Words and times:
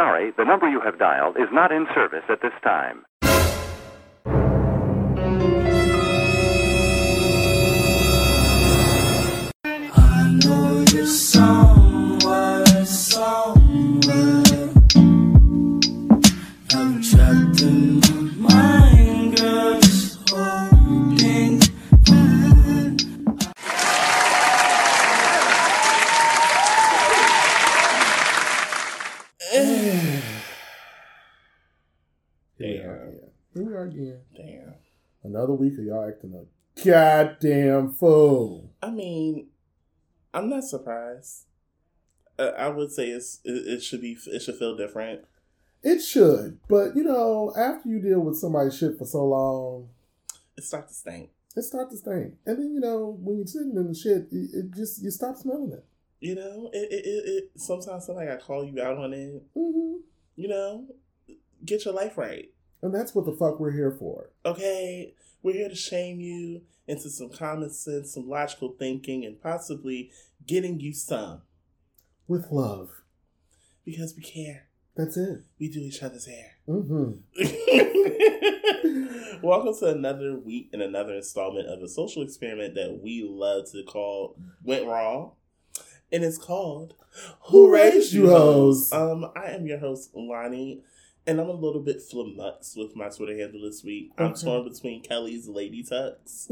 sorry, 0.00 0.32
the 0.38 0.44
number 0.44 0.66
you 0.66 0.80
have 0.80 0.98
dialed 0.98 1.36
is 1.36 1.48
not 1.52 1.70
in 1.70 1.86
service 1.94 2.24
at 2.30 2.40
this 2.40 2.54
time. 2.64 3.04
I 9.92 10.38
know 10.42 10.86
somewhere, 11.04 11.59
Here 34.00 34.20
we 34.34 34.42
are 34.42 34.44
again. 34.46 34.64
Damn. 35.22 35.32
Another 35.32 35.52
week 35.52 35.74
of 35.78 35.84
y'all 35.84 36.08
acting 36.08 36.34
a 36.34 36.82
goddamn 36.84 37.92
fool. 37.92 38.72
I 38.82 38.90
mean, 38.90 39.48
I'm 40.32 40.48
not 40.48 40.64
surprised. 40.64 41.44
Uh, 42.38 42.52
I 42.56 42.68
would 42.68 42.90
say 42.90 43.08
it's 43.10 43.40
it, 43.44 43.66
it 43.66 43.82
should 43.82 44.00
be 44.00 44.16
it 44.26 44.40
should 44.40 44.56
feel 44.56 44.74
different. 44.76 45.24
It 45.82 46.00
should, 46.00 46.60
but 46.68 46.96
you 46.96 47.02
know, 47.04 47.52
after 47.56 47.88
you 47.88 48.00
deal 48.00 48.20
with 48.20 48.36
somebody's 48.38 48.76
shit 48.76 48.96
for 48.98 49.04
so 49.04 49.24
long, 49.24 49.88
It 50.56 50.64
starts 50.64 50.92
to 50.92 50.98
stink. 50.98 51.30
it 51.56 51.62
starts 51.62 51.92
to 51.92 51.98
stink. 51.98 52.34
And 52.46 52.58
then 52.58 52.72
you 52.74 52.80
know, 52.80 53.18
when 53.20 53.36
you're 53.38 53.46
sitting 53.46 53.76
in 53.76 53.88
the 53.88 53.94
shit, 53.94 54.28
it, 54.32 54.50
it 54.54 54.74
just 54.74 55.02
you 55.02 55.10
stop 55.10 55.36
smelling 55.36 55.72
it. 55.72 55.84
You 56.20 56.34
know, 56.36 56.70
it 56.72 56.88
it, 56.90 57.04
it, 57.06 57.28
it 57.28 57.50
sometimes 57.60 58.06
somebody 58.06 58.28
got 58.28 58.40
call 58.40 58.64
you 58.64 58.80
out 58.82 58.96
on 58.96 59.12
it. 59.12 59.42
hmm 59.54 59.96
You 60.36 60.48
know, 60.48 60.86
get 61.64 61.84
your 61.84 61.92
life 61.94 62.16
right. 62.16 62.50
And 62.82 62.94
that's 62.94 63.14
what 63.14 63.26
the 63.26 63.32
fuck 63.32 63.60
we're 63.60 63.72
here 63.72 63.90
for. 63.98 64.30
Okay, 64.44 65.14
we're 65.42 65.54
here 65.54 65.68
to 65.68 65.74
shame 65.74 66.20
you 66.20 66.62
into 66.86 67.10
some 67.10 67.28
common 67.30 67.70
sense, 67.70 68.14
some 68.14 68.28
logical 68.28 68.74
thinking, 68.78 69.24
and 69.24 69.40
possibly 69.40 70.10
getting 70.46 70.80
you 70.80 70.92
some 70.94 71.42
With 72.26 72.50
love. 72.50 73.02
because 73.84 74.14
we 74.16 74.22
care. 74.22 74.66
That's 74.96 75.16
it. 75.16 75.42
We 75.58 75.68
do 75.68 75.80
each 75.80 76.02
other's 76.02 76.26
hair. 76.26 76.56
Mm-hmm. 76.68 77.12
Welcome 79.42 79.74
to 79.78 79.86
another 79.86 80.36
week 80.38 80.70
and 80.72 80.82
another 80.82 81.14
installment 81.14 81.68
of 81.68 81.80
a 81.82 81.88
social 81.88 82.22
experiment 82.22 82.74
that 82.74 83.00
we 83.02 83.22
love 83.26 83.70
to 83.72 83.82
call 83.84 84.36
Went 84.64 84.86
Wrong. 84.86 85.32
And 86.12 86.24
it's 86.24 86.38
called 86.38 86.94
Who 87.46 87.72
Raised 87.72 88.12
You 88.12 88.28
Hoes? 88.30 88.92
Um, 88.92 89.30
I 89.36 89.46
am 89.52 89.66
your 89.66 89.78
host, 89.78 90.10
Lonnie, 90.14 90.82
and 91.30 91.40
I'm 91.40 91.48
a 91.48 91.52
little 91.52 91.80
bit 91.80 92.02
flummoxed 92.02 92.76
with 92.76 92.96
my 92.96 93.08
Twitter 93.08 93.36
handle 93.38 93.62
this 93.62 93.84
week. 93.84 94.10
I'm 94.18 94.34
torn 94.34 94.68
between 94.68 95.02
Kelly's 95.02 95.46
Lady 95.48 95.82
Tucks. 95.84 96.50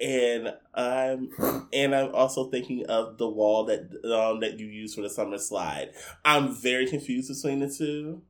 and 0.00 0.54
I'm 0.74 1.30
and 1.72 1.94
I'm 1.94 2.14
also 2.14 2.50
thinking 2.50 2.86
of 2.86 3.18
the 3.18 3.28
wall 3.28 3.64
that 3.66 3.82
um 4.04 4.40
that 4.40 4.58
you 4.58 4.66
use 4.66 4.94
for 4.94 5.02
the 5.02 5.10
summer 5.10 5.38
slide. 5.38 5.90
I'm 6.24 6.54
very 6.54 6.86
confused 6.86 7.28
between 7.32 7.60
the 7.60 7.68
two. 7.70 8.22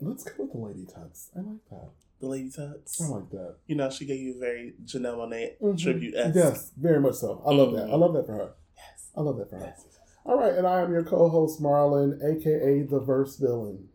Let's 0.00 0.24
go 0.24 0.44
with 0.44 0.52
the 0.52 0.58
lady 0.58 0.86
tux. 0.86 1.28
I 1.36 1.40
like 1.40 1.68
that. 1.70 1.90
The 2.20 2.26
Lady 2.26 2.50
Tucks. 2.50 3.00
I 3.00 3.08
like 3.08 3.30
that. 3.30 3.56
You 3.66 3.76
know, 3.76 3.88
she 3.90 4.04
gave 4.04 4.20
you 4.20 4.36
a 4.36 4.38
very 4.38 4.74
Janelle 4.84 5.16
Monae 5.16 5.58
Mhm. 5.60 5.78
tribute. 5.78 6.14
Yes, 6.14 6.70
very 6.76 7.00
much 7.00 7.14
so. 7.14 7.42
I 7.46 7.50
love 7.52 7.72
that. 7.74 7.88
I 7.88 7.92
Mhm. 7.94 8.00
love 8.00 8.12
that 8.14 8.26
for 8.26 8.32
her. 8.34 8.52
Yes. 8.76 9.10
I 9.16 9.20
love 9.22 9.38
that 9.38 9.48
for 9.50 9.56
her. 9.56 9.64
Yes. 9.64 9.99
All 10.24 10.38
right, 10.38 10.52
and 10.54 10.66
I 10.66 10.80
am 10.80 10.92
your 10.92 11.02
co-host 11.02 11.62
Marlon, 11.62 12.22
aka 12.22 12.82
the 12.82 13.00
verse 13.00 13.36
villain. 13.36 13.88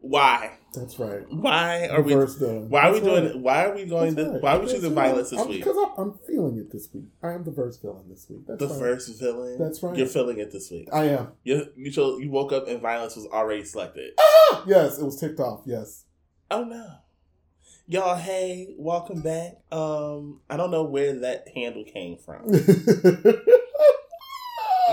Why? 0.00 0.58
That's 0.74 0.98
right. 0.98 1.22
Why 1.30 1.86
are 1.88 2.00
we? 2.02 2.14
verse 2.14 2.34
villain. 2.36 2.68
Why 2.68 2.88
are 2.88 2.92
we 2.92 3.00
doing? 3.00 3.24
right. 3.26 3.36
Why 3.38 3.64
are 3.66 3.74
we 3.74 3.84
going? 3.84 4.14
That's 4.14 4.26
This, 4.26 4.32
right. 4.34 4.42
why 4.42 4.56
are 4.56 4.60
we 4.60 4.66
choosing 4.66 4.94
violence 4.94 5.30
this 5.30 5.38
I'm- 5.38 5.48
week? 5.48 5.58
Because 5.64 5.76
I'm, 5.76 5.92
I'm 6.10 6.18
feeling 6.26 6.56
it 6.58 6.72
this 6.72 6.88
week. 6.92 7.04
I 7.22 7.32
am 7.32 7.44
the 7.44 7.50
verse 7.52 7.76
villain 7.78 8.08
this 8.08 8.26
week. 8.28 8.46
That's 8.46 8.58
The 8.58 8.68
right. 8.68 8.78
first 8.78 9.20
villain. 9.20 9.58
That's 9.58 9.82
right. 9.82 9.96
You're 9.96 10.06
feeling 10.08 10.38
it 10.38 10.50
this 10.50 10.70
week. 10.70 10.88
I 10.92 11.04
am. 11.10 11.28
You 11.44 11.66
you 11.76 11.90
chose, 11.92 12.20
you 12.20 12.30
woke 12.30 12.52
up 12.52 12.66
and 12.68 12.80
violence 12.80 13.14
was 13.16 13.26
already 13.26 13.64
selected. 13.64 14.12
Ah! 14.18 14.64
Yes, 14.66 14.98
it 14.98 15.04
was 15.04 15.20
ticked 15.20 15.38
off. 15.40 15.62
Yes. 15.66 16.04
Oh 16.50 16.64
no. 16.64 16.86
Y'all, 17.86 18.16
hey, 18.16 18.74
welcome 18.78 19.20
back. 19.20 19.58
Um, 19.70 20.40
I 20.48 20.56
don't 20.56 20.70
know 20.70 20.84
where 20.84 21.12
that 21.20 21.48
handle 21.54 21.84
came 21.84 22.16
from. 22.16 22.46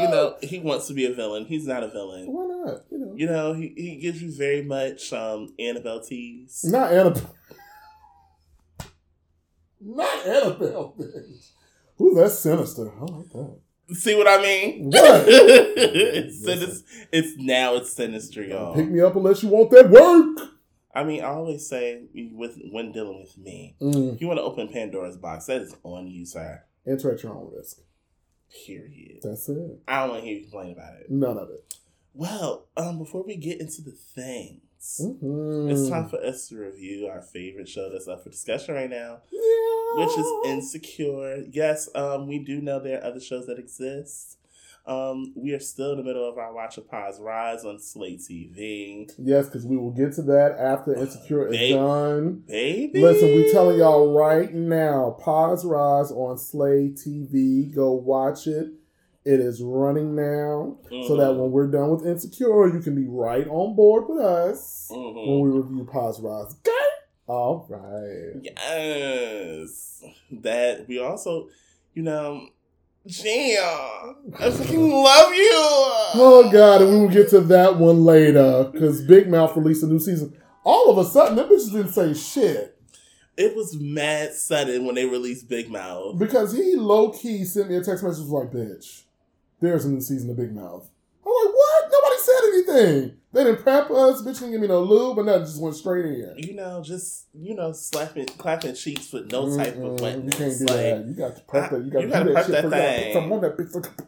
You 0.01 0.07
know, 0.09 0.35
he 0.41 0.59
wants 0.59 0.87
to 0.87 0.93
be 0.93 1.05
a 1.05 1.13
villain. 1.13 1.45
He's 1.45 1.65
not 1.67 1.83
a 1.83 1.89
villain. 1.89 2.25
Why 2.27 2.45
not? 2.45 2.81
You 2.91 2.97
know. 2.97 3.13
You 3.15 3.25
know, 3.27 3.53
he, 3.53 3.73
he 3.75 3.95
gives 3.97 4.21
you 4.21 4.31
very 4.31 4.61
much 4.63 5.11
um 5.13 5.53
Annabelle 5.59 6.01
tease. 6.01 6.63
Not 6.63 6.91
Annabelle. 6.93 7.35
Not 9.81 10.25
Annabelle. 10.27 10.95
bitch. 10.97 11.51
Ooh, 12.01 12.13
that's 12.15 12.39
sinister. 12.39 12.91
I 12.99 13.03
like 13.05 13.29
that. 13.29 13.59
See 13.93 14.15
what 14.15 14.27
I 14.27 14.41
mean? 14.41 14.85
What? 14.91 15.23
it's, 15.27 16.43
sinis- 16.45 16.83
it's 17.11 17.37
now 17.37 17.75
it's 17.75 17.91
sinister, 17.93 18.43
y'all. 18.43 18.75
Pick 18.75 18.89
me 18.89 19.01
up 19.01 19.15
unless 19.15 19.41
you 19.41 19.49
want 19.49 19.71
that 19.71 19.89
work. 19.89 20.49
I 20.93 21.03
mean, 21.03 21.21
I 21.23 21.27
always 21.27 21.67
say 21.67 22.03
with 22.33 22.57
when 22.71 22.91
dealing 22.91 23.19
with 23.21 23.37
me, 23.37 23.75
Mm. 23.81 24.13
if 24.15 24.21
you 24.21 24.27
want 24.27 24.37
to 24.37 24.43
open 24.43 24.67
Pandora's 24.69 25.17
box, 25.17 25.45
that 25.47 25.61
is 25.61 25.75
on 25.83 26.07
you, 26.07 26.25
sir. 26.25 26.63
Enter 26.87 27.11
at 27.13 27.23
your 27.23 27.33
own 27.33 27.51
risk. 27.55 27.79
Period. 28.65 29.19
That's 29.23 29.47
it. 29.49 29.79
I 29.87 30.01
don't 30.01 30.09
want 30.09 30.21
to 30.23 30.27
hear 30.27 30.37
you 30.37 30.41
complain 30.43 30.71
about 30.73 30.93
it. 31.01 31.09
None 31.09 31.37
of 31.37 31.49
it. 31.49 31.75
Well, 32.13 32.65
um, 32.75 32.97
before 32.97 33.23
we 33.23 33.35
get 33.35 33.59
into 33.61 33.81
the 33.81 33.91
things, 33.91 34.61
Mhm. 35.01 35.71
it's 35.71 35.87
time 35.89 36.09
for 36.09 36.19
us 36.23 36.47
to 36.49 36.57
review 36.57 37.07
our 37.07 37.21
favorite 37.21 37.69
show 37.69 37.89
that's 37.91 38.07
up 38.07 38.23
for 38.23 38.29
discussion 38.29 38.73
right 38.73 38.89
now, 38.89 39.21
Yeah. 39.31 40.05
which 40.05 40.17
is 40.17 40.25
Insecure. 40.45 41.45
Yes, 41.51 41.89
um, 41.95 42.27
we 42.27 42.39
do 42.39 42.61
know 42.61 42.79
there 42.79 42.99
are 42.99 43.05
other 43.05 43.19
shows 43.19 43.45
that 43.45 43.59
exist. 43.59 44.37
Um, 44.85 45.33
we 45.35 45.53
are 45.53 45.59
still 45.59 45.91
in 45.91 45.97
the 45.97 46.03
middle 46.03 46.27
of 46.27 46.37
our 46.37 46.51
watch 46.53 46.77
of 46.77 46.89
Pause 46.89 47.19
Rise 47.19 47.63
on 47.65 47.79
Slate 47.79 48.19
TV. 48.19 49.11
Yes, 49.19 49.45
because 49.45 49.65
we 49.65 49.77
will 49.77 49.91
get 49.91 50.13
to 50.13 50.21
that 50.23 50.55
after 50.59 50.95
Insecure 50.95 51.47
is 51.53 51.69
done. 51.71 52.43
Baby. 52.47 52.99
Listen, 53.01 53.27
we 53.35 53.51
telling 53.51 53.77
y'all 53.77 54.17
right 54.17 54.51
now, 54.53 55.17
Pause 55.19 55.65
Rise 55.65 56.11
on 56.11 56.37
Slay 56.37 56.89
TV. 56.89 57.73
Go 57.73 57.91
watch 57.91 58.47
it. 58.47 58.69
It 59.25 59.39
is 59.41 59.61
running 59.61 60.15
now. 60.15 60.77
So 61.07 61.15
that 61.17 61.33
Mhm. 61.33 61.39
when 61.41 61.51
we're 61.51 61.67
done 61.67 61.91
with 61.91 62.05
Insecure, 62.07 62.67
you 62.73 62.79
can 62.79 62.95
be 62.95 63.05
right 63.05 63.47
on 63.47 63.75
board 63.75 64.05
with 64.09 64.19
us 64.19 64.89
Mhm. 64.91 65.27
when 65.27 65.39
we 65.41 65.49
review 65.59 65.83
Pause 65.85 66.21
Rise. 66.21 66.55
Okay? 66.65 66.71
All 67.27 67.67
right. 67.69 68.41
Yes. 68.41 70.03
That 70.31 70.87
we 70.87 70.97
also, 70.99 71.49
you 71.93 72.01
know, 72.01 72.47
Gia, 73.07 74.15
I 74.39 74.51
fucking 74.51 74.91
love 74.91 75.33
you. 75.33 75.49
Oh 76.15 76.49
God, 76.51 76.81
and 76.81 76.91
we 76.91 76.99
will 76.99 77.09
get 77.09 77.29
to 77.29 77.39
that 77.41 77.77
one 77.77 78.03
later 78.03 78.69
because 78.71 79.01
Big 79.01 79.29
Mouth 79.29 79.55
released 79.55 79.83
a 79.83 79.87
new 79.87 79.99
season. 79.99 80.35
All 80.63 80.91
of 80.91 80.97
a 80.97 81.09
sudden, 81.09 81.37
that 81.37 81.49
bitch 81.49 81.71
didn't 81.71 81.89
say 81.93 82.13
shit 82.13 82.77
It 83.37 83.55
was 83.55 83.77
mad 83.79 84.33
sudden 84.33 84.85
when 84.85 84.95
they 84.95 85.05
released 85.05 85.47
Big 85.47 85.69
Mouth. 85.71 86.19
because 86.19 86.51
he 86.53 86.75
low 86.75 87.09
key 87.11 87.45
sent 87.45 87.69
me 87.69 87.77
a 87.77 87.81
text 87.83 88.03
message 88.03 88.25
like, 88.25 88.51
"Bitch, 88.51 89.03
there's 89.61 89.85
a 89.85 89.89
new 89.89 90.01
season 90.01 90.29
of 90.29 90.37
Big 90.37 90.53
Mouth." 90.53 90.89
I'm 91.29 91.45
like, 91.45 91.55
"What? 91.55 91.91
Nobody 91.91 92.21
said 92.21 92.41
anything. 92.83 93.17
They 93.31 93.43
didn't 93.43 93.61
prep 93.61 93.91
us. 93.91 94.21
Bitch 94.23 94.39
didn't 94.39 94.51
give 94.51 94.61
me 94.61 94.67
no 94.67 94.81
lube, 94.81 95.19
and 95.19 95.27
that 95.27 95.39
just 95.39 95.61
went 95.61 95.75
straight 95.75 96.05
in." 96.05 96.33
You 96.37 96.55
know, 96.55 96.81
just 96.83 97.27
you 97.33 97.53
know, 97.55 97.71
slapping, 97.71 98.25
clapping 98.25 98.73
cheeks 98.75 99.11
with 99.13 99.31
no 99.31 99.55
type 99.55 99.75
Mm-mm, 99.75 99.93
of 99.93 99.99
wetness. 100.01 100.39
You 100.39 100.45
can't 100.45 100.59
do 100.59 100.65
like, 100.65 100.77
that. 100.77 101.05
You 101.07 101.13
got 101.13 101.35
to 101.35 101.41
prep 101.43 101.63
I- 101.71 101.75
that. 101.75 101.85
You 101.85 101.91
got 101.91 101.99
to 102.01 102.07
do 102.07 102.11
that 102.13 102.33
prep 102.33 102.45
shit 102.45 102.69
that 102.69 103.13
thing. 103.13 103.31
on 103.31 103.41
that 103.41 103.57
bitch. 103.57 104.05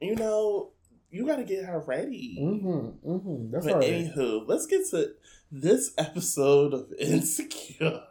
you 0.00 0.16
know, 0.16 0.70
you 1.10 1.26
got 1.26 1.36
to 1.36 1.44
get 1.44 1.64
her 1.64 1.80
ready. 1.80 2.38
Mm-hmm. 2.40 3.10
Mm-hmm. 3.10 3.50
That's 3.52 3.66
but 3.66 3.74
right. 3.76 3.84
anywho, 3.84 4.48
let's 4.48 4.66
get 4.66 4.88
to 4.90 5.12
this 5.50 5.92
episode 5.98 6.72
of 6.72 6.92
Insecure. 6.98 8.02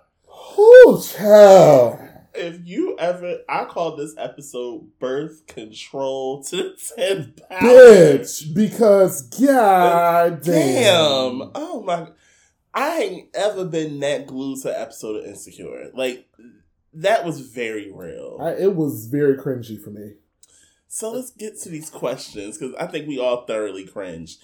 Whew, 0.56 1.02
child. 1.04 2.00
If 2.34 2.66
you 2.66 2.96
ever, 2.98 3.40
I 3.50 3.66
call 3.66 3.96
this 3.96 4.14
episode 4.18 4.88
"Birth 5.00 5.48
Control 5.48 6.44
to 6.46 6.74
Ten 6.96 7.34
Power." 7.50 7.60
Bitch, 7.60 8.54
because 8.54 9.24
god 9.24 10.42
damn. 10.42 11.40
Damn! 11.40 11.52
Oh 11.56 11.84
my! 11.86 12.08
I 12.74 13.00
ain't 13.02 13.30
ever 13.36 13.66
been 13.66 14.00
that 14.00 14.28
glued 14.28 14.62
to 14.62 14.70
an 14.74 14.82
episode 14.82 15.18
of 15.18 15.26
Insecure. 15.26 15.92
Like 15.94 16.30
that 16.94 17.26
was 17.26 17.42
very 17.42 17.92
real. 17.92 18.38
I, 18.40 18.52
it 18.52 18.76
was 18.76 19.08
very 19.08 19.36
cringy 19.36 19.82
for 19.82 19.90
me. 19.90 20.14
so 20.88 21.12
let's 21.12 21.32
get 21.32 21.60
to 21.62 21.70
these 21.70 21.90
questions 21.90 22.58
because 22.58 22.74
I 22.76 22.88
think 22.88 23.08
we 23.08 23.20
all 23.20 23.46
thoroughly 23.46 23.86
cringe. 23.86 24.38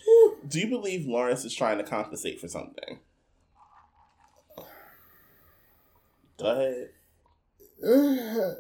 Do 0.48 0.60
you 0.60 0.68
believe 0.68 1.06
Lawrence 1.06 1.44
is 1.46 1.54
trying 1.54 1.78
to 1.78 1.84
compensate 1.84 2.40
for 2.40 2.48
something? 2.48 3.00
Go 6.40 6.46
ahead. 6.46 6.90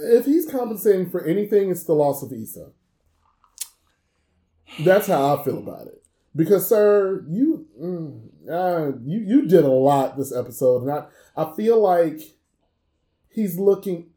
If 0.00 0.26
he's 0.26 0.48
compensating 0.50 1.10
for 1.10 1.24
anything, 1.24 1.70
it's 1.70 1.82
the 1.84 1.92
loss 1.92 2.22
of 2.22 2.32
Issa. 2.32 2.70
That's 4.84 5.08
how 5.08 5.36
I 5.36 5.42
feel 5.44 5.58
about 5.58 5.88
it. 5.88 6.02
Because, 6.36 6.68
sir, 6.68 7.24
you 7.28 7.66
mm, 7.80 8.20
uh, 8.48 8.96
you 9.04 9.18
you 9.20 9.46
did 9.48 9.64
a 9.64 9.68
lot 9.70 10.16
this 10.16 10.32
episode, 10.34 10.82
and 10.82 10.90
I 10.92 11.06
I 11.36 11.52
feel 11.56 11.80
like 11.80 12.20
he's 13.28 13.58
looking. 13.58 14.10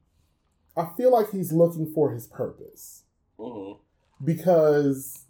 I 0.78 0.88
feel 0.96 1.12
like 1.12 1.32
he's 1.32 1.52
looking 1.52 1.92
for 1.92 2.12
his 2.12 2.28
purpose 2.28 3.04
Mhm. 3.40 3.80
because 4.24 5.26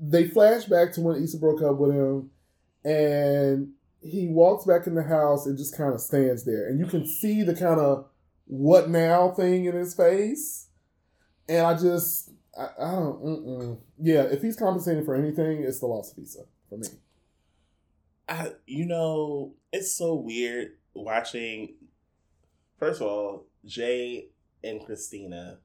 they 0.00 0.28
flash 0.28 0.64
back 0.66 0.92
to 0.92 1.00
when 1.00 1.22
Issa 1.22 1.38
broke 1.38 1.60
up 1.60 1.76
with 1.76 1.90
him, 1.92 2.30
and 2.84 3.72
he 4.00 4.28
walks 4.28 4.64
back 4.64 4.86
in 4.86 4.94
the 4.94 5.02
house 5.02 5.46
and 5.46 5.58
just 5.58 5.76
kind 5.76 5.92
of 5.92 6.00
stands 6.00 6.44
there, 6.44 6.68
and 6.68 6.78
you 6.78 6.86
can 6.86 7.06
see 7.06 7.42
the 7.42 7.54
kind 7.54 7.80
of 7.80 8.06
what 8.46 8.88
now 8.88 9.30
thing 9.30 9.66
in 9.66 9.74
his 9.74 9.94
face, 9.94 10.68
and 11.48 11.66
I 11.66 11.74
just 11.74 12.30
I, 12.58 12.68
I 12.78 12.90
don't 12.92 13.22
mm-mm. 13.22 13.78
yeah 14.00 14.22
if 14.22 14.42
he's 14.42 14.56
compensating 14.56 15.04
for 15.04 15.14
anything, 15.14 15.62
it's 15.62 15.80
the 15.80 15.86
loss 15.86 16.16
of 16.16 16.24
for 16.68 16.78
me. 16.78 16.88
I, 18.28 18.52
you 18.66 18.84
know, 18.84 19.54
it's 19.72 19.92
so 19.92 20.14
weird 20.14 20.72
watching. 20.94 21.74
First 22.78 23.00
of 23.00 23.08
all, 23.08 23.46
Jay 23.64 24.28
and 24.62 24.84
Christina, 24.84 25.58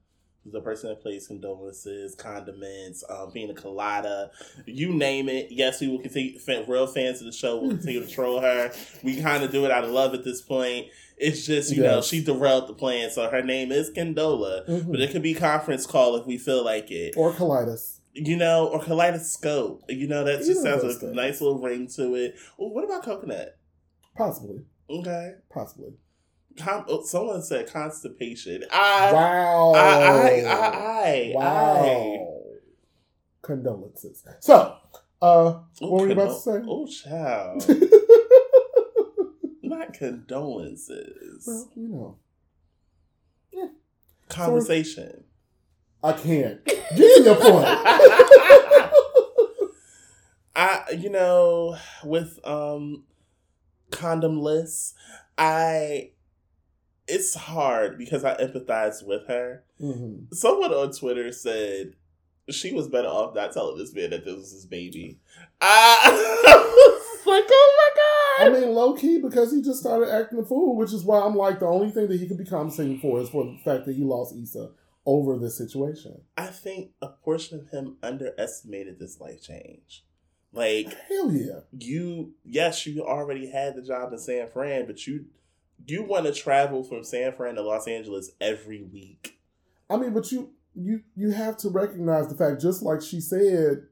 the 0.46 0.60
person 0.60 0.90
that 0.90 1.00
plays 1.00 1.26
condolences, 1.26 2.14
condiments, 2.14 3.02
um, 3.08 3.30
being 3.32 3.50
a 3.50 3.54
colada, 3.54 4.30
you 4.66 4.92
name 4.92 5.28
it. 5.28 5.48
Yes, 5.50 5.80
we 5.80 5.88
will 5.88 6.00
continue. 6.00 6.38
Real 6.66 6.86
fans 6.86 7.20
of 7.20 7.26
the 7.26 7.32
show 7.32 7.58
will 7.58 7.70
continue 7.70 8.04
to 8.04 8.10
troll 8.10 8.40
her. 8.40 8.70
We 9.02 9.20
kind 9.22 9.42
of 9.42 9.50
do 9.50 9.64
it 9.64 9.70
out 9.70 9.84
of 9.84 9.90
love 9.90 10.12
at 10.14 10.22
this 10.24 10.42
point. 10.42 10.88
It's 11.16 11.46
just 11.46 11.74
you 11.74 11.82
know 11.82 12.02
she 12.02 12.22
derailed 12.22 12.68
the 12.68 12.74
plan, 12.74 13.10
so 13.10 13.30
her 13.30 13.42
name 13.42 13.70
is 13.72 13.90
Condola, 13.90 14.68
Mhm. 14.68 14.90
but 14.90 15.00
it 15.00 15.10
could 15.12 15.22
be 15.22 15.32
conference 15.32 15.86
call 15.86 16.16
if 16.16 16.26
we 16.26 16.36
feel 16.38 16.64
like 16.64 16.90
it 16.90 17.14
Or 17.16 17.32
colitis. 17.32 18.00
you 18.12 18.36
know, 18.36 18.66
or 18.68 18.80
kaleidoscope. 18.82 19.82
You 19.88 20.08
know, 20.08 20.24
that 20.24 20.38
just 20.44 20.64
Either 20.66 20.80
sounds 20.80 21.02
a 21.02 21.14
nice 21.14 21.40
little 21.40 21.58
ring 21.60 21.86
to 21.96 22.14
it. 22.16 22.34
Well, 22.58 22.70
what 22.70 22.84
about 22.84 23.04
coconut? 23.04 23.56
Possibly, 24.16 24.64
Okay. 24.90 25.32
possibly. 25.50 25.94
Con- 26.58 26.84
oh, 26.88 27.02
someone 27.04 27.42
said 27.42 27.70
constipation. 27.72 28.64
I, 28.72 29.12
wow. 29.12 29.72
I, 29.74 29.80
I, 29.80 30.28
I, 30.46 31.32
I, 31.32 31.32
wow. 31.34 32.42
Condolences. 33.42 34.24
So, 34.40 34.76
uh, 35.20 35.60
What 35.80 35.90
were 35.90 36.06
you 36.06 36.12
about 36.12 36.28
to 36.28 36.34
say? 36.40 36.62
Oh, 36.66 36.86
child. 36.86 37.68
Not 39.62 39.92
condolences. 39.94 41.44
well, 41.46 41.70
you 41.74 41.88
know, 41.88 42.18
Conversation. 44.28 45.24
I 46.02 46.12
can't. 46.12 46.64
Get 46.64 46.80
to 46.96 47.22
your 47.22 47.36
point. 47.36 47.66
I, 50.56 50.84
you 50.98 51.10
know, 51.10 51.76
with 52.04 52.38
um 52.44 53.04
condom 53.90 54.40
lists, 54.40 54.94
I, 55.38 56.10
it's 57.06 57.34
hard 57.34 57.98
because 57.98 58.24
I 58.24 58.34
empathize 58.36 59.06
with 59.06 59.26
her. 59.28 59.64
Mhm. 59.80 60.32
Someone 60.34 60.72
on 60.72 60.92
Twitter 60.92 61.30
said 61.32 61.94
she 62.50 62.72
was 62.72 62.88
better 62.88 63.08
off 63.08 63.34
not 63.34 63.52
telling 63.52 63.78
this 63.78 63.94
man 63.94 64.10
that 64.10 64.24
this 64.24 64.34
was 64.34 64.52
his 64.52 64.66
baby. 64.66 65.18
I, 65.60 66.10
was 66.12 67.26
like, 67.26 67.44
oh 67.48 67.74
my 67.78 68.46
god! 68.52 68.56
I 68.56 68.60
mean, 68.60 68.74
low 68.74 68.94
key, 68.94 69.18
because 69.20 69.52
he 69.52 69.62
just 69.62 69.80
started 69.80 70.12
acting 70.12 70.38
a 70.38 70.44
fool, 70.44 70.76
which 70.76 70.92
is 70.92 71.04
why 71.04 71.20
I'm 71.20 71.34
like, 71.36 71.60
the 71.60 71.66
only 71.66 71.90
thing 71.90 72.08
that 72.08 72.20
he 72.20 72.26
could 72.26 72.38
be 72.38 72.44
compensating 72.44 72.98
for 73.00 73.20
is 73.20 73.30
for 73.30 73.44
the 73.44 73.58
fact 73.64 73.86
that 73.86 73.94
he 73.96 74.02
lost 74.04 74.34
Issa 74.36 74.70
over 75.06 75.38
this 75.38 75.56
situation. 75.56 76.20
I 76.36 76.46
think 76.46 76.90
a 77.00 77.08
portion 77.08 77.60
of 77.60 77.68
him 77.70 77.96
underestimated 78.02 78.98
this 78.98 79.20
life 79.20 79.42
change. 79.42 80.04
Like 80.52 80.94
Hell 81.08 81.32
yeah. 81.32 81.60
you, 81.78 82.34
yes, 82.44 82.86
you 82.86 83.02
already 83.04 83.50
had 83.50 83.74
the 83.74 83.82
job 83.82 84.12
in 84.12 84.18
San 84.18 84.48
Fran, 84.48 84.86
but 84.86 85.06
you 85.06 85.26
you 85.86 86.02
want 86.02 86.26
to 86.26 86.32
travel 86.32 86.82
from 86.82 87.04
San 87.04 87.32
Fran 87.32 87.56
to 87.56 87.62
Los 87.62 87.86
Angeles 87.86 88.32
every 88.40 88.82
week. 88.82 89.38
I 89.90 89.96
mean, 89.96 90.12
but 90.12 90.30
you 90.32 90.50
you 90.74 91.02
you 91.14 91.30
have 91.30 91.56
to 91.58 91.68
recognize 91.68 92.28
the 92.28 92.36
fact, 92.36 92.60
just 92.60 92.82
like 92.82 93.02
she 93.02 93.20
said, 93.20 93.86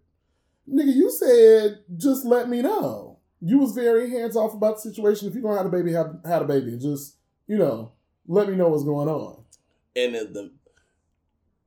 nigga, 0.69 0.94
you 0.94 1.11
said 1.11 1.81
just 1.96 2.25
let 2.25 2.49
me 2.49 2.62
know. 2.62 3.19
You 3.40 3.58
was 3.58 3.73
very 3.73 4.11
hands 4.11 4.37
off 4.37 4.55
about 4.55 4.76
the 4.76 4.82
situation. 4.82 5.29
If 5.29 5.34
you're 5.34 5.43
gonna 5.43 5.56
have 5.56 5.67
a 5.67 5.70
baby, 5.70 5.93
have 5.93 6.20
had 6.25 6.43
a 6.43 6.46
baby. 6.46 6.79
Just 6.79 7.17
you 7.46 7.58
know, 7.58 7.93
let 8.26 8.49
me 8.49 8.56
know 8.56 8.69
what's 8.69 8.84
going 8.84 9.08
on. 9.08 9.44
And 9.94 10.14
it, 10.14 10.32
the, 10.32 10.52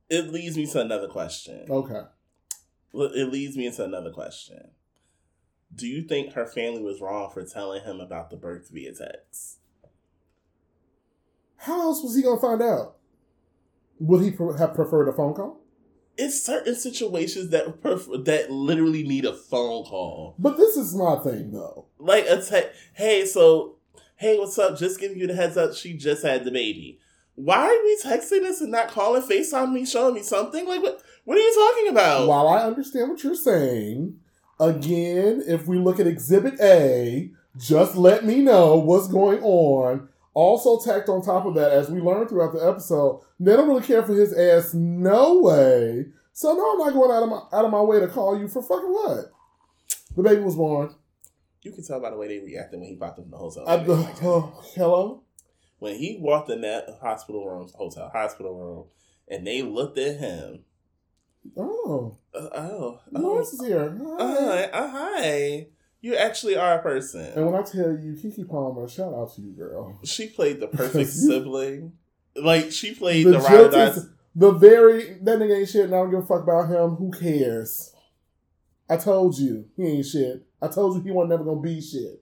it 0.10 0.32
leads 0.32 0.58
me 0.58 0.66
to 0.66 0.82
another 0.82 1.08
question. 1.08 1.66
Okay. 1.70 2.02
It 2.94 3.32
leads 3.32 3.58
me 3.58 3.68
into 3.68 3.84
another 3.84 4.10
question. 4.10 4.70
Do 5.76 5.86
you 5.88 6.04
think 6.04 6.34
her 6.34 6.46
family 6.46 6.82
was 6.82 7.02
wrong 7.02 7.30
for 7.32 7.44
telling 7.44 7.84
him 7.84 8.00
about 8.00 8.30
the 8.30 8.38
birth 8.38 8.70
via 8.72 8.94
text? 8.94 9.60
How 11.66 11.82
else 11.82 12.04
was 12.04 12.16
he 12.16 12.22
gonna 12.22 12.40
find 12.40 12.62
out? 12.62 12.98
Would 14.00 14.22
he 14.24 14.30
pre- 14.32 14.58
have 14.58 14.76
preferred 14.76 15.08
a 15.08 15.14
phone 15.14 15.34
call? 15.34 15.62
It's 16.18 16.42
certain 16.42 16.76
situations 16.76 17.50
that 17.50 17.82
pref- 17.82 18.08
that 18.26 18.52
literally 18.52 19.04
need 19.04 19.26
a 19.26 19.34
phone 19.34 19.84
call, 19.84 20.36
But 20.38 20.58
this 20.58 20.78
is 20.78 20.96
my 20.96 21.16
thing, 21.18 21.52
though. 21.52 21.86
like 21.98 22.26
a 22.30 22.42
text. 22.42 22.70
Hey, 22.94 23.26
so 23.26 23.78
hey, 24.18 24.38
what's 24.38 24.60
up? 24.60 24.78
Just 24.78 25.00
giving 25.00 25.18
you 25.18 25.28
the 25.28 25.34
heads 25.34 25.58
up. 25.58 25.74
She 25.74 25.94
just 25.94 26.24
had 26.24 26.46
the 26.46 26.52
baby. 26.52 27.00
Why 27.34 27.66
are 27.66 27.84
we 27.84 28.00
texting 28.04 28.42
this 28.44 28.62
and 28.62 28.72
not 28.72 28.90
calling 28.90 29.24
Facetime 29.24 29.74
me, 29.74 29.86
showing 29.86 30.14
me 30.14 30.22
something? 30.24 30.68
Like 30.68 30.84
what? 30.84 31.02
What 31.26 31.38
are 31.38 31.42
you 31.42 31.56
talking 31.74 31.92
about? 31.92 32.28
While 32.28 32.48
I 32.48 32.60
understand 32.62 33.10
what 33.10 33.24
you're 33.24 33.34
saying, 33.34 34.20
again, 34.60 35.42
if 35.48 35.66
we 35.66 35.80
look 35.80 36.00
at 36.00 36.06
Exhibit 36.08 36.60
A, 36.62 37.32
just 37.58 37.96
let 37.96 38.24
me 38.24 38.42
know 38.42 38.76
what's 38.76 39.08
going 39.08 39.42
on. 39.42 40.10
Also, 40.36 40.80
tacked 40.80 41.10
on 41.10 41.22
top 41.24 41.46
of 41.46 41.56
that, 41.56 41.72
as 41.72 41.90
we 41.90 42.00
learned 42.02 42.30
throughout 42.30 42.52
the 42.54 42.60
episode, 42.60 43.22
they 43.40 43.56
don't 43.56 43.68
really 43.70 43.82
care 43.86 44.04
for 44.04 44.14
his 44.14 44.32
ass. 44.34 44.74
No 44.74 45.40
way. 45.40 46.06
So 46.34 46.54
no, 46.54 46.74
I'm 46.74 46.78
not 46.80 46.94
going 46.94 47.10
out 47.12 47.24
of 47.24 47.30
my 47.30 47.58
out 47.58 47.66
of 47.66 47.72
my 47.72 47.82
way 47.82 48.00
to 48.02 48.08
call 48.08 48.38
you 48.38 48.48
for 48.50 48.62
fucking 48.62 48.92
what. 48.92 49.32
The 50.16 50.22
baby 50.24 50.42
was 50.42 50.56
born. 50.56 50.94
You 51.62 51.72
can 51.72 51.84
tell 51.86 52.00
by 52.02 52.10
the 52.12 52.18
way 52.18 52.28
they 52.28 52.40
reacted 52.46 52.80
when 52.80 52.90
he 52.90 52.96
popped 52.96 53.18
up 53.18 53.26
in 53.26 53.32
the 53.32 53.38
hotel. 53.38 53.64
I, 53.68 53.78
They 53.78 53.94
like, 53.94 54.16
oh, 54.24 54.62
hello. 54.76 55.24
when 55.80 55.96
he 55.98 56.18
walked 56.20 56.50
in 56.50 56.62
that 56.62 56.86
hospital 57.02 57.48
room, 57.50 57.70
hotel 57.74 58.10
hospital 58.14 58.54
room, 58.56 58.86
and 59.30 59.48
they 59.48 59.62
looked 59.62 59.98
at 59.98 60.18
him. 60.18 60.66
Oh, 61.56 62.18
Uh, 62.34 62.50
oh, 62.56 63.00
oh, 63.16 63.40
is 63.40 63.62
here. 63.66 63.98
uh, 64.02 64.18
Hi. 64.18 64.64
uh, 64.66 64.88
hi. 64.90 65.68
You 66.06 66.16
actually 66.16 66.56
are 66.56 66.76
a 66.76 66.84
person. 66.84 67.26
And 67.36 67.48
when 67.48 67.56
I 67.56 67.64
tell 67.64 67.90
you, 67.90 68.14
Keke 68.14 68.48
Palmer, 68.48 68.88
shout 68.88 69.12
out 69.12 69.34
to 69.34 69.42
you, 69.42 69.54
girl. 69.54 70.00
She 70.04 70.28
played 70.28 70.60
the 70.60 70.68
perfect 70.82 71.10
sibling. 71.10 71.94
Like 72.36 72.72
she 72.72 72.94
played 72.94 73.26
The 73.26 73.32
the, 73.32 73.40
ride 73.40 73.74
is 73.74 74.08
the 74.36 74.52
very 74.52 75.18
that 75.24 75.40
nigga 75.40 75.62
ain't 75.62 75.70
shit, 75.70 75.86
and 75.86 75.96
I 75.96 75.98
don't 75.98 76.12
give 76.12 76.20
a 76.20 76.26
fuck 76.28 76.44
about 76.44 76.70
him. 76.70 76.98
Who 76.98 77.10
cares? 77.10 77.92
I 78.88 78.98
told 78.98 79.40
you 79.40 79.66
he 79.76 79.84
ain't 79.84 80.06
shit. 80.06 80.46
I 80.62 80.68
told 80.68 80.96
you 80.96 81.02
he 81.02 81.10
wasn't 81.10 81.32
never 81.32 81.44
gonna 81.44 81.60
be 81.60 81.82
shit. 81.82 82.22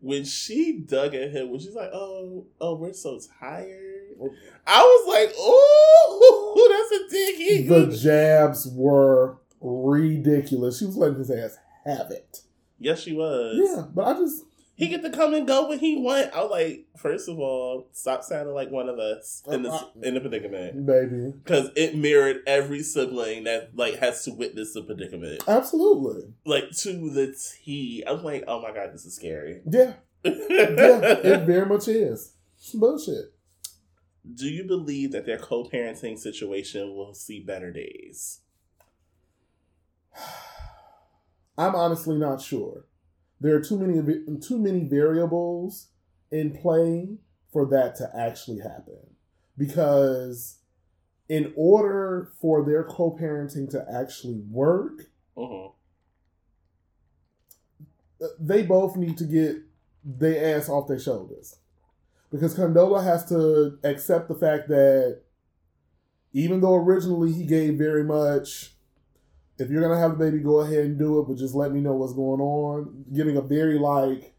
When 0.00 0.24
she 0.24 0.84
dug 0.86 1.16
at 1.16 1.32
him, 1.32 1.50
when 1.50 1.58
she's 1.58 1.74
like, 1.74 1.90
"Oh, 1.92 2.46
oh, 2.60 2.76
we're 2.76 2.92
so 2.92 3.18
tired," 3.40 4.14
oh. 4.22 4.30
I 4.68 4.82
was 4.82 5.08
like, 5.08 5.34
"Oh, 5.36 6.88
that's 6.88 7.02
a 7.02 7.08
dig." 7.10 7.68
The 7.68 7.88
jabs 7.88 8.68
were 8.72 9.38
ridiculous. 9.60 10.78
She 10.78 10.84
was 10.84 10.96
letting 10.96 11.18
his 11.18 11.32
ass 11.32 11.56
have 11.84 12.12
it. 12.12 12.42
Yes, 12.78 13.00
she 13.00 13.12
was. 13.12 13.56
Yeah, 13.56 13.84
but 13.94 14.04
I 14.06 14.12
just 14.18 14.44
He 14.76 14.88
get 14.88 15.02
to 15.02 15.10
come 15.10 15.32
and 15.32 15.46
go 15.46 15.68
when 15.68 15.78
he 15.78 15.96
want. 15.96 16.34
I 16.34 16.42
was 16.42 16.50
like, 16.50 16.86
first 16.98 17.30
of 17.30 17.38
all, 17.38 17.88
stop 17.92 18.22
sounding 18.22 18.54
like 18.54 18.70
one 18.70 18.90
of 18.90 18.98
us 18.98 19.42
in 19.50 19.62
the 19.62 19.70
Uh, 19.70 19.84
in 20.02 20.14
the 20.14 20.20
predicament 20.20 20.84
baby, 20.84 21.32
because 21.42 21.70
it 21.76 21.96
mirrored 21.96 22.42
every 22.46 22.82
sibling 22.82 23.44
that 23.44 23.70
like 23.74 23.94
has 24.00 24.22
to 24.24 24.32
witness 24.32 24.74
the 24.74 24.82
predicament, 24.82 25.42
absolutely. 25.48 26.34
like 26.44 26.70
to 26.72 27.10
the 27.10 27.34
T. 27.64 28.04
I'm 28.06 28.22
like, 28.22 28.44
oh 28.46 28.60
my 28.60 28.72
god, 28.72 28.92
this 28.92 29.06
is 29.06 29.16
scary. 29.16 29.62
Yeah, 29.64 29.94
yeah, 30.22 30.32
it 30.32 31.46
very 31.46 31.64
much 31.66 31.88
is. 31.88 32.34
Bullshit. 32.74 33.32
Do 34.34 34.46
you 34.46 34.64
believe 34.64 35.12
that 35.12 35.24
their 35.24 35.38
co-parenting 35.38 36.18
situation 36.18 36.94
will 36.94 37.14
see 37.14 37.40
better 37.40 37.70
days? 37.70 38.40
I'm 41.58 41.74
honestly 41.74 42.16
not 42.16 42.40
sure. 42.40 42.86
There 43.40 43.54
are 43.56 43.60
too 43.60 43.78
many 43.78 44.40
too 44.40 44.58
many 44.58 44.84
variables 44.84 45.88
in 46.30 46.56
play 46.56 47.18
for 47.52 47.66
that 47.66 47.96
to 47.96 48.10
actually 48.16 48.60
happen. 48.60 48.98
Because 49.58 50.58
in 51.28 51.52
order 51.56 52.32
for 52.40 52.64
their 52.64 52.84
co-parenting 52.84 53.70
to 53.70 53.84
actually 53.90 54.40
work, 54.50 55.06
hmm 55.36 55.66
they 58.40 58.62
both 58.62 58.96
need 58.96 59.18
to 59.18 59.24
get 59.24 59.56
their 60.04 60.56
ass 60.56 60.68
off 60.68 60.88
their 60.88 60.98
shoulders. 60.98 61.56
Because 62.30 62.54
Condola 62.54 63.04
has 63.04 63.26
to 63.28 63.78
accept 63.84 64.28
the 64.28 64.34
fact 64.34 64.68
that 64.68 65.22
even 66.32 66.60
though 66.60 66.76
originally 66.76 67.32
he 67.32 67.44
gave 67.44 67.78
very 67.78 68.04
much 68.04 68.75
if 69.58 69.70
you're 69.70 69.82
gonna 69.82 69.98
have 69.98 70.18
the 70.18 70.24
baby, 70.24 70.38
go 70.38 70.60
ahead 70.60 70.84
and 70.84 70.98
do 70.98 71.20
it, 71.20 71.28
but 71.28 71.36
just 71.36 71.54
let 71.54 71.72
me 71.72 71.80
know 71.80 71.94
what's 71.94 72.12
going 72.12 72.40
on. 72.40 73.04
Giving 73.12 73.36
a 73.36 73.42
very 73.42 73.78
like 73.78 74.34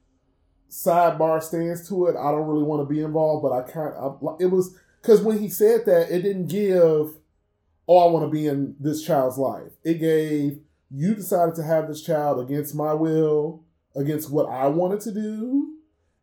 sidebar 0.69 1.41
stance 1.41 1.87
to 1.89 2.07
it. 2.07 2.15
I 2.15 2.31
don't 2.31 2.47
really 2.47 2.63
want 2.63 2.87
to 2.87 2.93
be 2.93 3.01
involved, 3.01 3.43
but 3.43 3.51
I 3.51 3.61
kind 3.61 3.93
of 3.95 4.37
it 4.39 4.47
was 4.47 4.77
because 5.01 5.21
when 5.21 5.39
he 5.39 5.49
said 5.49 5.85
that, 5.85 6.11
it 6.11 6.21
didn't 6.21 6.47
give. 6.47 7.17
Oh, 7.89 7.99
I 7.99 8.11
want 8.11 8.25
to 8.25 8.31
be 8.31 8.47
in 8.47 8.75
this 8.79 9.01
child's 9.01 9.37
life. 9.37 9.71
It 9.83 9.95
gave 9.95 10.59
you 10.91 11.15
decided 11.15 11.55
to 11.55 11.63
have 11.63 11.87
this 11.87 12.01
child 12.01 12.39
against 12.39 12.75
my 12.75 12.93
will, 12.93 13.63
against 13.95 14.31
what 14.31 14.49
I 14.49 14.67
wanted 14.67 15.01
to 15.01 15.13
do, 15.13 15.73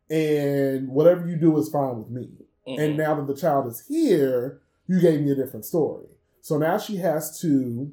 and 0.09 0.89
whatever 0.89 1.27
you 1.27 1.35
do 1.35 1.57
is 1.57 1.69
fine 1.69 1.97
with 1.97 2.09
me. 2.09 2.29
Mhm. 2.67 2.79
And 2.79 2.97
now 2.97 3.15
that 3.15 3.27
the 3.27 3.39
child 3.39 3.67
is 3.67 3.85
here, 3.87 4.61
you 4.87 4.99
gave 4.99 5.21
me 5.21 5.31
a 5.31 5.35
different 5.35 5.65
story. 5.65 6.07
So 6.41 6.57
now 6.57 6.77
she 6.77 6.97
has 6.97 7.39
to 7.41 7.91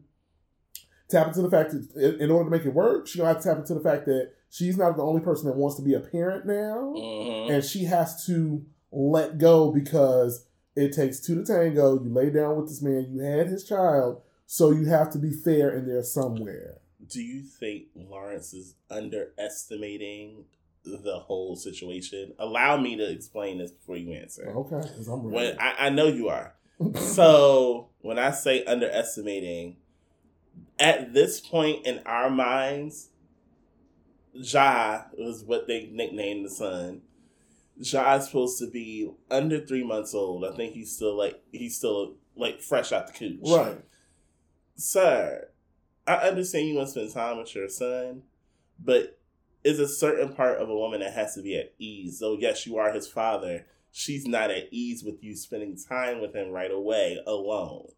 tap 1.13 1.29
into 1.29 1.43
the 1.43 1.51
fact 1.51 1.73
that 1.73 2.17
in- 2.21 2.31
order 2.31 2.45
to 2.45 2.51
make 2.51 2.65
it 2.67 2.75
work, 2.75 3.07
she's 3.07 3.17
gonna 3.21 3.33
have 3.35 3.43
to 3.43 3.49
tap 3.49 3.59
into 3.59 3.75
the 3.75 3.81
fact 3.81 4.07
that 4.07 4.31
she's 4.51 4.77
not 4.77 4.97
the 4.97 5.03
only 5.03 5.21
person 5.21 5.47
that 5.47 5.57
wants 5.57 5.77
to 5.77 5.83
be 5.83 5.95
a 5.95 6.01
parent 6.01 6.47
now, 6.47 6.95
Mhm. 6.97 7.51
and 7.51 7.65
she 7.65 7.85
has 7.85 8.25
to 8.27 8.65
let 8.91 9.39
go 9.39 9.71
because 9.71 10.47
it 10.75 10.93
takes 10.93 11.21
two 11.21 11.35
to 11.37 11.45
tango. 11.45 12.03
You 12.03 12.13
lay 12.13 12.31
down 12.31 12.57
with 12.57 12.69
this 12.69 12.83
man, 12.83 13.07
you 13.11 13.21
had 13.21 13.47
his 13.49 13.65
child, 13.65 14.23
so 14.47 14.71
you 14.71 14.87
have 14.87 15.11
to 15.11 15.19
be 15.19 15.31
fair 15.31 15.71
in 15.71 15.87
there 15.87 16.03
somewhere. 16.03 16.79
Do 17.07 17.23
you 17.23 17.43
think 17.43 17.87
Lawrence 17.95 18.55
is 18.55 18.75
underestimating 18.91 20.45
the 20.85 21.19
whole 21.19 21.57
situation? 21.57 22.33
Allow 22.39 22.77
me 22.81 22.97
to 22.97 23.11
explain 23.11 23.59
this 23.59 23.71
before 23.73 23.97
you 23.97 24.13
answer. 24.13 24.49
Okay, 24.57 24.77
because 24.89 25.09
I'm 25.09 25.25
When 25.31 25.45
ready. 25.47 25.59
I, 25.59 25.87
I 25.87 25.89
know 25.91 26.07
you 26.07 26.29
are. 26.29 26.55
So 26.97 27.89
when 28.01 28.19
I 28.19 28.31
say 28.33 28.65
underestimating, 28.65 29.77
at 30.79 31.13
this 31.13 31.41
point 31.41 31.87
in 31.87 32.01
our 32.07 32.31
minds, 32.31 33.11
Ja 34.35 35.03
was 35.17 35.45
what 35.45 35.67
they 35.67 35.89
nicknamed 35.93 36.45
the 36.45 36.51
son. 36.51 37.03
Ja 37.77 38.17
is 38.17 38.27
supposed 38.27 38.59
to 38.59 38.71
be 38.71 39.11
under 39.31 39.61
three 39.61 39.85
months 39.85 40.15
old. 40.15 40.45
I 40.45 40.55
think 40.55 40.75
he's 40.75 40.95
still 40.95 41.17
like 41.17 41.43
he's 41.53 41.77
still 41.77 42.15
like 42.37 42.61
fresh 42.61 42.93
out 42.93 43.07
the 43.07 43.13
cooch. 43.13 43.41
right. 43.45 43.79
Sir, 44.75 45.49
I 46.07 46.15
understand 46.15 46.69
you 46.69 46.75
want 46.75 46.89
to 46.89 46.93
spend 46.93 47.13
time 47.13 47.39
with 47.39 47.55
your 47.55 47.69
son, 47.69 48.23
but 48.83 49.19
is 49.65 49.79
a 49.79 49.87
certain 49.87 50.35
part 50.35 50.59
of 50.59 50.69
a 50.69 50.77
woman 50.77 51.01
that 51.01 51.13
has 51.13 51.35
to 51.35 51.43
be 51.43 51.57
at 51.57 51.73
ease. 51.79 52.19
So 52.19 52.37
yes, 52.39 52.67
you 52.67 52.79
are 52.79 52.93
his 52.93 53.07
father. 53.07 53.67
She's 53.93 54.27
not 54.27 54.51
at 54.51 54.73
ease 54.73 55.05
with 55.05 55.23
you 55.23 55.37
spending 55.37 55.77
time 55.77 56.21
with 56.21 56.35
him 56.35 56.51
right 56.51 56.71
away 56.71 57.19
alone. 57.27 57.89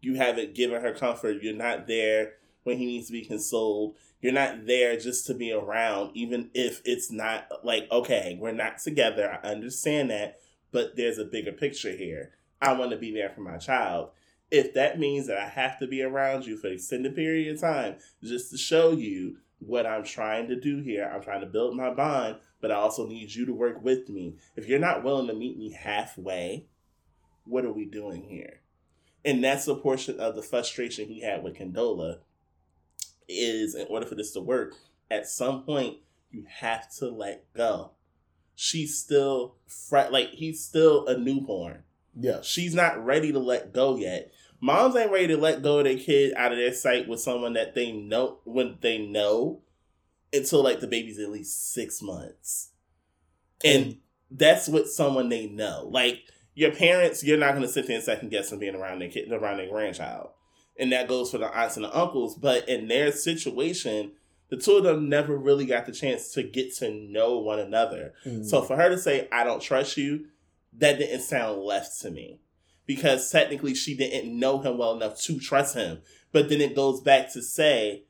You 0.00 0.14
haven't 0.14 0.54
given 0.54 0.80
her 0.80 0.92
comfort. 0.94 1.42
You're 1.42 1.54
not 1.54 1.86
there 1.86 2.34
when 2.62 2.78
he 2.78 2.86
needs 2.86 3.06
to 3.06 3.12
be 3.12 3.24
consoled. 3.24 3.96
You're 4.20 4.32
not 4.32 4.66
there 4.66 4.98
just 4.98 5.26
to 5.26 5.34
be 5.34 5.52
around, 5.52 6.10
even 6.14 6.50
if 6.54 6.82
it's 6.84 7.10
not 7.10 7.46
like, 7.64 7.90
okay, 7.90 8.36
we're 8.40 8.52
not 8.52 8.78
together. 8.78 9.38
I 9.42 9.48
understand 9.48 10.10
that, 10.10 10.38
but 10.72 10.96
there's 10.96 11.18
a 11.18 11.24
bigger 11.24 11.52
picture 11.52 11.96
here. 11.96 12.32
I 12.60 12.74
want 12.74 12.90
to 12.90 12.98
be 12.98 13.12
there 13.12 13.30
for 13.30 13.40
my 13.40 13.56
child 13.56 14.10
if 14.50 14.74
that 14.74 14.98
means 14.98 15.26
that 15.28 15.38
I 15.38 15.48
have 15.48 15.78
to 15.78 15.86
be 15.86 16.02
around 16.02 16.46
you 16.46 16.56
for 16.56 16.66
an 16.68 16.74
extended 16.74 17.14
period 17.14 17.54
of 17.54 17.60
time 17.60 17.96
just 18.22 18.50
to 18.50 18.58
show 18.58 18.92
you 18.92 19.36
what 19.60 19.86
I'm 19.86 20.04
trying 20.04 20.48
to 20.48 20.58
do 20.58 20.80
here, 20.80 21.10
I'm 21.12 21.22
trying 21.22 21.42
to 21.42 21.46
build 21.46 21.76
my 21.76 21.92
bond, 21.92 22.36
but 22.60 22.72
I 22.72 22.76
also 22.76 23.06
need 23.06 23.34
you 23.34 23.46
to 23.46 23.52
work 23.52 23.82
with 23.82 24.08
me. 24.08 24.36
If 24.56 24.66
you're 24.66 24.78
not 24.78 25.04
willing 25.04 25.26
to 25.28 25.34
meet 25.34 25.58
me 25.58 25.70
halfway, 25.70 26.66
what 27.44 27.64
are 27.64 27.72
we 27.72 27.84
doing 27.84 28.22
here? 28.22 28.60
And 29.24 29.44
that's 29.44 29.68
a 29.68 29.74
portion 29.74 30.18
of 30.18 30.34
the 30.34 30.42
frustration 30.42 31.08
he 31.08 31.20
had 31.20 31.42
with 31.42 31.56
Condola 31.56 32.18
is 33.28 33.74
in 33.74 33.86
order 33.88 34.06
for 34.06 34.14
this 34.14 34.32
to 34.32 34.40
work, 34.40 34.74
at 35.10 35.26
some 35.28 35.62
point 35.62 35.98
you 36.30 36.44
have 36.48 36.90
to 36.96 37.08
let 37.08 37.52
go. 37.52 37.92
She's 38.54 38.98
still 38.98 39.56
fret 39.66 40.12
like 40.12 40.30
he's 40.30 40.62
still 40.64 41.06
a 41.06 41.16
newborn 41.16 41.82
Yeah, 42.14 42.40
she's 42.42 42.74
not 42.74 43.04
ready 43.04 43.32
to 43.32 43.38
let 43.38 43.72
go 43.72 43.96
yet. 43.96 44.32
Moms 44.60 44.94
ain't 44.96 45.10
ready 45.10 45.28
to 45.28 45.38
let 45.38 45.62
go 45.62 45.78
of 45.78 45.84
their 45.84 45.96
kid 45.96 46.34
out 46.36 46.52
of 46.52 46.58
their 46.58 46.74
sight 46.74 47.08
with 47.08 47.20
someone 47.20 47.54
that 47.54 47.74
they 47.74 47.92
know 47.92 48.40
when 48.44 48.76
they 48.80 48.98
know 48.98 49.60
until 50.32 50.62
like 50.62 50.80
the 50.80 50.86
baby's 50.86 51.18
at 51.18 51.30
least 51.30 51.72
six 51.72 52.02
months. 52.02 52.70
And 53.64 53.98
that's 54.30 54.68
with 54.68 54.90
someone 54.90 55.28
they 55.28 55.46
know. 55.46 55.88
Like 55.90 56.24
your 56.60 56.72
parents, 56.72 57.24
you're 57.24 57.38
not 57.38 57.54
gonna 57.54 57.66
sit 57.66 57.86
there 57.86 57.96
and 57.96 58.04
second 58.04 58.28
guess 58.28 58.50
them 58.50 58.58
being 58.58 58.74
around 58.74 59.00
their 59.00 59.08
kid 59.08 59.32
around 59.32 59.56
their 59.56 59.70
grandchild. 59.70 60.28
And 60.78 60.92
that 60.92 61.08
goes 61.08 61.30
for 61.30 61.38
the 61.38 61.46
aunts 61.46 61.76
and 61.76 61.84
the 61.84 61.98
uncles. 61.98 62.36
But 62.36 62.68
in 62.68 62.86
their 62.86 63.12
situation, 63.12 64.12
the 64.50 64.58
two 64.58 64.76
of 64.76 64.84
them 64.84 65.08
never 65.08 65.36
really 65.36 65.64
got 65.64 65.86
the 65.86 65.92
chance 65.92 66.32
to 66.32 66.42
get 66.42 66.74
to 66.76 66.90
know 66.90 67.38
one 67.38 67.58
another. 67.58 68.12
Mm. 68.26 68.44
So 68.44 68.60
for 68.60 68.76
her 68.76 68.90
to 68.90 68.98
say, 68.98 69.26
I 69.32 69.42
don't 69.42 69.62
trust 69.62 69.96
you, 69.96 70.26
that 70.76 70.98
didn't 70.98 71.22
sound 71.22 71.62
left 71.62 71.98
to 72.02 72.10
me. 72.10 72.40
Because 72.86 73.30
technically 73.30 73.74
she 73.74 73.96
didn't 73.96 74.38
know 74.38 74.60
him 74.60 74.76
well 74.76 74.94
enough 74.94 75.18
to 75.22 75.38
trust 75.38 75.74
him. 75.74 76.02
But 76.32 76.50
then 76.50 76.60
it 76.60 76.76
goes 76.76 77.00
back 77.00 77.32
to 77.32 77.42
say, 77.42 78.04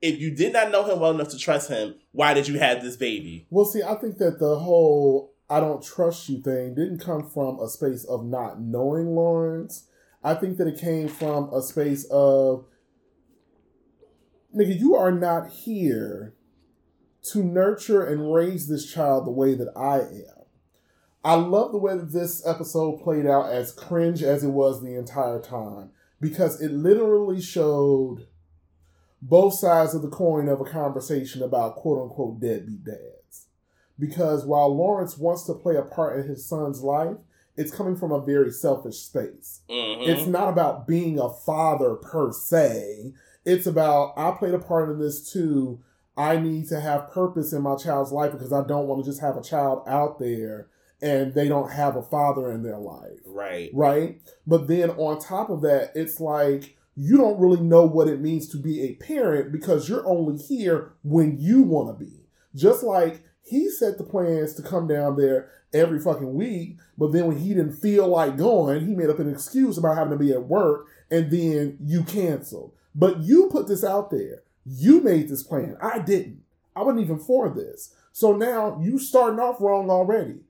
if 0.00 0.20
you 0.20 0.34
did 0.34 0.52
not 0.52 0.70
know 0.70 0.84
him 0.84 1.00
well 1.00 1.10
enough 1.10 1.30
to 1.30 1.38
trust 1.38 1.68
him, 1.68 1.96
why 2.12 2.34
did 2.34 2.46
you 2.46 2.58
have 2.58 2.82
this 2.82 2.96
baby? 2.96 3.46
Well, 3.50 3.64
see, 3.64 3.82
I 3.82 3.96
think 3.96 4.18
that 4.18 4.38
the 4.38 4.58
whole 4.58 5.32
I 5.50 5.60
don't 5.60 5.82
trust 5.82 6.28
you 6.28 6.42
thing 6.42 6.74
didn't 6.74 6.98
come 6.98 7.28
from 7.28 7.58
a 7.58 7.68
space 7.68 8.04
of 8.04 8.24
not 8.24 8.60
knowing 8.60 9.14
Lawrence. 9.14 9.86
I 10.22 10.34
think 10.34 10.58
that 10.58 10.66
it 10.66 10.78
came 10.78 11.08
from 11.08 11.52
a 11.52 11.62
space 11.62 12.04
of, 12.10 12.66
nigga, 14.54 14.78
you 14.78 14.94
are 14.94 15.12
not 15.12 15.48
here 15.48 16.34
to 17.32 17.42
nurture 17.42 18.04
and 18.04 18.32
raise 18.32 18.68
this 18.68 18.90
child 18.92 19.26
the 19.26 19.30
way 19.30 19.54
that 19.54 19.72
I 19.76 20.00
am. 20.00 20.38
I 21.24 21.34
love 21.34 21.72
the 21.72 21.78
way 21.78 21.96
that 21.96 22.12
this 22.12 22.46
episode 22.46 23.02
played 23.02 23.26
out, 23.26 23.50
as 23.50 23.72
cringe 23.72 24.22
as 24.22 24.44
it 24.44 24.48
was 24.48 24.82
the 24.82 24.96
entire 24.96 25.40
time, 25.40 25.90
because 26.20 26.60
it 26.60 26.72
literally 26.72 27.40
showed 27.40 28.26
both 29.20 29.54
sides 29.54 29.94
of 29.94 30.02
the 30.02 30.08
coin 30.08 30.48
of 30.48 30.60
a 30.60 30.64
conversation 30.64 31.42
about 31.42 31.76
quote 31.76 32.02
unquote 32.02 32.40
deadbeat 32.40 32.84
dads. 32.84 33.17
Because 33.98 34.44
while 34.44 34.74
Lawrence 34.74 35.18
wants 35.18 35.44
to 35.44 35.54
play 35.54 35.76
a 35.76 35.82
part 35.82 36.18
in 36.18 36.28
his 36.28 36.46
son's 36.46 36.82
life, 36.82 37.16
it's 37.56 37.72
coming 37.72 37.96
from 37.96 38.12
a 38.12 38.20
very 38.20 38.52
selfish 38.52 38.98
space. 38.98 39.62
Mhm. 39.68 40.06
It's 40.06 40.26
not 40.26 40.48
about 40.48 40.86
being 40.86 41.18
a 41.18 41.28
father 41.28 41.96
per 41.96 42.30
se. 42.30 43.12
It's 43.44 43.66
about 43.66 44.12
I 44.16 44.30
played 44.30 44.54
a 44.54 44.58
part 44.58 44.88
in 44.90 45.00
this 45.00 45.32
too. 45.32 45.80
I 46.16 46.36
need 46.36 46.68
to 46.68 46.80
have 46.80 47.10
purpose 47.10 47.52
in 47.52 47.62
my 47.62 47.76
child's 47.76 48.12
life 48.12 48.32
because 48.32 48.52
I 48.52 48.64
don't 48.64 48.86
want 48.86 49.04
to 49.04 49.10
just 49.10 49.20
have 49.20 49.36
a 49.36 49.42
child 49.42 49.82
out 49.86 50.18
there 50.18 50.68
and 51.00 51.32
they 51.34 51.48
don't 51.48 51.70
have 51.70 51.96
a 51.96 52.02
father 52.02 52.50
in 52.50 52.62
their 52.64 52.78
life 52.78 53.20
right. 53.24 53.70
right? 53.72 54.20
But 54.46 54.66
then 54.66 54.90
on 54.90 55.20
top 55.20 55.48
of 55.48 55.60
that, 55.62 55.92
it's 55.94 56.20
like 56.20 56.76
you 56.96 57.16
don't 57.16 57.38
really 57.38 57.60
know 57.60 57.84
what 57.84 58.08
it 58.08 58.20
means 58.20 58.48
to 58.48 58.56
be 58.56 58.82
a 58.82 58.94
parent 58.94 59.52
because 59.52 59.88
you're 59.88 60.06
only 60.06 60.36
here 60.36 60.92
when 61.04 61.38
you 61.38 61.62
want 61.62 61.96
to 61.96 62.04
be. 62.04 62.26
Just 62.56 62.82
like 62.82 63.22
he 63.48 63.70
set 63.70 63.98
the 63.98 64.04
plans 64.04 64.54
to 64.54 64.62
come 64.62 64.86
down 64.86 65.16
there 65.16 65.50
every 65.72 65.98
fucking 65.98 66.34
week, 66.34 66.76
but 66.96 67.12
then 67.12 67.26
when 67.26 67.38
he 67.38 67.48
didn't 67.50 67.72
feel 67.72 68.08
like 68.08 68.36
going, 68.36 68.86
he 68.86 68.94
made 68.94 69.10
up 69.10 69.18
an 69.18 69.30
excuse 69.30 69.78
about 69.78 69.96
having 69.96 70.12
to 70.18 70.24
be 70.24 70.32
at 70.32 70.44
work 70.44 70.86
and 71.10 71.30
then 71.30 71.78
you 71.80 72.02
canceled. 72.04 72.72
But 72.94 73.20
you 73.20 73.48
put 73.50 73.68
this 73.68 73.84
out 73.84 74.10
there. 74.10 74.42
You 74.64 75.00
made 75.00 75.28
this 75.28 75.42
plan. 75.42 75.76
I 75.80 75.98
didn't. 75.98 76.42
I 76.74 76.82
wasn't 76.82 77.04
even 77.04 77.18
for 77.18 77.48
this. 77.48 77.94
So 78.12 78.36
now 78.36 78.78
you 78.82 78.98
starting 78.98 79.40
off 79.40 79.60
wrong 79.60 79.90
already. 79.90 80.40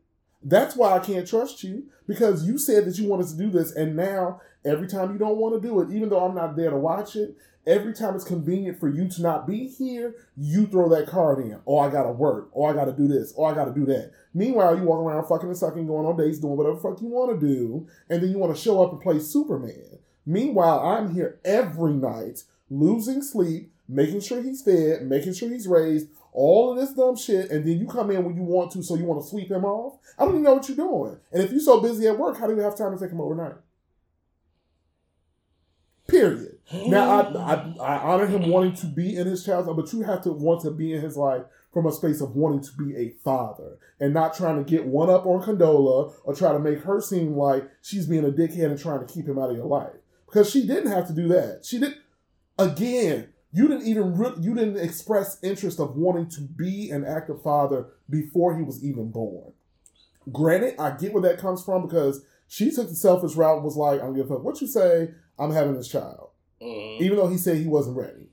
That's 0.42 0.76
why 0.76 0.92
I 0.92 0.98
can't 1.00 1.26
trust 1.26 1.62
you 1.62 1.84
because 2.06 2.46
you 2.46 2.58
said 2.58 2.84
that 2.84 2.98
you 2.98 3.08
wanted 3.08 3.28
to 3.28 3.36
do 3.36 3.50
this, 3.50 3.72
and 3.72 3.96
now 3.96 4.40
every 4.64 4.86
time 4.86 5.12
you 5.12 5.18
don't 5.18 5.36
want 5.36 5.60
to 5.60 5.68
do 5.68 5.80
it, 5.80 5.90
even 5.90 6.08
though 6.08 6.24
I'm 6.24 6.34
not 6.34 6.56
there 6.56 6.70
to 6.70 6.76
watch 6.76 7.16
it, 7.16 7.36
every 7.68 7.92
time 7.92 8.14
it's 8.14 8.24
convenient 8.24 8.80
for 8.80 8.88
you 8.88 9.06
to 9.08 9.22
not 9.22 9.46
be 9.46 9.68
here, 9.68 10.14
you 10.36 10.66
throw 10.66 10.88
that 10.88 11.06
card 11.06 11.38
in. 11.38 11.60
Oh, 11.66 11.78
I 11.78 11.90
gotta 11.90 12.10
work. 12.10 12.50
Oh, 12.54 12.64
I 12.64 12.72
gotta 12.72 12.92
do 12.92 13.06
this. 13.06 13.34
Oh, 13.36 13.44
I 13.44 13.54
gotta 13.54 13.72
do 13.72 13.84
that. 13.86 14.10
Meanwhile, 14.32 14.78
you 14.78 14.84
walk 14.84 15.00
around 15.00 15.26
fucking 15.26 15.48
and 15.48 15.56
sucking, 15.56 15.86
going 15.86 16.06
on 16.06 16.16
dates, 16.16 16.38
doing 16.38 16.56
whatever 16.56 16.78
fuck 16.78 17.00
you 17.00 17.08
want 17.08 17.38
to 17.38 17.46
do, 17.46 17.86
and 18.08 18.22
then 18.22 18.30
you 18.30 18.38
want 18.38 18.56
to 18.56 18.60
show 18.60 18.82
up 18.82 18.92
and 18.92 19.00
play 19.00 19.18
Superman. 19.20 19.98
Meanwhile, 20.24 20.80
I'm 20.80 21.14
here 21.14 21.38
every 21.44 21.92
night, 21.92 22.44
losing 22.70 23.22
sleep, 23.22 23.70
making 23.86 24.20
sure 24.20 24.42
he's 24.42 24.62
fed, 24.62 25.06
making 25.06 25.34
sure 25.34 25.48
he's 25.50 25.68
raised, 25.68 26.08
all 26.32 26.72
of 26.72 26.78
this 26.78 26.94
dumb 26.94 27.16
shit, 27.16 27.50
and 27.50 27.66
then 27.66 27.78
you 27.78 27.86
come 27.86 28.10
in 28.10 28.24
when 28.24 28.36
you 28.36 28.42
want 28.42 28.70
to, 28.72 28.82
so 28.82 28.96
you 28.96 29.04
want 29.04 29.22
to 29.22 29.28
sweep 29.28 29.50
him 29.50 29.64
off. 29.64 29.98
I 30.18 30.24
don't 30.24 30.34
even 30.34 30.44
know 30.44 30.54
what 30.54 30.68
you're 30.68 30.76
doing. 30.76 31.18
And 31.32 31.42
if 31.42 31.50
you're 31.50 31.60
so 31.60 31.80
busy 31.80 32.06
at 32.06 32.18
work, 32.18 32.38
how 32.38 32.46
do 32.46 32.54
you 32.54 32.60
have 32.60 32.76
time 32.76 32.96
to 32.96 33.02
take 33.02 33.12
him 33.12 33.20
overnight? 33.20 33.56
Period. 36.06 36.57
Now, 36.72 37.22
I, 37.22 37.52
I 37.52 37.74
I 37.80 37.98
honor 37.98 38.26
him 38.26 38.50
wanting 38.50 38.74
to 38.74 38.86
be 38.86 39.16
in 39.16 39.26
his 39.26 39.44
child's 39.44 39.68
life, 39.68 39.76
but 39.76 39.92
you 39.92 40.02
have 40.02 40.22
to 40.22 40.32
want 40.32 40.62
to 40.62 40.70
be 40.70 40.92
in 40.92 41.00
his 41.00 41.16
life 41.16 41.42
from 41.72 41.86
a 41.86 41.92
space 41.92 42.20
of 42.20 42.34
wanting 42.36 42.60
to 42.62 42.72
be 42.76 42.96
a 42.96 43.10
father 43.24 43.78
and 44.00 44.12
not 44.12 44.34
trying 44.34 44.62
to 44.62 44.70
get 44.70 44.86
one 44.86 45.08
up 45.10 45.26
on 45.26 45.42
Condola 45.42 46.12
or 46.24 46.34
try 46.34 46.52
to 46.52 46.58
make 46.58 46.80
her 46.80 47.00
seem 47.00 47.34
like 47.36 47.68
she's 47.82 48.06
being 48.06 48.24
a 48.24 48.30
dickhead 48.30 48.66
and 48.66 48.78
trying 48.78 49.06
to 49.06 49.12
keep 49.12 49.26
him 49.26 49.38
out 49.38 49.50
of 49.50 49.56
your 49.56 49.66
life. 49.66 49.92
Because 50.26 50.50
she 50.50 50.66
didn't 50.66 50.92
have 50.92 51.06
to 51.06 51.14
do 51.14 51.28
that. 51.28 51.64
She 51.64 51.78
did. 51.78 51.94
again, 52.58 53.28
you 53.52 53.66
didn't 53.68 53.86
even 53.86 54.14
re- 54.16 54.34
you 54.38 54.54
didn't 54.54 54.76
express 54.76 55.42
interest 55.42 55.80
of 55.80 55.96
wanting 55.96 56.28
to 56.30 56.42
be 56.42 56.90
an 56.90 57.04
active 57.04 57.42
father 57.42 57.86
before 58.10 58.56
he 58.56 58.62
was 58.62 58.84
even 58.84 59.10
born. 59.10 59.52
Granted, 60.30 60.74
I 60.78 60.90
get 60.90 61.12
where 61.14 61.22
that 61.22 61.38
comes 61.38 61.64
from 61.64 61.82
because 61.86 62.22
she 62.46 62.70
took 62.70 62.88
the 62.88 62.94
selfish 62.94 63.36
route 63.36 63.56
and 63.56 63.64
was 63.64 63.76
like, 63.76 64.02
"I'm 64.02 64.14
giving 64.14 64.32
up 64.32 64.42
what 64.42 64.60
you 64.60 64.66
say. 64.66 65.12
I'm 65.38 65.52
having 65.52 65.74
this 65.74 65.88
child," 65.88 66.30
Mhm. 66.60 67.00
even 67.00 67.16
though 67.16 67.28
he 67.28 67.38
said 67.38 67.56
he 67.56 67.66
wasn't 67.66 67.96
ready. 67.96 68.28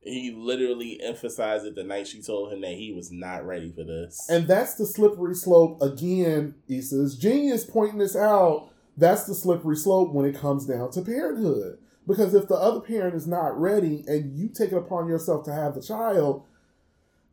He 0.00 0.32
literally 0.32 1.00
emphasized 1.02 1.66
it 1.66 1.74
the 1.74 1.84
night 1.84 2.06
she 2.06 2.22
told 2.22 2.52
him 2.52 2.60
that 2.62 2.72
he 2.72 2.92
was 2.92 3.12
not 3.12 3.46
ready 3.46 3.70
for 3.70 3.84
this. 3.84 4.26
And 4.30 4.48
that's 4.48 4.74
the 4.74 4.86
slippery 4.86 5.34
slope 5.34 5.82
again. 5.82 6.54
Issa's 6.68 7.16
genius 7.16 7.64
pointing 7.64 7.98
this 7.98 8.16
out. 8.16 8.70
That's 8.96 9.24
the 9.24 9.34
slippery 9.34 9.76
slope 9.76 10.12
when 10.12 10.24
it 10.26 10.34
comes 10.34 10.66
down 10.66 10.90
to 10.92 11.02
parenthood. 11.02 11.78
Because 12.06 12.32
if 12.32 12.48
the 12.48 12.54
other 12.54 12.80
parent 12.80 13.14
is 13.14 13.26
not 13.26 13.60
ready 13.60 14.02
and 14.06 14.34
you 14.36 14.48
take 14.48 14.72
it 14.72 14.78
upon 14.78 15.08
yourself 15.08 15.44
to 15.44 15.52
have 15.52 15.74
the 15.74 15.82
child, 15.82 16.44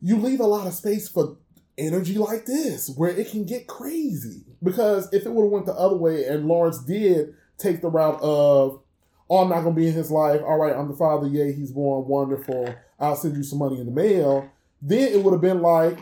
you 0.02 0.18
leave 0.18 0.40
a 0.40 0.46
lot 0.46 0.66
of 0.66 0.74
space 0.74 1.08
for 1.08 1.38
energy 1.78 2.18
like 2.18 2.46
this 2.46 2.90
where 2.90 3.10
it 3.10 3.30
can 3.30 3.44
get 3.44 3.66
crazy. 3.66 4.44
Because 4.62 5.12
if 5.12 5.24
it 5.24 5.32
would 5.32 5.44
have 5.44 5.52
went 5.52 5.66
the 5.66 5.74
other 5.74 5.96
way 5.96 6.26
and 6.26 6.46
Lawrence 6.46 6.78
did 6.84 7.34
take 7.58 7.80
the 7.80 7.88
route 7.88 8.20
of, 8.20 8.82
oh, 9.28 9.38
I'm 9.38 9.48
not 9.48 9.62
going 9.62 9.74
to 9.74 9.80
be 9.80 9.88
in 9.88 9.94
his 9.94 10.10
life. 10.10 10.40
All 10.42 10.58
right, 10.58 10.74
I'm 10.74 10.88
the 10.88 10.96
father. 10.96 11.26
Yay, 11.26 11.52
he's 11.52 11.72
born. 11.72 12.06
Wonderful. 12.06 12.74
I'll 12.98 13.16
send 13.16 13.36
you 13.36 13.42
some 13.42 13.58
money 13.58 13.80
in 13.80 13.86
the 13.86 13.92
mail. 13.92 14.50
Then 14.80 15.12
it 15.12 15.22
would 15.22 15.32
have 15.32 15.40
been 15.40 15.62
like, 15.62 15.98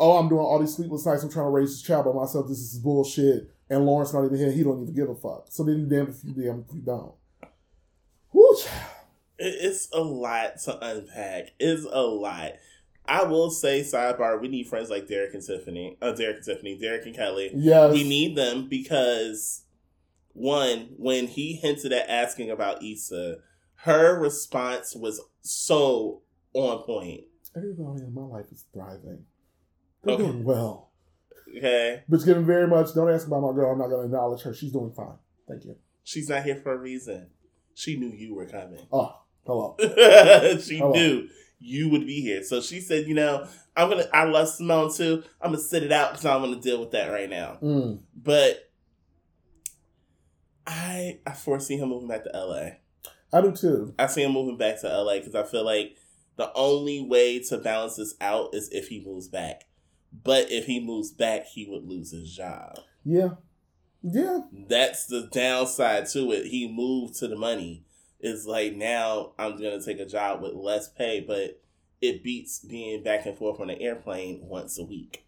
oh, 0.00 0.18
I'm 0.18 0.28
doing 0.28 0.40
all 0.40 0.58
these 0.58 0.74
sleepless 0.74 1.06
nights. 1.06 1.22
I'm 1.22 1.30
trying 1.30 1.46
to 1.46 1.50
raise 1.50 1.70
this 1.70 1.82
child 1.82 2.06
by 2.06 2.12
myself. 2.12 2.48
This 2.48 2.58
is 2.58 2.78
bullshit. 2.78 3.50
And 3.70 3.86
Lawrence 3.86 4.12
not 4.12 4.24
even 4.24 4.38
here. 4.38 4.52
He 4.52 4.62
don't 4.62 4.82
even 4.82 4.94
give 4.94 5.08
a 5.08 5.14
fuck. 5.14 5.46
So 5.48 5.64
then 5.64 5.78
you 5.78 5.86
damn 5.86 6.08
if 6.08 6.24
you 6.24 6.32
damn 6.32 6.64
if 6.68 6.74
you 6.74 6.82
don't. 6.82 7.12
Child. 8.58 8.88
It's 9.38 9.88
a 9.92 10.00
lot 10.00 10.58
to 10.64 10.78
unpack. 10.86 11.52
It's 11.58 11.86
a 11.90 12.02
lot. 12.02 12.52
I 13.06 13.24
will 13.24 13.50
say, 13.50 13.80
sidebar, 13.80 14.40
we 14.40 14.48
need 14.48 14.68
friends 14.68 14.90
like 14.90 15.08
Derek 15.08 15.34
and 15.34 15.42
Tiffany. 15.42 15.96
Uh, 16.00 16.12
Derek 16.12 16.36
and 16.36 16.44
Tiffany, 16.44 16.78
Derek 16.78 17.06
and 17.06 17.16
Kelly. 17.16 17.50
Yes. 17.54 17.92
We 17.92 18.04
need 18.04 18.36
them 18.36 18.68
because, 18.68 19.62
one, 20.34 20.90
when 20.96 21.26
he 21.26 21.54
hinted 21.54 21.92
at 21.92 22.08
asking 22.08 22.50
about 22.50 22.82
Issa, 22.82 23.36
her 23.76 24.18
response 24.20 24.94
was 24.94 25.20
so 25.42 26.22
on 26.54 26.82
point. 26.84 27.22
Everybody 27.56 28.02
in 28.04 28.14
my 28.14 28.22
life 28.22 28.46
is 28.52 28.64
thriving. 28.72 29.24
They're 30.04 30.14
Okay. 30.14 30.22
doing 30.24 30.44
well. 30.44 30.90
Okay? 31.56 32.02
But 32.08 32.24
given 32.24 32.46
very 32.46 32.66
much, 32.66 32.94
don't 32.94 33.10
ask 33.10 33.26
about 33.26 33.40
my 33.42 33.52
girl. 33.52 33.72
I'm 33.72 33.78
not 33.78 33.88
going 33.88 34.00
to 34.00 34.06
acknowledge 34.06 34.42
her. 34.42 34.54
She's 34.54 34.72
doing 34.72 34.92
fine. 34.92 35.16
Thank 35.48 35.64
you. 35.64 35.76
She's 36.04 36.28
not 36.28 36.44
here 36.44 36.56
for 36.56 36.72
a 36.72 36.78
reason. 36.78 37.28
She 37.74 37.96
knew 37.98 38.08
you 38.10 38.34
were 38.34 38.46
coming. 38.46 38.86
Oh, 38.92 39.14
hello. 39.46 39.76
she 40.60 40.78
Hello. 40.78 40.92
knew 40.92 41.28
you 41.58 41.88
would 41.90 42.06
be 42.06 42.20
here. 42.20 42.42
So 42.42 42.60
she 42.60 42.80
said, 42.80 43.06
you 43.06 43.14
know, 43.14 43.46
I'm 43.76 43.88
gonna 43.88 44.06
I 44.12 44.24
love 44.24 44.48
Simone 44.48 44.92
too. 44.92 45.22
I'm 45.40 45.52
gonna 45.52 45.62
sit 45.62 45.82
it 45.82 45.92
out 45.92 46.10
because 46.12 46.26
I'm 46.26 46.42
gonna 46.42 46.60
deal 46.60 46.80
with 46.80 46.90
that 46.90 47.08
right 47.10 47.30
now. 47.30 47.58
Mm. 47.62 48.00
But 48.14 48.70
I 50.66 51.20
I 51.26 51.32
foresee 51.32 51.76
him 51.76 51.88
moving 51.88 52.08
back 52.08 52.24
to 52.24 52.30
LA. 52.34 52.70
I 53.32 53.40
do 53.40 53.52
too. 53.52 53.94
I 53.98 54.06
see 54.06 54.22
him 54.22 54.32
moving 54.32 54.58
back 54.58 54.80
to 54.80 54.88
LA 54.88 55.18
because 55.18 55.34
I 55.34 55.44
feel 55.44 55.64
like 55.64 55.96
the 56.36 56.52
only 56.54 57.02
way 57.02 57.40
to 57.40 57.58
balance 57.58 57.96
this 57.96 58.14
out 58.20 58.54
is 58.54 58.68
if 58.70 58.88
he 58.88 59.04
moves 59.04 59.28
back. 59.28 59.64
But 60.24 60.50
if 60.50 60.66
he 60.66 60.80
moves 60.80 61.10
back, 61.10 61.46
he 61.46 61.66
would 61.66 61.88
lose 61.88 62.10
his 62.10 62.34
job. 62.34 62.78
Yeah. 63.04 63.30
Yeah. 64.02 64.40
That's 64.68 65.06
the 65.06 65.28
downside 65.32 66.08
to 66.10 66.32
it. 66.32 66.46
He 66.46 66.70
moved 66.70 67.14
to 67.16 67.28
the 67.28 67.36
money. 67.36 67.84
It's 68.20 68.46
like 68.46 68.74
now 68.74 69.32
I'm 69.38 69.52
gonna 69.52 69.82
take 69.82 69.98
a 69.98 70.06
job 70.06 70.42
with 70.42 70.54
less 70.54 70.88
pay, 70.88 71.20
but 71.20 71.60
it 72.00 72.22
beats 72.22 72.60
being 72.60 73.02
back 73.02 73.26
and 73.26 73.36
forth 73.36 73.60
on 73.60 73.70
an 73.70 73.80
airplane 73.80 74.40
once 74.42 74.78
a 74.78 74.84
week. 74.84 75.21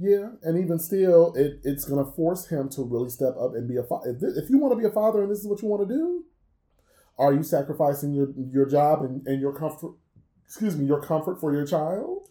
Yeah, 0.00 0.30
and 0.42 0.58
even 0.58 0.78
still, 0.78 1.34
it, 1.34 1.60
it's 1.62 1.84
going 1.84 2.02
to 2.02 2.10
force 2.12 2.48
him 2.48 2.70
to 2.70 2.82
really 2.82 3.10
step 3.10 3.34
up 3.38 3.54
and 3.54 3.68
be 3.68 3.76
a 3.76 3.82
father. 3.82 4.10
If, 4.10 4.44
if 4.44 4.50
you 4.50 4.58
want 4.58 4.72
to 4.72 4.78
be 4.78 4.86
a 4.86 4.90
father 4.90 5.22
and 5.22 5.30
this 5.30 5.40
is 5.40 5.46
what 5.46 5.60
you 5.60 5.68
want 5.68 5.86
to 5.86 5.94
do, 5.94 6.24
are 7.18 7.34
you 7.34 7.42
sacrificing 7.42 8.14
your 8.14 8.28
your 8.50 8.64
job 8.64 9.02
and, 9.02 9.26
and 9.26 9.40
your 9.42 9.52
comfort? 9.52 9.92
Excuse 10.46 10.74
me, 10.74 10.86
your 10.86 11.02
comfort 11.02 11.38
for 11.38 11.52
your 11.52 11.66
child? 11.66 12.28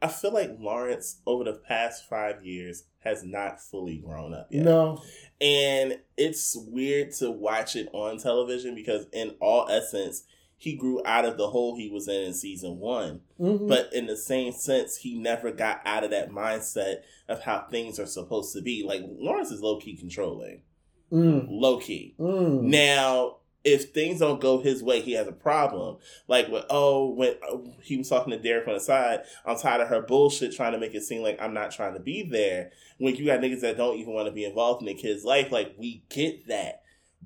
I 0.00 0.08
feel 0.08 0.32
like 0.32 0.56
Lawrence 0.58 1.20
over 1.26 1.44
the 1.44 1.54
past 1.54 2.08
five 2.08 2.44
years 2.44 2.84
has 3.00 3.24
not 3.24 3.60
fully 3.60 3.98
grown 3.98 4.32
up 4.32 4.48
yet. 4.50 4.64
No. 4.64 5.02
And 5.40 5.98
it's 6.16 6.56
weird 6.56 7.12
to 7.14 7.30
watch 7.30 7.74
it 7.74 7.88
on 7.92 8.18
television 8.18 8.74
because 8.74 9.06
in 9.12 9.34
all 9.40 9.68
essence, 9.68 10.24
he 10.62 10.76
grew 10.76 11.02
out 11.04 11.24
of 11.24 11.36
the 11.36 11.48
hole 11.50 11.74
he 11.76 11.90
was 11.90 12.06
in 12.06 12.22
in 12.22 12.32
season 12.32 12.78
one. 12.78 13.20
Mhm. 13.40 13.66
But 13.66 13.92
in 13.92 14.06
the 14.06 14.16
same 14.16 14.52
sense, 14.52 14.96
he 14.98 15.18
never 15.18 15.50
got 15.50 15.80
out 15.84 16.04
of 16.04 16.10
that 16.10 16.30
mindset 16.30 16.98
of 17.28 17.40
how 17.42 17.66
things 17.68 17.98
are 17.98 18.06
supposed 18.06 18.52
to 18.54 18.62
be. 18.62 18.84
Like 18.86 19.02
Lawrence 19.04 19.50
is 19.50 19.60
low 19.60 19.80
key 19.80 19.96
controlling, 19.96 20.62
Mm. 21.10 21.46
low 21.50 21.78
key. 21.78 22.14
Mm. 22.16 22.62
Now, 22.62 23.38
if 23.64 23.90
things 23.90 24.20
don't 24.20 24.40
go 24.40 24.58
his 24.60 24.84
way, 24.84 25.00
he 25.00 25.12
has 25.14 25.26
a 25.26 25.32
problem. 25.32 25.96
Like 26.28 26.48
when 26.48 26.62
oh, 26.70 27.10
when 27.10 27.34
uh, 27.42 27.56
he 27.82 27.96
was 27.96 28.08
talking 28.08 28.30
to 28.30 28.38
Derek 28.38 28.68
on 28.68 28.74
the 28.74 28.80
side, 28.80 29.22
I'm 29.44 29.56
tired 29.56 29.80
of 29.80 29.88
her 29.88 30.02
bullshit 30.02 30.54
trying 30.54 30.74
to 30.74 30.78
make 30.78 30.94
it 30.94 31.02
seem 31.02 31.22
like 31.22 31.42
I'm 31.42 31.54
not 31.54 31.72
trying 31.72 31.94
to 31.94 32.00
be 32.00 32.22
there. 32.22 32.70
When 32.98 33.16
you 33.16 33.26
got 33.26 33.40
niggas 33.40 33.62
that 33.62 33.76
don't 33.76 33.98
even 33.98 34.14
want 34.14 34.26
to 34.26 34.32
be 34.32 34.44
involved 34.44 34.80
in 34.82 34.86
the 34.86 34.94
kid's 34.94 35.24
life, 35.24 35.50
like 35.50 35.74
we 35.76 36.04
get 36.08 36.46
that, 36.46 36.82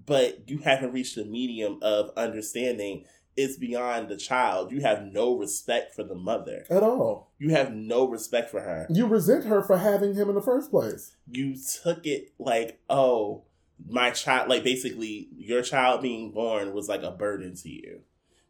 but 0.06 0.48
you 0.48 0.58
haven't 0.58 0.92
reached 0.92 1.16
the 1.16 1.24
medium 1.26 1.78
of 1.82 2.12
understanding. 2.16 3.04
It's 3.36 3.56
beyond 3.56 4.08
the 4.08 4.16
child. 4.16 4.72
You 4.72 4.80
have 4.80 5.02
no 5.02 5.36
respect 5.36 5.94
for 5.94 6.02
the 6.02 6.14
mother. 6.14 6.64
At 6.70 6.82
all. 6.82 7.32
You 7.38 7.50
have 7.50 7.72
no 7.72 8.08
respect 8.08 8.50
for 8.50 8.60
her. 8.60 8.86
You 8.88 9.06
resent 9.06 9.44
her 9.44 9.62
for 9.62 9.78
having 9.78 10.14
him 10.14 10.28
in 10.28 10.34
the 10.34 10.42
first 10.42 10.70
place. 10.70 11.16
You 11.30 11.56
took 11.82 12.06
it 12.06 12.32
like, 12.38 12.80
oh, 12.88 13.42
my 13.88 14.10
child, 14.10 14.48
like 14.48 14.64
basically 14.64 15.28
your 15.36 15.62
child 15.62 16.00
being 16.00 16.32
born 16.32 16.72
was 16.72 16.88
like 16.88 17.02
a 17.02 17.10
burden 17.10 17.54
to 17.56 17.68
you 17.68 18.00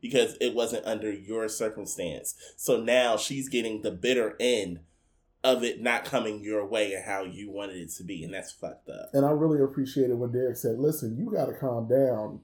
because 0.01 0.37
it 0.40 0.55
wasn't 0.55 0.87
under 0.87 1.12
your 1.12 1.49
circumstance. 1.49 2.35
So 2.57 2.81
now 2.81 3.16
she's 3.16 3.49
getting 3.49 3.83
the 3.83 3.90
bitter 3.90 4.37
end 4.38 4.81
of 5.42 5.62
it 5.62 5.81
not 5.81 6.05
coming 6.05 6.42
your 6.42 6.66
way 6.66 6.92
and 6.92 7.05
how 7.05 7.22
you 7.22 7.51
wanted 7.51 7.77
it 7.77 7.90
to 7.90 8.05
be. 8.05 8.25
And 8.25 8.35
that's 8.35 8.53
fucked 8.53 8.88
up. 8.88 9.11
And 9.12 9.25
I 9.25 9.31
really 9.31 9.62
appreciated 9.62 10.14
when 10.14 10.33
Derek 10.33 10.57
said, 10.57 10.79
listen, 10.79 11.16
you 11.16 11.31
got 11.31 11.46
to 11.46 11.55
calm 11.55 11.88
down. 11.88 12.40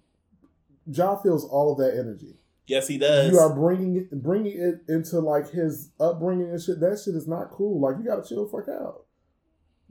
Ja 0.87 1.17
feels 1.17 1.45
all 1.45 1.73
of 1.73 1.79
that 1.79 1.99
energy. 1.99 2.39
Yes, 2.67 2.89
he 2.89 2.97
does. 2.99 3.31
You 3.31 3.39
are 3.39 3.53
bringing 3.55 3.97
it, 3.97 4.23
bringing 4.23 4.59
it 4.59 4.83
into 4.89 5.19
like 5.19 5.51
his 5.51 5.91
upbringing 6.01 6.49
and 6.51 6.63
shit. 6.63 6.81
That 6.81 7.01
shit 7.05 7.15
is 7.15 7.27
not 7.27 7.51
cool. 7.51 7.81
Like 7.81 7.97
you 7.99 8.05
got 8.05 8.23
to 8.23 8.29
chill 8.29 8.47
the 8.47 8.51
fuck 8.51 8.69
out. 8.69 9.05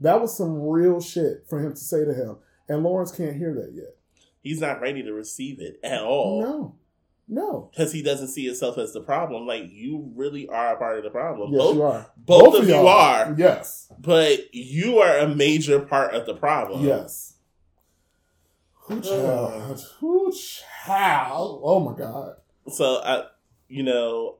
That 0.00 0.20
was 0.20 0.36
some 0.36 0.60
real 0.60 1.00
shit 1.00 1.44
for 1.48 1.60
him 1.60 1.72
to 1.74 1.80
say 1.80 2.04
to 2.04 2.12
him, 2.14 2.38
and 2.68 2.82
Lawrence 2.82 3.12
can't 3.12 3.36
hear 3.36 3.54
that 3.54 3.72
yet. 3.74 3.96
He's 4.40 4.60
not 4.60 4.80
ready 4.80 5.02
to 5.02 5.12
receive 5.12 5.60
it 5.60 5.78
at 5.84 6.02
all. 6.02 6.42
No, 6.42 6.74
no. 7.28 7.70
Because 7.70 7.92
he 7.92 8.02
doesn't 8.02 8.28
see 8.28 8.44
himself 8.46 8.78
as 8.78 8.92
the 8.92 9.00
problem. 9.00 9.46
Like, 9.46 9.64
you 9.70 10.10
really 10.16 10.48
are 10.48 10.74
a 10.74 10.78
part 10.78 10.98
of 10.98 11.04
the 11.04 11.10
problem. 11.10 11.52
Yes, 11.52 11.60
both 11.60 11.76
you 11.76 11.82
are. 11.82 12.06
both 12.16 12.54
of 12.56 12.68
you 12.68 12.74
y'all 12.74 12.88
are. 12.88 13.34
Yes, 13.38 13.92
but 14.00 14.52
you 14.52 14.98
are 14.98 15.18
a 15.18 15.28
major 15.28 15.78
part 15.78 16.14
of 16.14 16.26
the 16.26 16.34
problem. 16.34 16.84
yes. 16.84 17.34
Who 18.86 19.00
child? 19.00 19.80
Who 20.00 20.32
child? 20.32 20.68
Oh 20.88 21.80
my 21.80 21.96
god. 21.98 22.36
So 22.72 23.00
I, 23.04 23.24
you 23.68 23.82
know, 23.82 24.36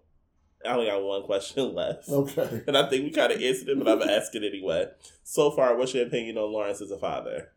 I 0.65 0.71
only 0.71 0.87
got 0.87 1.03
one 1.03 1.23
question 1.25 1.75
left, 1.75 2.09
Okay. 2.09 2.63
and 2.67 2.77
I 2.77 2.89
think 2.89 3.05
we 3.05 3.11
kind 3.11 3.33
of 3.33 3.41
answered 3.43 3.69
it, 3.69 3.79
but 3.79 3.89
I'm 3.89 3.99
gonna 3.99 4.13
ask 4.17 4.35
it 4.35 4.45
anyway. 4.45 4.87
So 5.25 5.51
far, 5.51 5.77
what's 5.77 5.95
your 5.95 6.07
opinion 6.07 6.39
on 6.39 6.53
Lawrence 6.53 6.81
as 6.81 6.91
a 6.91 6.99
father? 6.99 7.53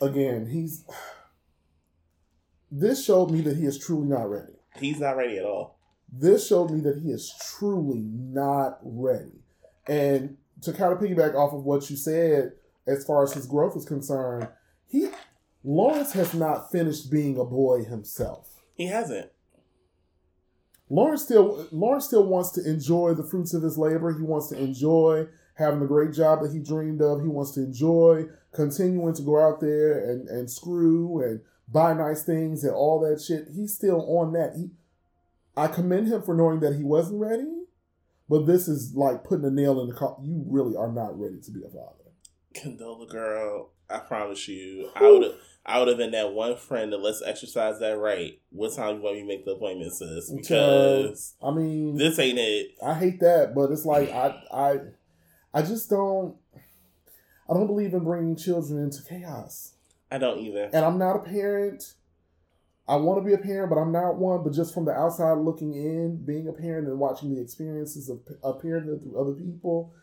Again, 0.00 0.46
he's. 0.48 0.84
This 2.70 3.04
showed 3.04 3.30
me 3.30 3.40
that 3.42 3.56
he 3.56 3.64
is 3.66 3.78
truly 3.78 4.08
not 4.08 4.28
ready. 4.28 4.52
He's 4.80 4.98
not 4.98 5.16
ready 5.16 5.38
at 5.38 5.44
all. 5.44 5.78
this 6.12 6.46
showed 6.48 6.70
me 6.70 6.80
that 6.80 6.98
he 6.98 7.10
is 7.10 7.32
truly 7.56 8.00
not 8.12 8.78
ready. 8.82 9.44
And 9.86 10.36
to 10.62 10.72
kind 10.72 10.92
of 10.92 10.98
piggyback 10.98 11.34
off 11.34 11.52
of 11.52 11.62
what 11.64 11.88
you 11.90 11.96
said, 11.96 12.52
as 12.86 13.04
far 13.04 13.22
as 13.22 13.32
his 13.34 13.46
growth 13.46 13.76
is 13.76 13.84
concerned, 13.84 14.48
he 14.88 15.08
Lawrence 15.64 16.12
has 16.12 16.34
not 16.34 16.70
finished 16.70 17.10
being 17.10 17.38
a 17.38 17.44
boy 17.44 17.84
himself. 17.84 18.62
He 18.74 18.86
hasn't. 18.86 19.30
Lawrence 20.90 21.22
still 21.22 21.66
Lawrence 21.72 22.06
still 22.06 22.26
wants 22.26 22.50
to 22.50 22.68
enjoy 22.68 23.14
the 23.14 23.24
fruits 23.24 23.54
of 23.54 23.62
his 23.62 23.78
labor. 23.78 24.12
He 24.12 24.22
wants 24.22 24.48
to 24.48 24.58
enjoy 24.58 25.26
having 25.54 25.80
the 25.80 25.86
great 25.86 26.12
job 26.12 26.42
that 26.42 26.52
he 26.52 26.58
dreamed 26.58 27.00
of. 27.00 27.22
He 27.22 27.28
wants 27.28 27.52
to 27.52 27.60
enjoy 27.62 28.26
continuing 28.52 29.14
to 29.14 29.22
go 29.22 29.40
out 29.40 29.60
there 29.60 29.98
and, 30.10 30.28
and 30.28 30.50
screw 30.50 31.22
and 31.22 31.40
buy 31.66 31.94
nice 31.94 32.22
things 32.22 32.62
and 32.62 32.74
all 32.74 33.00
that 33.00 33.22
shit. 33.22 33.48
He's 33.54 33.74
still 33.74 34.04
on 34.18 34.34
that. 34.34 34.54
He 34.56 34.70
I 35.56 35.68
commend 35.68 36.08
him 36.08 36.22
for 36.22 36.34
knowing 36.34 36.60
that 36.60 36.74
he 36.74 36.82
wasn't 36.82 37.20
ready, 37.20 37.64
but 38.28 38.44
this 38.44 38.68
is 38.68 38.94
like 38.94 39.24
putting 39.24 39.46
a 39.46 39.50
nail 39.50 39.80
in 39.80 39.88
the 39.88 39.94
car. 39.94 40.16
You 40.20 40.44
really 40.46 40.76
are 40.76 40.92
not 40.92 41.18
ready 41.18 41.40
to 41.40 41.50
be 41.50 41.62
a 41.64 41.68
father. 41.68 42.04
Condola 42.54 43.08
girl, 43.08 43.70
I 43.88 43.98
promise 43.98 44.46
you, 44.48 44.90
I 44.96 45.02
would 45.02 45.22
have 45.22 45.34
I 45.66 45.78
would 45.78 45.88
have 45.88 45.96
been 45.96 46.10
that 46.10 46.34
one 46.34 46.56
friend 46.56 46.92
that 46.92 47.00
let's 47.00 47.22
exercise 47.22 47.78
that 47.80 47.98
right. 47.98 48.38
What 48.50 48.74
time 48.74 48.96
you 48.96 49.02
want 49.02 49.16
me 49.16 49.22
to 49.22 49.28
make 49.28 49.44
the 49.44 49.52
appointment, 49.52 49.92
sis? 49.92 50.30
Because 50.30 51.34
I 51.42 51.50
mean, 51.52 51.96
this 51.96 52.18
ain't 52.18 52.38
it. 52.38 52.72
I 52.84 52.94
hate 52.94 53.20
that, 53.20 53.54
but 53.54 53.70
it's 53.70 53.86
like 53.86 54.10
I 54.10 54.42
I 54.52 54.78
I 55.54 55.62
just 55.62 55.88
don't 55.88 56.36
I 57.48 57.54
don't 57.54 57.66
believe 57.66 57.94
in 57.94 58.04
bringing 58.04 58.36
children 58.36 58.82
into 58.82 59.02
chaos. 59.02 59.72
I 60.10 60.18
don't 60.18 60.38
either. 60.38 60.70
And 60.72 60.84
I'm 60.84 60.98
not 60.98 61.16
a 61.16 61.20
parent. 61.20 61.94
I 62.86 62.96
want 62.96 63.18
to 63.18 63.26
be 63.26 63.32
a 63.32 63.38
parent, 63.38 63.70
but 63.70 63.76
I'm 63.76 63.92
not 63.92 64.16
one. 64.16 64.44
But 64.44 64.52
just 64.52 64.74
from 64.74 64.84
the 64.84 64.92
outside 64.92 65.38
looking 65.38 65.72
in, 65.74 66.24
being 66.24 66.46
a 66.46 66.52
parent 66.52 66.88
and 66.88 66.98
watching 66.98 67.34
the 67.34 67.40
experiences 67.40 68.10
of 68.10 68.20
a 68.42 68.52
parent 68.52 69.02
through 69.02 69.18
other 69.18 69.32
people, 69.32 69.94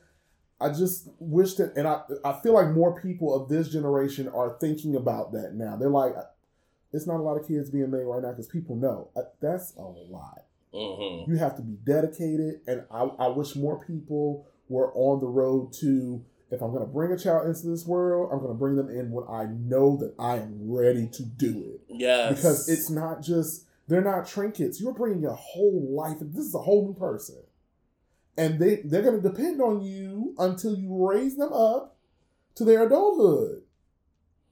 I 0.61 0.69
just 0.69 1.07
wish 1.19 1.55
that, 1.55 1.75
and 1.75 1.87
I 1.87 2.01
I 2.23 2.39
feel 2.41 2.53
like 2.53 2.69
more 2.69 2.99
people 3.01 3.33
of 3.33 3.49
this 3.49 3.69
generation 3.69 4.27
are 4.29 4.57
thinking 4.59 4.95
about 4.95 5.31
that 5.33 5.55
now. 5.55 5.75
They're 5.75 5.89
like, 5.89 6.13
it's 6.93 7.07
not 7.07 7.17
a 7.17 7.23
lot 7.23 7.37
of 7.37 7.47
kids 7.47 7.69
being 7.69 7.89
made 7.91 8.03
right 8.03 8.21
now 8.21 8.29
because 8.31 8.47
people 8.47 8.75
know 8.75 9.09
Uh, 9.15 9.21
that's 9.41 9.73
a 9.77 9.81
lot. 9.83 10.43
hmm 10.73 11.29
You 11.29 11.37
have 11.37 11.55
to 11.57 11.61
be 11.61 11.77
dedicated, 11.83 12.61
and 12.67 12.83
I, 12.91 13.03
I 13.19 13.27
wish 13.27 13.55
more 13.55 13.83
people 13.83 14.45
were 14.69 14.91
on 14.93 15.19
the 15.19 15.27
road 15.27 15.73
to. 15.81 16.23
If 16.53 16.61
I'm 16.61 16.71
going 16.73 16.85
to 16.85 16.91
bring 16.91 17.13
a 17.13 17.17
child 17.17 17.47
into 17.47 17.67
this 17.67 17.85
world, 17.87 18.29
I'm 18.29 18.39
going 18.39 18.51
to 18.51 18.57
bring 18.59 18.75
them 18.75 18.89
in 18.89 19.09
when 19.09 19.23
I 19.29 19.45
know 19.45 19.95
that 20.01 20.13
I 20.19 20.35
am 20.35 20.69
ready 20.69 21.07
to 21.07 21.23
do 21.23 21.63
it. 21.75 21.81
Yes. 21.87 22.35
Because 22.35 22.67
it's 22.67 22.89
not 22.89 23.21
just 23.21 23.65
they're 23.87 24.01
not 24.01 24.27
trinkets. 24.27 24.81
You're 24.81 24.93
bringing 24.93 25.25
a 25.25 25.33
whole 25.33 25.87
life. 25.95 26.17
This 26.19 26.43
is 26.45 26.53
a 26.53 26.59
whole 26.59 26.85
new 26.87 26.93
person, 26.93 27.37
and 28.37 28.59
they 28.59 28.81
they're 28.85 29.01
going 29.01 29.21
to 29.21 29.29
depend 29.29 29.61
on 29.61 29.81
you 29.81 30.35
until 30.37 30.75
you 30.75 31.07
raise 31.07 31.37
them 31.37 31.53
up 31.53 31.97
to 32.55 32.65
their 32.65 32.85
adulthood. 32.85 33.63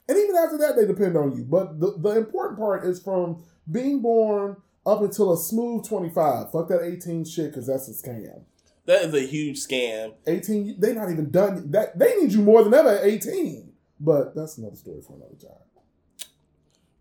And 0.08 0.18
even 0.18 0.36
after 0.36 0.58
that, 0.58 0.76
they 0.76 0.88
depend 0.88 1.16
on 1.16 1.36
you. 1.38 1.44
But 1.44 1.80
the, 1.80 1.96
the 1.98 2.18
important 2.18 2.58
part 2.58 2.84
is 2.84 3.02
from 3.02 3.44
being 3.70 4.02
born 4.02 4.58
up 4.86 5.02
until 5.02 5.32
a 5.34 5.38
smooth 5.38 5.88
25. 5.88 6.52
Fuck 6.52 6.68
that 6.70 6.84
18 6.84 7.26
shit 7.26 7.52
because 7.52 7.68
that's 7.68 7.88
a 7.88 7.92
scam. 7.92 8.42
that 8.86 9.04
is 9.04 9.14
a 9.14 9.22
huge 9.22 9.60
scam. 9.60 10.14
18, 10.26 10.80
they 10.80 10.94
not 10.94 11.12
even 11.12 11.30
done 11.30 11.70
that. 11.72 11.98
They 11.98 12.16
need 12.16 12.32
you 12.32 12.42
more 12.42 12.64
than 12.64 12.74
ever 12.74 12.90
at 12.90 13.06
18. 13.06 13.72
But 14.00 14.36
that's 14.36 14.58
another 14.58 14.78
story 14.78 15.02
for 15.02 15.16
another 15.16 15.36
time. 15.36 15.68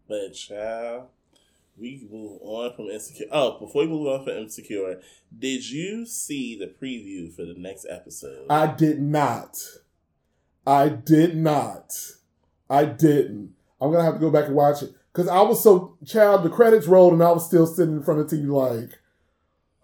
But 0.07 0.35
child, 0.35 1.09
we 1.81 2.07
move 2.11 2.39
on 2.43 2.75
from 2.75 2.87
insecure. 2.87 3.27
Oh, 3.31 3.59
before 3.59 3.83
we 3.83 3.89
move 3.89 4.07
on 4.09 4.25
from 4.25 4.35
insecure, 4.35 5.01
did 5.37 5.69
you 5.69 6.07
see 6.07 6.59
the 6.59 6.67
preview 6.67 7.35
for 7.35 7.45
the 7.45 7.55
next 7.57 7.87
episode? 7.89 8.47
I 8.51 8.67
did 8.69 9.01
not. 9.01 9.57
I 10.67 10.89
did 10.89 11.37
not. 11.37 11.93
I 12.69 12.85
didn't. 12.85 13.55
I'm 13.81 13.91
gonna 13.93 14.05
have 14.05 14.15
to 14.15 14.21
go 14.21 14.31
back 14.31 14.47
and 14.47 14.55
watch 14.55 14.83
it 14.83 14.91
because 15.13 15.29
I 15.29 15.41
was 15.43 15.63
so 15.63 15.97
child. 16.05 16.43
The 16.43 16.51
credits 16.51 16.87
rolled 16.87 17.13
and 17.15 17.23
I 17.23 17.31
was 17.33 17.47
still 17.47 17.67
sitting 17.67 17.97
in 17.97 18.03
front 18.03 18.21
of 18.21 18.29
the 18.29 18.37
TV 18.37 18.49
like, 18.49 18.99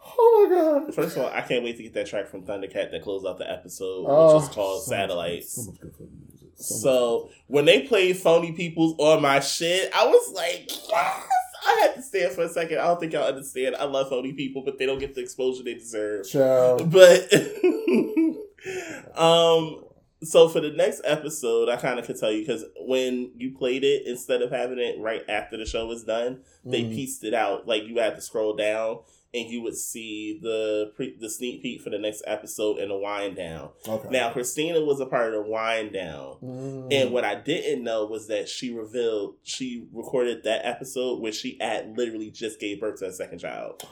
oh 0.05 0.47
my 0.49 0.55
god. 0.55 0.95
First 0.95 1.17
of 1.17 1.23
all, 1.25 1.31
I 1.31 1.41
can't 1.43 1.65
wait 1.65 1.77
to 1.79 1.83
get 1.83 1.95
that 1.95 2.07
track 2.07 2.29
from 2.29 2.43
Thundercat 2.45 2.91
that 2.91 3.03
closed 3.03 3.27
out 3.27 3.39
the 3.39 3.51
episode, 3.51 4.05
Oh, 4.09 4.35
which 4.37 4.45
is 4.49 4.55
called 4.55 4.83
so 4.83 4.91
much- 4.91 4.99
Satellites. 5.01 5.53
So 5.65 5.71
much 5.71 5.81
for 5.81 6.03
music. 6.03 6.49
So, 6.57 6.75
So 6.75 7.31
when 7.47 7.65
they 7.65 7.83
played 7.87 8.17
Phony 8.17 8.53
Peoples 8.53 8.95
on 8.99 9.23
my 9.23 9.41
shit, 9.41 9.91
I 9.95 10.07
was 10.07 10.33
like, 10.35 10.71
yes! 10.91 11.23
I 11.67 11.81
had 11.83 11.95
to 11.95 12.03
stand 12.03 12.33
for 12.35 12.43
a 12.43 12.49
second. 12.49 12.79
I 12.79 12.85
don't 12.85 13.01
think 13.01 13.13
y'all 13.13 13.25
understand. 13.27 13.77
I 13.77 13.85
love 13.85 14.09
Phony 14.11 14.33
People, 14.33 14.63
but 14.65 14.79
they 14.79 14.87
don't 14.87 14.99
get 14.99 15.15
the 15.15 15.21
exposure 15.23 15.63
they 15.63 15.75
deserve. 15.75 16.29
child. 16.29 16.91
But 16.91 17.33
um 19.17 19.85
so 20.23 20.49
for 20.49 20.61
the 20.61 20.71
next 20.71 21.03
episode, 21.05 21.69
I 21.69 21.77
kind 21.77 21.99
of 21.99 22.07
could 22.07 22.19
tell 22.19 22.33
you 22.33 22.41
because 22.41 22.65
when 22.81 23.33
you 23.37 23.51
played 23.55 23.85
it, 23.85 24.07
instead 24.07 24.41
of 24.41 24.51
having 24.51 24.79
it 24.79 24.99
right 24.99 25.23
after 25.29 25.59
the 25.59 25.67
show 25.67 25.87
was 25.87 26.03
done, 26.05 26.41
they 26.65 26.83
Mhm. 26.85 26.95
pieced 26.95 27.25
it 27.25 27.35
out. 27.35 27.69
Like 27.69 27.83
you 27.85 27.99
had 27.99 28.15
to 28.17 28.23
scroll 28.23 28.55
down 28.57 29.01
and 29.35 29.51
you 29.51 29.61
would 29.63 29.77
see 29.77 30.39
the 30.41 30.93
pre- 30.95 31.17
the 31.19 31.29
sneak 31.29 31.63
peek 31.63 31.83
for 31.83 31.91
the 31.91 31.99
next 31.99 32.23
episode 32.27 32.79
and 32.79 32.91
the 32.91 32.97
wind 32.97 33.37
down. 33.37 33.71
Okay. 33.87 34.09
Now 34.11 34.31
Christina 34.31 34.81
was 34.81 35.01
a 35.01 35.07
part 35.07 35.35
of 35.35 35.45
the 35.45 35.51
wind 35.51 35.93
down. 35.93 36.37
Mm. 36.43 36.93
And 36.93 37.11
what 37.11 37.25
I 37.25 37.35
didn't 37.35 37.83
know 37.83 38.07
was 38.07 38.29
that 38.29 38.49
she 38.49 38.73
revealed 38.73 39.35
she 39.43 39.87
recorded 39.93 40.45
that 40.45 40.65
episode 40.65 41.21
where 41.21 41.33
she 41.33 41.61
at 41.61 41.89
literally 41.97 42.31
just 42.31 42.61
gave 42.61 42.81
birth 42.81 43.01
to 43.01 43.07
a 43.07 43.13
second 43.13 43.41
child. 43.41 43.83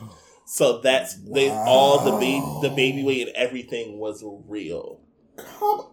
So 0.45 0.81
that's 0.81 1.17
they 1.17 1.51
all 1.51 2.05
the 2.05 2.13
baby 2.19 2.59
the 2.63 2.75
baby 2.75 3.03
weight 3.03 3.29
and 3.29 3.37
everything 3.37 3.99
was 3.99 4.25
real. 4.47 5.01
Come, 5.37 5.92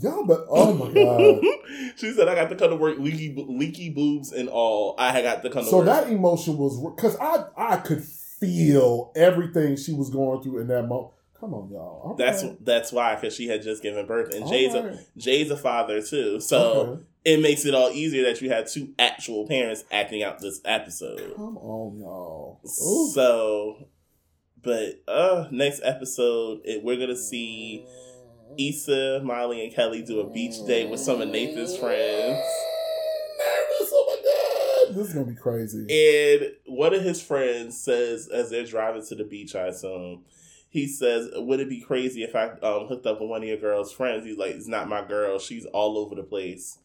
y'all, 0.00 0.24
but 0.26 0.44
oh 0.48 0.72
my 0.74 0.92
god. 0.92 1.42
she 1.96 2.12
said 2.12 2.28
I 2.28 2.34
got 2.34 2.48
to 2.50 2.56
come 2.56 2.70
to 2.70 2.76
work 2.76 2.98
leaky 2.98 3.34
leaky 3.48 3.90
boobs 3.90 4.32
and 4.32 4.48
all. 4.48 4.94
I 4.98 5.12
had 5.12 5.22
got 5.24 5.42
to 5.42 5.50
come 5.50 5.64
to 5.64 5.70
So 5.70 5.78
work. 5.78 5.86
that 5.86 6.08
emotion 6.08 6.56
was 6.58 6.78
because 6.80 7.16
I 7.20 7.44
I 7.56 7.76
could 7.76 8.02
feel 8.02 9.12
everything 9.14 9.76
she 9.76 9.92
was 9.92 10.10
going 10.10 10.42
through 10.42 10.60
in 10.60 10.66
that 10.68 10.82
moment. 10.88 11.12
Come 11.38 11.54
on, 11.54 11.70
y'all. 11.70 12.00
All 12.04 12.14
that's 12.16 12.42
right. 12.44 12.64
that's 12.64 12.92
why 12.92 13.14
because 13.16 13.34
she 13.34 13.48
had 13.48 13.62
just 13.62 13.82
given 13.82 14.06
birth 14.06 14.32
and 14.32 14.44
All 14.44 14.50
Jay's 14.50 14.74
a. 14.74 14.98
Jay's 15.16 15.50
a 15.50 15.56
father 15.56 16.00
too. 16.00 16.38
So 16.40 16.58
Okay. 16.62 17.02
it 17.24 17.40
makes 17.40 17.64
it 17.66 17.74
all 17.74 17.90
easier 17.90 18.24
that 18.24 18.40
you 18.40 18.48
had 18.50 18.68
two 18.68 18.94
actual 18.98 19.46
parents 19.48 19.84
acting 19.90 20.22
out 20.22 20.38
this 20.40 20.60
episode. 20.64 21.34
Come 21.36 21.56
on, 21.58 21.98
y'all. 21.98 22.60
Ooh. 22.64 23.10
So, 23.12 23.88
but 24.62 25.02
uh, 25.08 25.46
next 25.50 25.80
episode, 25.82 26.60
it, 26.64 26.84
we're 26.84 26.96
gonna 26.96 27.16
see 27.16 27.84
Issa, 28.58 29.20
Molly, 29.24 29.64
and 29.64 29.74
Kelly 29.74 30.02
do 30.02 30.20
a 30.20 30.30
beach 30.30 30.54
day 30.66 30.86
with 30.86 31.00
some 31.00 31.20
of 31.20 31.28
Nathan's 31.28 31.76
friends, 31.76 32.38
Nervous, 33.38 33.90
oh 33.92 34.06
my 34.86 34.86
god. 34.88 34.96
This 34.96 35.08
is 35.08 35.14
gonna 35.14 35.26
be 35.26 35.34
crazy. 35.34 35.86
and 35.90 36.52
one 36.66 36.94
of 36.94 37.02
his 37.02 37.20
friends 37.22 37.78
says 37.82 38.28
as 38.28 38.50
they're 38.50 38.64
driving 38.64 39.04
to 39.06 39.14
the 39.14 39.24
beach, 39.24 39.54
I 39.54 39.68
assume. 39.68 40.24
He 40.68 40.86
says, 40.88 41.28
"Would 41.34 41.60
it 41.60 41.68
be 41.68 41.80
crazy 41.80 42.22
if 42.22 42.34
I 42.34 42.48
um, 42.62 42.86
hooked 42.86 43.04
up 43.06 43.20
with 43.20 43.28
one 43.28 43.42
of 43.42 43.48
your 43.48 43.58
girl's 43.58 43.92
friends?" 43.92 44.24
He's 44.24 44.38
like, 44.38 44.52
"It's 44.54 44.68
not 44.68 44.88
my 44.88 45.04
girl. 45.06 45.38
She's 45.38 45.66
all 45.66 45.98
over 45.98 46.14
the 46.14 46.22
place." 46.22 46.78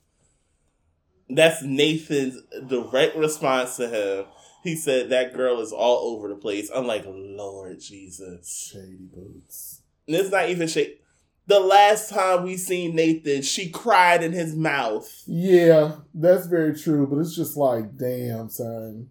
That's 1.29 1.61
Nathan's 1.61 2.41
direct 2.67 3.15
response 3.15 3.75
to 3.77 3.87
him. 3.89 4.25
He 4.63 4.75
said 4.75 5.09
that 5.09 5.33
girl 5.33 5.59
is 5.61 5.71
all 5.71 6.13
over 6.15 6.27
the 6.29 6.35
place. 6.35 6.69
I'm 6.73 6.87
like, 6.87 7.03
Lord 7.05 7.79
Jesus. 7.79 8.69
Shady 8.71 9.07
boots. 9.13 9.81
And 10.07 10.15
it's 10.15 10.31
not 10.31 10.49
even 10.49 10.67
shake. 10.67 11.01
The 11.47 11.59
last 11.61 12.09
time 12.09 12.43
we 12.43 12.57
seen 12.57 12.95
Nathan, 12.95 13.41
she 13.41 13.69
cried 13.69 14.21
in 14.21 14.33
his 14.33 14.53
mouth. 14.53 15.23
Yeah, 15.25 15.95
that's 16.13 16.45
very 16.45 16.77
true, 16.77 17.07
but 17.07 17.19
it's 17.19 17.35
just 17.35 17.55
like, 17.55 17.95
damn, 17.95 18.49
son. 18.49 19.09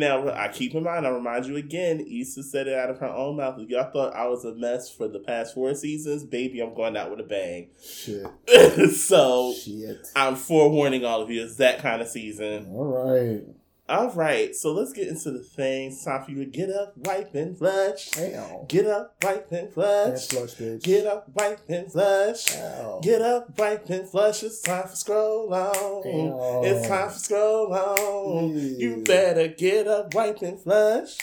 Now, 0.00 0.30
I 0.30 0.48
keep 0.48 0.74
in 0.74 0.84
mind, 0.84 1.06
I 1.06 1.10
remind 1.10 1.44
you 1.44 1.56
again, 1.56 2.00
Issa 2.00 2.44
said 2.44 2.68
it 2.68 2.78
out 2.78 2.88
of 2.88 3.00
her 3.00 3.08
own 3.08 3.36
mouth. 3.36 3.58
If 3.58 3.68
y'all 3.68 3.90
thought 3.92 4.14
I 4.14 4.26
was 4.28 4.46
a 4.46 4.54
mess 4.54 4.90
for 4.90 5.08
the 5.08 5.18
past 5.18 5.52
four 5.54 5.74
seasons, 5.74 6.24
baby, 6.24 6.60
I'm 6.60 6.74
going 6.74 6.96
out 6.96 7.10
with 7.10 7.20
a 7.20 7.24
bang. 7.24 7.68
Shit. 7.82 8.26
so, 8.94 9.52
Shit. 9.52 10.08
I'm 10.16 10.36
forewarning 10.36 11.04
all 11.04 11.20
of 11.20 11.30
you, 11.30 11.44
it's 11.44 11.56
that 11.56 11.80
kind 11.80 12.00
of 12.00 12.08
season. 12.08 12.72
All 12.74 12.86
right. 12.86 13.42
All 13.90 14.10
right, 14.12 14.54
so 14.54 14.72
let's 14.72 14.92
get 14.92 15.08
into 15.08 15.32
the 15.32 15.40
thing. 15.40 15.88
It's 15.90 16.04
time 16.04 16.22
for 16.24 16.30
you 16.30 16.44
to 16.44 16.50
get 16.50 16.70
up, 16.70 16.92
wipe, 16.96 17.34
and 17.34 17.58
flush. 17.58 18.08
Ow. 18.16 18.64
Get 18.68 18.86
up, 18.86 19.16
wipe, 19.20 19.50
and 19.50 19.64
And 19.64 19.72
flush. 19.74 20.28
flush, 20.28 20.54
bitch. 20.54 20.82
Get 20.84 21.06
up, 21.08 21.28
wipe, 21.34 21.58
and 21.68 21.90
flush. 21.90 22.56
Ow. 22.56 23.00
Get 23.02 23.20
up, 23.20 23.58
wipe, 23.58 23.90
and 23.90 24.08
flush. 24.08 24.44
It's 24.44 24.62
time 24.62 24.86
for 24.86 24.94
scroll 24.94 25.52
on. 25.52 25.74
Ow. 25.74 26.62
It's 26.64 26.86
time 26.86 27.08
for 27.10 27.18
scroll 27.18 27.74
on. 27.74 28.50
Ew. 28.56 28.76
You 28.78 29.02
better 29.02 29.48
get 29.48 29.88
up, 29.88 30.14
wipe, 30.14 30.40
and 30.42 30.60
flush. 30.60 31.16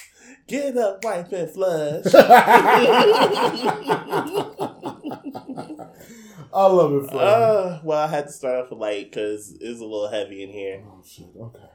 Get 0.48 0.76
up, 0.78 1.04
wipe, 1.06 1.32
and 1.32 1.50
flush. 1.50 2.04
I 6.54 6.66
love 6.66 6.94
it, 6.96 7.10
Fred. 7.10 7.22
uh, 7.22 7.80
well, 7.84 8.00
I 8.00 8.08
had 8.08 8.26
to 8.28 8.32
start 8.34 8.60
off 8.66 8.72
with 8.72 8.80
light 8.80 9.10
because 9.12 9.52
it's 9.62 9.80
a 9.80 9.84
little 9.84 10.10
heavy 10.10 10.44
in 10.44 10.50
here. 10.50 10.84
oh 10.86 11.02
shit. 11.06 11.28
Okay. 11.40 11.67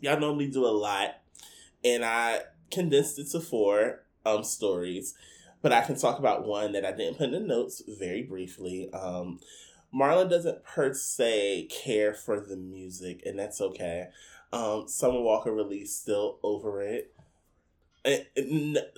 Y'all 0.00 0.20
normally 0.20 0.48
do 0.48 0.64
a 0.64 0.68
lot, 0.68 1.20
and 1.84 2.04
I 2.04 2.42
condensed 2.70 3.18
it 3.18 3.28
to 3.30 3.40
four 3.40 4.04
um 4.24 4.44
stories, 4.44 5.14
but 5.62 5.72
I 5.72 5.80
can 5.80 5.96
talk 5.96 6.18
about 6.18 6.46
one 6.46 6.72
that 6.72 6.84
I 6.84 6.92
didn't 6.92 7.18
put 7.18 7.26
in 7.26 7.32
the 7.32 7.40
notes 7.40 7.82
very 7.86 8.22
briefly. 8.22 8.92
Um, 8.92 9.40
Marlon 9.94 10.28
doesn't 10.28 10.64
per 10.64 10.92
se 10.92 11.68
care 11.70 12.14
for 12.14 12.40
the 12.40 12.56
music, 12.56 13.22
and 13.24 13.38
that's 13.38 13.60
okay. 13.60 14.08
Um, 14.52 14.88
Summer 14.88 15.20
Walker 15.20 15.52
released 15.52 16.02
still 16.02 16.38
over 16.42 16.82
it. 16.82 17.12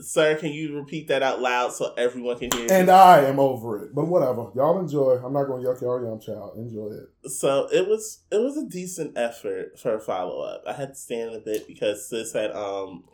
Sir, 0.01 0.37
can 0.37 0.53
you 0.53 0.77
repeat 0.77 1.09
that 1.09 1.23
out 1.23 1.41
loud 1.41 1.73
so 1.73 1.93
everyone 1.97 2.39
can 2.39 2.51
hear? 2.53 2.63
you? 2.63 2.69
And 2.71 2.91
I 2.91 3.25
am 3.25 3.39
over 3.39 3.85
it, 3.85 3.95
but 3.95 4.07
whatever. 4.07 4.51
Y'all 4.55 4.79
enjoy. 4.79 5.21
I'm 5.25 5.33
not 5.33 5.45
going 5.45 5.63
to 5.63 5.69
yuck 5.69 5.81
y'all 5.81 6.03
young 6.03 6.21
child. 6.21 6.57
Enjoy 6.57 6.91
it. 6.93 7.31
so 7.31 7.69
it 7.73 7.89
was 7.89 8.21
it 8.31 8.37
was 8.39 8.57
a 8.57 8.67
decent 8.67 9.17
effort 9.17 9.79
for 9.79 9.95
a 9.95 10.01
follow 10.01 10.41
up. 10.43 10.63
I 10.67 10.73
had 10.75 10.91
to 10.91 10.95
stand 10.95 11.35
a 11.35 11.41
bit 11.41 11.67
because 11.67 12.09
sis 12.09 12.33
had 12.33 12.53
um 12.53 13.05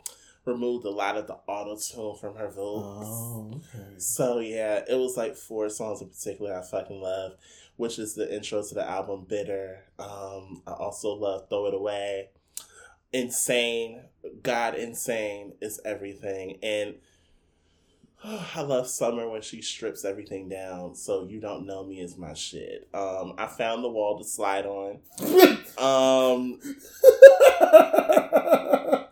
removed 0.45 0.85
a 0.85 0.89
lot 0.89 1.17
of 1.17 1.27
the 1.27 1.35
auto 1.47 1.75
tune 1.77 2.15
from 2.19 2.35
her 2.35 2.49
vocals. 2.49 3.05
Oh, 3.07 3.51
okay. 3.75 3.95
So 3.97 4.39
yeah, 4.39 4.81
it 4.87 4.95
was 4.95 5.17
like 5.17 5.35
four 5.35 5.69
songs 5.69 6.01
in 6.01 6.09
particular 6.09 6.55
I 6.57 6.61
fucking 6.61 7.01
love. 7.01 7.33
which 7.75 7.99
is 7.99 8.15
the 8.15 8.33
intro 8.33 8.63
to 8.63 8.75
the 8.75 8.87
album 8.89 9.25
Bitter. 9.27 9.83
Um, 9.99 10.61
I 10.65 10.71
also 10.71 11.09
love 11.13 11.49
Throw 11.49 11.65
It 11.67 11.73
Away. 11.73 12.29
Insane, 13.13 14.03
God, 14.43 14.75
Insane 14.75 15.53
is 15.61 15.79
everything. 15.85 16.57
And 16.61 16.95
I 18.23 18.61
love 18.61 18.87
Summer 18.87 19.29
when 19.29 19.41
she 19.41 19.61
strips 19.61 20.03
everything 20.03 20.49
down. 20.49 20.95
So 20.95 21.25
You 21.27 21.39
Don't 21.39 21.65
Know 21.65 21.85
Me 21.85 21.99
is 22.01 22.17
my 22.17 22.33
shit. 22.33 22.87
Um, 22.93 23.33
I 23.37 23.47
found 23.47 23.83
the 23.83 23.89
wall 23.89 24.17
to 24.17 24.23
slide 24.25 24.65
on. 24.65 24.99
Um, 25.77 26.59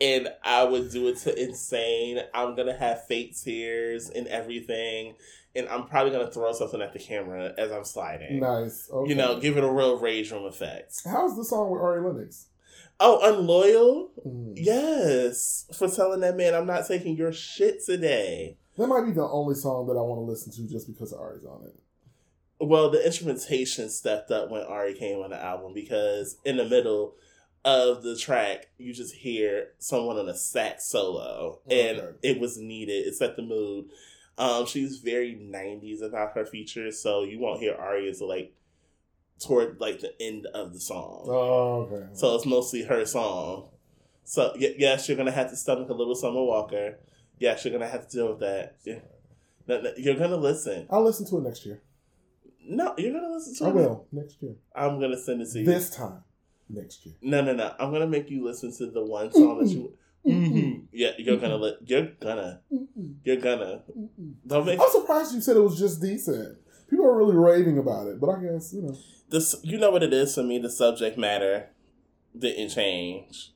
and 0.00 0.28
I 0.44 0.62
would 0.64 0.92
do 0.92 1.08
it 1.08 1.18
to 1.18 1.36
insane. 1.42 2.20
I'm 2.32 2.54
gonna 2.54 2.76
have 2.76 3.06
fake 3.06 3.36
tears 3.36 4.08
and 4.08 4.28
everything, 4.28 5.14
and 5.56 5.68
I'm 5.68 5.86
probably 5.86 6.12
gonna 6.12 6.30
throw 6.30 6.52
something 6.52 6.80
at 6.80 6.92
the 6.92 7.00
camera 7.00 7.52
as 7.58 7.72
I'm 7.72 7.84
sliding. 7.84 8.38
nice. 8.38 8.88
Okay. 8.92 9.08
You 9.10 9.16
know, 9.16 9.40
give 9.40 9.56
it 9.56 9.64
a 9.64 9.70
real 9.70 9.98
rage 9.98 10.30
room 10.30 10.44
effect. 10.44 10.94
how's 11.04 11.36
the 11.36 11.44
song 11.44 11.70
with 11.70 11.80
Ari 11.80 12.00
Lennox? 12.02 12.46
Oh, 13.00 13.18
unloyal? 13.22 14.10
Mm. 14.26 14.52
Yes, 14.56 15.66
for 15.76 15.88
telling 15.88 16.20
that 16.20 16.36
man 16.36 16.54
I'm 16.54 16.66
not 16.66 16.86
taking 16.86 17.16
your 17.16 17.32
shit 17.32 17.84
today. 17.84 18.56
That 18.78 18.86
might 18.86 19.04
be 19.04 19.12
the 19.12 19.26
only 19.28 19.54
song 19.54 19.86
that 19.88 19.94
I 19.94 20.02
want 20.02 20.18
to 20.20 20.24
listen 20.30 20.52
to 20.52 20.72
just 20.72 20.86
because 20.86 21.12
Ari's 21.12 21.44
on 21.44 21.64
it. 21.66 21.74
Well, 22.60 22.90
the 22.90 23.04
instrumentation 23.04 23.88
stepped 23.90 24.30
up 24.30 24.50
when 24.50 24.62
Ari 24.62 24.94
came 24.94 25.18
on 25.18 25.30
the 25.30 25.42
album 25.42 25.74
because 25.74 26.36
in 26.44 26.56
the 26.58 26.64
middle 26.64 27.14
of 27.64 28.02
the 28.02 28.16
track, 28.16 28.68
you 28.78 28.92
just 28.94 29.14
hear 29.14 29.68
someone 29.78 30.16
on 30.16 30.28
a 30.28 30.34
sax 30.36 30.86
solo, 30.86 31.60
and 31.68 31.98
Okay. 31.98 32.16
it 32.22 32.40
was 32.40 32.58
needed. 32.58 33.06
It 33.06 33.14
set 33.14 33.36
the 33.36 33.42
mood. 33.42 33.86
Um, 34.38 34.64
she's 34.66 34.98
very 34.98 35.34
'90s 35.34 36.02
about 36.02 36.32
her 36.34 36.46
features, 36.46 36.98
so 37.00 37.22
you 37.24 37.38
won't 37.40 37.60
hear 37.60 37.74
Ari 37.74 38.08
until 38.08 38.28
like 38.28 38.54
toward 39.40 39.80
like 39.80 40.00
the 40.00 40.12
end 40.20 40.46
of 40.46 40.72
the 40.72 40.80
song. 40.80 41.24
Oh, 41.28 41.88
okay. 41.90 42.06
So 42.14 42.34
it's 42.34 42.46
mostly 42.46 42.82
her 42.84 43.04
song. 43.04 43.68
So 44.24 44.52
y- 44.58 44.74
yes, 44.78 45.08
you're 45.08 45.16
gonna 45.16 45.30
have 45.32 45.50
to 45.50 45.56
stomach 45.56 45.88
a 45.88 45.94
little 45.94 46.14
Summer 46.14 46.42
Walker. 46.42 46.98
Yes, 47.38 47.64
you're 47.64 47.72
gonna 47.72 47.90
have 47.90 48.08
to 48.08 48.16
deal 48.16 48.28
with 48.30 48.40
that. 48.40 48.76
Yeah. 48.84 49.00
No, 49.66 49.80
no, 49.80 49.92
You're 49.96 50.16
gonna 50.16 50.36
listen. 50.36 50.86
I'll 50.90 51.02
listen 51.04 51.26
to 51.30 51.38
it 51.38 51.42
next 51.42 51.64
year. 51.66 51.80
No, 52.64 52.94
you're 52.96 53.12
gonna 53.12 53.32
listen 53.32 53.54
to 53.56 53.64
I 53.64 53.68
it. 53.68 53.70
I 53.70 53.74
will 53.74 54.06
next 54.12 54.36
year. 54.42 54.54
I'm 54.74 55.00
gonna 55.00 55.18
send 55.18 55.42
it 55.42 55.50
to 55.52 55.58
you. 55.60 55.66
This 55.66 55.90
time 55.90 56.22
next 56.68 57.04
year. 57.04 57.14
No, 57.20 57.42
no, 57.42 57.52
no. 57.52 57.74
I'm 57.78 57.90
gonna 57.92 58.06
make 58.06 58.30
you 58.30 58.44
listen 58.44 58.72
to 58.76 58.86
the 58.86 59.04
one 59.04 59.32
song 59.32 59.58
that 59.58 59.68
you. 59.68 59.92
Mm-hmm. 60.26 60.56
Mhm. 60.56 60.82
Yeah, 60.92 61.10
you're 61.18 61.36
gonna. 61.38 61.56
Li- 61.56 61.76
you're 61.84 62.08
gonna. 62.20 62.60
You're 63.24 63.36
gonna. 63.38 63.82
Don't 64.46 64.66
make 64.66 64.78
I'm 64.80 64.88
surprised 64.90 65.34
you 65.34 65.40
said 65.40 65.56
it 65.56 65.60
was 65.60 65.76
just 65.78 66.00
decent. 66.00 66.58
People 66.92 67.06
are 67.06 67.16
really 67.16 67.36
raving 67.36 67.78
about 67.78 68.06
it, 68.06 68.20
but 68.20 68.28
I 68.28 68.42
guess 68.42 68.74
you 68.74 68.82
know. 68.82 68.94
this. 69.30 69.56
You 69.62 69.78
know 69.78 69.90
what 69.90 70.02
it 70.02 70.12
is 70.12 70.34
for 70.34 70.42
me. 70.42 70.58
The 70.58 70.68
subject 70.68 71.16
matter 71.16 71.70
didn't 72.38 72.68
change, 72.68 73.50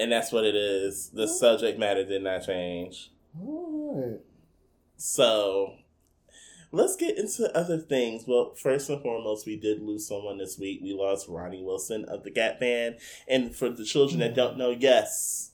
and 0.00 0.10
that's 0.10 0.32
what 0.32 0.46
it 0.46 0.54
is. 0.54 1.10
The 1.10 1.24
oh. 1.24 1.26
subject 1.26 1.78
matter 1.78 2.02
did 2.02 2.22
not 2.22 2.46
change. 2.46 3.10
All 3.38 4.10
right. 4.10 4.20
So 4.96 5.74
let's 6.72 6.96
get 6.96 7.18
into 7.18 7.54
other 7.54 7.78
things. 7.78 8.24
Well, 8.26 8.54
first 8.54 8.88
and 8.88 9.02
foremost, 9.02 9.46
we 9.46 9.56
did 9.56 9.82
lose 9.82 10.08
someone 10.08 10.38
this 10.38 10.58
week. 10.58 10.80
We 10.82 10.94
lost 10.94 11.28
Ronnie 11.28 11.62
Wilson 11.62 12.06
of 12.06 12.24
the 12.24 12.30
Gap 12.30 12.58
Band. 12.58 12.96
And 13.28 13.54
for 13.54 13.68
the 13.68 13.84
children 13.84 14.20
that 14.20 14.30
hmm. 14.30 14.36
don't 14.36 14.56
know, 14.58 14.70
yes, 14.70 15.51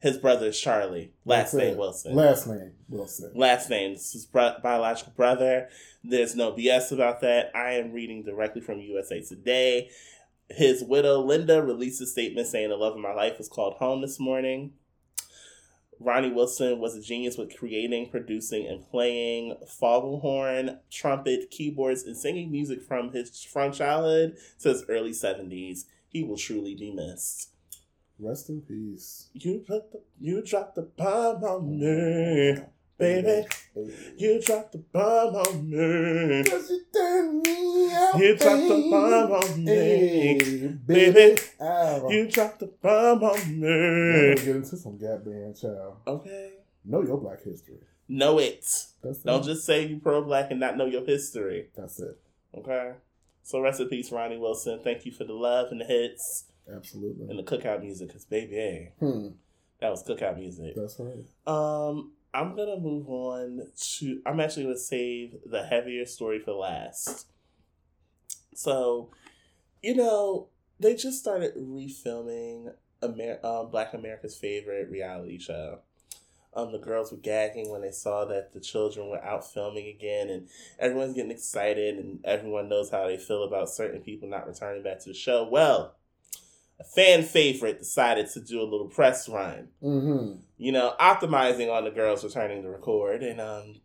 his 0.00 0.18
brother 0.18 0.46
is 0.46 0.60
Charlie. 0.60 1.12
Last 1.24 1.52
That's 1.52 1.54
name 1.54 1.72
it. 1.74 1.78
Wilson. 1.78 2.14
Last 2.14 2.46
name 2.46 2.72
Wilson. 2.88 3.32
Last 3.34 3.70
name. 3.70 3.94
This 3.94 4.06
is 4.06 4.12
his 4.12 4.26
bro- 4.26 4.56
biological 4.62 5.12
brother. 5.16 5.68
There's 6.04 6.36
no 6.36 6.52
BS 6.52 6.92
about 6.92 7.20
that. 7.22 7.50
I 7.54 7.72
am 7.72 7.92
reading 7.92 8.22
directly 8.22 8.60
from 8.60 8.80
USA 8.80 9.20
Today. 9.20 9.90
His 10.48 10.84
widow, 10.84 11.20
Linda, 11.20 11.62
released 11.62 12.00
a 12.00 12.06
statement 12.06 12.46
saying 12.46 12.68
the 12.68 12.76
love 12.76 12.94
of 12.94 13.00
my 13.00 13.14
life 13.14 13.38
was 13.38 13.48
called 13.48 13.74
home 13.74 14.00
this 14.00 14.20
morning. 14.20 14.74
Ronnie 15.98 16.32
Wilson 16.32 16.78
was 16.78 16.94
a 16.94 17.00
genius 17.00 17.38
with 17.38 17.56
creating, 17.56 18.10
producing, 18.10 18.66
and 18.66 18.86
playing 18.88 19.56
flugelhorn, 19.66 20.78
trumpet, 20.90 21.50
keyboards, 21.50 22.02
and 22.02 22.16
singing 22.16 22.50
music 22.50 22.82
from 22.82 23.12
his 23.12 23.42
from 23.42 23.72
childhood 23.72 24.36
to 24.60 24.68
his 24.68 24.84
early 24.88 25.12
70s. 25.12 25.84
He 26.06 26.22
will 26.22 26.36
truly 26.36 26.74
be 26.74 26.92
missed. 26.92 27.50
Rest 28.18 28.48
in 28.48 28.62
peace, 28.62 29.28
You 29.34 29.62
put 29.66 29.92
the, 29.92 30.00
you 30.18 30.42
dropped 30.42 30.76
the 30.76 30.82
bomb 30.82 31.44
on 31.44 31.78
me, 31.78 32.56
baby. 32.98 33.46
You 34.16 34.40
dropped 34.42 34.72
the 34.72 34.78
bomb 34.78 35.34
on 35.36 35.68
me. 35.70 36.42
Cause 36.44 36.70
you 36.70 36.80
turn 36.94 37.42
me 37.42 37.92
out, 37.92 38.18
You 38.18 38.36
dropped 38.38 38.68
the 38.68 38.88
bomb 38.90 39.32
on 39.32 39.64
me. 39.64 39.70
Hey, 39.70 40.68
Baby. 40.86 41.12
baby. 41.12 41.42
You 42.14 42.28
dropped 42.30 42.60
the 42.60 42.72
bomb 42.80 43.22
on 43.22 43.60
me. 43.60 43.66
we're 43.68 44.34
gonna 44.34 44.46
get 44.46 44.56
into 44.56 44.76
some 44.78 44.96
Gap 44.96 45.22
Band, 45.24 45.54
child. 45.60 45.96
Okay. 46.06 46.52
Know 46.86 47.02
your 47.02 47.18
Black 47.18 47.42
history. 47.42 47.80
Know 48.08 48.38
it. 48.38 48.64
That's 49.02 49.18
Don't 49.18 49.42
it. 49.42 49.46
just 49.46 49.66
say 49.66 49.84
you 49.86 49.98
pro 49.98 50.22
black 50.22 50.50
and 50.52 50.60
not 50.60 50.78
know 50.78 50.86
your 50.86 51.04
history. 51.04 51.68
That's 51.76 51.98
it. 52.00 52.16
Okay. 52.56 52.92
So 53.42 53.60
rest 53.60 53.80
in 53.80 53.88
peace, 53.88 54.10
Ronnie 54.10 54.38
Wilson. 54.38 54.80
Thank 54.82 55.04
you 55.04 55.12
for 55.12 55.24
the 55.24 55.32
love 55.34 55.68
and 55.70 55.80
the 55.80 55.84
hits 55.84 56.44
Absolutely. 56.74 57.28
and 57.28 57.38
the 57.38 57.42
cookout 57.42 57.80
music. 57.82 58.12
Cause 58.12 58.24
baby, 58.24 58.90
Hmm. 58.98 59.28
that 59.80 59.90
was 59.90 60.02
cookout 60.02 60.36
music. 60.36 60.74
That's 60.74 60.98
right. 60.98 61.24
Um, 61.46 62.12
I'm 62.34 62.54
gonna 62.56 62.78
move 62.78 63.08
on 63.08 63.62
to. 63.98 64.20
I'm 64.26 64.40
actually 64.40 64.64
gonna 64.64 64.76
save 64.78 65.36
the 65.46 65.62
heavier 65.64 66.04
story 66.06 66.38
for 66.40 66.52
last. 66.52 67.26
So, 68.54 69.10
you 69.82 69.94
know, 69.94 70.48
they 70.80 70.94
just 70.94 71.18
started 71.18 71.54
refilming 71.56 72.72
Amer- 73.02 73.40
um, 73.44 73.70
Black 73.70 73.94
America's 73.94 74.36
favorite 74.36 74.90
reality 74.90 75.38
show. 75.38 75.80
Um, 76.54 76.72
the 76.72 76.78
girls 76.78 77.12
were 77.12 77.18
gagging 77.18 77.68
when 77.70 77.82
they 77.82 77.90
saw 77.90 78.24
that 78.24 78.54
the 78.54 78.60
children 78.60 79.10
were 79.10 79.22
out 79.22 79.50
filming 79.50 79.88
again, 79.88 80.30
and 80.30 80.48
everyone's 80.78 81.12
getting 81.14 81.30
excited, 81.30 81.98
and 81.98 82.18
everyone 82.24 82.70
knows 82.70 82.88
how 82.90 83.06
they 83.06 83.18
feel 83.18 83.44
about 83.44 83.68
certain 83.68 84.00
people 84.00 84.26
not 84.26 84.46
returning 84.46 84.82
back 84.82 84.98
to 85.00 85.10
the 85.10 85.14
show. 85.14 85.46
Well, 85.46 85.94
a 86.78 86.84
fan 86.84 87.22
favorite 87.22 87.78
decided 87.78 88.28
to 88.30 88.40
do 88.40 88.60
a 88.60 88.64
little 88.70 88.88
press 88.88 89.28
run 89.28 89.68
Mm-hmm. 89.82 90.38
you 90.58 90.72
know, 90.72 90.94
optimizing 91.00 91.72
on 91.72 91.84
the 91.84 91.90
girls 91.90 92.22
returning 92.24 92.62
to 92.62 92.68
record, 92.68 93.22
and 93.22 93.40
um, 93.40 93.76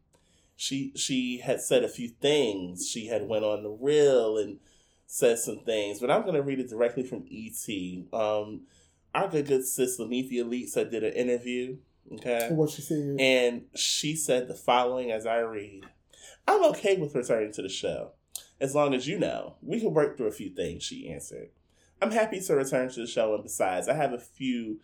she 0.56 0.92
she 0.96 1.40
had 1.40 1.62
said 1.62 1.84
a 1.84 1.90
few 1.90 2.10
things. 2.10 2.88
She 2.90 3.08
had 3.08 3.28
went 3.28 3.46
on 3.46 3.64
the 3.64 3.70
reel 3.70 4.38
and 4.38 4.60
said 5.08 5.40
some 5.40 5.60
things, 5.66 6.00
but 6.00 6.12
I'm 6.12 6.26
gonna 6.26 6.42
read 6.42 6.60
it 6.60 6.70
directly 6.70 7.04
from 7.04 7.26
ET. 7.32 7.68
Um, 8.14 8.62
our 9.16 9.28
good 9.28 9.48
good 9.48 9.66
sis 9.66 10.00
Linnethia 10.00 10.44
Leakes 10.46 10.78
I 10.78 10.84
did 10.86 11.04
an 11.04 11.14
interview, 11.14 11.78
okay, 12.14 12.50
What 12.52 12.70
she 12.70 12.82
said. 12.82 13.18
and 13.20 13.64
she 13.76 14.16
said 14.16 14.48
the 14.48 14.54
following 14.56 15.12
as 15.12 15.26
I 15.26 15.40
read: 15.40 15.84
I'm 16.48 16.64
okay 16.72 16.96
with 16.98 17.16
returning 17.16 17.52
to 17.54 17.62
the 17.62 17.70
show, 17.70 18.12
as 18.62 18.74
long 18.76 18.94
as 18.94 19.08
you 19.08 19.18
know 19.20 19.56
we 19.62 19.80
can 19.80 19.94
work 19.94 20.16
through 20.18 20.28
a 20.28 20.32
few 20.32 20.50
things. 20.50 20.84
She 20.84 21.10
answered. 21.10 21.50
I'm 22.02 22.12
happy 22.12 22.40
to 22.40 22.56
return 22.56 22.90
to 22.90 23.02
the 23.02 23.08
show, 23.08 23.34
and 23.36 23.44
besides, 23.44 23.88
I 23.88 23.94
have 23.94 24.14
a 24.14 24.20
few 24.20 24.80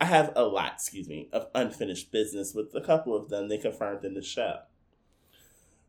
I 0.00 0.06
have 0.06 0.32
a 0.34 0.42
lot, 0.42 0.72
excuse 0.74 1.08
me, 1.08 1.28
of 1.32 1.46
unfinished 1.54 2.10
business 2.10 2.54
with 2.54 2.74
a 2.74 2.80
couple 2.80 3.14
of 3.14 3.28
them 3.28 3.48
they 3.48 3.56
confirmed 3.56 4.04
in 4.04 4.14
the 4.14 4.22
show. 4.22 4.58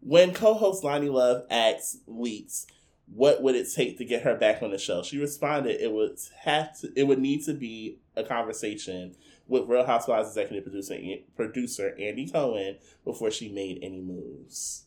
When 0.01 0.35
co-host 0.35 0.83
Loni 0.83 1.11
Love 1.11 1.45
asked 1.49 2.07
Leakes 2.07 2.67
what 3.11 3.41
would 3.41 3.55
it 3.55 3.67
take 3.73 3.97
to 3.97 4.05
get 4.05 4.21
her 4.21 4.35
back 4.35 4.61
on 4.61 4.71
the 4.71 4.77
show, 4.77 5.01
she 5.01 5.17
responded 5.17 5.81
it 5.81 5.91
would 5.91 6.17
have 6.41 6.79
to 6.79 6.91
it 6.95 7.03
would 7.03 7.19
need 7.19 7.43
to 7.45 7.53
be 7.53 7.99
a 8.15 8.23
conversation 8.23 9.15
with 9.47 9.67
Real 9.67 9.85
Housewives 9.85 10.29
executive 10.29 10.63
producer 10.63 10.95
producer 11.35 11.95
Andy 11.99 12.29
Cohen 12.29 12.77
before 13.03 13.31
she 13.31 13.49
made 13.49 13.79
any 13.81 13.99
moves. 13.99 14.85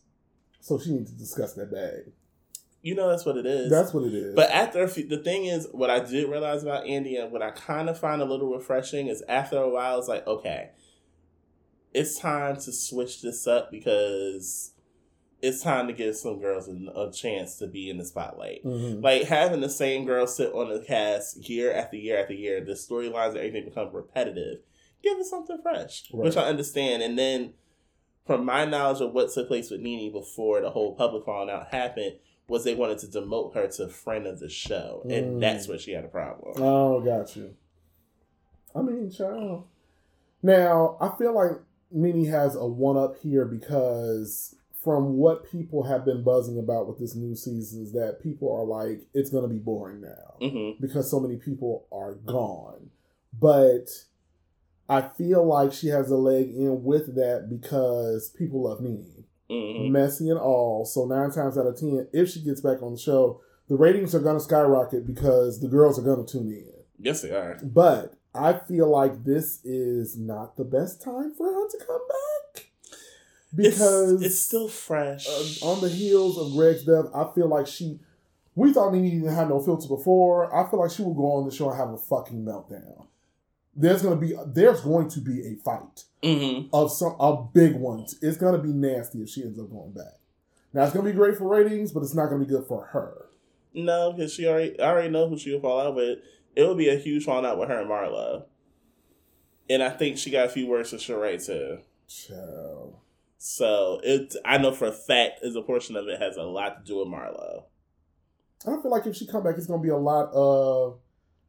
so 0.61 0.79
she 0.79 0.91
needs 0.93 1.11
to 1.11 1.17
discuss 1.17 1.53
that 1.53 1.71
bag. 1.71 2.13
You 2.81 2.95
know 2.95 3.09
that's 3.09 3.25
what 3.25 3.37
it 3.37 3.45
is. 3.45 3.69
That's 3.69 3.93
what 3.93 4.03
it 4.03 4.13
is. 4.13 4.35
But 4.35 4.49
after 4.51 4.83
a 4.83 4.87
few, 4.87 5.07
the 5.07 5.17
thing 5.17 5.45
is, 5.45 5.67
what 5.71 5.89
I 5.89 5.99
did 5.99 6.29
realize 6.29 6.63
about 6.63 6.85
Andy 6.87 7.15
and 7.17 7.31
what 7.31 7.41
I 7.41 7.51
kind 7.51 7.89
of 7.89 7.99
find 7.99 8.21
a 8.21 8.25
little 8.25 8.53
refreshing 8.53 9.07
is 9.07 9.23
after 9.27 9.57
a 9.57 9.69
while, 9.69 9.99
it's 9.99 10.07
like, 10.07 10.25
okay, 10.27 10.69
it's 11.93 12.19
time 12.19 12.55
to 12.55 12.71
switch 12.71 13.21
this 13.21 13.47
up 13.47 13.71
because 13.71 14.73
it's 15.41 15.61
time 15.61 15.87
to 15.87 15.93
give 15.93 16.15
some 16.15 16.39
girls 16.39 16.67
a, 16.67 16.99
a 16.99 17.11
chance 17.11 17.57
to 17.57 17.67
be 17.67 17.89
in 17.89 17.97
the 17.97 18.05
spotlight. 18.05 18.63
Mhm. 18.63 19.03
Like 19.03 19.23
having 19.23 19.61
the 19.61 19.69
same 19.69 20.05
girl 20.05 20.25
sit 20.27 20.53
on 20.53 20.69
the 20.69 20.79
cast 20.79 21.47
year 21.49 21.73
after 21.73 21.95
year 21.97 22.19
after 22.21 22.33
year, 22.33 22.63
the 22.63 22.73
storylines 22.73 23.29
and 23.29 23.37
everything 23.37 23.65
become 23.65 23.89
repetitive. 23.91 24.59
Give 25.03 25.17
us 25.19 25.29
something 25.29 25.59
fresh, 25.61 26.05
which 26.11 26.37
I 26.37 26.43
understand. 26.45 27.03
And 27.03 27.17
then, 27.17 27.53
from 28.25 28.45
my 28.45 28.65
knowledge 28.65 28.99
of 29.01 29.13
what 29.13 29.31
took 29.31 29.47
place 29.47 29.69
with 29.71 29.79
Nene 29.79 30.11
before 30.11 30.59
the 30.61 30.71
whole 30.71 30.95
public 30.95 31.23
falling 31.25 31.49
out 31.49 31.67
happened, 31.67 32.13
was 32.49 32.63
they 32.63 32.75
wanted 32.75 32.97
to 32.99 33.07
demote 33.07 33.53
her 33.55 33.67
to 33.67 33.87
friend 33.89 34.25
of 34.25 34.39
the 34.39 34.49
show, 34.49 35.01
and 35.09 35.37
Mm. 35.37 35.39
that's 35.41 35.67
where 35.67 35.77
she 35.77 35.91
had 35.91 36.05
a 36.05 36.09
problem. 36.09 36.53
Oh, 36.57 37.01
got 37.01 37.35
you. 37.35 37.55
I 38.75 38.81
mean, 38.81 39.11
child. 39.11 39.65
Now, 40.43 40.97
I 41.01 41.09
feel 41.17 41.33
like 41.33 41.51
Nene 41.91 42.25
has 42.25 42.55
a 42.55 42.65
one 42.65 42.95
up 42.97 43.17
here 43.17 43.45
because 43.45 44.55
from 44.83 45.17
what 45.17 45.49
people 45.51 45.83
have 45.83 46.05
been 46.05 46.23
buzzing 46.23 46.57
about 46.59 46.87
with 46.87 46.99
this 46.99 47.15
new 47.15 47.35
season 47.35 47.81
is 47.83 47.91
that 47.93 48.21
people 48.21 48.53
are 48.53 48.63
like, 48.63 49.01
it's 49.13 49.29
going 49.29 49.43
to 49.43 49.49
be 49.53 49.59
boring 49.59 49.99
now 50.01 50.35
Mm-hmm. 50.41 50.79
because 50.81 51.09
so 51.09 51.19
many 51.19 51.35
people 51.37 51.85
are 51.91 52.13
gone. 52.13 52.91
But 53.37 53.87
I 54.87 55.01
feel 55.01 55.43
like 55.45 55.73
she 55.73 55.87
has 55.87 56.09
a 56.11 56.15
leg 56.15 56.49
in 56.55 56.83
with 56.83 57.15
that 57.15 57.47
because 57.49 58.29
people 58.29 58.63
love 58.63 58.79
Nene, 58.79 59.25
Mm-hmm. 59.49 59.91
messy 59.91 60.29
and 60.29 60.39
all. 60.39 60.85
So 60.85 61.05
nine 61.05 61.31
times 61.31 61.57
out 61.57 61.67
of 61.67 61.79
ten, 61.79 62.07
if 62.11 62.29
she 62.29 62.41
gets 62.41 62.61
back 62.61 62.81
on 62.81 62.93
the 62.93 62.99
show, 62.99 63.41
the 63.69 63.75
ratings 63.75 64.13
are 64.13 64.19
going 64.19 64.37
to 64.37 64.43
skyrocket 64.43 65.07
because 65.07 65.59
the 65.61 65.67
girls 65.67 65.97
are 65.97 66.03
going 66.03 66.25
to 66.25 66.31
tune 66.31 66.47
in. 66.49 66.69
Yes, 66.99 67.21
they 67.21 67.31
are. 67.31 67.57
But 67.63 68.15
I 68.35 68.53
feel 68.53 68.89
like 68.89 69.23
this 69.23 69.63
is 69.63 70.17
not 70.17 70.57
the 70.57 70.63
best 70.63 71.01
time 71.01 71.33
for 71.33 71.45
her 71.45 71.67
to 71.69 71.77
come 71.85 72.01
back 72.07 72.65
because 73.55 74.13
it's, 74.13 74.25
it's 74.25 74.39
still 74.41 74.67
fresh. 74.67 75.27
uh, 75.27 75.65
on 75.67 75.81
the 75.81 75.89
heels 75.89 76.37
of 76.37 76.53
Greg's 76.53 76.83
death, 76.83 77.05
I 77.15 77.27
feel 77.33 77.47
like 77.47 77.67
she. 77.67 77.99
We 78.55 78.73
thought 78.73 78.91
Nene 78.93 79.21
didn't 79.21 79.35
have 79.35 79.49
no 79.49 79.59
filter 79.61 79.87
before. 79.87 80.53
I 80.53 80.69
feel 80.69 80.79
like 80.79 80.89
she 80.91 81.03
will 81.03 81.13
go 81.13 81.31
on 81.33 81.45
the 81.47 81.53
show 81.55 81.69
and 81.69 81.77
have 81.79 81.89
a 81.89 81.97
fucking 81.97 82.43
meltdown. 82.43 83.06
There's 83.79 84.01
gonna 84.01 84.15
be 84.15 84.35
there's 84.47 84.81
going 84.81 85.07
to 85.09 85.19
be 85.21 85.47
a 85.47 85.55
fight 85.63 86.03
mm-hmm. 86.23 86.67
of 86.73 86.91
some 86.91 87.15
a 87.19 87.43
big 87.53 87.75
one. 87.75 88.05
It's 88.21 88.37
gonna 88.37 88.57
be 88.57 88.73
nasty 88.73 89.21
if 89.21 89.29
she 89.29 89.43
ends 89.43 89.59
up 89.59 89.69
going 89.69 89.91
back. 89.91 90.15
Now 90.73 90.83
it's 90.83 90.93
gonna 90.93 91.07
be 91.07 91.15
great 91.15 91.37
for 91.37 91.47
ratings, 91.47 91.91
but 91.91 92.01
it's 92.01 92.15
not 92.15 92.29
gonna 92.29 92.43
be 92.43 92.49
good 92.49 92.65
for 92.67 92.85
her. 92.87 93.27
No, 93.73 94.11
because 94.11 94.33
she 94.33 94.47
already 94.47 94.79
I 94.79 94.89
already 94.89 95.09
know 95.09 95.29
who 95.29 95.37
she 95.37 95.53
will 95.53 95.61
fall 95.61 95.79
out 95.79 95.95
with. 95.95 96.19
It 96.55 96.67
would 96.67 96.77
be 96.77 96.89
a 96.89 96.97
huge 96.97 97.25
falling 97.25 97.45
out 97.45 97.59
with 97.59 97.69
her 97.69 97.79
and 97.79 97.89
Marlo. 97.89 98.45
And 99.69 99.83
I 99.83 99.89
think 99.89 100.17
she 100.17 100.31
got 100.31 100.47
a 100.47 100.49
few 100.49 100.67
words 100.67 100.89
for 100.89 100.95
Sheree 100.95 101.45
too. 101.45 101.79
Child. 102.07 102.95
So 103.37 104.01
it 104.03 104.35
I 104.43 104.57
know 104.57 104.71
for 104.71 104.87
a 104.87 104.91
fact 104.91 105.39
is 105.43 105.55
a 105.55 105.61
portion 105.61 105.95
of 105.95 106.07
it 106.07 106.19
has 106.19 106.35
a 106.37 106.43
lot 106.43 106.83
to 106.83 106.91
do 106.91 106.97
with 106.97 107.07
Marlo. 107.09 107.65
I 108.65 108.71
don't 108.71 108.81
feel 108.81 108.91
like 108.91 109.05
if 109.05 109.15
she 109.15 109.27
come 109.27 109.43
back, 109.43 109.55
it's 109.57 109.67
gonna 109.67 109.83
be 109.83 109.89
a 109.89 109.97
lot 109.97 110.31
of 110.33 110.99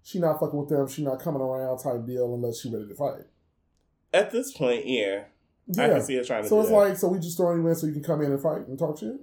she 0.09 0.19
not 0.19 0.41
fucking 0.41 0.59
with 0.59 0.71
them, 0.71 0.89
she 0.89 1.05
not 1.05 1.21
coming 1.21 1.43
around 1.43 1.77
type 1.79 2.07
deal 2.07 2.35
unless 2.35 2.61
she 2.61 2.71
ready 2.73 2.89
to 2.89 2.95
fight. 2.95 3.27
At 4.15 4.31
this 4.31 4.57
point, 4.57 4.87
yeah. 4.87 5.25
I 5.79 5.89
can 5.89 6.01
see 6.03 6.17
her 6.17 6.25
trying 6.25 6.45
to 6.45 6.49
So 6.49 6.61
it's 6.61 6.71
that. 6.71 6.75
like, 6.75 6.97
so 6.97 7.09
we 7.09 7.19
just 7.19 7.37
throwing 7.37 7.61
you 7.61 7.69
in 7.69 7.75
so 7.75 7.87
you 7.87 7.93
can 7.93 8.03
come 8.03 8.23
in 8.23 8.33
and 8.33 8.41
fight 8.41 8.67
and 8.67 8.79
talk 8.79 8.99
shit? 8.99 9.21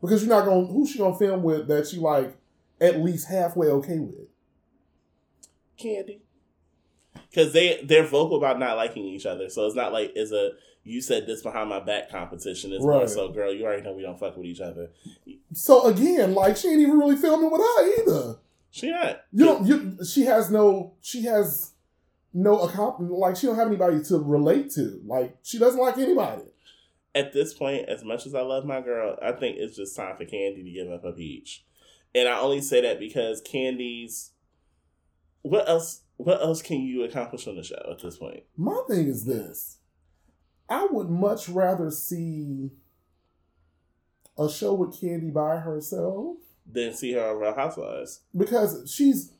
Because 0.00 0.24
you're 0.24 0.36
not 0.36 0.44
gonna 0.44 0.66
who's 0.66 0.90
she 0.90 0.98
gonna 0.98 1.16
film 1.16 1.44
with 1.44 1.68
that 1.68 1.86
she 1.86 1.98
like 1.98 2.36
at 2.80 2.98
least 2.98 3.28
halfway 3.28 3.68
okay 3.68 4.00
with? 4.00 4.26
Kandi. 5.80 6.18
Because 7.30 7.52
they 7.52 7.80
they're 7.84 8.04
vocal 8.04 8.38
about 8.38 8.58
not 8.58 8.76
liking 8.76 9.04
each 9.04 9.24
other, 9.24 9.48
so 9.48 9.66
it's 9.66 9.76
not 9.76 9.92
like 9.92 10.10
it's 10.16 10.32
a 10.32 10.50
you 10.82 11.00
said 11.00 11.28
this 11.28 11.42
behind 11.42 11.68
my 11.68 11.78
back 11.78 12.10
competition. 12.10 12.72
It's 12.72 12.82
more 12.82 12.98
Right. 12.98 13.08
so, 13.08 13.28
girl, 13.28 13.54
you 13.54 13.64
already 13.64 13.82
know 13.82 13.92
we 13.92 14.02
don't 14.02 14.18
fuck 14.18 14.36
with 14.36 14.46
each 14.46 14.60
other. 14.60 14.90
So 15.52 15.84
again, 15.86 16.34
like 16.34 16.56
she 16.56 16.70
ain't 16.70 16.80
even 16.80 16.98
really 16.98 17.14
filming 17.16 17.52
with 17.52 17.60
her 17.60 18.02
either. 18.02 18.38
She 18.72 18.90
not. 18.90 19.20
You 19.32 19.44
don't 19.44 19.66
you 19.66 20.04
she 20.04 20.22
has 20.22 20.50
no 20.50 20.94
she 21.02 21.24
has 21.24 21.74
no 22.32 22.60
account 22.60 23.02
like 23.02 23.36
she 23.36 23.46
don't 23.46 23.56
have 23.56 23.68
anybody 23.68 24.02
to 24.04 24.18
relate 24.18 24.70
to. 24.72 25.00
Like 25.04 25.36
she 25.42 25.58
doesn't 25.58 25.78
like 25.80 25.98
anybody. 25.98 26.44
At 27.14 27.34
this 27.34 27.52
point, 27.52 27.90
as 27.90 28.02
much 28.02 28.24
as 28.24 28.34
I 28.34 28.40
love 28.40 28.64
my 28.64 28.80
girl, 28.80 29.18
I 29.22 29.32
think 29.32 29.58
it's 29.58 29.76
just 29.76 29.94
time 29.94 30.16
for 30.16 30.24
Kandi 30.24 30.64
to 30.64 30.70
give 30.70 30.90
up 30.90 31.04
a 31.04 31.12
peach. 31.12 31.66
And 32.14 32.26
I 32.26 32.38
only 32.38 32.62
say 32.62 32.80
that 32.80 32.98
because 32.98 33.42
Kandi's. 33.42 34.30
What 35.42 35.68
else? 35.68 36.00
What 36.16 36.40
else 36.40 36.62
can 36.62 36.80
you 36.80 37.04
accomplish 37.04 37.46
on 37.46 37.56
the 37.56 37.62
show 37.62 37.88
at 37.90 38.02
this 38.02 38.16
point? 38.16 38.44
My 38.56 38.80
thing 38.88 39.06
is 39.06 39.26
this. 39.26 39.78
I 40.66 40.86
would 40.90 41.10
much 41.10 41.46
rather 41.50 41.90
see 41.90 42.70
a 44.38 44.48
show 44.48 44.72
with 44.72 44.98
Kandi 44.98 45.30
by 45.30 45.58
herself 45.58 46.36
Than 46.72 46.92
see 46.94 47.12
her 47.12 47.30
on 47.30 47.38
Real 47.38 47.54
Housewives. 47.54 48.20
because 48.36 48.90
she's 48.92 49.32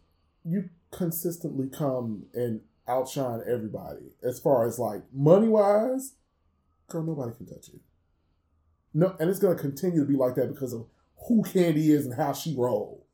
you 0.44 0.68
consistently 0.90 1.68
come 1.68 2.26
and 2.34 2.60
outshine 2.88 3.40
everybody 3.46 4.12
as 4.22 4.38
far 4.40 4.66
as 4.66 4.78
like 4.78 5.02
money 5.12 5.48
wise. 5.48 6.14
Girl, 6.88 7.02
nobody 7.04 7.32
can 7.36 7.46
touch 7.46 7.68
you. 7.72 7.80
No, 8.92 9.16
and 9.18 9.30
it's 9.30 9.38
gonna 9.38 9.54
continue 9.54 10.00
to 10.00 10.06
be 10.06 10.16
like 10.16 10.34
that 10.34 10.48
because 10.52 10.72
of 10.72 10.86
who 11.28 11.42
Kandi 11.42 11.88
is 11.88 12.04
and 12.04 12.14
how 12.14 12.32
she 12.32 12.54
roll. 12.56 13.06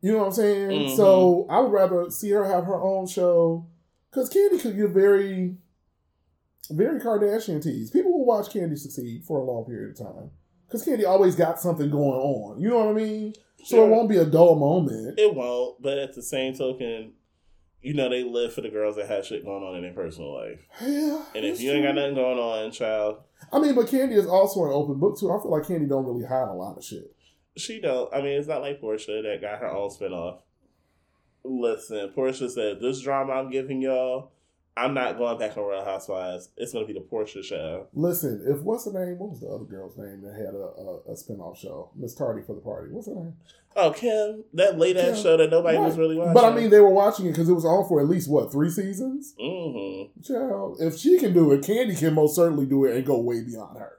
You 0.00 0.12
know 0.12 0.18
what 0.18 0.26
I'm 0.26 0.32
saying? 0.32 0.70
Mhm. 0.70 0.96
So 0.96 1.46
I 1.48 1.60
would 1.60 1.72
rather 1.72 2.10
see 2.10 2.30
her 2.30 2.44
have 2.44 2.64
her 2.64 2.80
own 2.80 3.06
show 3.06 3.66
because 4.10 4.28
Kandi 4.30 4.60
could 4.60 4.76
get 4.76 4.90
very, 4.90 5.56
very 6.70 7.00
Kardashian 7.00 7.62
tease. 7.62 7.90
People 7.90 8.12
will 8.12 8.26
watch 8.26 8.48
Kandi 8.52 8.76
succeed 8.78 9.24
for 9.24 9.38
a 9.38 9.44
long 9.44 9.64
period 9.64 9.90
of 9.98 10.06
time 10.06 10.30
because 10.68 10.86
Kandi 10.86 11.04
always 11.08 11.34
got 11.34 11.58
something 11.60 11.90
going 11.90 12.02
on. 12.20 12.60
You 12.60 12.68
know 12.68 12.78
what 12.84 12.88
I 12.90 12.92
mean? 12.92 13.34
So 13.64 13.76
Sure. 13.76 13.86
it 13.86 13.90
won't 13.90 14.08
be 14.08 14.18
a 14.18 14.24
dull 14.24 14.54
moment. 14.54 15.18
It 15.18 15.34
won't, 15.34 15.82
but 15.82 15.98
at 15.98 16.14
the 16.14 16.22
same 16.22 16.54
token, 16.54 17.14
you 17.80 17.94
know 17.94 18.08
they 18.08 18.22
live 18.22 18.52
for 18.52 18.60
the 18.60 18.68
girls 18.68 18.96
that 18.96 19.08
have 19.08 19.24
shit 19.26 19.44
going 19.44 19.62
on 19.64 19.74
in 19.76 19.82
their 19.82 19.92
personal 19.92 20.32
life. 20.34 20.60
Yeah, 20.80 21.24
And 21.34 21.44
if 21.44 21.60
you 21.60 21.72
ain't 21.72 21.84
got 21.84 21.94
nothing 21.96 22.14
going 22.14 22.38
on, 22.38 22.70
child, 22.70 23.18
I 23.52 23.58
mean, 23.58 23.74
but 23.74 23.86
Kandi 23.86 24.12
is 24.12 24.26
also 24.26 24.64
an 24.64 24.72
open 24.72 24.98
book 24.98 25.18
too. 25.18 25.30
I 25.32 25.40
feel 25.40 25.50
like 25.50 25.62
Kandi 25.64 25.88
don't 25.88 26.04
really 26.04 26.24
hide 26.26 26.48
a 26.48 26.52
lot 26.52 26.76
of 26.76 26.84
shit. 26.84 27.14
she 27.56 27.80
don't. 27.80 28.12
I 28.14 28.18
mean, 28.18 28.38
it's 28.38 28.48
not 28.48 28.60
like 28.62 28.80
Porsha 28.80 29.22
that 29.22 29.40
got 29.40 29.58
her 29.60 29.68
own 29.70 29.90
spinoff. 29.90 30.40
Listen, 31.44 32.12
Porsha 32.16 32.50
said, 32.50 32.80
"This 32.80 33.00
drama 33.00 33.32
I'm 33.34 33.50
giving 33.50 33.80
y'all, 33.80 34.32
I'm 34.78 34.94
not 34.94 35.18
going 35.18 35.38
back 35.38 35.56
on 35.56 35.64
Real 35.64 35.84
Housewives. 35.84 36.50
It's 36.56 36.72
gonna 36.72 36.86
be 36.86 36.92
the 36.92 37.00
Porsha 37.00 37.42
show." 37.42 37.88
Listen, 37.92 38.44
if 38.46 38.60
what's 38.62 38.84
her 38.84 38.92
name? 38.92 39.18
What 39.18 39.30
was 39.30 39.40
the 39.40 39.48
other 39.48 39.64
girl's 39.64 39.96
name 39.96 40.22
that 40.22 40.34
had 40.34 40.54
a, 40.54 40.58
a, 40.58 41.12
a 41.12 41.14
spinoff 41.14 41.56
show? 41.56 41.90
Miss 41.96 42.14
Tardy 42.14 42.42
for 42.42 42.54
the 42.54 42.60
party. 42.60 42.92
What's 42.92 43.08
her 43.08 43.14
name? 43.14 43.34
Oh, 43.76 43.92
Kim, 43.92 44.44
that 44.54 44.78
late 44.78 44.96
ass 44.96 45.22
show 45.22 45.36
that 45.36 45.50
nobody 45.50 45.78
was 45.78 45.96
really 45.96 46.16
watching. 46.16 46.34
But 46.34 46.44
I 46.44 46.54
mean, 46.54 46.70
they 46.70 46.80
were 46.80 46.90
watching 46.90 47.26
it 47.26 47.30
because 47.30 47.48
it 47.48 47.52
was 47.52 47.64
on 47.64 47.86
for 47.86 48.00
at 48.00 48.08
least 48.08 48.28
what 48.28 48.50
three 48.50 48.70
seasons. 48.70 49.34
mm-hmm. 49.40 50.20
Child, 50.22 50.78
if 50.80 50.98
she 50.98 51.18
can 51.18 51.32
do 51.32 51.52
it, 51.52 51.60
Kandi 51.60 51.96
can 51.98 52.14
most 52.14 52.34
certainly 52.34 52.66
do 52.66 52.84
it 52.86 52.96
and 52.96 53.06
go 53.06 53.20
way 53.20 53.42
beyond 53.42 53.78
her. 53.78 53.98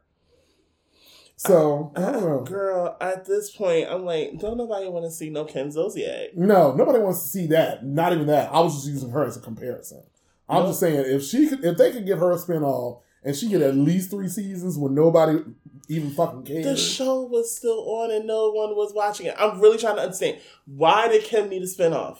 So 1.37 1.93
I 1.95 2.11
don't 2.11 2.25
know. 2.25 2.41
girl, 2.41 2.97
at 2.99 3.23
this 3.23 3.49
point, 3.55 3.87
I'm 3.89 4.03
like, 4.03 4.37
don't 4.39 4.57
nobody 4.57 4.89
want 4.89 5.05
to 5.05 5.11
see 5.11 5.29
no 5.29 5.45
Kim 5.45 5.69
Zolciak. 5.69 6.35
No, 6.35 6.73
nobody 6.73 6.99
wants 6.99 7.23
to 7.23 7.29
see 7.29 7.47
that. 7.47 7.85
Not 7.85 8.11
even 8.11 8.27
that. 8.27 8.51
I 8.51 8.59
was 8.59 8.75
just 8.75 8.87
using 8.87 9.11
her 9.11 9.23
as 9.23 9.37
a 9.37 9.39
comparison. 9.39 10.03
I'm 10.49 10.65
just 10.67 10.79
saying 10.79 11.03
if 11.05 11.23
she 11.23 11.47
could, 11.47 11.63
if 11.63 11.77
they 11.77 11.91
could 11.91 12.05
give 12.05 12.19
her 12.19 12.31
a 12.31 12.37
spinoff 12.37 13.01
and 13.23 13.35
she 13.35 13.49
get 13.49 13.61
at 13.61 13.75
least 13.75 14.09
three 14.09 14.27
seasons 14.29 14.77
when 14.77 14.95
nobody 14.95 15.39
even 15.87 16.11
fucking 16.11 16.43
cared. 16.43 16.63
The 16.63 16.77
show 16.77 17.21
was 17.23 17.55
still 17.55 17.79
on 17.89 18.11
and 18.11 18.25
no 18.27 18.51
one 18.51 18.75
was 18.75 18.93
watching 18.93 19.25
it. 19.27 19.35
I'm 19.37 19.59
really 19.59 19.77
trying 19.77 19.95
to 19.97 20.01
understand 20.03 20.39
why 20.65 21.07
did 21.07 21.23
Kim 21.23 21.49
need 21.49 21.61
a 21.61 21.65
spinoff? 21.65 22.19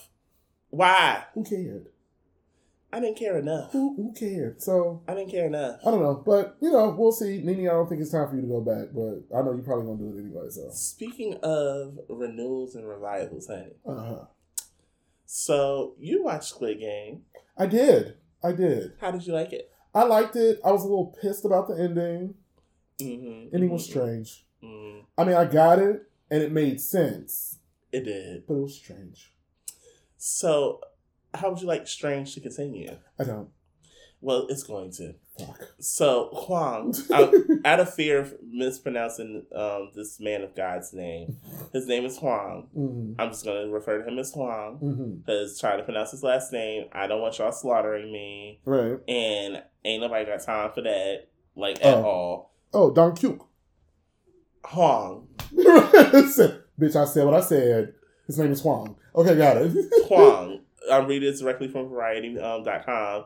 Why? 0.69 1.23
Who 1.33 1.43
cared? 1.43 1.87
I 2.91 2.99
didn't 2.99 3.17
care 3.17 3.37
enough. 3.37 3.71
Who 3.71 3.95
who 3.95 4.13
cared? 4.13 4.61
So 4.63 5.03
I 5.07 5.13
didn't 5.13 5.29
care 5.29 5.45
enough. 5.45 5.79
I 5.85 5.91
don't 5.91 6.01
know, 6.01 6.23
but 6.25 6.57
you 6.59 6.71
know, 6.71 6.89
we'll 6.97 7.11
see. 7.11 7.39
Nene, 7.43 7.67
I 7.67 7.73
don't 7.73 7.87
think 7.87 8.01
it's 8.01 8.09
time 8.11 8.27
for 8.27 8.35
you 8.35 8.41
to 8.41 8.47
go 8.47 8.61
back, 8.61 8.87
but 8.93 9.37
I 9.37 9.43
know 9.43 9.51
you're 9.53 9.61
probably 9.63 9.85
gonna 9.85 9.99
do 9.99 10.17
it 10.17 10.21
anyway. 10.23 10.49
So 10.49 10.69
Speaking 10.71 11.35
of 11.43 11.99
renewals 12.09 12.73
and 12.73 12.87
revivals, 12.87 13.45
honey. 13.47 13.73
uh 13.85 13.95
huh. 13.95 14.25
So 15.25 15.93
you 15.99 16.23
watched 16.23 16.45
Squid 16.49 16.79
Game. 16.79 17.21
I 17.57 17.67
did. 17.67 18.15
I 18.43 18.52
did. 18.54 18.93
How 19.02 19.12
did 19.12 19.25
you 19.25 19.34
like 19.34 19.52
it? 19.54 19.71
I 19.93 20.04
liked 20.04 20.36
it. 20.36 20.60
I 20.63 20.71
was 20.71 20.84
a 20.84 20.88
little 20.88 21.15
pissed 21.21 21.45
about 21.45 21.67
the 21.67 21.75
ending. 21.75 22.36
Mm-hmm. 22.99 23.54
Ending 23.56 23.69
was 23.69 23.86
strange. 23.86 24.45
mm 24.63 25.04
I 25.17 25.23
mean, 25.23 25.36
I 25.36 25.45
got 25.45 25.80
it, 25.80 26.04
and 26.32 26.41
it 26.43 26.52
made 26.52 26.80
sense, 26.80 27.60
It 27.91 28.06
did. 28.06 28.45
but 28.47 28.54
it 28.56 28.62
was 28.62 28.75
strange. 28.75 29.34
So, 30.17 30.82
how 31.34 31.49
would 31.49 31.62
you 31.62 31.67
like 31.67 31.88
Strange 31.88 32.34
to 32.36 32.41
continue? 32.41 32.97
I 33.17 33.23
don't. 33.23 33.49
Well, 34.21 34.47
it's 34.50 34.63
going 34.63 34.92
to. 34.94 35.15
So, 35.79 36.29
Hwang, 36.33 36.94
out, 37.13 37.33
out 37.65 37.79
of 37.79 37.94
fear 37.94 38.19
of 38.19 38.33
mispronouncing 38.44 39.46
um, 39.56 39.92
this 39.96 40.19
man 40.19 40.42
of 40.44 40.56
God's 40.56 40.94
name, 40.94 41.37
his 41.73 41.87
name 41.87 42.06
is 42.06 42.17
Hwang. 42.17 42.67
hmm 42.73 43.13
I'm 43.19 43.29
just 43.29 43.46
going 43.46 43.67
to 43.67 43.71
refer 43.73 44.02
to 44.02 44.08
him 44.08 44.19
as 44.19 44.31
Hwang 44.33 44.77
hmm 44.77 45.12
because 45.19 45.60
trying 45.60 45.77
to 45.77 45.83
pronounce 45.83 46.12
his 46.12 46.23
last 46.23 46.52
name, 46.52 46.85
I 46.92 47.08
don't 47.08 47.21
want 47.21 47.37
y'all 47.40 47.52
slaughtering 47.52 48.12
me, 48.12 48.60
Right. 48.65 49.00
and 49.08 49.63
ain't 49.85 50.02
nobody 50.02 50.25
got 50.25 50.42
time 50.44 50.71
for 50.73 50.81
that, 50.81 51.27
like 51.56 51.77
at 51.83 51.96
Oh. 51.96 52.04
all. 52.04 52.54
Oh, 52.73 52.92
Don. 52.92 53.15
Hwang, 54.65 55.27
Bitch, 55.56 56.96
I 56.96 57.06
said 57.06 57.25
what 57.25 57.33
I 57.33 57.42
said. 57.42 57.94
His 58.27 58.37
name 58.37 58.52
is 58.52 58.62
Hwang. 58.62 58.96
Okay, 59.15 59.35
got 59.35 59.58
it. 59.58 59.71
Hwang. 60.08 60.62
I'm 60.92 61.08
reading 61.08 61.29
it 61.33 61.40
directly 61.40 61.67
from 61.67 61.90
Variety.com. 61.90 63.25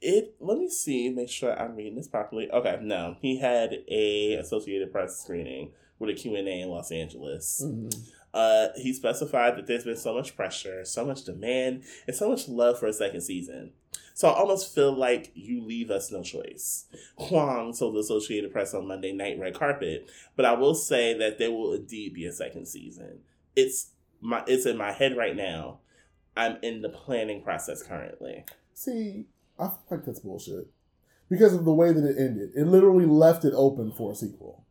It. 0.00 0.36
Let 0.40 0.58
me 0.58 0.68
see. 0.68 1.08
Make 1.10 1.28
sure 1.28 1.58
I'm 1.60 1.74
reading 1.74 1.96
this 1.96 2.08
properly. 2.08 2.50
Okay, 2.50 2.78
no, 2.82 3.16
he 3.20 3.38
had 3.38 3.78
a 3.88 4.34
Associated 4.34 4.92
Press 4.92 5.20
screening 5.20 5.72
with 5.98 6.10
a 6.10 6.14
Q 6.14 6.36
and 6.36 6.46
A 6.48 6.60
in 6.60 6.68
Los 6.68 6.92
Angeles. 6.92 7.62
Mhm. 7.64 7.94
Uh, 8.32 8.68
he 8.76 8.92
specified 8.92 9.56
that 9.56 9.66
there's 9.66 9.84
been 9.84 9.96
so 9.96 10.14
much 10.14 10.36
pressure, 10.36 10.84
so 10.84 11.04
much 11.04 11.24
demand, 11.24 11.82
and 12.06 12.14
so 12.14 12.28
much 12.28 12.46
love 12.48 12.78
for 12.78 12.86
a 12.86 12.92
second 12.92 13.22
season. 13.22 13.72
So 14.14 14.28
I 14.28 14.34
almost 14.34 14.74
feel 14.74 14.92
like 14.92 15.30
you 15.34 15.62
leave 15.64 15.90
us 15.90 16.10
no 16.12 16.22
choice. 16.22 16.86
Hwang 17.16 17.72
told 17.72 17.94
the 17.94 18.00
Associated 18.00 18.52
Press 18.52 18.74
on 18.74 18.86
Monday 18.86 19.12
night 19.12 19.38
red 19.38 19.54
carpet, 19.54 20.10
but 20.36 20.44
I 20.44 20.52
will 20.52 20.74
say 20.74 21.14
that 21.14 21.38
there 21.38 21.50
will 21.52 21.72
indeed 21.72 22.14
be 22.14 22.26
a 22.26 22.32
second 22.32 22.66
season. 22.66 23.20
It's 23.56 23.92
my 24.20 24.44
it's 24.46 24.66
in 24.66 24.76
my 24.76 24.92
head 24.92 25.16
right 25.16 25.36
now. 25.36 25.80
I'm 26.36 26.58
in 26.62 26.82
the 26.82 26.88
planning 26.88 27.42
process 27.42 27.82
currently. 27.82 28.44
See, 28.74 29.24
I 29.58 29.66
feel 29.68 29.78
like 29.90 30.04
that's 30.04 30.20
bullshit 30.20 30.68
because 31.28 31.54
of 31.54 31.64
the 31.64 31.72
way 31.72 31.92
that 31.92 32.04
it 32.04 32.16
ended. 32.18 32.50
It 32.56 32.66
literally 32.66 33.06
left 33.06 33.44
it 33.44 33.52
open 33.54 33.92
for 33.92 34.12
a 34.12 34.14
sequel. 34.14 34.64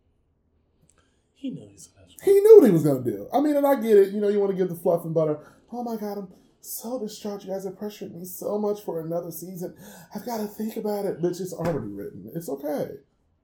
He 1.34 1.52
knew 1.52 1.68
he's 1.70 1.90
He 2.24 2.32
knew 2.32 2.58
what 2.58 2.66
he 2.66 2.72
was 2.72 2.84
gonna 2.84 3.04
do. 3.04 3.28
I 3.34 3.40
mean, 3.40 3.56
and 3.56 3.68
I 3.68 3.76
get 3.76 3.98
it. 3.98 4.14
You 4.14 4.22
know, 4.22 4.30
you 4.30 4.40
want 4.40 4.52
to 4.52 4.58
give 4.58 4.70
the 4.70 4.76
fluff 4.76 5.06
and 5.06 5.14
butter. 5.14 5.40
Oh 5.72 5.84
my 5.84 5.96
god, 5.98 6.18
I'm 6.18 6.28
so 6.62 7.00
distraught. 7.00 7.44
You 7.44 7.52
guys 7.52 7.66
have 7.66 7.78
pressured 7.78 8.16
me 8.16 8.26
so 8.26 8.58
much 8.58 8.82
for 8.82 9.00
another 9.02 9.32
season. 9.32 9.76
I've 10.16 10.26
got 10.26 10.38
to 10.38 10.48
think 10.48 10.78
about 10.78 11.06
it, 11.06 11.22
bitch. 11.22 11.40
It's 11.42 11.54
already 11.54 11.88
written. 11.88 12.32
It's 12.34 12.50
okay. 12.50 12.90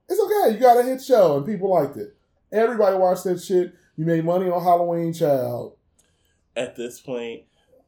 It's 0.09 0.19
okay. 0.19 0.55
You 0.55 0.59
got 0.59 0.79
a 0.79 0.83
hit 0.83 1.03
show 1.03 1.37
and 1.37 1.45
people 1.45 1.69
liked 1.69 1.97
it. 1.97 2.15
Everybody 2.51 2.97
watched 2.97 3.23
that 3.25 3.41
shit. 3.41 3.73
You 3.95 4.05
made 4.05 4.25
money 4.25 4.49
on 4.49 4.61
Halloween, 4.63 5.13
child. 5.13 5.77
at 6.55 6.75
this 6.75 6.99
point, 6.99 7.43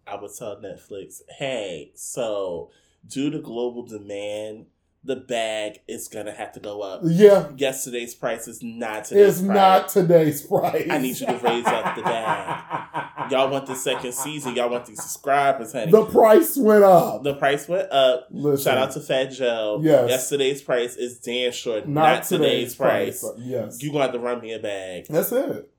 I 0.08 0.16
would 0.16 0.32
tell 0.38 0.58
Netflix, 0.58 1.22
hey, 1.38 1.92
so 1.96 2.70
due 3.08 3.30
to 3.32 3.40
global 3.40 3.86
demand, 3.86 4.66
the 5.04 5.16
bag 5.16 5.82
is 5.88 6.08
gonna 6.08 6.32
have 6.32 6.52
to 6.54 6.60
go 6.60 6.82
up. 6.82 7.02
Yeah, 7.04 7.50
Yesterday's 7.56 8.16
price 8.16 8.48
is 8.48 8.64
not 8.64 9.06
today's 9.06 9.34
price. 9.34 9.38
it's 9.38 9.42
price. 9.46 9.56
not 9.56 9.90
today's 9.90 10.42
price. 10.42 10.88
I 10.90 10.98
need 10.98 11.20
you 11.20 11.28
to 11.28 11.38
raise 11.38 11.66
up 11.68 11.96
the 11.96 12.02
bag. 12.02 13.04
Y'all 13.32 13.50
want 13.52 13.68
the 13.68 13.76
second 13.76 14.14
season? 14.14 14.56
Y'all 14.56 14.70
want 14.70 14.86
these 14.88 15.02
subscribers, 15.02 15.74
honey? 15.74 15.92
The 15.92 16.06
price 16.06 16.58
went 16.58 16.84
up. 16.84 17.24
The 17.24 17.36
price 17.36 17.68
went 17.68 17.92
up. 17.92 18.28
Listen, 18.32 18.64
Shout 18.64 18.78
out 18.80 18.92
to 18.94 19.00
Fat 19.00 19.26
Joe. 19.32 19.80
Yes. 19.84 20.10
Yesterday's 20.10 20.62
price 20.64 20.96
is 20.96 21.20
damn 21.20 21.52
sure 21.52 21.86
not, 21.86 22.24
today's, 22.24 22.76
price. 22.76 23.24
Yes, 23.38 23.82
You 23.84 23.92
gonna 23.92 24.06
have 24.06 24.14
to 24.14 24.20
run 24.20 24.42
me 24.42 24.54
a 24.54 24.60
bag. 24.60 25.06
that's 25.08 25.32
it. 25.32 25.70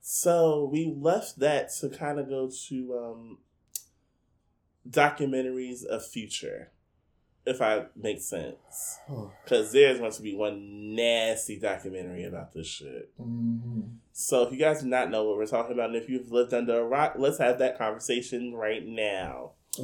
So 0.00 0.68
we 0.72 0.94
left 0.98 1.38
that 1.38 1.70
to 1.80 1.88
kind 1.88 2.18
of 2.18 2.28
go 2.28 2.50
to 2.68 2.98
um, 2.98 3.38
documentaries 4.88 5.84
of 5.84 6.04
future, 6.06 6.70
if 7.46 7.60
I 7.62 7.86
make 7.96 8.20
sense. 8.20 8.98
Because 9.44 9.72
there's 9.72 9.98
going 9.98 10.12
to 10.12 10.22
be 10.22 10.34
one 10.34 10.94
nasty 10.94 11.58
documentary 11.58 12.24
about 12.24 12.52
this 12.52 12.66
shit. 12.66 13.10
Mhm. 13.20 13.96
So 14.12 14.42
if 14.42 14.52
you 14.52 14.58
guys 14.58 14.82
do 14.82 14.88
not 14.88 15.10
know 15.10 15.24
what 15.24 15.36
we're 15.38 15.46
talking 15.46 15.72
about, 15.72 15.88
and 15.90 15.96
if 15.96 16.08
you've 16.08 16.30
lived 16.30 16.52
under 16.52 16.78
a 16.80 16.84
rock, 16.84 17.14
let's 17.16 17.38
have 17.38 17.58
that 17.58 17.78
conversation 17.78 18.54
right 18.54 18.86
now. 18.86 19.52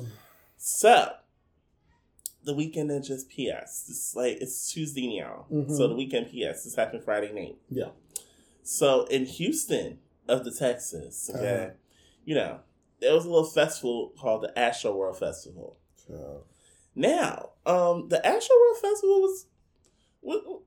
So 0.61 1.13
the 2.45 2.53
weekend 2.53 2.91
is 2.91 3.07
just 3.07 3.29
PS. 3.31 3.87
It's 3.89 4.13
like 4.17 4.39
it's 4.41 4.73
Tuesday 4.73 5.19
now. 5.21 5.47
Mhm. 5.53 5.71
So 5.77 5.87
the 5.87 5.95
weekend 5.95 6.27
PS. 6.27 6.65
This 6.65 6.75
happened 6.75 7.05
Friday 7.05 7.33
night. 7.33 7.59
Yeah. 7.71 7.91
So 8.65 9.05
in 9.05 9.25
Houston 9.27 10.01
of 10.27 10.45
the 10.45 10.51
Texas, 10.51 11.31
okay, 11.33 11.65
Uh-huh. 11.67 11.71
you 12.25 12.35
know, 12.35 12.61
there 13.01 13.15
was 13.15 13.25
a 13.25 13.29
little 13.31 13.45
festival 13.49 14.13
called 14.19 14.43
the 14.43 14.59
Astro 14.59 14.95
World 14.97 15.19
Festival. 15.19 15.77
Child. 16.07 16.45
Now, 16.95 17.51
um, 17.67 18.09
the 18.09 18.25
Astro 18.27 18.57
World 18.57 18.77
Festival 18.81 19.21
was, 19.21 19.47
wa- 20.23 20.59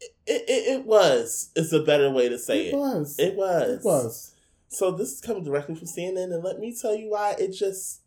it, 0.00 0.12
it, 0.26 0.78
it 0.80 0.86
was. 0.86 1.50
It's 1.56 1.72
a 1.72 1.80
better 1.82 2.10
way 2.10 2.28
to 2.28 2.38
say 2.38 2.66
It 2.66 2.74
it. 2.74 2.76
was. 2.76 3.18
It 3.18 3.34
was. 3.36 3.70
It 3.70 3.84
was. 3.84 4.32
So 4.68 4.90
this 4.90 5.12
is 5.12 5.20
coming 5.20 5.44
directly 5.44 5.74
from 5.76 5.86
CNN, 5.86 6.34
and 6.34 6.44
let 6.44 6.58
me 6.58 6.76
tell 6.78 6.94
you 6.94 7.10
why 7.10 7.34
it 7.38 7.52
just 7.52 8.00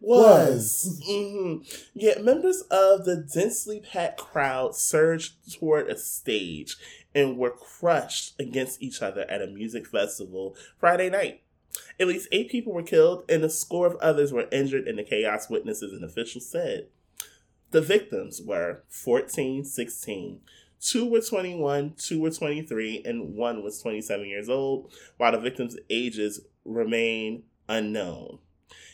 was. 0.00 0.84
Was. 0.84 1.02
hmm 1.06 1.56
Yeah, 1.94 2.18
members 2.20 2.60
of 2.70 3.04
the 3.06 3.16
densely 3.16 3.80
packed 3.80 4.18
crowd 4.20 4.76
surged 4.76 5.54
toward 5.58 5.88
a 5.88 5.98
stage 5.98 6.76
and 7.14 7.38
were 7.38 7.50
crushed 7.50 8.38
against 8.38 8.82
each 8.82 9.00
other 9.02 9.22
at 9.30 9.40
a 9.42 9.46
music 9.46 9.86
festival 9.86 10.54
Friday 10.78 11.08
night. 11.08 11.40
At 11.98 12.08
least 12.08 12.28
eight 12.32 12.50
people 12.50 12.72
were 12.72 12.82
killed, 12.82 13.24
and 13.28 13.44
a 13.44 13.50
score 13.50 13.86
of 13.86 13.96
others 13.96 14.32
were 14.32 14.48
injured 14.52 14.86
in 14.86 14.96
the 14.96 15.04
chaos, 15.04 15.50
witnesses 15.50 15.92
and 15.92 16.04
officials 16.04 16.48
said. 16.48 16.88
The 17.70 17.80
victims 17.80 18.40
were 18.40 18.84
14, 18.88 19.64
16. 19.64 20.40
Two 20.80 21.06
were 21.08 21.20
21, 21.20 21.94
two 21.96 22.20
were 22.20 22.30
23, 22.30 23.02
and 23.04 23.34
one 23.34 23.62
was 23.62 23.80
27 23.80 24.26
years 24.26 24.48
old, 24.48 24.92
while 25.16 25.32
the 25.32 25.38
victims' 25.38 25.76
ages 25.90 26.40
remain 26.64 27.44
unknown. 27.68 28.38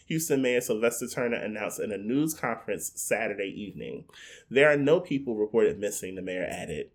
Houston 0.06 0.42
Mayor 0.42 0.60
Sylvester 0.60 1.08
Turner 1.08 1.36
announced 1.36 1.80
in 1.80 1.92
a 1.92 1.98
news 1.98 2.34
conference 2.34 2.92
Saturday 2.94 3.48
evening. 3.48 4.04
There 4.50 4.70
are 4.70 4.76
no 4.76 5.00
people 5.00 5.36
reported 5.36 5.78
missing, 5.78 6.14
the 6.14 6.22
mayor 6.22 6.46
added. 6.48 6.90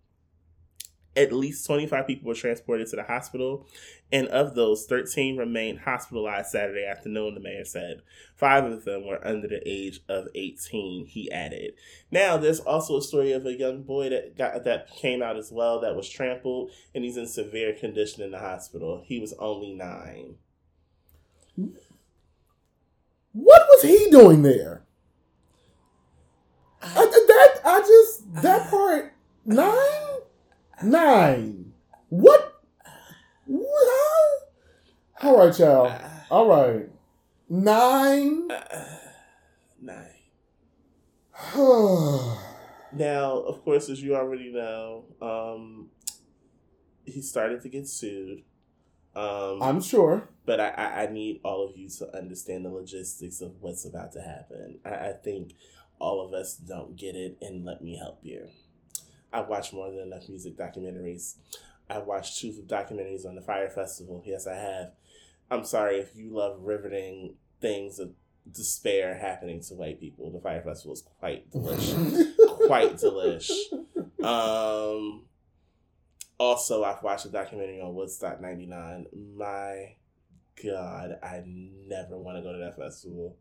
At 1.18 1.34
least 1.34 1.65
25 1.65 2.05
people 2.05 2.28
were 2.28 2.36
transported 2.36 2.88
to 2.88 2.95
the 2.95 3.03
hospital, 3.03 3.65
and 4.11 4.28
of 4.28 4.53
those, 4.53 4.86
13 4.86 5.36
remained 5.36 5.80
hospitalized 5.80 6.51
Saturday 6.51 6.86
afternoon, 6.86 7.34
the 7.34 7.39
mayor 7.39 7.65
said. 7.65 8.03
Five 8.36 8.65
of 8.65 8.86
them 8.86 9.05
were 9.05 9.26
under 9.26 9.47
the 9.47 9.61
age 9.68 9.99
of 10.07 10.28
18, 10.36 11.07
he 11.07 11.32
added. 11.32 11.74
Now, 12.11 12.38
there's 12.38 12.59
also 12.59 12.97
a 12.97 13.01
story 13.01 13.32
of 13.32 13.47
a 13.47 13.57
young 13.57 13.82
boy 13.82 14.09
that 14.09 14.38
got 14.38 14.63
that 14.65 14.91
came 14.91 15.24
out 15.24 15.38
as 15.38 15.51
well 15.51 15.82
that 15.82 15.95
was 15.95 16.07
trampled, 16.07 16.72
and 16.93 17.03
he's 17.03 17.18
in 17.18 17.26
severe 17.26 17.74
condition 17.74 18.22
in 18.22 18.32
the 18.32 18.39
hospital. 18.39 19.03
He 19.03 19.20
was 19.20 19.34
only 19.39 19.74
nine. 19.74 20.36
What 23.34 23.68
was 23.70 23.82
he 23.82 24.09
doing 24.11 24.43
there? 24.43 24.84
I, 26.82 27.05
that 27.05 27.61
I 27.65 27.80
just 27.80 28.41
that 28.41 28.70
part 28.70 29.13
nine 29.45 30.22
nine. 30.84 31.73
What? 32.09 32.61
What? 33.45 34.49
All 35.21 35.38
right, 35.38 35.59
y'all. 35.59 35.91
All 36.30 36.47
right, 36.47 36.89
nine. 37.49 38.47
Nine. 39.82 40.13
Now, 42.93 43.39
of 43.39 43.63
course, 43.63 43.89
as 43.89 44.01
you 44.01 44.15
already 44.15 44.51
know, 44.51 45.05
um, 45.21 45.89
he 47.05 47.21
started 47.21 47.61
to 47.61 47.69
get 47.69 47.88
sued. 47.88 48.43
Um, 49.15 49.61
I'm 49.61 49.82
sure. 49.82 50.30
but 50.45 50.59
I, 50.59 50.69
I, 50.69 51.03
I 51.03 51.07
need 51.11 51.41
all 51.43 51.67
of 51.67 51.75
you 51.75 51.89
to 51.89 52.15
understand 52.17 52.65
the 52.65 52.69
logistics 52.69 53.41
of 53.41 53.53
what's 53.59 53.86
about 53.86 54.13
to 54.13 54.21
happen. 54.21 54.80
I, 54.86 55.09
I 55.09 55.13
think 55.13 55.53
all 55.99 56.25
of 56.25 56.34
us 56.34 56.55
don't 56.55 56.95
get 56.95 57.15
it, 57.15 57.38
and 57.41 57.65
let 57.65 57.82
me 57.84 57.97
help 57.97 58.19
you. 58.21 58.47
I 59.32 59.41
watch 59.41 59.73
more 59.73 59.91
than 59.91 59.99
enough 59.99 60.30
music 60.30 60.57
documentaries. 60.57 61.36
I've 61.89 62.05
watched 62.05 62.39
two 62.39 62.51
documentaries 62.65 63.25
on 63.25 63.36
the 63.36 63.41
Fyre 63.41 63.69
Festival. 63.69 64.21
Yes, 64.25 64.47
I 64.47 64.55
have. 64.55 64.91
I'm 65.49 65.63
sorry 65.63 65.97
if 65.97 66.15
you 66.15 66.30
love 66.32 66.59
riveting 66.61 67.36
things 67.61 67.99
of 67.99 68.11
despair 68.51 69.17
happening 69.17 69.61
to 69.61 69.73
white 69.73 69.99
people. 69.99 70.32
The 70.32 70.39
Fyre 70.39 70.61
Festival 70.61 70.93
is 70.93 71.03
quite 71.19 71.49
delicious 71.51 72.36
quite 72.67 72.95
delish. 72.97 73.51
Um, 74.23 75.25
also, 76.38 76.84
I've 76.84 77.03
watched 77.03 77.25
a 77.25 77.30
documentary 77.30 77.82
on 77.82 77.95
Woodstock 77.95 78.41
'99. 78.41 79.07
My 79.36 79.95
God, 80.63 81.19
I 81.23 81.43
never 81.45 82.17
want 82.17 82.38
to 82.38 82.43
go 82.43 82.51
to 82.51 82.59
that 82.59 82.78
festival. 82.78 83.38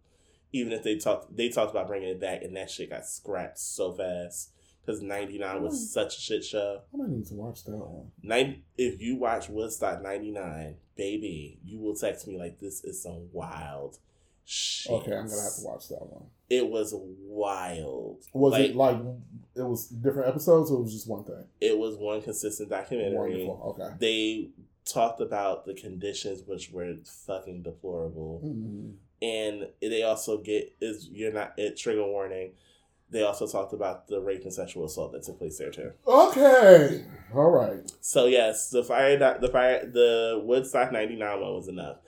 Even 0.52 0.72
if 0.72 0.82
they 0.82 0.96
talked, 0.96 1.36
they 1.36 1.48
talked 1.48 1.72
about 1.72 1.88
bringing 1.88 2.10
it 2.10 2.20
back, 2.20 2.42
and 2.42 2.56
that 2.56 2.70
shit 2.70 2.90
got 2.90 3.06
scrapped 3.06 3.58
so 3.58 3.92
fast 3.92 4.50
because 4.86 5.02
'99 5.02 5.62
was 5.62 5.92
such 5.92 6.16
a 6.16 6.20
shit 6.20 6.44
show. 6.44 6.80
I 6.94 6.96
might 6.96 7.08
need 7.10 7.26
to 7.26 7.34
watch 7.34 7.64
that 7.64 7.76
one. 7.76 8.10
Nine, 8.22 8.62
if 8.78 9.00
you 9.00 9.16
watch 9.16 9.48
Woodstock 9.48 10.02
'99, 10.02 10.76
baby, 10.96 11.58
you 11.64 11.78
will 11.80 11.94
text 11.96 12.26
me 12.28 12.38
like 12.38 12.60
this 12.60 12.84
is 12.84 13.02
some 13.02 13.28
wild 13.32 13.98
shit. 14.44 14.92
Okay, 14.92 15.16
I'm 15.16 15.26
gonna 15.28 15.42
have 15.42 15.56
to 15.56 15.64
watch 15.64 15.88
that 15.88 16.06
one. 16.06 16.26
It 16.48 16.68
was 16.68 16.94
wild. 16.96 18.22
Was 18.32 18.52
Like, 18.52 18.70
it 18.70 18.76
like 18.76 18.96
it 19.56 19.62
was 19.62 19.88
different 19.88 20.28
episodes, 20.28 20.70
or 20.70 20.78
it 20.78 20.82
was 20.82 20.92
just 20.92 21.08
one 21.08 21.24
thing? 21.24 21.44
It 21.60 21.76
was 21.76 21.96
one 21.96 22.22
consistent 22.22 22.70
documentary. 22.70 23.16
Wonderful. 23.46 23.76
Okay. 23.80 23.94
They 23.98 24.50
talked 24.84 25.20
about 25.20 25.66
the 25.66 25.74
conditions, 25.74 26.42
which 26.46 26.70
were 26.70 26.94
fucking 27.04 27.62
deplorable, 27.64 28.40
Mhm. 28.44 28.94
and 29.20 29.68
they 29.80 30.04
also 30.04 30.38
get 30.38 30.72
is 30.80 31.08
you're 31.08 31.32
not 31.32 31.58
it 31.58 31.76
trigger 31.76 32.06
warning. 32.06 32.52
They 33.10 33.22
also 33.22 33.46
talked 33.46 33.72
about 33.72 34.08
the 34.08 34.20
rape 34.20 34.42
and 34.42 34.52
sexual 34.52 34.84
assault 34.84 35.12
that 35.12 35.22
took 35.22 35.38
place 35.38 35.58
there 35.58 35.70
too. 35.70 35.92
Okay. 36.06 37.04
All 37.34 37.50
right. 37.50 37.90
So 38.00 38.26
yes, 38.26 38.70
the 38.70 38.82
fire, 38.82 39.16
the 39.16 39.48
fire, 39.48 39.86
the 39.86 40.40
Woodstock 40.44 40.92
'99 40.92 41.40
one 41.40 41.54
was 41.54 41.68
enough. 41.68 41.98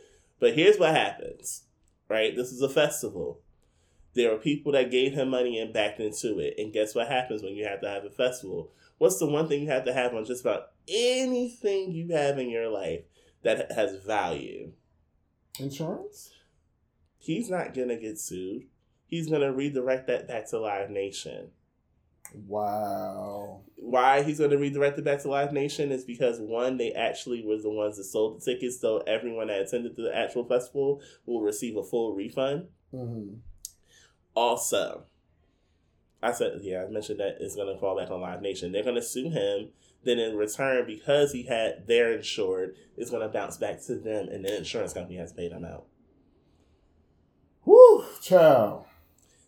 But 0.40 0.54
here's 0.54 0.78
what 0.78 0.94
happens, 0.94 1.64
right? 2.08 2.34
This 2.34 2.52
is 2.52 2.62
a 2.62 2.68
festival. 2.68 3.40
There 4.14 4.32
are 4.34 4.38
people 4.38 4.72
that 4.72 4.90
gave 4.90 5.12
him 5.12 5.30
money 5.30 5.60
and 5.60 5.72
backed 5.72 6.00
into 6.00 6.38
it, 6.40 6.54
and 6.58 6.72
guess 6.72 6.94
what 6.94 7.08
happens 7.08 7.42
when 7.42 7.54
you 7.54 7.64
have 7.64 7.80
to 7.82 7.88
have 7.88 8.04
a 8.04 8.10
festival? 8.10 8.72
What's 8.98 9.18
the 9.18 9.26
one 9.26 9.46
thing 9.46 9.62
you 9.62 9.70
have 9.70 9.84
to 9.84 9.92
have 9.92 10.14
on 10.14 10.24
just 10.24 10.40
about 10.40 10.70
anything 10.88 11.92
you 11.92 12.08
have 12.12 12.38
in 12.38 12.50
your 12.50 12.68
life 12.68 13.02
that 13.44 13.70
has 13.72 14.04
value? 14.04 14.72
Insurance. 15.60 16.30
He's 17.18 17.48
not 17.48 17.74
gonna 17.74 17.96
get 17.96 18.18
sued. 18.18 18.64
He's 19.08 19.28
gonna 19.28 19.52
redirect 19.52 20.06
that 20.06 20.28
back 20.28 20.48
to 20.50 20.60
Live 20.60 20.90
Nation. 20.90 21.50
Wow. 22.46 23.62
Why 23.76 24.22
he's 24.22 24.38
gonna 24.38 24.58
redirect 24.58 24.98
it 24.98 25.04
back 25.04 25.20
to 25.22 25.28
Live 25.28 25.52
Nation 25.52 25.90
is 25.90 26.04
because 26.04 26.38
one, 26.38 26.76
they 26.76 26.92
actually 26.92 27.44
was 27.44 27.64
the 27.64 27.70
ones 27.70 27.96
that 27.96 28.04
sold 28.04 28.40
the 28.40 28.44
tickets, 28.44 28.80
so 28.80 28.98
everyone 29.06 29.48
that 29.48 29.60
attended 29.60 29.96
the 29.96 30.14
actual 30.14 30.44
festival 30.44 31.00
will 31.26 31.40
receive 31.40 31.76
a 31.76 31.82
full 31.82 32.14
refund. 32.14 32.68
hmm 32.92 33.34
Also, 34.34 35.04
I 36.22 36.32
said, 36.32 36.60
yeah, 36.62 36.84
I 36.84 36.90
mentioned 36.90 37.20
that 37.20 37.36
it's 37.40 37.54
going 37.54 37.72
to 37.72 37.78
fall 37.78 37.96
back 37.96 38.10
on 38.10 38.20
Live 38.20 38.42
Nation. 38.42 38.72
They're 38.72 38.82
going 38.82 38.96
to 38.96 39.02
sue 39.02 39.30
him. 39.30 39.68
Then 40.04 40.18
in 40.18 40.36
return, 40.36 40.86
because 40.86 41.32
he 41.32 41.44
had 41.44 41.86
their 41.86 42.12
insured, 42.12 42.76
it's 42.96 43.10
going 43.10 43.22
to 43.22 43.28
bounce 43.32 43.56
back 43.56 43.80
to 43.86 43.96
them, 43.96 44.28
and 44.28 44.44
the 44.44 44.56
insurance 44.56 44.92
company 44.92 45.16
has 45.18 45.32
paid 45.32 45.52
him 45.52 45.64
out. 45.64 45.86
Whew, 47.64 48.04
child. 48.22 48.86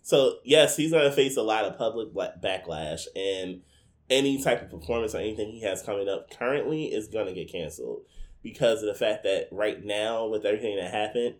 So 0.02 0.38
yes, 0.44 0.76
he's 0.76 0.92
going 0.92 1.04
to 1.08 1.14
face 1.14 1.36
a 1.36 1.42
lot 1.42 1.64
of 1.64 1.76
public 1.78 2.12
backlash, 2.14 3.06
and 3.14 3.60
any 4.08 4.42
type 4.42 4.62
of 4.62 4.70
performance 4.70 5.14
or 5.14 5.18
anything 5.18 5.50
he 5.52 5.62
has 5.62 5.82
coming 5.82 6.08
up 6.08 6.30
currently 6.30 6.86
is 6.86 7.06
going 7.08 7.26
to 7.26 7.32
get 7.32 7.52
canceled 7.52 8.02
because 8.42 8.82
of 8.82 8.88
the 8.88 8.94
fact 8.94 9.22
that 9.24 9.48
right 9.52 9.84
now, 9.84 10.26
with 10.26 10.44
everything 10.44 10.76
that 10.76 10.90
happened, 10.90 11.36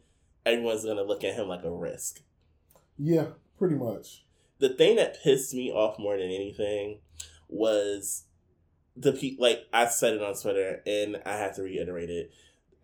everyone's 0.47 0.85
going 0.85 0.97
to 0.97 1.03
look 1.03 1.25
at 1.25 1.35
him 1.35 1.49
like 1.49 1.65
a 1.65 1.71
risk. 1.73 2.21
Yeah, 2.99 3.29
pretty 3.59 3.75
much. 3.77 4.25
the 4.59 4.69
thing 4.69 4.97
that 4.97 5.23
pissed 5.23 5.55
me 5.55 5.71
off 5.73 5.99
more 5.99 6.19
than 6.19 6.27
anything 6.29 7.01
was 7.49 8.25
the 8.95 9.13
pe- 9.13 9.37
like 9.39 9.61
I 9.73 9.87
said 9.87 10.15
it 10.15 10.23
on 10.23 10.35
Twitter 10.35 10.83
and 10.87 11.17
I 11.25 11.37
have 11.39 11.57
to 11.57 11.63
reiterate 11.63 12.11
it. 12.11 12.31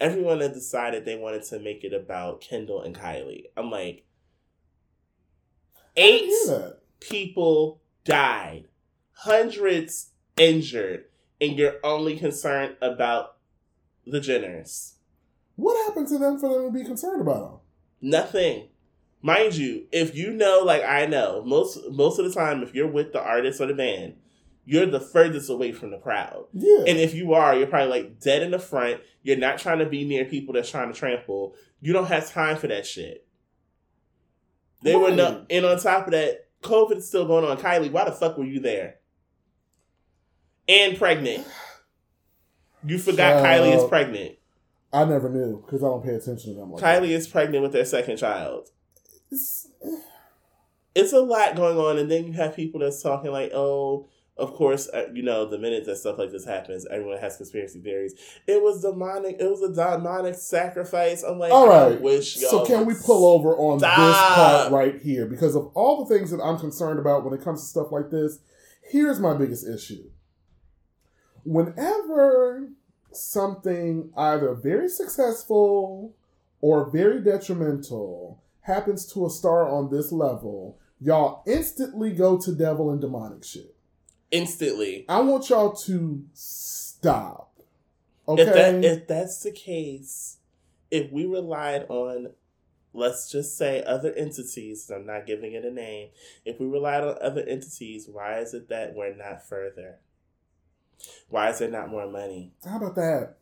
Everyone 0.00 0.38
that 0.38 0.54
decided 0.54 1.04
they 1.04 1.16
wanted 1.16 1.42
to 1.44 1.58
make 1.60 1.84
it 1.84 1.92
about 1.92 2.40
Kendall 2.40 2.82
and 2.82 2.96
Kylie. 2.96 3.44
I'm 3.56 3.70
like 3.70 4.04
eight 5.96 6.20
didn't 6.20 6.48
hear 6.48 6.58
that. 6.58 6.78
people 7.00 7.80
died, 8.04 8.64
hundreds 9.12 10.10
injured, 10.36 11.04
and 11.40 11.58
you're 11.58 11.76
only 11.82 12.18
concerned 12.18 12.76
about 12.80 13.36
the 14.06 14.20
Jenners. 14.20 14.94
What 15.56 15.86
happened 15.86 16.08
to 16.08 16.18
them 16.18 16.38
for 16.38 16.52
them 16.52 16.72
to 16.72 16.78
be 16.78 16.84
concerned 16.84 17.20
about 17.20 17.50
them? 17.50 17.60
Nothing. 18.00 18.68
Mind 19.22 19.56
you, 19.56 19.86
if 19.90 20.14
you 20.14 20.30
know, 20.30 20.62
like 20.64 20.84
I 20.84 21.06
know, 21.06 21.42
most 21.44 21.78
most 21.90 22.18
of 22.18 22.26
the 22.26 22.32
time, 22.32 22.62
if 22.62 22.74
you're 22.74 22.86
with 22.86 23.12
the 23.12 23.20
artist 23.20 23.60
or 23.60 23.66
the 23.66 23.74
band, 23.74 24.14
you're 24.66 24.86
the 24.86 25.00
furthest 25.00 25.48
away 25.48 25.72
from 25.72 25.90
the 25.90 25.98
crowd. 25.98 26.44
Yeah. 26.52 26.84
And 26.86 26.98
if 26.98 27.14
you 27.14 27.32
are, 27.32 27.56
you're 27.56 27.66
probably 27.66 28.02
like 28.02 28.20
dead 28.20 28.42
in 28.42 28.50
the 28.50 28.58
front. 28.58 29.00
You're 29.22 29.38
not 29.38 29.58
trying 29.58 29.78
to 29.78 29.86
be 29.86 30.04
near 30.04 30.26
people 30.26 30.54
that's 30.54 30.70
trying 30.70 30.92
to 30.92 30.98
trample. 30.98 31.54
You 31.80 31.92
don't 31.92 32.06
have 32.06 32.30
time 32.30 32.56
for 32.56 32.66
that 32.66 32.86
shit. 32.86 33.25
They 34.82 34.94
were 34.94 35.08
Right. 35.08 35.16
no, 35.16 35.46
and 35.50 35.64
on 35.66 35.78
top 35.78 36.06
of 36.06 36.12
that, 36.12 36.46
COVID 36.62 36.96
is 36.98 37.08
still 37.08 37.26
going 37.26 37.44
on. 37.44 37.56
Kylie, 37.58 37.90
why 37.90 38.04
the 38.04 38.12
fuck 38.12 38.36
were 38.38 38.44
you 38.44 38.60
there? 38.60 38.96
And 40.68 40.96
pregnant. 40.98 41.46
You 42.84 42.98
forgot 42.98 43.42
Kylie 43.44 43.76
is 43.76 43.84
pregnant. 43.88 44.36
I 44.92 45.04
never 45.04 45.28
knew 45.28 45.60
because 45.64 45.82
I 45.82 45.86
don't 45.88 46.04
pay 46.04 46.14
attention 46.14 46.54
to 46.54 46.60
them. 46.60 46.72
Like 46.72 46.82
Kylie 46.82 47.10
is 47.10 47.26
pregnant 47.26 47.62
with 47.62 47.72
their 47.72 47.84
second 47.84 48.16
child. 48.16 48.68
It's- 49.30 49.68
eh. 49.84 50.00
it's 50.94 51.12
a 51.12 51.20
lot 51.20 51.56
going 51.56 51.76
on, 51.78 51.98
and 51.98 52.10
then 52.10 52.26
you 52.26 52.32
have 52.34 52.54
people 52.56 52.80
that's 52.80 53.02
talking 53.02 53.30
like, 53.32 53.50
"Oh, 53.52 54.06
of 54.38 54.52
course, 54.52 54.88
uh, 54.92 55.06
you 55.14 55.22
know, 55.22 55.46
the 55.46 55.58
minute 55.58 55.86
that 55.86 55.96
stuff 55.96 56.18
like 56.18 56.30
this 56.30 56.44
happens, 56.44 56.86
everyone 56.90 57.18
has 57.18 57.36
conspiracy 57.36 57.80
theories. 57.80 58.14
It 58.46 58.62
was 58.62 58.82
demonic. 58.82 59.36
It 59.40 59.50
was 59.50 59.62
a 59.62 59.72
demonic 59.72 60.34
sacrifice." 60.34 61.22
I'm 61.22 61.38
like, 61.38 61.52
all 61.52 61.68
right. 61.68 61.96
I 61.96 62.00
wish 62.00 62.36
y'all 62.36 62.50
So 62.50 62.66
can 62.66 62.84
we 62.84 62.94
pull 62.94 63.24
over 63.24 63.56
on 63.56 63.78
this 63.78 63.88
part 63.88 64.72
right 64.72 65.00
here? 65.00 65.26
Because 65.26 65.56
of 65.56 65.70
all 65.74 66.04
the 66.04 66.14
things 66.14 66.30
that 66.30 66.42
I'm 66.42 66.58
concerned 66.58 66.98
about 66.98 67.24
when 67.24 67.32
it 67.32 67.42
comes 67.42 67.62
to 67.62 67.66
stuff 67.66 67.90
like 67.90 68.10
this, 68.10 68.40
here's 68.82 69.20
my 69.20 69.34
biggest 69.34 69.66
issue. 69.66 70.10
Whenever 71.44 72.68
something 73.12 74.10
either 74.16 74.52
very 74.54 74.88
successful 74.88 76.14
or 76.60 76.90
very 76.90 77.22
detrimental 77.22 78.42
happens 78.62 79.06
to 79.12 79.24
a 79.24 79.30
star 79.30 79.68
on 79.68 79.90
this 79.90 80.12
level, 80.12 80.78
y'all 81.00 81.42
instantly 81.46 82.12
go 82.12 82.36
to 82.36 82.52
devil 82.52 82.90
and 82.90 83.00
demonic 83.00 83.44
shit. 83.44 83.75
Instantly. 84.30 85.04
I 85.08 85.20
want 85.20 85.50
y'all 85.50 85.74
to 85.74 86.24
stop. 86.32 87.52
Okay. 88.28 88.42
If 88.42 88.54
that 88.54 88.84
if 88.84 89.06
that's 89.06 89.40
the 89.42 89.52
case, 89.52 90.38
if 90.90 91.12
we 91.12 91.26
relied 91.26 91.86
on 91.88 92.32
let's 92.92 93.30
just 93.30 93.56
say 93.56 93.82
other 93.84 94.12
entities, 94.14 94.90
I'm 94.90 95.06
not 95.06 95.26
giving 95.26 95.52
it 95.52 95.64
a 95.64 95.70
name. 95.70 96.08
If 96.44 96.58
we 96.58 96.66
relied 96.66 97.04
on 97.04 97.16
other 97.20 97.42
entities, 97.42 98.08
why 98.10 98.38
is 98.38 98.54
it 98.54 98.68
that 98.70 98.94
we're 98.94 99.14
not 99.14 99.46
further? 99.46 99.98
Why 101.28 101.50
is 101.50 101.58
there 101.58 101.70
not 101.70 101.90
more 101.90 102.10
money? 102.10 102.52
How 102.64 102.78
about 102.78 102.94
that? 102.96 103.36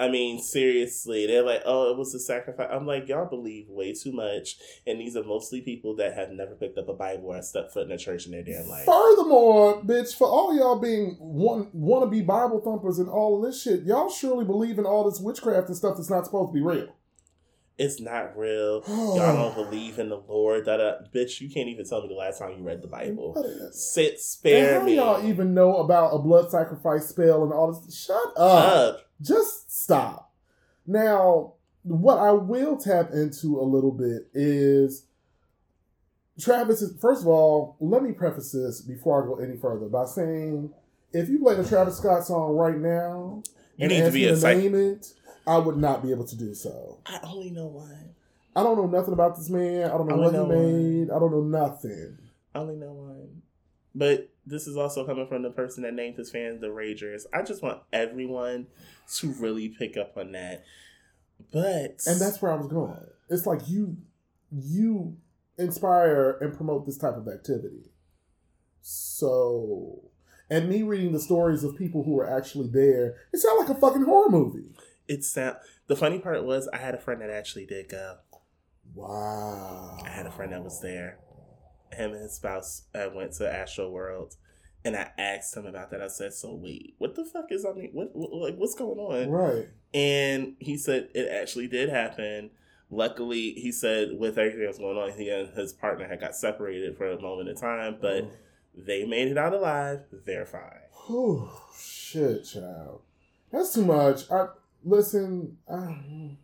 I 0.00 0.08
mean, 0.08 0.42
seriously, 0.42 1.26
they're 1.26 1.44
like, 1.44 1.62
oh, 1.64 1.90
it 1.92 1.96
was 1.96 2.14
a 2.14 2.18
sacrifice. 2.18 2.68
I'm 2.70 2.86
like, 2.86 3.06
y'all 3.08 3.28
believe 3.28 3.68
way 3.68 3.92
too 3.92 4.12
much. 4.12 4.56
And 4.86 5.00
these 5.00 5.16
are 5.16 5.22
mostly 5.22 5.60
people 5.60 5.94
that 5.96 6.14
have 6.14 6.30
never 6.30 6.56
picked 6.56 6.78
up 6.78 6.88
a 6.88 6.94
Bible 6.94 7.32
or 7.32 7.40
stepped 7.42 7.72
foot 7.72 7.86
in 7.86 7.92
a 7.92 7.98
church 7.98 8.26
in 8.26 8.32
their 8.32 8.42
damn 8.42 8.68
life. 8.68 8.86
Furthermore, 8.86 9.82
bitch, 9.82 10.16
for 10.16 10.26
all 10.26 10.54
y'all 10.56 10.80
being 10.80 11.16
want 11.20 11.72
wanna 11.74 12.08
be 12.08 12.22
Bible 12.22 12.60
thumpers 12.60 12.98
and 12.98 13.08
all 13.08 13.36
of 13.38 13.44
this 13.44 13.62
shit, 13.62 13.84
y'all 13.84 14.10
surely 14.10 14.44
believe 14.44 14.78
in 14.78 14.86
all 14.86 15.08
this 15.08 15.20
witchcraft 15.20 15.68
and 15.68 15.76
stuff 15.76 15.96
that's 15.96 16.10
not 16.10 16.24
supposed 16.24 16.50
to 16.50 16.54
be 16.54 16.60
real. 16.60 16.88
It's 17.76 18.00
not 18.00 18.36
real. 18.36 18.82
Y'all 18.88 19.16
don't 19.52 19.54
believe 19.54 19.98
in 19.98 20.08
the 20.08 20.16
Lord. 20.28 20.64
That 20.66 20.76
da. 20.76 20.92
Bitch, 21.12 21.40
you 21.40 21.50
can't 21.50 21.68
even 21.68 21.84
tell 21.84 22.02
me 22.02 22.08
the 22.08 22.14
last 22.14 22.38
time 22.38 22.56
you 22.56 22.62
read 22.64 22.82
the 22.82 22.88
Bible. 22.88 23.34
Sit, 23.72 24.12
And 24.12 24.20
spare 24.20 24.80
how 24.80 24.86
me. 24.86 24.96
y'all 24.96 25.26
even 25.26 25.54
know 25.54 25.78
about 25.78 26.10
a 26.14 26.18
blood 26.18 26.50
sacrifice 26.50 27.08
spell 27.08 27.42
and 27.42 27.52
all 27.52 27.72
this? 27.72 27.96
Shut 28.04 28.16
up. 28.36 28.38
up. 28.38 29.00
Just 29.20 29.76
stop. 29.82 30.32
Now, 30.86 31.54
what 31.82 32.18
I 32.18 32.30
will 32.32 32.76
tap 32.76 33.10
into 33.12 33.58
a 33.58 33.62
little 33.62 33.90
bit 33.92 34.28
is 34.34 35.06
Travis. 36.40 36.82
Is, 36.82 36.98
first 37.00 37.22
of 37.22 37.28
all, 37.28 37.76
let 37.80 38.02
me 38.02 38.12
preface 38.12 38.52
this 38.52 38.80
before 38.82 39.22
I 39.22 39.26
go 39.26 39.36
any 39.36 39.56
further 39.56 39.86
by 39.86 40.04
saying, 40.04 40.70
if 41.12 41.28
you 41.28 41.38
play 41.38 41.54
the 41.54 41.64
Travis 41.68 41.96
Scott 41.98 42.24
song 42.26 42.56
right 42.56 42.76
now 42.76 43.42
You 43.76 43.88
need 43.88 44.04
to 44.04 44.10
be 44.10 44.26
a 44.26 44.36
psych. 44.36 44.58
name 44.58 44.74
it, 44.74 45.12
I 45.46 45.58
would 45.58 45.76
not 45.76 46.02
be 46.02 46.10
able 46.10 46.24
to 46.26 46.36
do 46.36 46.54
so. 46.54 46.98
I 47.06 47.20
only 47.22 47.50
know 47.50 47.66
one. 47.66 48.14
I 48.56 48.62
don't 48.62 48.76
know 48.76 48.86
nothing 48.86 49.12
about 49.12 49.36
this 49.36 49.50
man. 49.50 49.84
I 49.84 49.88
don't 49.98 50.08
know 50.08 50.14
I 50.14 50.18
what 50.18 50.32
he 50.32 50.38
know 50.38 50.44
one. 50.44 51.00
made. 51.00 51.10
I 51.10 51.18
don't 51.18 51.32
know 51.32 51.42
nothing. 51.42 52.18
I 52.54 52.58
only 52.60 52.76
know 52.76 52.92
one. 52.92 53.42
But 53.94 54.30
this 54.46 54.66
is 54.66 54.76
also 54.76 55.04
coming 55.06 55.26
from 55.26 55.42
the 55.42 55.50
person 55.50 55.82
that 55.82 55.94
named 55.94 56.16
his 56.16 56.30
fans 56.30 56.60
the 56.60 56.68
Ragers. 56.68 57.26
I 57.32 57.42
just 57.42 57.62
want 57.62 57.80
everyone 57.92 58.66
to 59.16 59.32
really 59.34 59.68
pick 59.68 59.96
up 59.96 60.16
on 60.16 60.32
that. 60.32 60.64
But 61.52 62.02
And 62.06 62.20
that's 62.20 62.40
where 62.40 62.52
I 62.52 62.56
was 62.56 62.68
going. 62.68 62.96
It's 63.28 63.46
like 63.46 63.68
you 63.68 63.96
you 64.52 65.16
inspire 65.58 66.38
and 66.40 66.54
promote 66.56 66.86
this 66.86 66.98
type 66.98 67.16
of 67.16 67.28
activity. 67.28 67.90
So 68.80 70.10
and 70.50 70.68
me 70.68 70.82
reading 70.82 71.12
the 71.12 71.20
stories 71.20 71.64
of 71.64 71.76
people 71.76 72.02
who 72.04 72.12
were 72.12 72.28
actually 72.28 72.68
there, 72.68 73.16
it 73.32 73.38
sounded 73.38 73.60
like 73.66 73.76
a 73.76 73.80
fucking 73.80 74.02
horror 74.04 74.30
movie. 74.30 74.66
It's 75.08 75.28
sound. 75.28 75.56
The 75.86 75.96
funny 75.96 76.18
part 76.18 76.44
was 76.44 76.68
I 76.68 76.78
had 76.78 76.94
a 76.94 76.98
friend 76.98 77.20
that 77.20 77.30
actually 77.30 77.66
did 77.66 77.88
go. 77.88 78.16
Wow. 78.94 79.98
I 80.04 80.08
had 80.08 80.26
a 80.26 80.30
friend 80.30 80.52
that 80.52 80.62
was 80.62 80.80
there. 80.80 81.18
Him 81.92 82.12
and 82.12 82.22
his 82.22 82.34
spouse 82.34 82.82
uh, 82.94 83.08
went 83.14 83.32
to 83.34 83.52
Astro 83.52 83.90
World, 83.90 84.34
and 84.84 84.96
I 84.96 85.10
asked 85.16 85.56
him 85.56 85.66
about 85.66 85.90
that. 85.90 86.02
I 86.02 86.08
said, 86.08 86.32
"So 86.32 86.54
wait, 86.54 86.94
what 86.98 87.14
the 87.14 87.24
fuck 87.24 87.46
is 87.50 87.64
I 87.64 87.72
mean? 87.72 87.90
What, 87.92 88.10
what 88.14 88.32
like 88.32 88.56
what's 88.56 88.74
going 88.74 88.98
on?" 88.98 89.30
Right. 89.30 89.68
And 89.92 90.56
he 90.58 90.76
said 90.76 91.10
it 91.14 91.28
actually 91.30 91.68
did 91.68 91.88
happen. 91.88 92.50
Luckily, 92.90 93.52
he 93.52 93.72
said 93.72 94.18
with 94.18 94.38
everything 94.38 94.60
that 94.60 94.68
was 94.68 94.78
going 94.78 94.98
on, 94.98 95.12
he 95.12 95.28
and 95.30 95.48
his 95.56 95.72
partner 95.72 96.06
had 96.06 96.20
got 96.20 96.34
separated 96.34 96.96
for 96.96 97.10
a 97.10 97.20
moment 97.20 97.48
in 97.48 97.56
time, 97.56 97.98
but 98.00 98.28
they 98.76 99.04
made 99.04 99.28
it 99.28 99.38
out 99.38 99.54
alive. 99.54 100.00
They're 100.12 100.46
fine. 100.46 100.80
Whew, 101.06 101.48
shit, 101.78 102.44
child. 102.44 103.02
That's 103.52 103.72
too 103.72 103.84
much. 103.84 104.30
I 104.30 104.48
listen. 104.84 105.58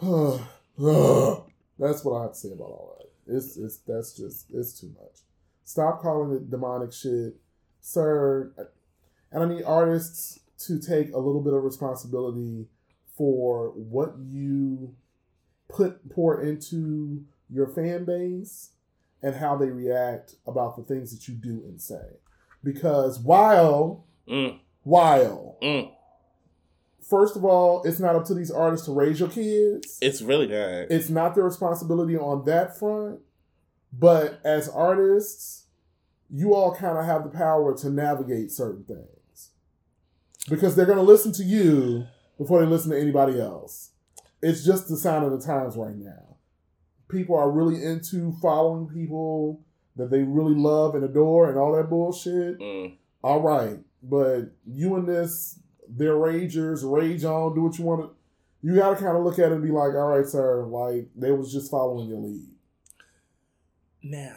That's 1.78 2.04
what 2.04 2.18
I 2.18 2.22
have 2.22 2.32
to 2.32 2.38
say 2.38 2.52
about 2.52 2.64
all 2.64 2.98
that. 2.98 3.34
It's 3.36 3.56
it's 3.56 3.78
that's 3.78 4.16
just 4.16 4.46
it's 4.52 4.78
too 4.78 4.92
much. 5.00 5.20
Stop 5.64 6.02
calling 6.02 6.36
it 6.36 6.50
demonic 6.50 6.92
shit, 6.92 7.36
sir. 7.80 8.52
And 9.32 9.42
I 9.42 9.46
need 9.46 9.64
artists 9.64 10.40
to 10.66 10.78
take 10.78 11.12
a 11.12 11.18
little 11.18 11.40
bit 11.40 11.52
of 11.52 11.64
responsibility 11.64 12.66
for 13.16 13.70
what 13.70 14.14
you 14.18 14.94
put 15.68 16.08
pour 16.10 16.40
into 16.42 17.24
your 17.48 17.66
fan 17.66 18.04
base 18.04 18.70
and 19.22 19.36
how 19.36 19.56
they 19.56 19.68
react 19.68 20.34
about 20.46 20.76
the 20.76 20.82
things 20.82 21.12
that 21.12 21.28
you 21.28 21.34
do 21.34 21.62
and 21.66 21.80
say. 21.80 22.18
Because 22.62 23.18
while 23.18 24.04
Mm, 24.28 24.58
while 24.82 25.58
mm. 25.62 25.90
First 27.08 27.36
of 27.36 27.44
all, 27.44 27.82
it's 27.84 28.00
not 28.00 28.16
up 28.16 28.24
to 28.26 28.34
these 28.34 28.50
artists 28.50 28.86
to 28.86 28.92
raise 28.92 29.20
your 29.20 29.28
kids. 29.28 29.98
It's 30.00 30.22
really 30.22 30.46
good. 30.46 30.90
It's 30.90 31.08
not 31.08 31.34
their 31.34 31.44
responsibility 31.44 32.16
on 32.16 32.44
that 32.44 32.78
front. 32.78 33.20
But 33.92 34.40
as 34.44 34.68
artists, 34.68 35.66
you 36.30 36.54
all 36.54 36.74
kind 36.74 36.98
of 36.98 37.04
have 37.04 37.22
the 37.22 37.30
power 37.30 37.76
to 37.78 37.90
navigate 37.90 38.50
certain 38.50 38.84
things 38.84 39.50
because 40.48 40.74
they're 40.74 40.86
going 40.86 40.98
to 40.98 41.04
listen 41.04 41.32
to 41.32 41.44
you 41.44 42.06
before 42.38 42.60
they 42.60 42.66
listen 42.66 42.90
to 42.90 43.00
anybody 43.00 43.40
else. 43.40 43.90
It's 44.42 44.64
just 44.64 44.88
the 44.88 44.96
sign 44.96 45.22
of 45.22 45.30
the 45.30 45.44
times 45.44 45.76
right 45.76 45.96
now. 45.96 46.36
People 47.08 47.36
are 47.36 47.50
really 47.50 47.82
into 47.82 48.32
following 48.42 48.88
people 48.88 49.62
that 49.96 50.10
they 50.10 50.22
really 50.22 50.54
love 50.54 50.94
and 50.94 51.04
adore 51.04 51.48
and 51.48 51.58
all 51.58 51.76
that 51.76 51.88
bullshit. 51.88 52.58
Mm. 52.58 52.96
All 53.22 53.40
right, 53.40 53.78
but 54.02 54.50
you 54.66 54.96
and 54.96 55.08
this, 55.08 55.58
they're 55.88 56.14
ragers, 56.14 56.82
rage 56.84 57.24
on, 57.24 57.54
do 57.54 57.62
what 57.62 57.78
you 57.78 57.84
want 57.84 58.02
to. 58.02 58.10
You 58.62 58.76
got 58.76 58.90
to 58.90 58.96
kind 58.96 59.16
of 59.16 59.24
look 59.24 59.38
at 59.38 59.50
it 59.50 59.52
and 59.52 59.62
be 59.62 59.70
like, 59.70 59.94
all 59.94 60.08
right, 60.08 60.26
sir, 60.26 60.64
like 60.64 61.08
they 61.14 61.30
was 61.30 61.52
just 61.52 61.70
following 61.70 62.08
your 62.08 62.18
lead. 62.18 62.48
Now, 64.02 64.36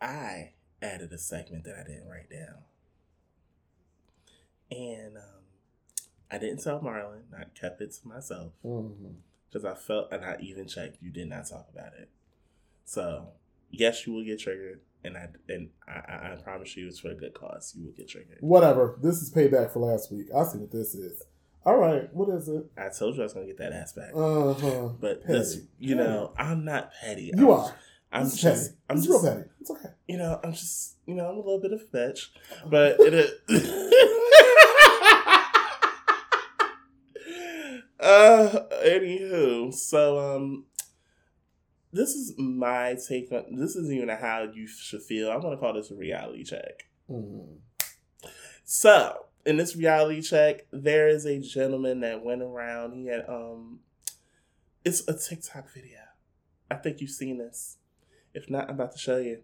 I 0.00 0.52
added 0.82 1.12
a 1.12 1.18
segment 1.18 1.64
that 1.64 1.76
I 1.78 1.84
didn't 1.84 2.08
write 2.08 2.30
down. 2.30 2.62
And 4.70 5.16
um, 5.16 5.22
I 6.30 6.38
didn't 6.38 6.62
tell 6.62 6.80
Marlon, 6.80 7.22
I 7.36 7.44
kept 7.58 7.80
it 7.80 7.92
to 7.92 8.08
myself 8.08 8.52
because 8.62 9.64
I 9.64 9.74
felt, 9.74 10.12
and 10.12 10.24
I 10.24 10.36
even 10.40 10.66
checked, 10.66 10.98
you 11.00 11.10
did 11.10 11.28
not 11.28 11.48
talk 11.48 11.68
about 11.72 11.92
it. 11.98 12.08
So, 12.84 13.28
yes, 13.70 14.06
you 14.06 14.12
will 14.12 14.24
get 14.24 14.40
triggered. 14.40 14.80
And 15.04 15.16
I 15.18 15.28
and 15.50 15.68
I, 15.86 16.32
I, 16.32 16.36
promise 16.42 16.74
you, 16.76 16.86
it's 16.88 16.98
for 16.98 17.10
a 17.10 17.14
good 17.14 17.34
cause. 17.34 17.74
You 17.76 17.84
will 17.84 17.92
get 17.92 18.14
your 18.14 18.22
triggered. 18.22 18.38
Whatever. 18.40 18.98
This 19.02 19.20
is 19.20 19.30
payback 19.30 19.70
for 19.72 19.80
last 19.80 20.10
week. 20.10 20.28
I 20.34 20.44
see 20.44 20.58
what 20.58 20.70
this 20.70 20.94
is. 20.94 21.22
All 21.66 21.76
right, 21.78 22.12
what 22.14 22.28
is 22.30 22.48
it? 22.48 22.64
I 22.76 22.88
told 22.88 23.16
you 23.16 23.22
I 23.22 23.24
was 23.24 23.34
gonna 23.34 23.46
get 23.46 23.58
that 23.58 23.72
ass 23.72 23.92
back. 23.92 24.10
Uh 24.14 24.54
huh. 24.54 24.88
but 25.00 25.22
petty. 25.22 25.32
this, 25.38 25.58
you 25.78 25.94
know, 25.94 26.32
I'm 26.38 26.64
not 26.64 26.90
petty. 27.02 27.32
You 27.34 27.52
I'm, 27.52 27.60
are. 27.60 27.74
I'm 28.12 28.24
This 28.24 28.36
just, 28.40 28.70
petty. 28.70 28.76
I'm 28.90 28.96
It's 28.96 29.06
just, 29.06 29.22
real 29.24 29.34
petty. 29.34 29.48
It's 29.60 29.70
okay. 29.70 29.88
you 30.06 30.18
know, 30.18 30.40
I'm 30.44 30.52
just, 30.52 30.96
you 31.06 31.14
know, 31.14 31.26
I'm 31.26 31.36
a 31.36 31.40
little 31.40 31.60
bit 31.60 31.72
of 31.72 31.82
a 31.82 31.96
bitch, 31.96 32.28
but 32.66 32.96
it 33.00 33.14
is. 33.14 33.30
uh, 38.00 38.60
anywho, 38.84 39.72
so 39.72 40.36
um, 40.36 40.64
this 41.94 42.10
is 42.16 42.34
my 42.36 42.96
take 43.08 43.30
on. 43.30 43.54
This 43.56 43.76
isn't 43.76 43.94
even 43.94 44.08
how 44.08 44.48
you 44.52 44.66
should 44.66 45.02
feel. 45.02 45.30
I 45.30 45.36
want 45.36 45.52
to 45.52 45.56
call 45.56 45.74
this 45.74 45.92
a 45.92 45.94
reality 45.94 46.42
check. 46.42 46.88
Mhm. 47.08 47.58
So, 48.64 49.26
in 49.46 49.58
this 49.58 49.76
reality 49.76 50.20
check, 50.20 50.66
there 50.72 51.06
is 51.06 51.24
a 51.24 51.38
gentleman 51.38 52.00
that 52.00 52.24
went 52.24 52.42
around. 52.42 52.94
He 52.94 53.06
had 53.06 53.28
um 53.28 53.80
it's 54.84 55.06
a 55.08 55.16
TikTok 55.16 55.72
video. 55.72 56.00
I 56.70 56.74
think 56.74 57.00
you've 57.00 57.10
seen 57.10 57.38
this. 57.38 57.78
If 58.34 58.50
not, 58.50 58.68
I'm 58.68 58.74
about 58.74 58.92
to 58.92 58.98
show 58.98 59.18
you. 59.18 59.42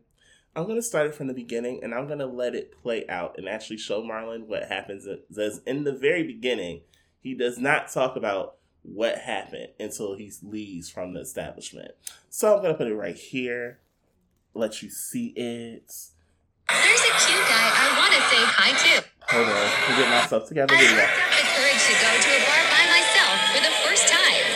I'm 0.57 0.66
gonna 0.66 0.82
start 0.82 1.07
it 1.07 1.14
from 1.14 1.28
the 1.28 1.34
beginning 1.34 1.84
and 1.84 1.94
I'm 1.94 2.09
gonna 2.09 2.26
let 2.26 2.57
it 2.57 2.72
play 2.72 3.07
out 3.09 3.38
and 3.38 3.48
actually 3.48 3.78
show 3.78 4.03
Marlon 4.03 4.46
what 4.46 4.64
happens. 4.64 5.07
It 5.07 5.24
says 5.30 5.62
in 5.66 5.84
the 5.84 5.92
very 5.92 6.24
beginning, 6.24 6.82
he 7.20 7.34
does 7.34 7.59
not 7.59 7.92
talk 7.92 8.16
about 8.16 8.57
what 8.82 9.18
happened 9.18 9.68
until 9.78 10.14
he 10.16 10.32
leaves 10.42 10.88
from 10.88 11.14
the 11.14 11.20
establishment. 11.20 11.92
So 12.28 12.56
I'm 12.56 12.62
gonna 12.62 12.74
put 12.74 12.86
it 12.86 12.94
right 12.94 13.16
here, 13.16 13.80
let 14.54 14.82
you 14.82 14.90
see 14.90 15.28
it. 15.36 15.92
There's 16.70 17.02
a 17.02 17.12
cute 17.26 17.46
guy 17.50 17.66
I 17.66 17.86
want 17.98 18.12
to 18.14 18.22
say 18.30 18.42
hi 18.46 18.70
to. 18.70 19.04
Hold 19.30 19.46
on, 19.46 19.54
I'm 19.58 19.94
getting 19.98 20.10
myself 20.10 20.46
together. 20.48 20.74
I 20.74 20.78
Here 20.78 20.90
we 20.90 20.96
go. 20.96 21.02
worked 21.02 21.18
up 21.18 21.30
the 21.34 21.46
courage 21.54 21.82
to 21.86 21.94
go 21.98 22.10
to 22.14 22.30
a 22.30 22.40
bar 22.46 22.62
by 22.70 22.84
myself 22.94 23.36
for 23.54 23.60
the 23.62 23.74
first 23.86 24.06
time. 24.10 24.46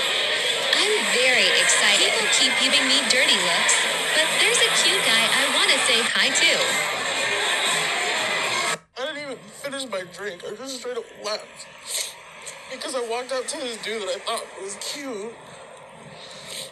I'm 0.78 0.94
very 1.14 1.46
excited. 1.58 2.06
People 2.10 2.26
keep 2.38 2.52
giving 2.62 2.86
me 2.86 3.02
dirty 3.10 3.34
looks, 3.34 3.74
but 4.14 4.26
there's 4.38 4.58
a 4.62 4.70
cute 4.82 5.02
guy 5.06 5.22
I 5.26 5.42
want 5.58 5.70
to 5.74 5.78
say 5.90 5.98
hi 6.06 6.30
to. 6.30 6.52
I 8.94 9.10
didn't 9.10 9.22
even 9.22 9.38
finish 9.62 9.84
my 9.90 10.02
drink. 10.14 10.42
I 10.46 10.54
just 10.54 10.78
straight 10.78 10.96
up 10.96 11.04
left. 11.24 12.13
Because 12.76 12.94
I 12.94 13.08
walked 13.08 13.32
up 13.32 13.46
to 13.46 13.58
this 13.58 13.76
dude 13.82 14.02
that 14.02 14.08
I 14.08 14.18
thought 14.20 14.44
was 14.62 14.76
cute. 14.80 15.34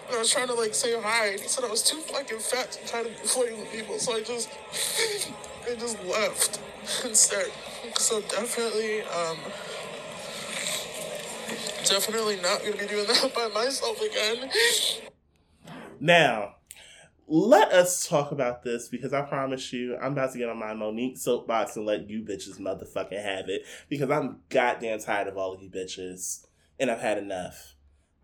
And 0.09 0.17
I 0.17 0.19
was 0.19 0.31
trying 0.31 0.49
to 0.49 0.55
like 0.55 0.75
say 0.75 1.01
hi. 1.01 1.33
He 1.33 1.49
said 1.49 1.65
I 1.65 1.71
was 1.71 1.83
too 1.83 1.99
fucking 1.99 2.39
fat 2.39 2.73
to 2.73 2.87
try 2.89 3.03
to 3.03 3.11
flirting 3.11 3.61
with 3.61 3.73
people. 3.73 3.99
So 3.99 4.15
I 4.15 4.23
just 4.23 4.51
I 5.71 5.75
just 5.75 6.03
left 6.05 6.61
instead. 7.05 7.47
So 7.97 8.21
definitely, 8.23 9.03
um 9.03 9.39
definitely 11.85 12.37
not 12.37 12.61
gonna 12.61 12.77
be 12.77 12.87
doing 12.87 13.07
that 13.07 13.33
by 13.37 13.49
myself 13.49 14.01
again. 14.01 14.51
Now, 16.01 16.57
let 17.33 17.73
us 17.73 18.07
talk 18.07 18.31
about 18.31 18.63
this 18.63 18.89
because 18.89 19.15
I 19.15 19.23
promise 19.23 19.73
you, 19.73 19.97
I'm 19.97 20.13
about 20.13 20.33
to 20.33 20.39
get 20.39 20.51
on 20.51 20.59
my 20.59 20.75
Mo'Nique 20.75 21.17
soapbox 21.17 21.77
and 21.77 21.87
let 21.87 22.11
you 22.11 22.21
bitches 22.21 22.61
motherfucking 22.61 23.23
have 23.23 23.49
it 23.49 23.65
because 23.89 24.11
I'm 24.11 24.41
goddamn 24.51 24.99
tired 24.99 25.29
of 25.29 25.39
all 25.39 25.55
of 25.55 25.63
you 25.63 25.71
bitches 25.71 26.47
and 26.79 26.91
I've 26.91 27.01
had 27.01 27.17
enough. 27.17 27.75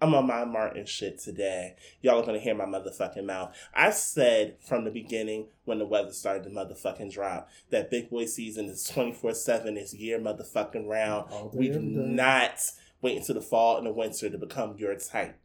I'm 0.03 0.15
on 0.15 0.27
my 0.27 0.45
Martin 0.45 0.85
shit 0.85 1.19
today. 1.21 1.77
Y'all 2.03 2.21
are 2.21 2.27
gonna 2.27 2.39
hear 2.39 2.55
my 2.55 2.67
motherfucking 2.67 3.25
mouth. 3.25 3.57
I 3.73 3.93
said 3.93 4.59
from 4.61 4.85
the 4.85 4.91
beginning 4.91 5.47
when 5.65 5.79
the 5.79 5.87
weather 5.87 6.13
started 6.13 6.45
to 6.45 6.51
motherfucking 6.51 7.11
drop 7.11 7.49
that 7.71 7.91
Big 7.91 8.11
Boy 8.11 8.27
season 8.27 8.67
is 8.67 8.85
24 8.85 9.33
7, 9.33 9.79
it's 9.79 9.95
year 9.95 10.21
motherfucking 10.21 10.87
round. 10.87 11.55
We 11.55 11.71
do 11.71 11.81
not 11.81 12.61
wait 13.01 13.17
until 13.17 13.37
the 13.37 13.41
fall 13.41 13.79
and 13.79 13.87
the 13.87 13.93
winter 13.93 14.29
to 14.29 14.37
become 14.37 14.77
your 14.77 14.95
type. 14.97 15.41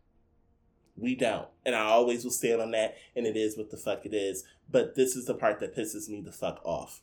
We 0.96 1.16
don't. 1.16 1.48
And 1.66 1.74
I 1.76 1.82
always 1.86 2.24
will 2.24 2.32
stand 2.32 2.62
on 2.62 2.72
that, 2.72 2.96
and 3.16 3.26
it 3.26 3.36
is 3.36 3.58
what 3.58 3.72
the 3.72 3.78
fuck 3.78 4.06
it 4.06 4.14
is. 4.14 4.44
But 4.70 4.96
this 4.96 5.16
is 5.16 5.26
the 5.26 5.34
part 5.34 5.60
that 5.60 5.76
pisses 5.76 6.08
me 6.10 6.22
the 6.22 6.32
fuck 6.32 6.60
off. 6.64 7.02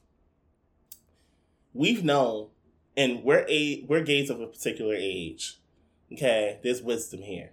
We've 1.73 2.05
known, 2.05 2.49
and 2.97 3.23
we're 3.25 3.47
a 3.49 3.85
we're 3.89 4.03
gays 4.03 4.31
of 4.31 4.41
a 4.41 4.47
particular 4.47 4.95
age. 4.97 5.59
Okay, 6.13 6.59
there's 6.63 6.83
wisdom 6.83 7.23
here. 7.23 7.53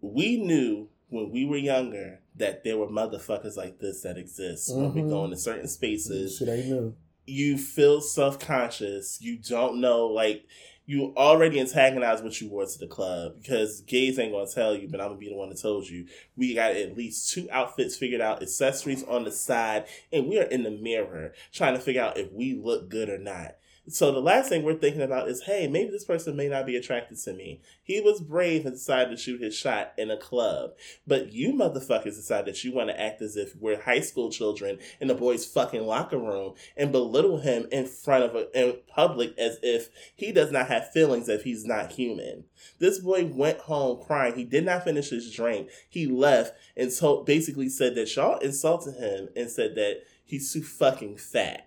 We 0.00 0.36
knew 0.36 0.88
when 1.08 1.30
we 1.30 1.46
were 1.46 1.56
younger 1.56 2.20
that 2.36 2.64
there 2.64 2.76
were 2.76 2.88
motherfuckers 2.88 3.56
like 3.56 3.78
this 3.78 4.02
that 4.02 4.18
exist 4.18 4.74
when 4.74 4.92
we 4.92 5.00
Mhm. 5.02 5.08
go 5.08 5.24
into 5.24 5.36
certain 5.38 5.68
spaces 5.68 6.36
Shit 6.36 6.48
ain't 6.48 6.66
new. 6.68 6.94
you 7.24 7.56
feel 7.56 8.00
self 8.02 8.38
conscious. 8.38 9.18
You 9.22 9.38
don't 9.38 9.80
know, 9.80 10.06
like, 10.06 10.44
you 10.86 11.12
already 11.16 11.58
antagonize 11.58 12.22
what 12.22 12.40
you 12.40 12.48
wore 12.48 12.64
to 12.64 12.78
the 12.78 12.86
club 12.86 13.34
because 13.36 13.80
gays 13.82 14.20
ain't 14.20 14.32
gonna 14.32 14.46
tell 14.46 14.74
you, 14.74 14.88
but 14.88 15.00
I'm 15.00 15.08
gonna 15.08 15.18
be 15.18 15.28
the 15.28 15.34
one 15.34 15.48
that 15.48 15.60
told 15.60 15.88
you. 15.88 16.06
We 16.36 16.54
got 16.54 16.76
at 16.76 16.96
least 16.96 17.32
two 17.32 17.48
outfits 17.50 17.96
figured 17.96 18.20
out, 18.20 18.40
accessories 18.40 19.02
on 19.02 19.24
the 19.24 19.32
side, 19.32 19.86
and 20.12 20.28
we 20.28 20.38
are 20.38 20.44
in 20.44 20.62
the 20.62 20.70
mirror 20.70 21.32
trying 21.52 21.74
to 21.74 21.80
figure 21.80 22.02
out 22.02 22.16
if 22.16 22.32
we 22.32 22.54
look 22.54 22.88
good 22.88 23.08
or 23.08 23.18
not. 23.18 23.56
So 23.88 24.10
the 24.10 24.20
last 24.20 24.48
thing 24.48 24.64
we're 24.64 24.74
thinking 24.74 25.02
about 25.02 25.28
is, 25.28 25.42
hey, 25.42 25.68
maybe 25.68 25.90
this 25.90 26.04
person 26.04 26.34
may 26.34 26.48
not 26.48 26.66
be 26.66 26.74
attracted 26.74 27.18
to 27.18 27.32
me. 27.32 27.60
He 27.84 28.00
was 28.00 28.20
brave 28.20 28.66
and 28.66 28.74
decided 28.74 29.10
to 29.10 29.16
shoot 29.16 29.40
his 29.40 29.54
shot 29.56 29.92
in 29.96 30.10
a 30.10 30.16
club. 30.16 30.72
But 31.06 31.32
you 31.32 31.52
motherfuckers 31.52 32.16
decide 32.16 32.46
that 32.46 32.64
you 32.64 32.74
want 32.74 32.88
to 32.88 33.00
act 33.00 33.22
as 33.22 33.36
if 33.36 33.54
we're 33.54 33.80
high 33.80 34.00
school 34.00 34.30
children 34.30 34.78
in 35.00 35.06
the 35.06 35.14
boys' 35.14 35.46
fucking 35.46 35.86
locker 35.86 36.18
room 36.18 36.54
and 36.76 36.90
belittle 36.90 37.38
him 37.38 37.68
in 37.70 37.86
front 37.86 38.24
of 38.24 38.34
a, 38.34 38.60
in 38.60 38.76
public 38.88 39.38
as 39.38 39.58
if 39.62 39.88
he 40.16 40.32
does 40.32 40.50
not 40.50 40.66
have 40.66 40.90
feelings 40.90 41.28
if 41.28 41.44
he's 41.44 41.64
not 41.64 41.92
human. 41.92 42.44
This 42.80 42.98
boy 42.98 43.26
went 43.26 43.60
home 43.60 44.02
crying. 44.04 44.34
He 44.34 44.44
did 44.44 44.64
not 44.64 44.82
finish 44.82 45.10
his 45.10 45.32
drink. 45.32 45.68
He 45.88 46.06
left 46.06 46.54
and 46.76 46.90
told, 46.90 47.24
basically 47.24 47.68
said 47.68 47.94
that 47.94 48.16
y'all 48.16 48.38
insulted 48.38 48.96
him 48.96 49.28
and 49.36 49.48
said 49.48 49.76
that 49.76 50.02
he's 50.24 50.52
too 50.52 50.64
fucking 50.64 51.18
fat. 51.18 51.65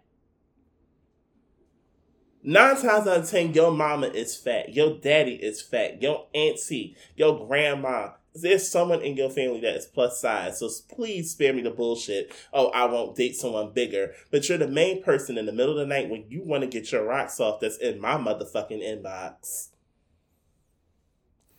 Nine 2.42 2.76
times 2.76 3.06
out 3.06 3.20
of 3.20 3.30
ten, 3.30 3.54
your 3.54 3.72
mama 3.72 4.08
is 4.08 4.36
fat. 4.36 4.74
Your 4.74 4.98
daddy 4.98 5.36
is 5.36 5.62
fat. 5.62 6.02
Your 6.02 6.28
auntie, 6.34 6.96
your 7.16 7.46
grandma. 7.46 8.12
There's 8.34 8.68
someone 8.68 9.02
in 9.02 9.18
your 9.18 9.30
family 9.30 9.60
that 9.62 9.76
is 9.76 9.86
plus 9.86 10.22
size. 10.22 10.60
So 10.60 10.70
please 10.88 11.32
spare 11.32 11.52
me 11.52 11.62
the 11.62 11.72
bullshit. 11.72 12.32
Oh, 12.54 12.70
I 12.70 12.86
won't 12.86 13.18
date 13.18 13.36
someone 13.36 13.74
bigger. 13.74 14.14
But 14.32 14.48
you're 14.48 14.58
the 14.58 14.68
main 14.68 15.04
person 15.04 15.38
in 15.38 15.48
the 15.48 15.52
middle 15.52 15.78
of 15.78 15.80
the 15.80 15.94
night 15.94 16.10
when 16.10 16.26
you 16.30 16.44
want 16.44 16.62
to 16.62 16.68
get 16.68 16.92
your 16.92 17.04
rocks 17.04 17.40
off 17.40 17.60
that's 17.60 17.78
in 17.78 18.00
my 18.00 18.14
motherfucking 18.14 18.84
inbox. 18.84 19.70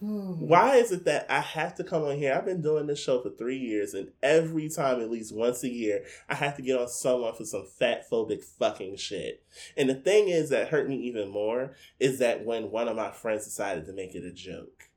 Hmm. 0.01 0.49
Why 0.49 0.77
is 0.77 0.93
it 0.93 1.05
that 1.05 1.27
I 1.31 1.41
have 1.41 1.75
to 1.75 1.85
come 1.85 2.05
on 2.05 2.17
here? 2.17 2.35
I've 2.35 2.47
been 2.47 2.63
doing 2.63 2.87
this 2.87 2.99
show 2.99 3.21
for 3.21 3.29
three 3.29 3.59
years, 3.59 3.93
and 3.93 4.11
every 4.23 4.71
time, 4.71 5.01
at 5.01 5.11
least 5.11 5.35
once 5.35 5.63
a 5.63 5.69
year, 5.69 6.05
I 6.27 6.35
have 6.37 6.57
to 6.57 6.63
get 6.63 6.81
on 6.81 6.89
someone 6.89 7.35
for 7.35 7.45
some 7.45 7.67
fat 7.67 8.09
phobic 8.11 8.43
fucking 8.43 8.97
shit. 8.97 9.43
And 9.77 9.91
the 9.91 9.95
thing 9.95 10.29
is 10.29 10.49
that 10.49 10.69
hurt 10.69 10.89
me 10.89 10.97
even 10.97 11.29
more 11.29 11.77
is 11.99 12.19
that 12.19 12.47
when 12.47 12.71
one 12.71 12.89
of 12.89 12.97
my 12.97 13.11
friends 13.11 13.45
decided 13.45 13.85
to 13.87 13.93
make 13.93 14.15
it 14.15 14.25
a 14.25 14.33
joke 14.33 14.89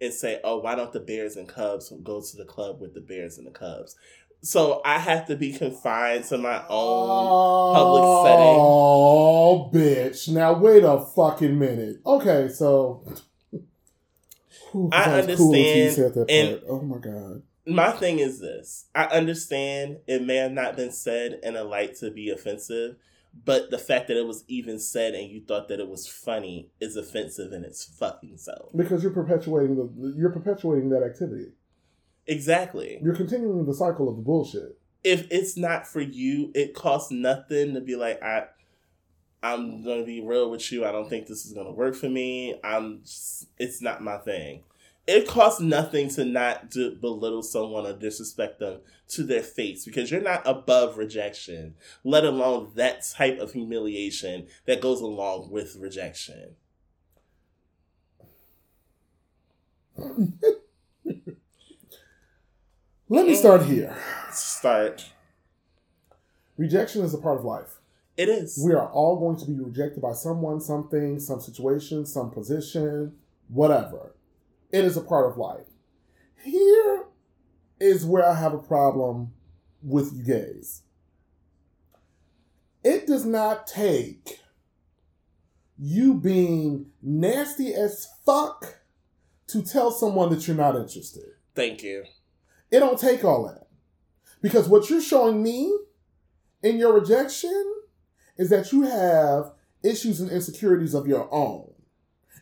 and 0.00 0.12
say, 0.12 0.40
"Oh, 0.42 0.58
why 0.58 0.74
don't 0.74 0.92
the 0.92 1.00
Bears 1.00 1.36
and 1.36 1.48
Cubs 1.48 1.92
go 2.02 2.20
to 2.20 2.36
the 2.36 2.44
club 2.44 2.80
with 2.80 2.94
the 2.94 3.00
Bears 3.00 3.38
and 3.38 3.46
the 3.46 3.52
Cubs?" 3.52 3.94
So 4.42 4.82
I 4.84 4.98
have 4.98 5.26
to 5.28 5.36
be 5.36 5.52
confined 5.52 6.24
to 6.24 6.38
my 6.38 6.62
own 6.68 7.74
public 7.74 8.02
setting. 8.26 8.56
Oh, 8.60 9.70
bitch. 9.72 10.28
Now, 10.28 10.58
wait 10.58 10.82
a 10.82 10.98
fucking 10.98 11.56
minute. 11.56 12.00
Okay, 12.04 12.48
so. 12.48 13.06
Whew, 14.74 14.90
I 14.92 15.08
that 15.20 15.26
was 15.28 15.38
cool 15.38 15.54
until 15.54 15.64
you 15.76 15.82
understand, 15.84 16.14
that 16.14 16.30
and- 16.30 16.60
Oh, 16.68 16.80
my 16.82 16.98
God. 16.98 17.42
My 17.66 17.92
thing 17.92 18.18
is 18.18 18.40
this 18.40 18.86
I 18.94 19.04
understand 19.04 19.98
it 20.06 20.22
may 20.22 20.36
have 20.36 20.52
not 20.52 20.76
been 20.76 20.92
said 20.92 21.38
in 21.42 21.56
a 21.56 21.64
light 21.64 21.94
to 22.00 22.10
be 22.10 22.28
offensive, 22.28 22.96
but 23.44 23.70
the 23.70 23.78
fact 23.78 24.08
that 24.08 24.18
it 24.18 24.26
was 24.26 24.44
even 24.48 24.78
said 24.78 25.14
and 25.14 25.30
you 25.30 25.40
thought 25.46 25.68
that 25.68 25.80
it 25.80 25.88
was 25.88 26.06
funny 26.06 26.70
is 26.80 26.96
offensive 26.96 27.52
in 27.54 27.64
its 27.64 27.82
fucking 27.84 28.36
self. 28.36 28.70
Because 28.76 29.02
you're 29.02 29.12
perpetuating 29.12 29.76
the 29.76 30.14
you're 30.16 30.28
perpetuating 30.32 30.90
that 30.90 31.02
activity. 31.02 31.52
Exactly. 32.26 32.98
You're 33.02 33.14
continuing 33.14 33.64
the 33.66 33.74
cycle 33.74 34.08
of 34.08 34.16
the 34.16 34.22
bullshit. 34.22 34.78
if 35.02 35.26
it's 35.30 35.56
not 35.56 35.86
for 35.86 36.00
you, 36.00 36.50
it 36.54 36.74
costs 36.74 37.10
nothing 37.10 37.74
to 37.74 37.80
be 37.80 37.94
like 37.96 38.22
I 38.22 38.44
I'm 39.44 39.60
mm. 39.60 39.84
gonna 39.84 40.04
be 40.04 40.22
real 40.22 40.50
with 40.50 40.72
you. 40.72 40.86
I 40.86 40.90
don't 40.90 41.08
think 41.08 41.26
this 41.26 41.44
is 41.44 41.52
gonna 41.52 41.70
work 41.70 41.94
for 41.94 42.08
me. 42.08 42.58
I'm 42.64 43.02
just, 43.02 43.48
it's 43.58 43.82
not 43.82 44.02
my 44.02 44.16
thing. 44.16 44.62
It 45.06 45.28
costs 45.28 45.60
nothing 45.60 46.08
to 46.10 46.24
not 46.24 46.70
to 46.70 46.92
belittle 46.92 47.42
someone 47.42 47.84
or 47.84 47.92
disrespect 47.92 48.58
them 48.58 48.80
to 49.08 49.22
their 49.22 49.42
face 49.42 49.84
because 49.84 50.10
you're 50.10 50.22
not 50.22 50.40
above 50.46 50.96
rejection, 50.96 51.74
let 52.04 52.24
alone 52.24 52.72
that 52.76 53.04
type 53.04 53.38
of 53.38 53.52
humiliation 53.52 54.46
that 54.64 54.80
goes 54.80 55.02
along 55.02 55.50
with 55.50 55.76
rejection. 55.76 56.56
Let 63.10 63.26
me 63.26 63.34
start 63.34 63.60
mm. 63.60 63.66
here. 63.66 63.94
Start. 64.32 65.04
Rejection 66.56 67.04
is 67.04 67.12
a 67.12 67.18
part 67.18 67.38
of 67.38 67.44
life. 67.44 67.78
It 68.16 68.28
is. 68.28 68.60
We 68.64 68.72
are 68.74 68.88
all 68.90 69.18
going 69.18 69.36
to 69.38 69.46
be 69.46 69.58
rejected 69.58 70.00
by 70.00 70.12
someone, 70.12 70.60
something, 70.60 71.18
some 71.18 71.40
situation, 71.40 72.06
some 72.06 72.30
position, 72.30 73.14
whatever. 73.48 74.14
It 74.70 74.84
is 74.84 74.96
a 74.96 75.00
part 75.00 75.30
of 75.30 75.36
life. 75.36 75.66
Here 76.42 77.04
is 77.80 78.04
where 78.04 78.24
I 78.24 78.34
have 78.34 78.54
a 78.54 78.58
problem 78.58 79.32
with 79.82 80.12
you 80.14 80.24
gays. 80.24 80.82
It 82.84 83.06
does 83.06 83.24
not 83.24 83.66
take 83.66 84.40
you 85.78 86.14
being 86.14 86.86
nasty 87.02 87.74
as 87.74 88.06
fuck 88.24 88.80
to 89.48 89.62
tell 89.62 89.90
someone 89.90 90.30
that 90.30 90.46
you're 90.46 90.56
not 90.56 90.76
interested. 90.76 91.24
Thank 91.54 91.82
you. 91.82 92.04
It 92.70 92.80
don't 92.80 92.98
take 92.98 93.24
all 93.24 93.46
that. 93.46 93.66
Because 94.40 94.68
what 94.68 94.90
you're 94.90 95.00
showing 95.00 95.42
me 95.42 95.76
in 96.62 96.78
your 96.78 96.92
rejection 96.92 97.73
is 98.36 98.50
that 98.50 98.72
you 98.72 98.82
have 98.82 99.52
issues 99.82 100.20
and 100.20 100.30
insecurities 100.30 100.94
of 100.94 101.06
your 101.06 101.28
own. 101.32 101.70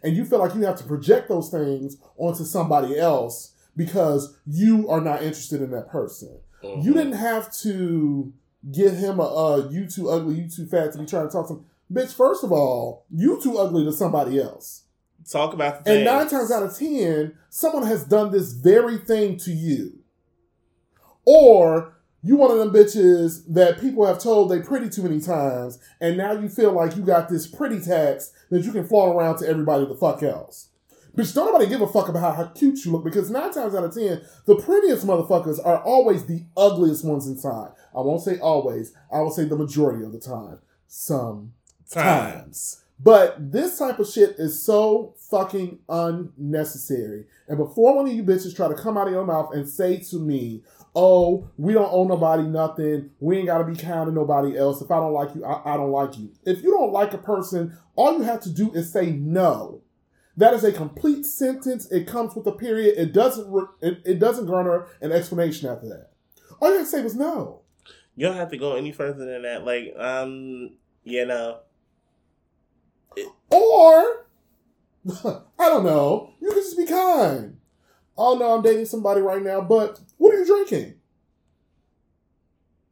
And 0.03 0.17
you 0.17 0.25
feel 0.25 0.39
like 0.39 0.55
you 0.55 0.63
have 0.63 0.79
to 0.79 0.85
project 0.85 1.29
those 1.29 1.49
things 1.51 1.97
onto 2.17 2.45
somebody 2.45 2.99
else 2.99 3.55
because 3.77 4.37
you 4.47 4.89
are 4.89 5.01
not 5.01 5.23
interested 5.23 5.63
in 5.63 5.71
that 5.71 5.89
person. 5.89 6.39
Mhm. 6.63 6.85
You 6.85 6.93
didn't 6.95 7.13
have 7.15 7.53
to 7.59 8.33
give 8.71 8.95
him 8.97 9.19
a, 9.19 9.23
uh 9.25 9.69
you 9.71 9.87
too 9.89 10.09
ugly, 10.09 10.37
you 10.37 10.49
too 10.49 10.67
fat 10.67 10.93
to 10.93 10.99
be 10.99 11.07
trying 11.07 11.27
to 11.27 11.33
talk 11.33 11.49
to 11.49 11.55
him. 11.55 11.65
Bitch, 11.93 12.13
first 12.15 12.43
of 12.45 12.53
all, 12.53 13.05
you 13.11 13.41
too 13.43 13.59
ugly 13.59 13.85
to 13.85 13.93
somebody 13.93 14.41
else. 14.41 14.83
talk 15.31 15.53
about 15.55 15.85
the 15.85 15.91
And 15.93 16.05
nine 16.05 16.29
times 16.29 16.51
out 16.51 16.63
of 16.65 16.77
ten, 16.77 17.35
someone 17.49 17.87
has 17.87 18.05
done 18.05 18.33
this 18.33 18.53
very 18.53 18.99
thing 18.99 19.37
to 19.39 19.53
you. 19.53 19.99
Or 21.25 21.95
you 22.23 22.37
one 22.37 22.51
of 22.51 22.59
them 22.59 22.73
bitches 22.73 23.43
that 23.53 23.81
people 23.81 24.07
have 24.07 24.19
told 24.21 24.51
they 24.51 24.61
pretty 24.61 24.89
too 24.89 25.03
many 25.03 25.21
times, 25.21 25.79
and 26.01 26.17
now 26.17 26.33
you 26.33 26.49
feel 26.49 26.73
like 26.73 26.97
you 26.97 27.03
got 27.03 27.29
this 27.29 27.47
pretty 27.47 27.81
tax 27.81 28.33
that 28.51 28.65
you 28.65 28.73
can 28.73 28.87
flaunt 28.87 29.17
around 29.17 29.39
to 29.39 29.49
everybody 29.49 29.85
the 29.87 29.95
fuck 29.97 30.23
else. 30.23 30.69
Bitch, 31.17 31.35
don't 31.35 31.47
nobody 31.47 31.69
give 31.69 31.83
a 31.83 31.87
fuck 31.87 32.09
about 32.09 32.37
how 32.37 32.45
cute 32.47 32.85
you 32.85 32.93
look 32.93 33.05
because 33.05 33.31
nine 33.31 33.53
times 33.53 33.75
out 33.75 33.85
of 33.85 33.95
ten, 33.95 34.23
the 34.47 34.57
prettiest 34.57 35.07
motherfuckers 35.07 35.59
are 35.65 35.83
always 35.83 36.25
the 36.25 36.45
ugliest 36.57 37.05
ones 37.05 37.27
inside. 37.27 37.73
I 37.95 38.01
won't 38.01 38.23
say 38.23 38.39
always, 38.39 38.95
I 39.13 39.21
will 39.21 39.31
say 39.31 39.45
the 39.45 39.57
majority 39.57 40.05
of 40.05 40.13
the 40.13 40.21
time. 40.21 40.61
Some 40.87 41.53
times. 41.91 42.83
but 42.99 43.53
this 43.53 43.79
type 43.79 43.99
of 43.99 44.09
shit 44.09 44.37
is 44.39 44.63
so 44.63 45.15
fucking 45.31 45.81
unnecessary. 45.89 47.27
And 47.49 47.59
before 47.59 47.97
one 47.97 48.07
of 48.07 48.13
you 48.13 48.23
bitches 48.23 48.55
try 48.55 48.69
to 48.69 48.75
come 48.75 48.97
out 48.97 49.09
of 49.09 49.13
your 49.13 49.27
mouth 49.27 49.53
and 49.53 49.69
say 49.69 49.99
to 49.99 50.17
me, 50.19 50.63
oh, 50.95 51.49
we 51.57 51.73
don't 51.73 51.93
owe 51.93 52.05
nobody 52.05 52.43
nothing. 52.45 53.11
We 53.21 53.39
ain't 53.39 53.47
got 53.47 53.59
to 53.59 53.65
be 53.65 53.77
kind 53.77 54.07
to 54.07 54.13
nobody 54.13 54.57
else. 54.59 54.83
If 54.83 54.91
I 54.91 54.97
don't 54.97 55.13
like 55.13 55.35
you, 55.35 55.45
I, 55.45 55.75
I 55.75 55.77
don't 55.77 55.91
like 55.91 56.19
you. 56.19 56.33
If 56.45 56.63
you 56.63 56.71
don't 56.71 56.93
like 56.93 57.13
a 57.15 57.19
person, 57.19 57.77
all 57.97 58.19
you 58.19 58.23
have 58.23 58.41
to 58.41 58.51
do 58.51 58.73
is 58.73 58.93
say 58.93 59.11
no. 59.11 59.83
That 60.37 60.55
is 60.55 60.65
a 60.65 60.73
complete 60.73 61.27
sentence. 61.27 61.91
It 61.91 62.07
comes 62.07 62.35
with 62.35 62.47
a 62.47 62.53
period. 62.53 62.95
It 62.97 63.13
doesn't. 63.13 63.51
Re- 63.51 63.67
it, 63.81 64.03
it 64.05 64.19
doesn't 64.19 64.47
garner 64.47 64.87
an 65.01 65.13
explanation 65.13 65.69
after 65.69 65.89
that. 65.89 66.11
All 66.61 66.71
you 66.71 66.79
have 66.79 66.87
to 66.87 66.91
say 66.91 67.03
was 67.03 67.15
no. 67.15 67.63
You 68.17 68.27
don't 68.27 68.37
have 68.37 68.51
to 68.51 68.57
go 68.57 68.77
any 68.77 68.93
further 68.93 69.25
than 69.25 69.43
that. 69.43 69.65
Like, 69.65 69.95
um, 69.99 70.71
you 71.05 71.27
know, 71.27 71.59
Or, 73.51 74.27
I 75.25 75.41
don't 75.59 75.85
know, 75.85 76.33
you 76.41 76.51
can 76.51 76.59
just 76.59 76.77
be 76.77 76.87
kind. 76.87 77.59
Oh 78.17 78.37
no, 78.37 78.55
I'm 78.55 78.63
dating 78.63 78.87
somebody 78.87 79.21
right 79.21 79.43
now, 79.43 79.61
but 79.61 80.01
what 80.19 80.35
are 80.35 80.39
you 80.39 80.47
drinking? 80.47 80.95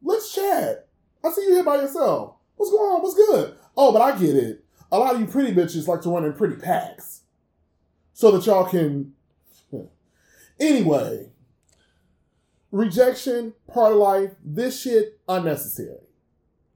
Let's 0.01 0.33
chat. 0.33 0.87
I 1.23 1.31
see 1.31 1.43
you 1.43 1.53
here 1.53 1.63
by 1.63 1.75
yourself. 1.75 2.35
What's 2.55 2.71
going 2.71 2.91
on? 2.91 3.01
What's 3.01 3.15
good? 3.15 3.55
Oh, 3.77 3.91
but 3.91 4.01
I 4.01 4.17
get 4.17 4.35
it. 4.35 4.65
A 4.91 4.97
lot 4.97 5.15
of 5.15 5.21
you 5.21 5.27
pretty 5.27 5.53
bitches 5.53 5.87
like 5.87 6.01
to 6.01 6.09
run 6.09 6.25
in 6.25 6.33
pretty 6.33 6.55
packs. 6.55 7.21
So 8.13 8.31
that 8.31 8.45
y'all 8.45 8.65
can. 8.65 9.13
Anyway, 10.59 11.31
rejection, 12.71 13.53
part 13.73 13.93
of 13.93 13.97
life, 13.97 14.31
this 14.45 14.79
shit, 14.79 15.19
unnecessary. 15.27 15.97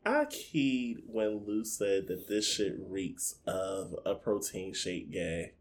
I 0.03 0.25
keyed 0.25 1.03
when 1.05 1.45
Lou 1.45 1.63
said 1.63 2.07
that 2.07 2.27
this 2.27 2.51
shit 2.51 2.75
reeks 2.79 3.35
of 3.45 3.95
a 4.03 4.15
protein 4.15 4.73
shake 4.73 5.11
gay. 5.11 5.53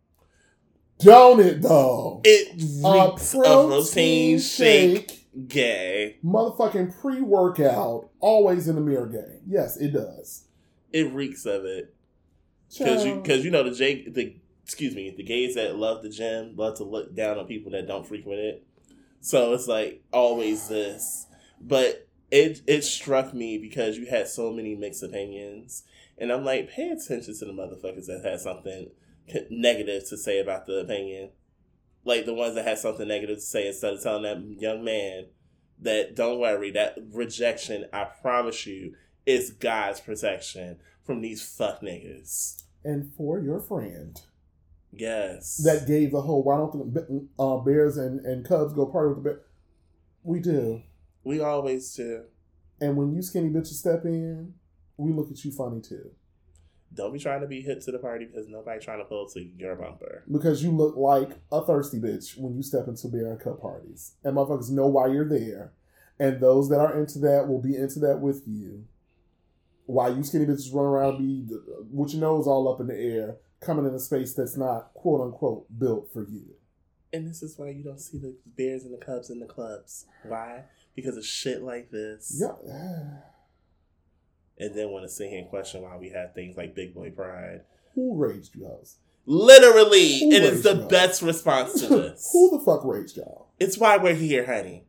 Don't 0.99 1.41
it 1.41 1.63
though? 1.63 2.21
It 2.25 2.61
A 2.85 3.11
reeks 3.11 3.35
of 3.35 3.43
protein 3.43 4.39
shake 4.39 5.27
gay. 5.49 6.19
motherfucking 6.25 7.01
pre 7.01 7.21
workout, 7.21 8.11
always 8.21 8.69
in 8.69 8.77
the 8.77 8.81
mirror 8.81 9.07
game. 9.07 9.41
Yes, 9.47 9.77
it 9.77 9.93
does. 9.93 10.45
It 10.93 11.13
reeks 11.13 11.45
of 11.47 11.65
it 11.65 11.95
because 12.71 13.05
you 13.05 13.17
because 13.17 13.45
you 13.45 13.51
know 13.51 13.63
the 13.63 13.73
J 13.75 14.09
the 14.09 14.37
excuse 14.63 14.95
me 14.95 15.13
the 15.17 15.23
gays 15.23 15.57
that 15.57 15.77
love 15.77 16.03
the 16.03 16.09
gym 16.09 16.55
love 16.57 16.77
to 16.79 16.85
look 16.85 17.15
down 17.15 17.39
on 17.39 17.47
people 17.47 17.73
that 17.73 17.87
don't 17.87 18.07
frequent 18.07 18.39
it. 18.39 18.67
So 19.21 19.53
it's 19.55 19.67
like 19.67 20.03
always 20.13 20.69
this, 20.69 21.27
but 21.61 22.07
it 22.31 22.63
it 22.67 22.83
struck 22.85 23.35
me 23.35 23.59
because 23.59 23.97
you 23.99 24.07
had 24.07 24.29
so 24.29 24.53
many 24.53 24.75
mixed 24.75 25.03
opinions, 25.03 25.85
and 26.19 26.31
I'm 26.33 26.45
like, 26.45 26.71
pay 26.71 26.89
attention 26.89 27.37
to 27.39 27.45
the 27.45 27.53
motherfuckers 27.53 28.07
that 28.07 28.25
had 28.25 28.41
something 28.41 28.91
negative 29.51 30.09
to 30.09 30.17
say 30.17 30.41
about 30.41 30.67
the 30.67 30.79
opinion, 30.79 31.31
like 32.05 32.27
the 32.27 32.35
ones 32.35 32.55
that 32.55 32.67
had 32.67 32.79
something 32.79 33.09
negative 33.09 33.37
to 33.37 33.43
say 33.43 33.67
instead 33.69 33.95
of 33.95 34.03
telling 34.03 34.23
that 34.23 34.61
young 34.61 34.85
man 34.85 35.27
that 35.81 36.15
don't 36.15 36.39
worry 36.39 36.71
that 36.71 36.97
rejection, 37.13 37.87
I 37.93 38.05
promise 38.05 38.67
you, 38.67 38.95
is 39.27 39.51
God's 39.51 40.01
protection 40.01 40.79
from 41.05 41.21
these 41.21 41.43
fuck 41.47 41.81
niggas. 41.83 42.63
and 42.85 43.13
for 43.17 43.39
your 43.39 43.61
friend 43.61 44.21
Yes, 44.97 45.57
that 45.65 45.87
gave 45.89 46.13
the 46.13 46.21
whole 46.23 46.43
why 46.45 46.57
don't 46.57 46.95
the 46.95 47.27
uh, 47.39 47.57
Bears 47.59 47.97
and, 47.97 48.21
and 48.25 48.45
Cubs 48.47 48.73
go 48.75 48.87
party 48.87 49.09
with 49.09 49.17
the 49.25 49.31
Bears? 49.31 49.43
We 50.23 50.41
do. 50.41 50.83
we 51.25 51.41
always 51.41 51.93
do. 51.95 52.25
And 52.81 52.97
when 52.97 53.13
you 53.13 53.21
skinny 53.23 53.49
bitches 53.51 53.75
step 53.75 54.05
in, 54.05 54.55
we 54.97 55.13
look 55.13 55.31
at 55.31 55.45
you 55.45 55.51
funny 55.51 55.81
too. 55.81 56.11
Don't 56.95 57.13
be 57.13 57.19
trying 57.19 57.41
to 57.41 57.47
be 57.47 57.61
hip 57.61 57.81
to 57.83 57.93
the 57.93 57.99
party 57.99 58.27
because 58.27 58.49
nobody 58.49 58.81
trying 58.81 58.99
to 58.99 59.05
pull 59.05 59.29
to 59.31 59.43
your 59.43 59.75
bumper. 59.75 60.25
Because 60.31 60.63
you 60.63 60.71
look 60.71 60.97
like 60.97 61.31
a 61.51 61.65
thirsty 61.65 61.99
bitch 61.99 62.39
when 62.39 62.55
you 62.55 62.63
step 62.63 62.87
into 62.87 63.09
Bear 63.09 63.33
and 63.33 63.41
Cub 63.41 63.61
parties. 63.61 64.13
And 64.23 64.37
motherfuckers 64.37 64.71
know 64.71 64.87
why 64.87 65.09
you're 65.09 65.29
there. 65.29 65.73
And 66.19 66.41
those 66.41 66.69
that 66.69 66.79
are 66.79 66.99
into 66.99 67.19
that 67.21 67.49
will 67.49 67.61
be 67.61 67.77
into 67.77 67.99
that 68.01 68.21
with 68.21 68.43
you. 68.47 68.85
While 69.87 70.17
you 70.17 70.23
skinny 70.23 70.47
bitches 70.47 70.73
run 70.73 70.87
around 70.87 71.19
be 71.19 71.47
with 71.91 72.13
your 72.13 72.21
nose 72.21 72.47
all 72.47 72.73
up 72.73 72.81
in 72.81 72.87
the 72.87 72.97
air, 72.97 73.37
coming 73.61 73.87
in 73.87 73.95
a 73.95 73.99
space 73.99 74.35
that's 74.35 74.57
not 74.57 74.95
quote 74.95 75.21
unquote 75.21 75.67
built 75.79 76.13
for 76.13 76.23
you. 76.23 76.55
And 77.13 77.29
this 77.29 77.43
is 77.43 77.59
why 77.59 77.71
you 77.71 77.83
don't 77.83 78.01
see 78.01 78.19
the 78.19 78.35
Bears 78.57 78.85
and 78.85 78.93
the 78.93 79.05
Cubs 79.05 79.31
in 79.31 79.41
the 79.41 79.47
clubs. 79.47 80.07
Why? 80.25 80.65
Because 80.97 81.17
of 81.17 81.25
shit 81.25 81.63
like 81.63 81.91
this. 81.91 82.41
Yeah. 82.41 83.19
And 84.59 84.75
then 84.75 84.91
want 84.91 85.05
to 85.05 85.09
sit 85.09 85.31
here 85.31 85.41
and 85.41 85.49
question 85.49 85.83
why 85.83 85.97
we 85.97 86.11
have 86.11 86.35
things 86.35 86.57
like 86.57 86.75
Big 86.75 86.95
Boy 86.95 87.11
Pride. 87.11 87.63
Who 87.95 88.17
raised 88.17 88.55
you 88.55 88.67
hoes? 88.67 88.97
Literally, 89.27 90.21
Who 90.21 90.31
it 90.33 90.43
is 90.43 90.63
the 90.63 90.75
y'all? 90.75 90.89
best 90.89 91.23
response 91.23 91.81
to 91.81 91.87
this. 91.89 92.31
Who 92.33 92.51
the 92.57 92.65
fuck 92.65 92.85
raised 92.85 93.17
y'all? 93.17 93.49
it's 93.59 93.79
why 93.79 93.97
we're 93.97 94.15
here, 94.15 94.45
honey. 94.47 94.85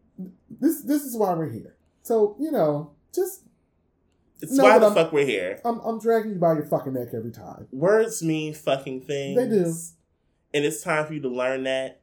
This 0.50 0.82
this 0.84 1.04
is 1.04 1.16
why 1.18 1.34
we're 1.34 1.50
here. 1.50 1.76
So 2.04 2.36
you 2.40 2.52
know, 2.52 2.92
just 3.14 3.42
It's 4.42 4.60
why 4.60 4.78
the 4.80 4.86
I'm- 4.88 4.96
fuck 4.96 5.12
we're 5.14 5.26
here. 5.26 5.62
I'm 5.66 5.80
I'm 5.80 6.00
dragging 6.00 6.32
you 6.34 6.38
by 6.40 6.54
your 6.54 6.66
fucking 6.66 6.94
neck 6.94 7.10
every 7.16 7.32
time. 7.32 7.68
Words 7.72 8.22
mean 8.24 8.54
fucking 8.54 9.02
things. 9.02 9.38
They 9.38 9.48
do. 9.50 9.74
And 10.54 10.64
it's 10.66 10.82
time 10.84 11.06
for 11.06 11.14
you 11.14 11.22
to 11.22 11.30
learn 11.30 11.64
that. 11.64 12.02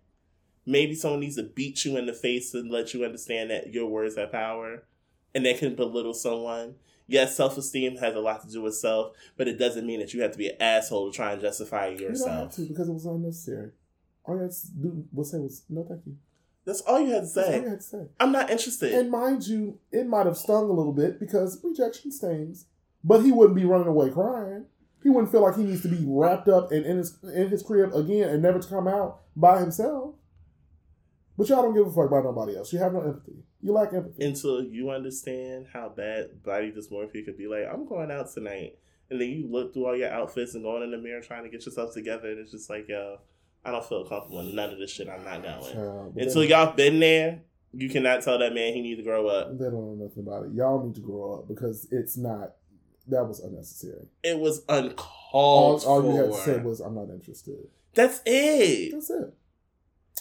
Maybe 0.67 0.95
someone 0.95 1.21
needs 1.21 1.37
to 1.37 1.43
beat 1.43 1.85
you 1.85 1.97
in 1.97 2.07
the 2.07 2.13
face 2.13 2.55
and 2.55 2.71
let 2.71 2.93
you 2.95 3.05
understand 3.05 3.51
that 3.51 3.73
your 3.73 3.87
words 3.87 4.17
have 4.17 4.31
power 4.33 4.85
and 5.35 5.45
they 5.45 5.55
can 5.55 5.75
belittle 5.75 6.15
someone. 6.15 6.75
Yes, 7.13 7.37
self 7.37 7.57
esteem 7.59 7.97
has 7.99 8.15
a 8.15 8.21
lot 8.21 8.43
to 8.43 8.51
do 8.51 8.63
with 8.63 8.75
self, 8.75 9.15
but 9.37 9.47
it 9.49 9.59
doesn't 9.59 9.87
mean 9.87 10.01
that 10.01 10.13
you 10.15 10.23
have 10.23 10.33
to 10.33 10.39
be 10.39 10.49
an 10.49 10.57
asshole 10.61 11.11
to 11.11 11.17
try 11.17 11.33
and 11.33 11.41
justify 11.41 11.89
You 11.89 11.99
yourself. 12.09 12.55
to 12.57 12.63
because 12.63 12.89
it 12.89 12.93
was 12.93 13.07
unnecessary. 13.07 13.71
All 14.25 14.37
you 14.37 14.43
had 14.43 14.53
to 14.53 14.67
do 14.81 15.05
was 15.13 15.31
say 15.31 15.39
was 15.39 15.63
no, 15.69 15.85
thank 15.89 16.03
you. 16.07 16.17
That's 16.65 16.81
all 16.83 17.01
you 17.01 17.11
had 17.13 17.25
to 17.25 17.27
That's 17.35 17.37
all 17.37 17.55
you 17.55 17.63
say. 17.63 17.69
had 17.69 17.79
to 17.81 17.85
say. 17.87 18.07
I'm 18.21 18.33
not 18.33 18.49
interested. 18.51 18.93
And 18.95 19.11
mind 19.11 19.47
you, 19.47 19.79
it 19.91 20.07
might 20.07 20.27
have 20.27 20.37
stung 20.37 20.71
a 20.71 20.73
little 20.73 20.93
bit 20.93 21.19
because 21.21 21.61
rejection 21.65 22.13
stings. 22.13 22.67
But 23.05 23.23
he 23.25 23.33
wouldn't 23.33 23.57
be 23.57 23.65
running 23.65 23.89
away 23.89 24.11
crying. 24.11 24.67
He 25.03 25.11
wouldn't 25.11 25.33
feel 25.33 25.43
like 25.43 25.57
he 25.57 25.65
needs 25.65 25.83
to 25.83 25.89
be 25.89 26.05
wrapped 26.07 26.47
up 26.49 26.71
and 26.71 26.87
in 26.87 26.99
his 26.99 27.19
in 27.35 27.49
his 27.49 27.63
crib 27.65 27.93
again 27.93 28.29
and 28.29 28.41
never 28.41 28.61
to 28.61 28.69
come 28.69 28.87
out 28.87 29.23
by 29.35 29.59
himself. 29.59 30.15
But 31.37 31.49
y'all 31.49 31.63
don't 31.63 31.75
give 31.75 31.87
a 31.87 31.91
fuck 31.91 32.07
about 32.07 32.25
nobody 32.25 32.57
else. 32.57 32.73
You 32.73 32.79
have 32.79 32.93
no 32.93 33.01
empathy. 33.01 33.43
You 33.63 33.73
lack 33.73 33.93
empathy. 33.93 34.25
Until 34.25 34.63
you 34.65 34.91
understand 34.91 35.67
how 35.73 35.89
bad 35.89 36.43
body 36.43 36.73
dysmorphia 36.73 37.25
could 37.25 37.39
be 37.39 37.47
like, 37.47 37.65
I'm 37.73 37.87
going 37.87 38.11
out 38.11 38.33
tonight. 38.33 38.79
And 39.11 39.21
then 39.21 39.29
you 39.29 39.47
look 39.51 39.73
through 39.73 39.87
all 39.87 39.97
your 39.97 40.11
outfits 40.11 40.55
and 40.55 40.65
going 40.65 40.83
in 40.83 40.91
the 40.91 40.99
mirror 40.99 41.21
trying 41.21 41.45
to 41.45 41.51
get 41.51 41.65
yourself 41.65 41.93
together. 41.95 42.31
And 42.31 42.39
it's 42.41 42.51
just 42.51 42.69
like, 42.71 42.89
yo, 42.89 43.19
I 43.65 43.71
don't 43.71 43.85
feel 43.85 44.05
comfortable 44.05 44.41
in 44.41 44.55
none 44.57 44.71
of 44.71 44.79
this 44.79 44.91
shit. 44.91 45.09
I'm 45.09 45.23
not 45.25 45.43
going. 45.43 45.73
Child, 45.75 46.17
Until 46.17 46.45
y'all 46.45 46.75
been 46.75 46.99
there, 46.99 47.43
you 47.73 47.89
cannot 47.89 48.23
tell 48.23 48.39
that 48.39 48.53
man 48.55 48.73
he 48.75 48.83
needs 48.83 48.99
to 48.99 49.05
grow 49.05 49.29
up. 49.29 49.57
they 49.59 49.65
don't 49.67 49.75
know 49.99 50.05
nothing 50.07 50.25
about 50.27 50.47
it. 50.47 50.53
Y'all 50.55 50.85
need 50.85 50.95
to 50.97 51.01
grow 51.01 51.35
up 51.41 51.49
because 51.49 51.87
it's 51.91 52.17
not. 52.17 52.55
That 53.09 53.25
was 53.25 53.41
unnecessary. 53.41 54.07
It 54.23 54.39
was 54.39 54.65
All, 54.69 54.79
uncalled 54.79 55.85
all 55.85 56.03
for. 56.03 56.09
you 56.09 56.17
had 56.17 56.27
to 56.33 56.37
say 56.39 56.59
was, 56.61 56.81
"I'm 56.81 56.95
not 56.95 57.11
interested." 57.11 57.57
That's 57.95 58.21
it. 58.25 58.93
That's 58.93 59.11
it. 59.11 59.35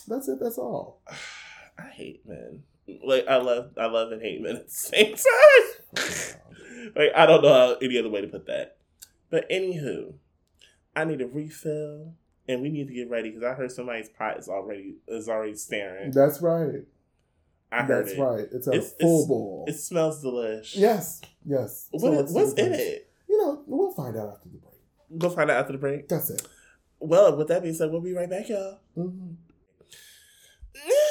That's 0.07 0.27
it. 0.27 0.39
That's 0.41 0.57
all. 0.57 1.01
I 1.77 1.83
hate 1.89 2.27
men. 2.27 2.63
Like 3.03 3.27
I 3.27 3.37
love, 3.37 3.71
I 3.77 3.85
love 3.87 4.11
and 4.11 4.21
hate 4.21 4.41
men 4.41 4.55
at 4.57 4.67
the 4.67 4.71
same 4.73 5.15
time. 5.15 6.91
like 6.95 7.11
I 7.15 7.25
don't 7.25 7.41
know 7.43 7.53
how, 7.53 7.75
any 7.81 7.97
other 7.97 8.09
way 8.09 8.21
to 8.21 8.27
put 8.27 8.45
that. 8.47 8.77
But 9.29 9.49
anywho, 9.49 10.13
I 10.95 11.05
need 11.05 11.21
a 11.21 11.27
refill, 11.27 12.13
and 12.47 12.61
we 12.61 12.69
need 12.69 12.87
to 12.87 12.93
get 12.93 13.09
ready 13.09 13.29
because 13.29 13.43
I 13.43 13.53
heard 13.53 13.71
somebody's 13.71 14.09
pot 14.09 14.37
is 14.37 14.49
already 14.49 14.95
is 15.07 15.29
already 15.29 15.55
staring. 15.55 16.11
That's 16.11 16.41
right. 16.41 16.83
I 17.71 17.83
heard 17.83 18.05
That's 18.07 18.17
it. 18.17 18.19
right. 18.21 18.47
It's 18.51 18.67
a 18.67 18.71
It's- 18.71 18.93
full 18.99 19.15
it's- 19.19 19.27
bowl. 19.29 19.65
It 19.67 19.73
smells 19.73 20.23
delish. 20.23 20.75
yes. 20.75 21.21
Yes. 21.45 21.87
What 21.91 22.01
So 22.01 22.11
is- 22.23 22.31
what's 22.33 22.53
in 22.53 22.73
it? 22.73 23.09
You 23.29 23.37
know, 23.37 23.63
we'll 23.65 23.91
find 23.93 24.17
out 24.17 24.33
after 24.35 24.49
the 24.49 24.57
break. 24.57 25.17
Go 25.17 25.29
find 25.29 25.49
out 25.49 25.57
after 25.57 25.71
the 25.71 25.77
break. 25.79 26.09
That's 26.09 26.29
it. 26.29 26.45
Well, 26.99 27.35
with 27.37 27.47
that 27.47 27.61
being 27.63 27.73
said, 27.73 27.89
we'll 27.89 28.01
be 28.01 28.13
right 28.13 28.29
back, 28.29 28.49
y'all. 28.49 28.79
hmm 28.95 29.31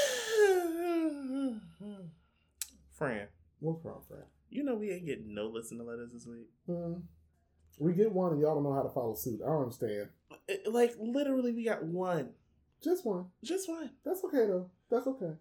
Fran, 3.01 3.29
What's 3.61 3.83
wrong, 3.83 4.03
Fred? 4.07 4.25
you 4.51 4.63
know 4.63 4.75
we 4.75 4.91
ain't 4.91 5.07
getting 5.07 5.35
no 5.35 5.47
listener 5.47 5.85
letters 5.85 6.13
this 6.13 6.27
week. 6.27 6.49
Mm. 6.69 7.01
We 7.79 7.95
get 7.95 8.13
one 8.13 8.33
and 8.33 8.41
y'all 8.43 8.55
don't 8.55 8.63
know 8.65 8.75
how 8.75 8.83
to 8.83 8.91
follow 8.91 9.15
suit. 9.15 9.41
I 9.43 9.49
don't 9.49 9.63
understand. 9.63 10.09
It- 10.47 10.71
like 10.71 10.93
literally, 10.99 11.53
we 11.53 11.65
got 11.65 11.83
one, 11.83 12.35
Just 12.85 13.07
one. 13.07 13.27
just 13.43 13.71
one. 13.71 13.91
That's 14.05 14.23
okay 14.25 14.47
though. 14.47 14.71
That's 14.91 15.07
okay. 15.07 15.33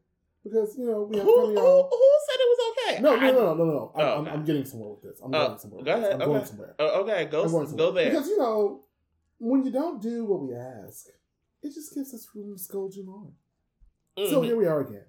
Because 0.41 0.77
you 0.77 0.85
know 0.85 1.03
we 1.03 1.17
have 1.17 1.25
who, 1.25 1.35
who 1.51 1.53
said 1.53 2.39
it 2.39 2.49
was 2.49 2.77
okay? 2.93 3.01
no, 3.01 3.15
no, 3.17 3.31
no, 3.33 3.53
no, 3.53 3.53
no, 3.55 3.65
no. 3.65 3.91
I'm, 3.93 4.01
Oh, 4.05 4.13
I'm, 4.15 4.21
okay. 4.21 4.31
I'm 4.31 4.45
getting 4.45 4.63
somewhere 4.65 4.89
with 4.91 5.01
this. 5.03 5.19
I'm 5.21 5.35
Oh, 5.35 5.47
going 5.47 5.59
somewhere. 5.59 5.83
go 5.83 5.91
with 5.91 6.01
this. 6.01 6.07
ahead, 6.09 6.21
I'm 6.21 6.27
going 6.27 6.37
okay. 6.39 6.47
somewhere. 6.47 6.75
Oh, 6.79 7.01
okay, 7.01 7.25
go 7.25 7.43
I'm 7.43 7.51
going 7.51 7.75
go 7.75 7.91
there. 7.91 8.09
Because 8.11 8.27
you 8.29 8.37
know, 8.37 8.85
when 9.37 9.65
you 9.65 9.71
don't 9.71 10.01
do 10.01 10.23
what 10.23 10.41
we 10.41 10.55
ask, 10.55 11.07
it 11.61 11.73
just 11.73 11.93
gives 11.93 12.13
us 12.13 12.25
room 12.33 12.53
to 12.55 12.57
scold 12.63 12.95
you 12.95 13.05
more. 13.05 13.31
So 14.29 14.41
Mhm. 14.41 14.45
here 14.45 14.55
we 14.55 14.65
are 14.65 14.79
again. 14.79 15.03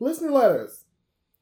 Listener 0.00 0.32
letters. 0.32 0.84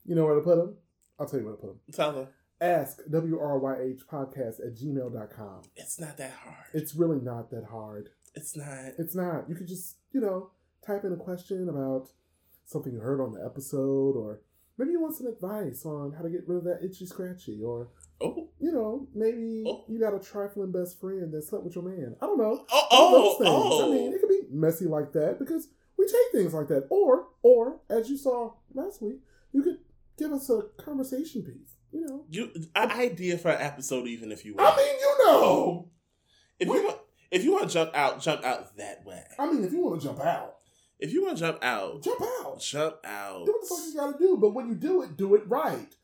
You 0.07 0.15
know 0.15 0.25
where 0.25 0.35
to 0.37 0.41
put 0.41 0.57
them? 0.57 0.77
I'll 1.19 1.27
tell 1.27 1.41
you 1.41 1.47
where 1.47 1.55
to 1.55 1.61
put 1.61 1.69
them. 1.69 1.81
Tell 1.93 2.13
them 2.13 2.29
Ask 2.61 3.01
WRYH 3.11 4.07
podcast 4.07 4.61
at 4.67 4.75
gmail.com. 4.77 5.63
it's 5.77 6.01
not 6.01 6.17
that 6.17 6.33
hard. 6.43 6.65
It's 6.73 6.95
really 6.95 7.21
not 7.21 7.51
that 7.51 7.65
hard. 7.71 8.11
It's 8.35 8.57
not. 8.57 8.93
It's 8.99 9.15
not. 9.15 9.49
You 9.49 9.55
could 9.55 9.69
just, 9.69 9.97
you 10.13 10.21
know, 10.21 10.51
type 10.87 11.05
in 11.05 11.13
a 11.13 11.17
question 11.17 11.69
about 11.69 12.09
something 12.65 12.93
you 12.93 13.01
heard 13.01 13.21
on 13.21 13.33
the 13.33 13.45
episode, 13.45 14.17
or 14.17 14.41
maybe 14.79 14.93
you 14.93 15.01
want 15.01 15.15
some 15.17 15.27
advice 15.27 15.85
on 15.85 16.13
how 16.13 16.23
to 16.23 16.31
get 16.31 16.47
rid 16.49 16.59
of 16.59 16.65
that 16.65 16.81
itchy 16.85 17.07
scratchy, 17.07 17.63
or, 17.63 17.89
Oh, 18.23 18.49
you 18.59 18.73
know, 18.73 19.07
maybe 19.15 19.65
Oh. 19.67 19.85
you 19.89 19.99
got 20.01 20.15
a 20.15 20.19
trifling 20.19 20.73
best 20.73 20.99
friend 21.01 21.33
that 21.33 21.43
slept 21.45 21.65
with 21.65 21.75
your 21.75 21.85
man. 21.85 22.17
I 22.23 22.27
don't 22.27 22.39
know. 22.39 22.65
oh, 22.71 22.87
oh, 22.91 23.37
oh. 23.41 23.87
I 23.93 23.95
mean, 23.95 24.13
it 24.15 24.21
could 24.21 24.31
be 24.31 24.43
messy 24.51 24.87
like 24.87 25.13
that 25.13 25.39
because 25.39 25.69
we 25.99 26.07
take 26.07 26.33
things 26.33 26.55
like 26.55 26.69
that. 26.69 26.87
Or, 26.91 27.27
or 27.43 27.81
as 27.91 28.09
you 28.09 28.17
saw 28.17 28.53
last 28.75 29.03
week, 29.03 29.21
you 29.53 29.63
could 29.63 29.79
give 30.19 30.33
us 30.33 30.49
a 30.51 30.62
conversation 30.77 31.43
piece. 31.43 31.75
You 31.93 32.07
know, 32.07 32.25
you 32.31 32.51
an 32.75 32.91
idea 32.91 33.39
for 33.39 33.51
an 33.51 33.61
episode, 33.62 34.07
even 34.07 34.33
if 34.33 34.45
you 34.45 34.55
want. 34.55 34.73
I 34.75 34.77
mean, 34.77 34.97
you 35.01 35.19
know. 35.25 35.89
if 36.59 36.69
you 36.69 36.85
want, 36.85 36.99
if 37.31 37.45
you 37.45 37.53
want 37.53 37.69
to 37.69 37.73
jump 37.73 37.91
out, 37.95 38.21
jump 38.21 38.45
out 38.45 38.77
that 38.77 39.05
way. 39.07 39.23
I 39.39 39.47
mean, 39.51 39.64
if 39.64 39.73
you 39.73 39.81
want 39.81 40.01
to 40.01 40.07
jump 40.09 40.21
out, 40.21 40.57
If 40.99 41.12
you 41.12 41.25
want 41.25 41.37
to 41.39 41.45
jump 41.45 41.62
out, 41.62 42.03
jump 42.03 42.21
out. 42.23 42.61
jump 42.61 42.97
out. 43.05 43.47
Do 43.47 43.53
what 43.53 43.61
the 43.62 43.67
fuck 43.69 43.85
you 43.87 43.95
gotta 43.95 44.19
do, 44.19 44.37
but 44.37 44.55
when 44.55 44.69
you 44.69 44.75
do 44.75 45.03
it, 45.03 45.17
do 45.17 45.35
it 45.35 45.43
right. 45.47 45.95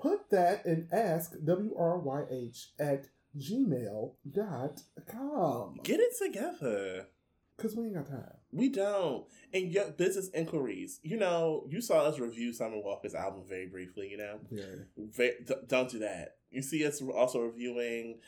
Put 0.00 0.30
that 0.30 0.64
and 0.64 0.88
ask 0.92 1.34
WRYH 1.36 2.66
at 2.78 3.06
gmail.com. 4.34 5.80
Get 5.82 6.00
it 6.00 6.12
together. 6.20 7.06
Because 7.56 7.74
we 7.76 7.86
ain't 7.86 7.94
got 7.94 8.06
time. 8.06 8.37
We 8.52 8.68
don't. 8.68 9.24
And 9.52 9.72
your 9.72 9.90
business 9.90 10.28
inquiries. 10.30 11.00
You 11.02 11.16
know, 11.18 11.66
you 11.68 11.80
saw 11.80 12.00
us 12.04 12.18
review 12.18 12.52
Simon 12.52 12.82
Walker's 12.84 13.14
album 13.14 13.42
very 13.48 13.66
briefly. 13.66 14.08
You 14.10 14.16
know, 14.18 14.40
Very. 14.50 15.34
D- 15.46 15.54
don't 15.66 15.90
do 15.90 15.98
that. 16.00 16.36
You 16.50 16.62
see 16.62 16.86
us 16.86 17.02
also 17.02 17.40
reviewing 17.40 18.20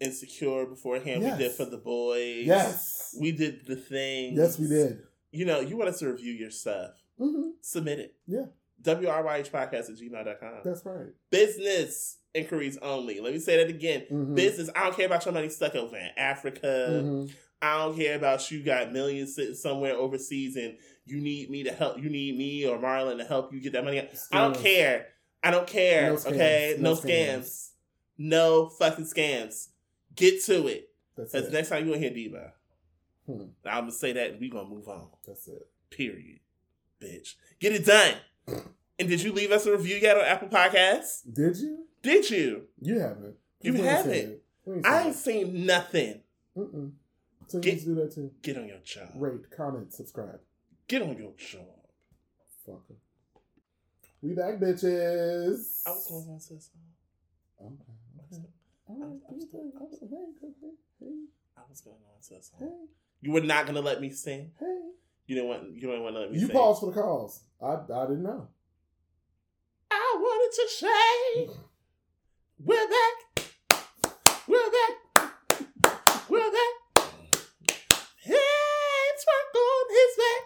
Insecure 0.00 0.66
beforehand. 0.66 1.22
Yes. 1.22 1.38
We 1.38 1.44
did 1.44 1.52
for 1.52 1.64
the 1.64 1.76
boys. 1.78 2.46
Yes. 2.46 3.16
We 3.20 3.32
did 3.32 3.66
the 3.66 3.76
thing. 3.76 4.36
Yes, 4.36 4.58
we 4.58 4.68
did. 4.68 5.02
You 5.32 5.44
know, 5.44 5.60
you 5.60 5.76
want 5.76 5.90
us 5.90 5.98
to 6.00 6.06
review 6.10 6.32
your 6.32 6.50
stuff. 6.50 6.92
hmm 7.18 7.50
Submit 7.60 7.98
it. 7.98 8.14
Yeah. 8.26 8.46
WRYH 8.82 9.50
podcast 9.50 9.90
at 9.90 9.96
gmail.com. 9.96 10.60
That's 10.64 10.84
right. 10.86 11.08
Business 11.30 12.18
inquiries 12.34 12.78
only. 12.78 13.20
Let 13.20 13.32
me 13.32 13.40
say 13.40 13.56
that 13.56 13.68
again. 13.68 14.04
Mhm. 14.10 14.34
Business. 14.36 14.70
I 14.76 14.84
don't 14.84 14.96
care 14.96 15.06
about 15.06 15.24
your 15.24 15.34
money 15.34 15.48
stuck 15.48 15.74
over 15.74 15.96
in 15.96 16.10
Africa. 16.16 17.02
Mhm. 17.04 17.30
I 17.60 17.78
don't 17.84 17.96
care 17.96 18.16
about 18.16 18.50
you 18.50 18.62
got 18.62 18.92
millions 18.92 19.34
sitting 19.34 19.54
somewhere 19.54 19.94
overseas 19.94 20.56
and 20.56 20.76
you 21.06 21.20
need 21.20 21.50
me 21.50 21.64
to 21.64 21.72
help. 21.72 21.98
You 21.98 22.08
need 22.08 22.36
me 22.38 22.66
or 22.66 22.78
Marlon 22.78 23.18
to 23.18 23.24
help 23.24 23.52
you 23.52 23.60
get 23.60 23.72
that 23.72 23.84
money. 23.84 24.00
Out. 24.00 24.08
I 24.32 24.38
don't 24.38 24.56
care. 24.62 25.06
I 25.42 25.50
don't 25.50 25.66
care. 25.66 26.10
No 26.10 26.16
scams. 26.16 26.26
Okay, 26.34 26.76
no, 26.78 26.90
No 26.90 26.96
scams. 26.96 27.38
scams. 27.40 27.68
No 28.18 28.68
fucking 28.68 29.04
scams. 29.06 29.68
Get 30.14 30.42
to 30.44 30.66
it. 30.68 30.90
That's 31.16 31.32
Because 31.32 31.48
it. 31.48 31.52
next 31.52 31.68
time 31.70 31.86
you 31.86 31.92
to 31.94 31.98
hear 31.98 32.10
Diva, 32.10 32.52
Hmm. 33.26 33.42
I'm 33.66 33.82
gonna 33.82 33.92
say 33.92 34.12
that 34.12 34.30
and 34.32 34.40
we 34.40 34.48
gonna 34.48 34.68
move 34.68 34.88
on. 34.88 35.08
That's 35.26 35.46
it. 35.48 35.68
Period. 35.90 36.40
Bitch, 37.00 37.34
get 37.60 37.72
it 37.72 37.84
done. 37.84 38.14
and 38.98 39.08
did 39.08 39.22
you 39.22 39.32
leave 39.32 39.52
us 39.52 39.66
a 39.66 39.72
review 39.72 39.96
yet 39.96 40.16
on 40.16 40.24
Apple 40.24 40.48
Podcasts? 40.48 41.20
Did 41.32 41.56
you? 41.58 41.84
Did 42.02 42.30
you? 42.30 42.62
You 42.80 43.00
haven't. 43.00 43.36
You 43.60 43.74
ain't 43.74 43.84
haven't. 43.84 44.38
I 44.84 45.02
ain't 45.08 45.14
seen 45.16 45.66
nothing. 45.66 46.20
Mm-mm. 46.56 46.92
So 47.48 47.56
you 47.58 47.62
Get- 47.62 47.78
to 47.80 47.84
do 47.86 47.94
that 47.96 48.12
too. 48.14 48.30
Get 48.42 48.56
on 48.58 48.68
your 48.68 48.78
job. 48.84 49.08
Rate, 49.16 49.50
comment, 49.56 49.92
subscribe. 49.92 50.40
Get 50.86 51.02
on 51.02 51.16
your 51.18 51.32
job. 51.36 51.66
Fucker. 52.66 52.96
We 54.22 54.34
back, 54.34 54.58
bitches. 54.58 55.82
I 55.86 55.90
was 55.90 56.06
going 56.08 56.38
to 56.38 56.44
say 56.44 56.58
something. 56.58 56.94
Okay. 57.60 57.74
I 58.88 58.92
was 61.68 61.80
going 61.80 61.96
on 61.96 62.20
to 62.20 62.24
say 62.24 62.40
hey. 62.58 62.66
You 63.20 63.32
were 63.32 63.40
not 63.40 63.66
gonna 63.66 63.80
let 63.80 64.00
me 64.00 64.10
sing. 64.10 64.52
hey. 64.58 64.80
You 65.26 65.34
didn't 65.34 65.48
want. 65.48 65.70
You 65.74 65.80
didn't 65.80 66.02
want 66.02 66.14
to 66.14 66.20
let 66.20 66.30
me. 66.32 66.38
You 66.38 66.46
sing. 66.46 66.54
paused 66.54 66.80
for 66.80 66.86
the 66.86 66.92
calls. 67.00 67.42
I 67.60 67.74
I 67.74 68.06
didn't 68.06 68.22
know. 68.22 68.48
I 69.90 70.14
wanted 70.18 70.52
to 70.56 70.68
say, 70.68 71.48
we're 72.64 72.88
back. 72.88 73.14
We're 74.46 74.70
back. 74.70 74.94
We're 76.28 76.50
back. 76.50 76.74
Hey, 78.20 78.36
twerk 79.20 79.54
on 79.56 79.86
his 79.90 80.16
back. 80.22 80.42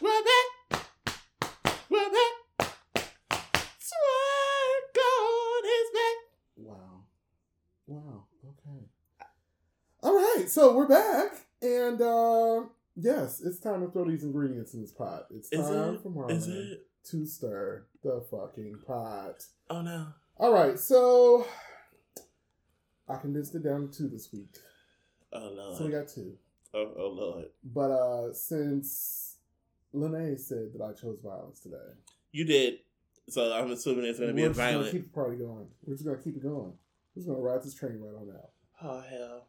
We're 0.00 0.22
back. 0.24 0.48
We're 1.90 2.10
back. 2.10 2.34
Twerk 3.78 4.96
on 5.06 5.62
his 5.64 5.88
back. 5.94 6.16
Wow. 6.56 7.04
Wow. 7.86 8.24
Okay. 8.44 8.82
All 10.02 10.14
right. 10.48 10.52
So 10.52 10.74
we're 10.74 10.88
back, 10.88 11.32
and 11.62 12.00
uh, 12.00 12.62
yes, 12.96 13.40
it's 13.44 13.58
time 13.60 13.84
to 13.84 13.90
throw 13.90 14.04
these 14.08 14.24
ingredients 14.24 14.74
in 14.74 14.80
this 14.80 14.92
pot. 14.92 15.26
It's 15.30 15.50
Is 15.52 15.66
time 15.66 15.94
it? 15.94 16.02
for 16.02 16.10
Marlon 16.10 16.76
to 17.10 17.26
stir 17.26 17.86
the 18.02 18.24
fucking 18.30 18.78
pot. 18.86 19.44
Oh 19.70 19.82
no. 19.82 20.08
All 20.38 20.52
right, 20.52 20.78
so 20.78 21.46
I 23.08 23.16
condensed 23.16 23.54
it 23.54 23.64
down 23.64 23.88
to 23.90 23.98
two 23.98 24.08
this 24.08 24.32
week. 24.32 24.56
Oh 25.32 25.52
no. 25.54 25.74
So 25.76 25.84
we 25.84 25.90
got 25.90 26.08
two. 26.08 26.34
oh, 26.74 26.92
oh 26.98 27.08
lord. 27.08 27.46
But 27.64 27.90
uh 27.90 28.32
since 28.32 29.36
Lene 29.92 30.36
said 30.38 30.70
that 30.74 30.82
I 30.82 30.92
chose 30.98 31.18
violence 31.22 31.60
today, 31.60 31.76
You 32.32 32.44
did. 32.44 32.78
So 33.28 33.52
I'm 33.52 33.70
assuming 33.70 34.06
it's 34.06 34.18
going 34.18 34.30
to 34.30 34.34
be 34.34 34.40
we're 34.42 34.46
a 34.46 34.50
just 34.50 34.58
gonna 34.58 34.72
violent. 34.72 34.92
keep 34.92 35.02
the 35.04 35.14
party 35.14 35.36
going. 35.36 35.66
We're 35.84 35.94
just 35.94 36.06
gonna 36.06 36.16
keep 36.18 36.36
it 36.36 36.42
going. 36.42 36.72
We're 37.14 37.20
just 37.20 37.26
gonna 37.28 37.40
ride 37.40 37.62
this 37.62 37.74
train 37.74 37.98
right 38.00 38.14
on 38.18 38.30
out. 38.34 38.50
Oh 38.82 39.00
hell. 39.00 39.46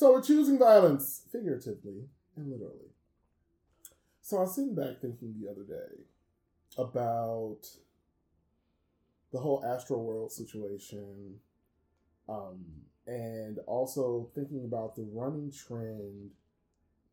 So 0.00 0.12
we're 0.12 0.22
choosing 0.22 0.58
violence 0.58 1.24
figuratively 1.30 2.06
and 2.34 2.50
literally. 2.50 2.88
So 4.22 4.38
I 4.38 4.40
was 4.40 4.54
sitting 4.54 4.74
back 4.74 4.98
thinking 5.02 5.34
the 5.38 5.50
other 5.50 5.62
day 5.62 6.04
about 6.78 7.58
the 9.30 9.38
whole 9.38 9.62
Astro 9.62 9.98
World 9.98 10.32
situation, 10.32 11.34
um, 12.30 12.64
and 13.06 13.58
also 13.66 14.30
thinking 14.34 14.64
about 14.64 14.96
the 14.96 15.06
running 15.12 15.52
trend 15.52 16.30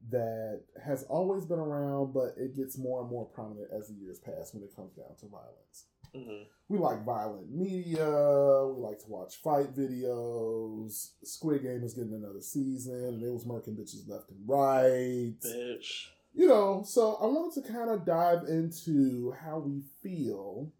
that 0.09 0.61
has 0.81 1.03
always 1.09 1.43
been 1.43 1.59
around, 1.59 2.13
but 2.13 2.35
it 2.37 2.55
gets 2.55 2.77
more 2.77 3.01
and 3.01 3.09
more 3.09 3.25
prominent 3.25 3.67
as 3.77 3.89
the 3.89 3.95
years 3.95 4.17
pass 4.17 4.53
when 4.53 4.63
it 4.63 4.73
comes 4.73 4.93
down 4.93 5.13
to 5.19 5.25
violence 5.25 5.87
hmm 6.23 6.43
we 6.69 6.77
like 6.77 7.05
violent 7.05 7.49
media. 7.51 8.05
We 8.05 8.81
like 8.81 8.99
to 8.99 9.07
watch 9.07 9.37
fight 9.37 9.73
videos. 9.73 11.11
Squid 11.23 11.63
Game 11.63 11.83
is 11.83 11.93
getting 11.93 12.13
another 12.13 12.41
season, 12.41 12.93
and 12.93 13.23
they 13.23 13.29
was 13.29 13.45
murking 13.45 13.77
bitches 13.77 14.07
left 14.07 14.29
and 14.29 14.39
right. 14.45 15.39
Bitch. 15.41 16.07
You 16.33 16.47
know, 16.47 16.83
so 16.85 17.15
I 17.15 17.25
wanted 17.25 17.63
to 17.63 17.71
kind 17.71 17.89
of 17.89 18.05
dive 18.05 18.43
into 18.47 19.33
how 19.41 19.59
we 19.59 19.81
feel 20.03 20.71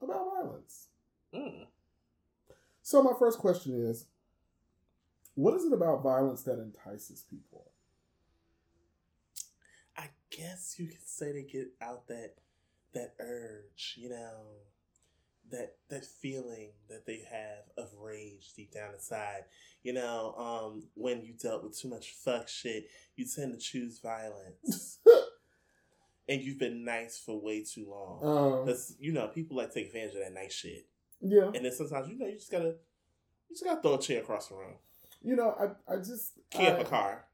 about 0.00 0.30
violence. 0.36 0.86
Mm. 1.34 1.66
So 2.82 3.02
my 3.02 3.12
first 3.18 3.38
question 3.38 3.74
is, 3.74 4.06
what 5.34 5.54
is 5.54 5.64
it 5.64 5.72
about 5.72 6.02
violence 6.02 6.42
that 6.44 6.58
entices 6.58 7.24
people? 7.28 7.72
I 9.96 10.08
guess 10.30 10.76
you 10.78 10.86
could 10.86 11.06
say 11.06 11.32
they 11.32 11.42
get 11.42 11.72
out 11.82 12.06
that 12.08 12.34
that 12.94 13.14
urge, 13.18 13.96
you 13.98 14.10
know, 14.10 14.62
that 15.50 15.76
that 15.90 16.04
feeling 16.04 16.70
that 16.88 17.04
they 17.06 17.22
have 17.30 17.64
of 17.76 17.90
rage 18.00 18.52
deep 18.56 18.72
down 18.72 18.94
inside. 18.94 19.44
You 19.82 19.92
know, 19.94 20.34
um, 20.38 20.82
when 20.94 21.22
you 21.22 21.34
dealt 21.34 21.64
with 21.64 21.78
too 21.78 21.88
much 21.88 22.12
fuck 22.24 22.48
shit, 22.48 22.86
you 23.16 23.26
tend 23.26 23.52
to 23.52 23.58
choose 23.58 23.98
violence, 23.98 24.98
and 26.28 26.40
you've 26.40 26.58
been 26.58 26.84
nice 26.84 27.18
for 27.18 27.40
way 27.40 27.64
too 27.64 27.86
long. 27.90 28.20
Um, 28.24 28.64
Because 28.64 28.94
you 28.98 29.12
know 29.12 29.28
people 29.28 29.56
like 29.56 29.68
to 29.72 29.74
take 29.74 29.88
advantage 29.88 30.14
of 30.14 30.20
that 30.20 30.32
nice 30.34 30.52
shit, 30.54 30.86
yeah, 31.20 31.50
and 31.54 31.64
then 31.64 31.72
sometimes 31.72 32.08
you 32.08 32.18
know 32.18 32.26
you 32.26 32.34
just 32.34 32.50
gotta 32.50 32.74
you 33.48 33.54
just 33.54 33.64
gotta 33.64 33.82
throw 33.82 33.94
a 33.94 34.00
chair 34.00 34.20
across 34.22 34.48
the 34.48 34.54
room, 34.54 34.76
you 35.22 35.36
know, 35.36 35.50
I, 35.88 35.92
I 35.92 35.96
just 35.98 36.32
key 36.50 36.66
up 36.66 36.80
a 36.80 36.84
car, 36.84 37.24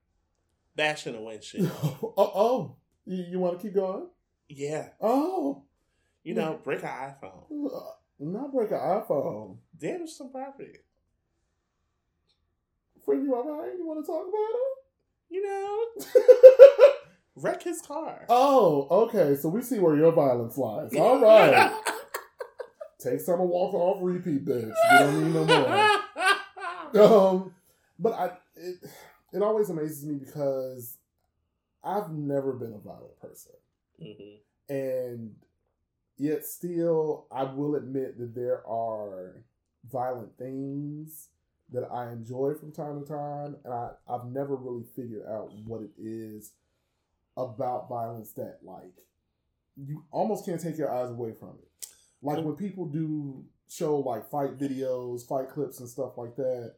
bash 0.75 1.07
in 1.07 1.15
a 1.15 1.21
windshield. 1.23 1.71
oh, 2.03 2.15
oh, 2.17 2.77
you, 3.05 3.25
you 3.31 3.39
want 3.39 3.59
to 3.59 3.63
keep 3.63 3.75
going? 3.75 4.09
yeah, 4.49 4.89
Oh, 5.01 5.65
you 6.25 6.35
know, 6.35 6.59
break 6.65 6.83
an 6.83 6.89
iPhone. 6.89 7.45
Not 8.21 8.53
break 8.53 8.71
an 8.73 8.79
iPhone. 8.79 9.59
damage 9.79 10.11
some 10.11 10.31
property. 10.31 10.73
Friend, 13.05 13.23
you 13.25 13.35
alright? 13.35 13.73
You 13.79 13.87
want 13.87 14.05
to 14.05 14.11
talk 14.11 14.27
about 14.27 14.55
it? 14.55 14.75
You 15.31 15.43
know, 15.47 16.93
wreck 17.37 17.63
his 17.63 17.81
car. 17.83 18.25
oh, 18.29 18.87
okay. 19.09 19.37
So 19.37 19.49
we 19.51 19.63
see 19.63 19.79
where 19.79 19.95
your 19.97 20.11
violence 20.13 20.57
lies. 20.57 20.95
All 20.97 21.21
right. 21.21 21.71
Take 22.99 23.21
some 23.21 23.41
and 23.41 23.49
walk 23.49 23.75
off 23.75 23.99
repeat, 24.01 24.45
bitch. 24.45 24.73
You 24.93 24.99
don't 24.99 25.25
need 25.25 25.35
no 25.35 25.45
more. 25.45 25.95
Um, 26.95 27.53
but 27.99 28.15
I, 28.15 28.31
it, 28.57 28.77
it 29.35 29.43
always 29.43 29.69
amazes 29.69 30.07
me 30.07 30.15
because 30.15 30.97
I've 31.85 32.11
never 32.11 32.55
been 32.55 32.73
a 32.73 32.79
violent 32.79 33.21
person. 33.21 33.53
Mhm. 34.03 34.39
and 34.71 35.35
yet 36.19 36.45
still 36.45 37.27
i 37.31 37.43
will 37.43 37.75
admit 37.75 38.19
that 38.19 38.35
there 38.35 38.67
are 38.67 39.45
violent 39.91 40.37
things 40.37 41.29
that 41.73 41.85
i 41.93 42.11
enjoy 42.11 42.55
from 42.55 42.73
time 42.73 43.01
to 43.01 43.07
time 43.07 43.57
and 43.65 43.73
I, 43.73 43.91
i've 44.09 44.27
never 44.27 44.57
really 44.57 44.85
figured 44.97 45.27
out 45.27 45.51
what 45.65 45.83
it 45.83 45.91
is 45.99 46.53
about 47.37 47.89
violence 47.89 48.33
that 48.33 48.59
like 48.63 48.95
you 49.77 50.05
almost 50.11 50.45
can't 50.45 50.61
take 50.61 50.77
your 50.77 50.93
eyes 50.93 51.11
away 51.11 51.33
from 51.33 51.51
it. 51.51 51.87
Like 52.21 52.45
when 52.45 52.57
people 52.57 52.87
do 52.87 53.45
show 53.69 53.99
like 53.99 54.29
fight 54.31 54.59
videos 54.59 55.27
fight 55.29 55.51
clips 55.51 55.79
and 55.79 55.89
stuff 55.89 56.17
like 56.17 56.35
that 56.37 56.75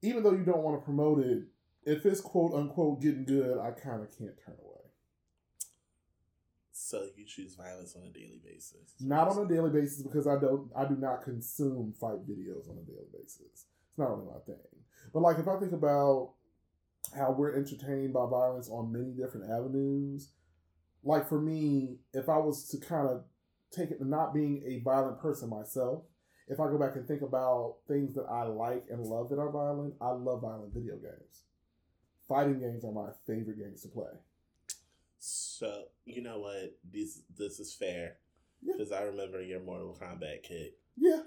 even 0.00 0.22
though 0.22 0.32
you 0.32 0.42
don't 0.42 0.62
want 0.62 0.80
to 0.80 0.84
promote 0.84 1.18
it 1.18 1.42
if 1.84 2.06
it's 2.06 2.20
quote 2.20 2.54
unquote 2.54 3.02
getting 3.02 3.26
good 3.26 3.58
i 3.58 3.70
kind 3.70 4.00
of 4.00 4.08
can't 4.16 4.38
turn 4.42 4.54
away 4.64 4.75
So 6.86 7.08
you 7.16 7.24
choose 7.26 7.56
violence 7.56 7.96
on 7.96 8.04
a 8.04 8.12
daily 8.12 8.40
basis. 8.44 8.94
Not 9.00 9.26
on 9.26 9.44
a 9.44 9.48
daily 9.48 9.70
basis 9.70 10.04
because 10.04 10.28
I 10.28 10.38
don't 10.38 10.70
I 10.76 10.84
do 10.84 10.94
not 10.94 11.24
consume 11.24 11.92
fight 12.00 12.24
videos 12.30 12.70
on 12.70 12.78
a 12.78 12.86
daily 12.86 13.08
basis. 13.12 13.40
It's 13.90 13.98
not 13.98 14.10
really 14.10 14.26
my 14.26 14.38
thing. 14.46 14.62
But 15.12 15.22
like 15.22 15.40
if 15.40 15.48
I 15.48 15.58
think 15.58 15.72
about 15.72 16.34
how 17.12 17.32
we're 17.32 17.56
entertained 17.56 18.12
by 18.12 18.26
violence 18.26 18.68
on 18.68 18.92
many 18.92 19.10
different 19.10 19.50
avenues, 19.50 20.30
like 21.02 21.28
for 21.28 21.40
me, 21.40 21.96
if 22.12 22.28
I 22.28 22.38
was 22.38 22.68
to 22.68 22.78
kind 22.78 23.08
of 23.08 23.24
take 23.72 23.90
it 23.90 24.00
not 24.00 24.32
being 24.32 24.62
a 24.64 24.78
violent 24.84 25.20
person 25.20 25.50
myself, 25.50 26.04
if 26.46 26.60
I 26.60 26.68
go 26.68 26.78
back 26.78 26.94
and 26.94 27.04
think 27.08 27.22
about 27.22 27.78
things 27.88 28.14
that 28.14 28.26
I 28.30 28.44
like 28.44 28.84
and 28.90 29.04
love 29.04 29.30
that 29.30 29.40
are 29.40 29.50
violent, 29.50 29.94
I 30.00 30.10
love 30.10 30.42
violent 30.42 30.72
video 30.72 30.94
games. 30.98 31.46
Fighting 32.28 32.60
games 32.60 32.84
are 32.84 32.92
my 32.92 33.08
favorite 33.26 33.58
games 33.58 33.82
to 33.82 33.88
play. 33.88 34.14
So 35.58 35.84
you 36.04 36.20
know 36.22 36.40
what? 36.40 36.76
This 36.92 37.22
this 37.34 37.58
is 37.60 37.72
fair 37.72 38.18
Yeah. 38.60 38.74
because 38.76 38.92
I 38.92 39.02
remember 39.02 39.40
your 39.42 39.60
Mortal 39.60 39.96
Kombat 39.98 40.42
kick. 40.42 40.74
Yeah. 40.98 41.22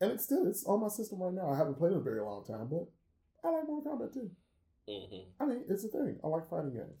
And 0.00 0.10
it's 0.12 0.24
still 0.24 0.44
it's 0.48 0.64
on 0.64 0.80
my 0.80 0.88
system 0.88 1.22
right 1.22 1.32
now. 1.32 1.50
I 1.52 1.56
haven't 1.56 1.76
played 1.78 1.92
it 1.92 1.94
in 1.94 2.00
a 2.00 2.04
very 2.04 2.20
long 2.20 2.44
time, 2.44 2.66
but 2.68 2.88
I 3.44 3.52
like 3.52 3.68
Mortal 3.68 3.92
Kombat 3.96 4.12
too. 4.12 4.30
hmm 4.88 5.30
I 5.40 5.46
mean, 5.46 5.64
it's 5.68 5.84
a 5.84 5.88
thing. 5.88 6.18
I 6.24 6.26
like 6.26 6.48
fighting 6.50 6.72
games. 6.74 6.98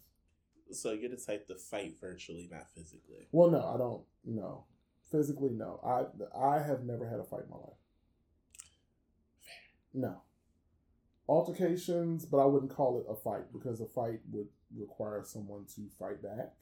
So 0.78 0.92
you're 0.92 1.10
the 1.10 1.16
type 1.16 1.48
to 1.48 1.56
fight 1.56 1.94
virtually, 2.00 2.48
not 2.52 2.70
physically. 2.72 3.26
Well, 3.32 3.50
no, 3.50 3.66
I 3.66 3.76
don't. 3.76 4.04
No, 4.24 4.66
physically, 5.10 5.50
no. 5.50 5.80
I 5.84 6.04
I 6.38 6.62
have 6.62 6.84
never 6.84 7.08
had 7.08 7.18
a 7.18 7.24
fight 7.24 7.44
in 7.46 7.50
my 7.50 7.56
life. 7.56 7.80
No. 9.92 10.22
Altercations, 11.28 12.26
but 12.26 12.38
I 12.38 12.44
wouldn't 12.44 12.70
call 12.72 12.98
it 13.00 13.06
a 13.10 13.16
fight 13.16 13.52
because 13.52 13.80
a 13.80 13.86
fight 13.86 14.20
would 14.30 14.46
require 14.76 15.22
someone 15.24 15.64
to 15.74 15.82
fight 15.98 16.22
back. 16.22 16.52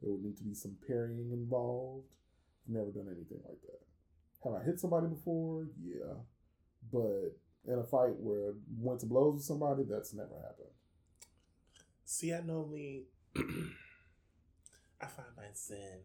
There 0.00 0.10
would 0.10 0.22
need 0.22 0.36
to 0.38 0.44
be 0.44 0.54
some 0.54 0.76
parrying 0.86 1.30
involved. 1.32 2.06
I've 2.66 2.74
never 2.74 2.90
done 2.90 3.08
anything 3.08 3.40
like 3.48 3.60
that. 3.62 3.80
Have 4.44 4.54
I 4.60 4.64
hit 4.64 4.80
somebody 4.80 5.06
before? 5.06 5.66
Yeah. 5.82 6.14
But 6.92 7.36
in 7.66 7.78
a 7.78 7.84
fight 7.84 8.18
where 8.18 8.50
I 8.50 8.52
went 8.78 9.00
to 9.00 9.06
blows 9.06 9.34
with 9.34 9.44
somebody, 9.44 9.84
that's 9.88 10.12
never 10.12 10.34
happened. 10.42 10.68
See, 12.04 12.32
I 12.32 12.40
normally 12.40 13.04
I 13.36 15.06
find 15.06 15.28
my 15.36 15.44
sin, 15.52 16.00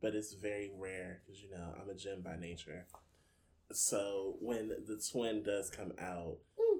but 0.00 0.14
it's 0.14 0.34
very 0.34 0.70
rare 0.76 1.22
because 1.24 1.42
you 1.42 1.50
know 1.50 1.74
I'm 1.80 1.90
a 1.90 1.94
gym 1.94 2.22
by 2.22 2.36
nature. 2.36 2.86
So 3.72 4.36
when 4.40 4.68
the 4.68 5.02
twin 5.10 5.42
does 5.42 5.70
come 5.70 5.92
out, 6.00 6.38
mm. 6.58 6.78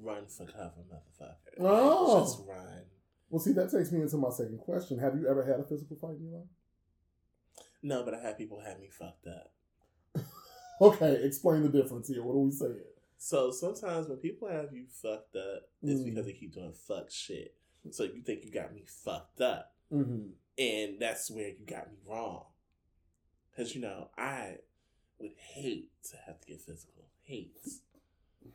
run 0.00 0.26
for 0.26 0.46
cover, 0.46 0.82
motherfucker. 0.92 1.36
Oh. 1.58 2.20
just 2.20 2.40
run. 2.46 2.82
Well, 3.30 3.40
see, 3.40 3.52
that 3.52 3.70
takes 3.70 3.92
me 3.92 4.02
into 4.02 4.16
my 4.16 4.30
second 4.30 4.58
question. 4.58 4.98
Have 4.98 5.14
you 5.16 5.28
ever 5.28 5.44
had 5.44 5.60
a 5.60 5.64
physical 5.64 5.96
fight 5.96 6.16
in 6.18 6.24
your 6.28 6.38
life? 6.40 6.48
No, 7.82 8.04
but 8.04 8.12
I 8.14 8.20
had 8.20 8.36
people 8.36 8.60
have 8.60 8.78
me 8.80 8.88
fucked 8.90 9.26
up. 9.26 9.52
Okay, 10.82 11.20
explain 11.24 11.62
the 11.62 11.68
difference 11.68 12.08
here. 12.08 12.22
What 12.22 12.32
are 12.32 12.38
we 12.38 12.50
saying? 12.50 12.80
So 13.18 13.50
sometimes 13.50 14.08
when 14.08 14.16
people 14.16 14.48
have 14.48 14.72
you 14.72 14.86
fucked 14.88 15.36
up, 15.36 15.68
it's 15.82 16.00
Mm. 16.00 16.06
because 16.06 16.24
they 16.24 16.32
keep 16.32 16.54
doing 16.54 16.72
fuck 16.72 17.10
shit. 17.10 17.54
So 17.90 18.04
you 18.04 18.22
think 18.22 18.46
you 18.46 18.50
got 18.50 18.72
me 18.74 18.84
fucked 18.86 19.42
up, 19.42 19.74
Mm-hmm. 19.92 20.28
and 20.56 20.98
that's 20.98 21.30
where 21.30 21.48
you 21.50 21.66
got 21.66 21.90
me 21.90 21.98
wrong. 22.08 22.46
Because 23.50 23.74
you 23.74 23.82
know 23.82 24.08
I 24.16 24.56
would 25.18 25.34
hate 25.36 25.90
to 26.10 26.16
have 26.24 26.40
to 26.40 26.46
get 26.46 26.62
physical. 26.62 27.04
Hate. 27.24 27.58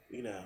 You 0.09 0.23
know, 0.23 0.41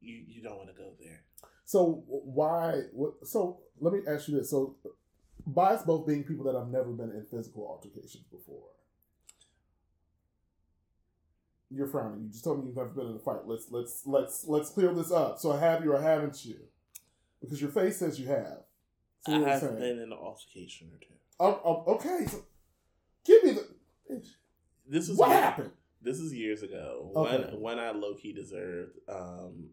you 0.00 0.16
you 0.26 0.42
don't 0.42 0.56
want 0.56 0.68
to 0.68 0.74
go 0.74 0.94
there. 1.00 1.22
So 1.64 2.04
why? 2.06 2.82
So 3.24 3.60
let 3.80 3.92
me 3.92 4.00
ask 4.08 4.28
you 4.28 4.38
this. 4.38 4.50
So, 4.50 4.76
by 5.46 5.74
us 5.74 5.82
both 5.82 6.06
being 6.06 6.24
people 6.24 6.44
that 6.46 6.58
have 6.58 6.68
never 6.68 6.90
been 6.90 7.10
in 7.10 7.24
physical 7.30 7.66
altercations 7.66 8.24
before, 8.30 8.68
you're 11.70 11.86
frowning. 11.86 12.24
You 12.24 12.30
just 12.30 12.44
told 12.44 12.60
me 12.60 12.66
you've 12.66 12.76
never 12.76 12.90
been 12.90 13.08
in 13.08 13.16
a 13.16 13.18
fight. 13.18 13.46
Let's 13.46 13.66
let's 13.70 14.02
let's 14.06 14.44
let's 14.46 14.70
clear 14.70 14.94
this 14.94 15.10
up. 15.10 15.38
So 15.38 15.52
have 15.52 15.84
you 15.84 15.92
or 15.92 16.00
haven't 16.00 16.44
you? 16.44 16.56
Because 17.40 17.60
your 17.60 17.70
face 17.70 17.98
says 17.98 18.18
you 18.18 18.26
have. 18.28 18.60
I 19.26 19.32
have 19.32 19.60
saying. 19.60 19.76
been 19.76 19.98
in 19.98 19.98
an 20.00 20.12
altercation 20.12 20.88
or 20.92 20.98
two. 20.98 21.14
Oh, 21.40 21.60
oh, 21.64 21.94
okay. 21.94 22.26
So 22.26 22.44
give 23.24 23.42
me 23.44 23.52
the. 23.52 24.22
This 24.86 25.08
was 25.08 25.18
What 25.18 25.30
happened? 25.30 25.70
This 26.02 26.18
is 26.18 26.34
years 26.34 26.62
ago. 26.62 27.10
Okay. 27.16 27.54
One 27.54 27.60
one 27.60 27.78
I 27.78 27.90
low 27.90 28.14
key 28.14 28.32
deserved. 28.32 28.98
Um, 29.08 29.70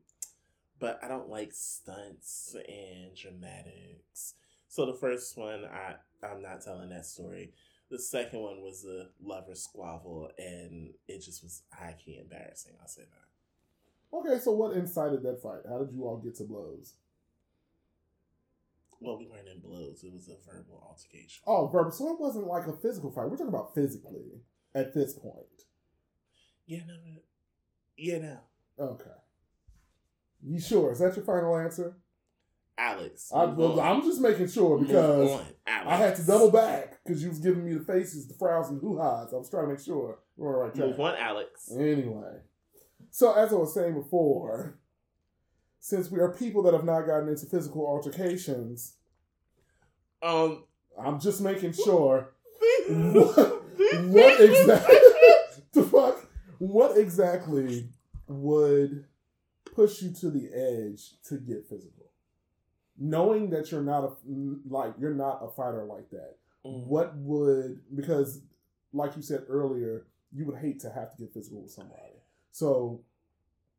but 0.81 0.99
I 1.03 1.07
don't 1.07 1.29
like 1.29 1.53
stunts 1.53 2.55
and 2.67 3.15
dramatics. 3.15 4.33
So 4.67 4.87
the 4.87 4.95
first 4.95 5.37
one, 5.37 5.63
I 5.65 5.95
I'm 6.25 6.41
not 6.41 6.63
telling 6.63 6.89
that 6.89 7.05
story. 7.05 7.53
The 7.89 7.99
second 7.99 8.39
one 8.39 8.61
was 8.61 8.85
a 8.85 9.09
lover 9.23 9.53
squabble, 9.53 10.31
and 10.37 10.89
it 11.07 11.19
just 11.21 11.43
was 11.43 11.61
high 11.71 11.95
key 12.03 12.19
embarrassing. 12.19 12.73
I'll 12.81 12.87
say 12.87 13.03
that. 13.03 14.17
Okay, 14.17 14.39
so 14.39 14.51
what 14.51 14.75
incited 14.75 15.23
that 15.23 15.41
fight? 15.41 15.61
How 15.69 15.77
did 15.77 15.93
you 15.93 16.03
all 16.03 16.17
get 16.17 16.35
to 16.37 16.43
blows? 16.43 16.95
Well, 18.99 19.17
we 19.17 19.27
weren't 19.27 19.47
in 19.47 19.59
blows. 19.59 20.03
It 20.03 20.13
was 20.13 20.29
a 20.29 20.35
verbal 20.45 20.83
altercation. 20.87 21.43
Oh, 21.47 21.67
verbal. 21.67 21.91
So 21.91 22.13
it 22.13 22.19
wasn't 22.19 22.47
like 22.47 22.67
a 22.67 22.73
physical 22.73 23.11
fight. 23.11 23.29
We're 23.29 23.37
talking 23.37 23.47
about 23.47 23.73
physically 23.75 24.41
at 24.73 24.93
this 24.93 25.13
point. 25.13 25.65
Yeah, 26.65 26.81
no, 26.87 26.93
no. 26.93 27.19
yeah, 27.97 28.19
no. 28.19 28.39
Okay. 28.79 29.11
You 30.45 30.59
sure? 30.59 30.91
Is 30.91 30.99
that 30.99 31.15
your 31.15 31.25
final 31.25 31.57
answer? 31.57 31.97
Alex, 32.77 33.31
I. 33.33 33.43
I'm 33.43 34.01
just 34.01 34.21
making 34.21 34.47
sure 34.47 34.79
because 34.79 35.31
on, 35.31 35.45
I 35.67 35.95
had 35.97 36.15
to 36.15 36.25
double 36.25 36.49
back 36.49 36.99
because 37.03 37.21
you 37.21 37.29
was 37.29 37.39
giving 37.39 37.63
me 37.65 37.73
the 37.75 37.83
faces, 37.83 38.27
the 38.27 38.33
frowns, 38.33 38.69
and 38.69 38.81
hoo-has. 38.81 39.33
I 39.33 39.37
was 39.37 39.49
trying 39.49 39.65
to 39.65 39.69
make 39.73 39.79
sure 39.79 40.19
we're 40.35 40.47
on 40.49 40.53
the 40.53 40.59
right 40.65 40.75
track. 40.75 40.87
Move 40.89 40.99
on, 40.99 41.15
Alex. 41.15 41.69
Anyway, 41.77 42.39
so 43.11 43.33
as 43.33 43.51
I 43.53 43.55
was 43.57 43.73
saying 43.73 43.93
before, 43.93 44.79
since 45.79 46.09
we 46.09 46.19
are 46.19 46.31
people 46.33 46.63
that 46.63 46.73
have 46.73 46.85
not 46.85 47.01
gotten 47.05 47.29
into 47.29 47.45
physical 47.45 47.85
altercations, 47.85 48.95
Um, 50.23 50.63
I'm 50.99 51.19
just 51.19 51.41
making 51.41 51.73
sure 51.73 52.33
what, 52.89 53.63
what 54.05 54.41
exactly 54.41 54.97
the 55.73 55.83
fuck 55.83 56.27
what 56.59 56.97
exactly 56.97 57.89
would 58.27 59.05
push 59.81 60.01
you 60.01 60.11
to 60.11 60.29
the 60.29 60.49
edge 60.53 61.13
to 61.23 61.37
get 61.37 61.65
physical, 61.67 62.11
knowing 62.97 63.49
that 63.49 63.71
you're 63.71 63.81
not 63.81 64.03
a 64.03 64.11
like 64.67 64.93
you're 64.99 65.13
not 65.13 65.39
a 65.41 65.49
fighter 65.49 65.85
like 65.85 66.09
that. 66.11 66.35
Mm. 66.65 66.85
What 66.85 67.15
would 67.17 67.81
because 67.95 68.41
like 68.93 69.15
you 69.15 69.21
said 69.21 69.43
earlier, 69.47 70.05
you 70.31 70.45
would 70.45 70.57
hate 70.57 70.79
to 70.81 70.89
have 70.89 71.11
to 71.11 71.17
get 71.17 71.33
physical 71.33 71.61
with 71.61 71.71
somebody. 71.71 72.21
So 72.51 73.01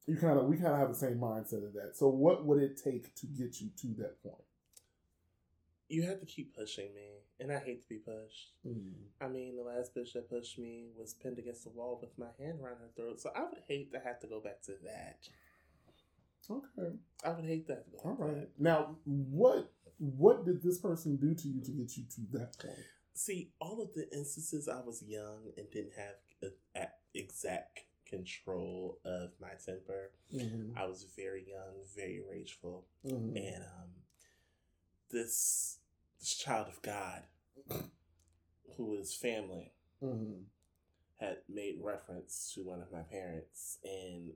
you 0.06 0.16
kind 0.16 0.38
of 0.38 0.46
we 0.46 0.56
kind 0.56 0.72
of 0.72 0.78
have 0.78 0.88
the 0.88 0.94
same 0.94 1.18
mindset 1.18 1.64
of 1.64 1.72
that. 1.74 1.92
So 1.94 2.08
what 2.08 2.44
would 2.44 2.60
it 2.60 2.80
take 2.82 3.14
to 3.16 3.26
get 3.26 3.60
you 3.60 3.68
to 3.82 3.86
that 3.98 4.22
point? 4.22 4.36
You 5.88 6.04
have 6.04 6.20
to 6.20 6.26
keep 6.26 6.56
pushing 6.56 6.94
me, 6.94 7.20
and 7.38 7.52
I 7.52 7.58
hate 7.58 7.82
to 7.82 7.88
be 7.88 7.96
pushed. 7.96 8.52
Mm. 8.66 8.92
I 9.20 9.28
mean, 9.28 9.56
the 9.56 9.62
last 9.62 9.94
bitch 9.94 10.14
that 10.14 10.30
pushed 10.30 10.58
me 10.58 10.86
was 10.96 11.12
pinned 11.12 11.38
against 11.38 11.64
the 11.64 11.70
wall 11.70 11.98
with 12.00 12.18
my 12.18 12.28
hand 12.42 12.60
around 12.62 12.76
her 12.76 12.88
throat, 12.96 13.20
so 13.20 13.30
I 13.36 13.42
would 13.42 13.62
hate 13.68 13.92
to 13.92 14.00
have 14.00 14.18
to 14.20 14.26
go 14.26 14.40
back 14.40 14.62
to 14.62 14.72
that. 14.84 15.28
Okay. 16.50 16.96
I 17.24 17.30
would 17.30 17.44
hate 17.44 17.66
that. 17.68 17.84
All 18.04 18.16
right. 18.18 18.48
Now, 18.58 18.96
what 19.04 19.70
what 19.98 20.44
did 20.44 20.62
this 20.62 20.78
person 20.78 21.16
do 21.16 21.34
to 21.34 21.48
you 21.48 21.60
to 21.62 21.70
get 21.70 21.96
you 21.96 22.04
to 22.14 22.20
that 22.38 22.58
point? 22.58 22.78
See, 23.14 23.52
all 23.60 23.80
of 23.82 23.94
the 23.94 24.08
instances 24.12 24.68
I 24.68 24.80
was 24.80 25.02
young 25.06 25.52
and 25.56 25.70
didn't 25.70 25.92
have 25.96 26.14
a, 26.74 26.80
a- 26.80 26.88
exact 27.18 27.80
control 28.06 28.98
of 29.04 29.30
my 29.40 29.50
temper. 29.64 30.10
Mm-hmm. 30.34 30.76
I 30.76 30.86
was 30.86 31.06
very 31.16 31.44
young, 31.48 31.74
very 31.96 32.20
rageful, 32.28 32.86
Mm-hmm. 33.06 33.36
and 33.36 33.62
um, 33.64 33.90
this 35.10 35.78
this 36.18 36.34
child 36.34 36.68
of 36.68 36.80
God, 36.82 37.22
who 38.76 38.94
is 38.96 39.14
family, 39.14 39.72
Mm-hmm. 40.02 40.42
had 41.20 41.36
made 41.48 41.76
reference 41.80 42.50
to 42.54 42.64
one 42.64 42.80
of 42.82 42.90
my 42.90 43.02
parents 43.02 43.78
and 43.84 44.32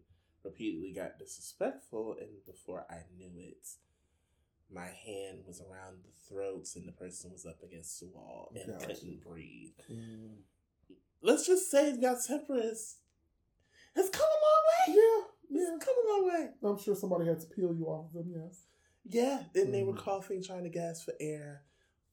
repeatedly 0.47 0.93
got 0.93 1.19
disrespectful 1.19 2.17
and 2.21 2.31
before 2.47 2.87
I 2.91 3.01
knew 3.19 3.33
it, 3.39 3.67
my 4.73 4.87
hand 4.87 5.45
was 5.47 5.61
around 5.61 5.99
the 6.05 6.13
throats 6.29 6.75
and 6.77 6.89
the 6.89 6.93
person 6.93 7.31
was 7.33 7.45
up 7.47 7.63
against 7.63 8.01
the 8.01 8.07
wall 8.07 8.51
and 8.55 8.73
Gotcha. 8.73 8.87
couldn't 8.87 9.21
breathe. 9.23 9.73
Mm. 9.93 10.37
Let's 11.23 11.47
just 11.47 11.71
say 11.71 11.93
your 11.99 12.17
temper 12.27 12.57
is 12.57 12.97
has 13.95 14.09
come 14.11 14.27
a 14.27 14.41
long 14.47 14.63
way. 14.69 14.87
Yeah, 15.01 15.23
yeah. 15.61 15.75
It's 15.77 15.85
come 15.85 15.95
a 16.05 16.09
long 16.13 16.25
way. 16.29 16.51
I'm 16.63 16.79
sure 16.79 16.95
somebody 16.97 17.27
had 17.27 17.41
to 17.41 17.47
peel 17.47 17.75
you 17.75 17.87
off 17.87 18.07
of 18.09 18.13
them. 18.15 18.33
Yes. 18.35 18.67
Yeah. 19.09 19.43
Then 19.55 19.71
they 19.73 19.83
were 19.85 19.93
Mhm. 19.95 19.99
coughing, 19.99 20.43
trying 20.43 20.65
to 20.65 20.69
gas 20.71 21.03
for 21.05 21.15
air. 21.21 21.63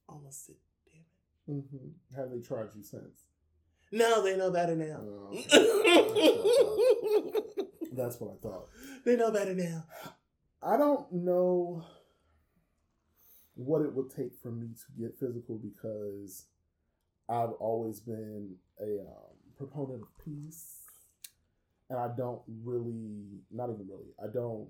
Almost 0.08 0.48
did. 0.48 0.56
Damn 0.86 1.58
it. 1.58 1.64
Mm-hmm. 1.66 2.16
Have 2.16 2.30
they 2.32 2.40
tried 2.40 2.70
you 2.76 2.84
since? 2.84 3.26
No, 3.92 4.22
they 4.24 4.36
know 4.38 4.50
better 4.52 4.76
now. 4.76 5.02
Oh, 5.04 5.30
okay. 5.32 5.44
That's 7.96 8.20
what 8.20 8.32
I 8.32 8.42
thought. 8.42 8.70
they 9.06 9.16
know 9.16 9.32
better 9.32 9.54
now. 9.54 9.86
I 10.62 10.78
don't 10.78 11.12
know 11.12 11.86
what 13.56 13.82
it 13.82 13.94
would 13.94 14.10
take 14.10 14.34
for 14.42 14.52
me 14.52 14.68
to 14.68 15.02
get 15.02 15.18
physical 15.20 15.58
because 15.58 16.48
I've 17.30 17.52
always 17.60 18.00
been 18.00 18.56
a 18.80 19.02
um, 19.02 19.36
proponent 19.58 20.02
of 20.02 20.26
peace, 20.26 20.80
and 21.90 22.00
I 22.00 22.10
don't 22.18 22.42
really, 22.64 23.42
not 23.52 23.70
even 23.70 23.88
really, 23.88 24.12
I 24.22 24.28
don't 24.34 24.68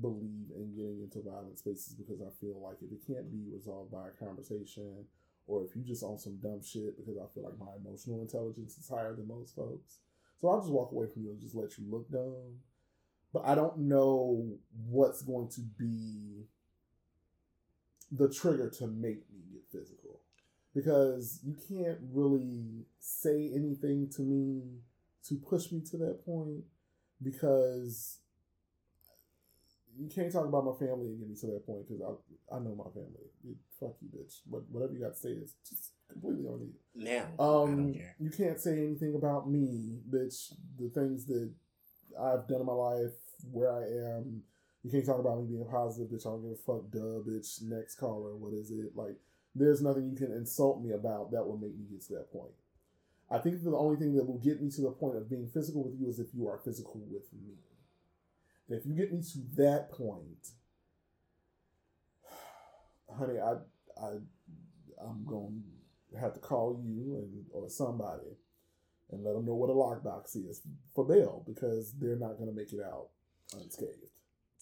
believe 0.00 0.50
in 0.54 0.74
getting 0.74 1.00
into 1.02 1.22
violent 1.22 1.58
spaces 1.58 1.94
because 1.94 2.20
I 2.20 2.30
feel 2.40 2.60
like 2.60 2.76
if 2.82 2.92
it 2.92 3.06
can't 3.06 3.30
be 3.30 3.50
resolved 3.52 3.92
by 3.92 4.08
a 4.08 4.24
conversation, 4.24 5.04
or 5.46 5.64
if 5.64 5.74
you 5.76 5.82
just 5.82 6.02
on 6.02 6.18
some 6.18 6.36
dumb 6.42 6.60
shit, 6.62 6.98
because 6.98 7.16
I 7.16 7.32
feel 7.32 7.44
like 7.44 7.58
my 7.58 7.72
emotional 7.80 8.20
intelligence 8.20 8.76
is 8.76 8.88
higher 8.88 9.14
than 9.14 9.28
most 9.28 9.54
folks, 9.54 9.98
so 10.40 10.48
I'll 10.48 10.60
just 10.60 10.72
walk 10.72 10.92
away 10.92 11.06
from 11.12 11.24
you 11.24 11.30
and 11.30 11.40
just 11.40 11.54
let 11.54 11.76
you 11.78 11.84
look 11.90 12.10
dumb. 12.10 12.60
But 13.32 13.44
I 13.44 13.54
don't 13.54 13.78
know 13.78 14.46
what's 14.88 15.22
going 15.22 15.48
to 15.50 15.60
be 15.60 16.46
the 18.10 18.28
trigger 18.32 18.70
to 18.70 18.86
make 18.86 19.22
me 19.30 19.40
get 19.52 19.62
physical 19.70 20.20
because 20.74 21.40
you 21.44 21.54
can't 21.68 21.98
really 22.12 22.86
say 23.00 23.50
anything 23.54 24.08
to 24.16 24.22
me 24.22 24.62
to 25.26 25.34
push 25.34 25.70
me 25.72 25.82
to 25.90 25.96
that 25.98 26.24
point 26.24 26.64
because 27.22 28.20
you 29.98 30.08
can't 30.08 30.32
talk 30.32 30.46
about 30.46 30.64
my 30.64 30.72
family 30.78 31.08
and 31.08 31.18
get 31.18 31.28
me 31.28 31.34
to 31.36 31.46
that 31.46 31.66
point 31.66 31.86
because 31.88 32.02
I, 32.02 32.56
I 32.56 32.58
know 32.60 32.74
my 32.74 32.90
family. 32.92 33.56
Fuck 33.80 33.96
you, 34.00 34.08
bitch. 34.16 34.40
What, 34.48 34.62
whatever 34.70 34.92
you 34.92 35.00
got 35.00 35.14
to 35.14 35.18
say 35.18 35.30
is 35.30 35.54
just 35.68 35.92
completely 36.10 36.46
on 36.46 36.60
you. 36.60 36.72
Now, 36.94 37.26
Um, 37.38 37.94
you 38.18 38.30
can't 38.30 38.60
say 38.60 38.78
anything 38.78 39.14
about 39.14 39.50
me, 39.50 39.98
bitch. 40.10 40.54
The 40.78 40.88
things 40.88 41.26
that 41.26 41.50
I've 42.20 42.46
done 42.48 42.60
in 42.60 42.66
my 42.66 42.72
life, 42.72 43.12
where 43.50 43.72
I 43.72 43.82
am. 43.84 44.42
You 44.84 44.90
can't 44.92 45.04
talk 45.04 45.18
about 45.18 45.40
me 45.40 45.46
being 45.46 45.66
positive, 45.68 46.08
bitch. 46.08 46.26
I 46.26 46.30
don't 46.30 46.42
give 46.42 46.52
a 46.52 46.56
fuck, 46.56 46.90
duh, 46.90 47.20
bitch. 47.28 47.62
Next 47.62 47.96
caller, 47.96 48.36
what 48.36 48.54
is 48.54 48.70
it? 48.70 48.94
Like, 48.94 49.16
there's 49.54 49.82
nothing 49.82 50.08
you 50.08 50.16
can 50.16 50.32
insult 50.32 50.80
me 50.82 50.92
about 50.92 51.32
that 51.32 51.46
will 51.46 51.58
make 51.58 51.76
me 51.76 51.84
get 51.90 52.02
to 52.06 52.14
that 52.14 52.32
point. 52.32 52.52
I 53.30 53.38
think 53.38 53.62
that 53.62 53.70
the 53.70 53.76
only 53.76 53.96
thing 53.98 54.14
that 54.14 54.24
will 54.24 54.38
get 54.38 54.62
me 54.62 54.70
to 54.70 54.80
the 54.80 54.90
point 54.90 55.16
of 55.16 55.28
being 55.28 55.48
physical 55.52 55.84
with 55.84 56.00
you 56.00 56.08
is 56.08 56.18
if 56.18 56.28
you 56.32 56.48
are 56.48 56.58
physical 56.64 57.00
with 57.10 57.26
me. 57.32 57.54
If 58.68 58.84
you 58.86 58.94
get 58.94 59.12
me 59.12 59.22
to 59.22 59.38
that 59.62 59.90
point, 59.90 60.48
honey, 63.18 63.38
I, 63.38 63.52
I, 64.02 64.10
I'm 65.02 65.24
going 65.26 65.62
to 66.12 66.18
have 66.18 66.34
to 66.34 66.40
call 66.40 66.80
you 66.84 67.16
and 67.16 67.44
or 67.52 67.68
somebody 67.68 68.36
and 69.10 69.24
let 69.24 69.34
them 69.34 69.46
know 69.46 69.54
what 69.54 69.70
a 69.70 69.72
lockbox 69.72 70.36
is 70.36 70.60
for 70.94 71.04
bail 71.06 71.42
because 71.46 71.94
they're 71.98 72.16
not 72.18 72.36
going 72.36 72.48
to 72.50 72.54
make 72.54 72.72
it 72.72 72.80
out 72.84 73.08
unscathed. 73.58 73.94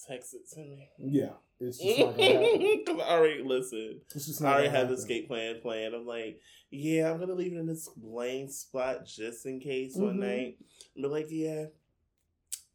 Text 0.06 0.34
it 0.34 0.48
to 0.54 0.60
me. 0.60 0.88
Yeah, 0.98 1.30
it's 1.58 1.78
just 1.78 1.98
not 1.98 2.16
going 2.16 2.32
to 2.32 2.38
happen. 2.38 2.60
Because 2.86 3.00
I 3.00 3.10
already 3.12 3.42
listen. 3.42 4.00
It's 4.14 4.26
just 4.26 4.42
I 4.44 4.52
already 4.52 4.68
have 4.68 4.88
the 4.88 4.94
escape 4.94 5.26
plan 5.26 5.56
planned. 5.60 5.94
I'm 5.94 6.06
like, 6.06 6.38
yeah, 6.70 7.10
I'm 7.10 7.18
gonna 7.18 7.32
leave 7.34 7.52
it 7.54 7.58
in 7.58 7.66
this 7.66 7.88
lane 8.00 8.48
spot 8.50 9.06
just 9.06 9.46
in 9.46 9.58
case 9.58 9.96
one 9.96 10.18
Mhm. 10.18 10.20
night. 10.20 10.58
But 10.96 11.10
like, 11.10 11.26
yeah, 11.30 11.66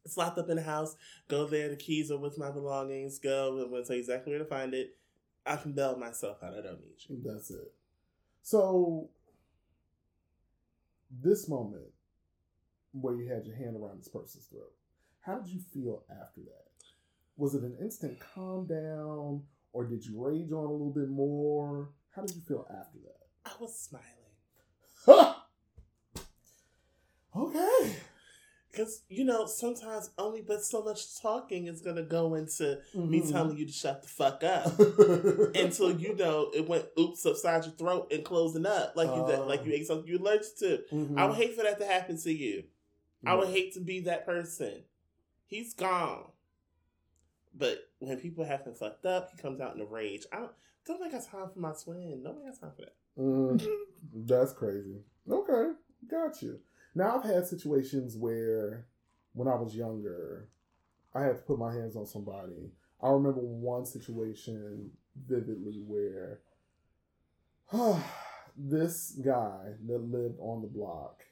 it's 0.04 0.16
locked 0.16 0.38
up 0.38 0.48
in 0.48 0.56
the 0.56 0.62
house. 0.62 0.96
Go 1.28 1.46
there. 1.46 1.68
The 1.68 1.76
keys 1.76 2.10
are 2.10 2.18
with 2.18 2.38
my 2.38 2.50
belongings. 2.50 3.18
Go. 3.18 3.58
I'm 3.62 3.70
gonna 3.70 3.84
tell 3.84 3.96
you 3.96 4.00
exactly 4.00 4.32
where 4.32 4.38
to 4.38 4.44
find 4.44 4.74
it. 4.74 4.96
I 5.44 5.56
can 5.56 5.72
bail 5.72 5.96
myself 5.96 6.42
out. 6.42 6.54
I 6.54 6.62
don't 6.62 6.80
need 6.80 6.96
you. 7.08 7.20
That's 7.24 7.50
it. 7.50 7.72
So, 8.42 9.08
this 11.10 11.48
moment 11.48 11.92
where 12.92 13.14
you 13.14 13.28
had 13.28 13.46
your 13.46 13.56
hand 13.56 13.76
around 13.76 13.98
this 13.98 14.08
person's 14.08 14.44
throat, 14.46 14.72
how 15.20 15.38
did 15.38 15.52
you 15.52 15.60
feel 15.60 16.02
after 16.10 16.40
that? 16.40 16.66
Was 17.36 17.54
it 17.54 17.62
an 17.62 17.76
instant 17.80 18.18
calm 18.34 18.66
down, 18.66 19.42
or 19.72 19.84
did 19.84 20.04
you 20.04 20.22
rage 20.22 20.52
on 20.52 20.64
a 20.64 20.72
little 20.72 20.92
bit 20.92 21.08
more? 21.08 21.90
How 22.14 22.22
did 22.22 22.36
you 22.36 22.42
feel 22.42 22.66
after 22.70 22.98
that? 22.98 23.26
I 23.46 23.52
was 23.60 23.78
smiling. 23.78 24.06
okay. 27.36 27.96
Because, 28.72 29.02
you 29.10 29.24
know, 29.24 29.44
sometimes 29.46 30.10
only 30.16 30.40
but 30.40 30.64
so 30.64 30.82
much 30.82 31.20
talking 31.20 31.66
is 31.66 31.82
going 31.82 31.96
to 31.96 32.02
go 32.02 32.34
into 32.36 32.80
me 32.94 33.20
Mhm. 33.20 33.30
telling 33.30 33.58
you 33.58 33.66
to 33.66 33.72
shut 33.72 34.00
the 34.02 34.08
fuck 34.08 34.42
up. 34.42 34.78
Until 35.54 35.92
you 35.92 36.14
know 36.16 36.50
it 36.54 36.66
went 36.66 36.86
oops 36.98 37.26
upside 37.26 37.64
your 37.66 37.74
throat 37.74 38.10
and 38.10 38.24
closing 38.24 38.64
up 38.64 38.96
like 38.96 39.08
you 39.08 39.22
Oh. 39.22 39.44
like 39.46 39.66
you 39.66 39.72
ate 39.74 39.86
something 39.86 40.08
you're 40.08 40.18
allergic 40.20 40.56
to. 40.60 40.84
Mhm. 40.90 41.18
I 41.18 41.26
would 41.26 41.36
hate 41.36 41.54
for 41.54 41.62
that 41.64 41.78
to 41.80 41.84
happen 41.84 42.16
to 42.22 42.32
you. 42.32 42.64
I 43.26 43.34
would 43.34 43.48
hate 43.48 43.74
to 43.74 43.80
be 43.80 44.00
that 44.00 44.24
person. 44.24 44.84
He's 45.44 45.74
gone. 45.74 46.24
But 47.54 47.90
when 47.98 48.18
people 48.18 48.44
have 48.44 48.62
him 48.64 48.72
fucked 48.74 49.04
up, 49.04 49.30
he 49.30 49.36
comes 49.36 49.60
out 49.60 49.74
in 49.76 49.82
a 49.82 49.84
rage. 49.84 50.24
I 50.32 50.38
don't 50.38 50.52
don't 50.86 51.00
make 51.00 51.12
got 51.12 51.24
time 51.26 51.50
for 51.50 51.58
my 51.60 51.72
twin. 51.74 52.22
Nobody 52.22 52.46
got 52.46 52.58
time 52.58 52.72
for 52.74 52.82
that. 52.82 52.96
Mm, 53.18 53.66
that's 54.26 54.52
crazy. 54.54 55.02
Okay, 55.30 55.72
got 56.08 56.40
you. 56.42 56.58
Now 56.94 57.16
I've 57.16 57.24
had 57.24 57.46
situations 57.46 58.16
where, 58.16 58.86
when 59.32 59.48
I 59.48 59.54
was 59.54 59.74
younger, 59.74 60.48
I 61.14 61.22
had 61.22 61.36
to 61.38 61.42
put 61.42 61.58
my 61.58 61.72
hands 61.72 61.96
on 61.96 62.06
somebody. 62.06 62.72
I 63.02 63.08
remember 63.10 63.40
one 63.40 63.84
situation 63.86 64.90
vividly 65.16 65.82
where 65.86 66.40
this 68.56 69.12
guy 69.24 69.74
that 69.86 69.98
lived 70.10 70.38
on 70.40 70.62
the 70.62 70.68
block 70.68 71.22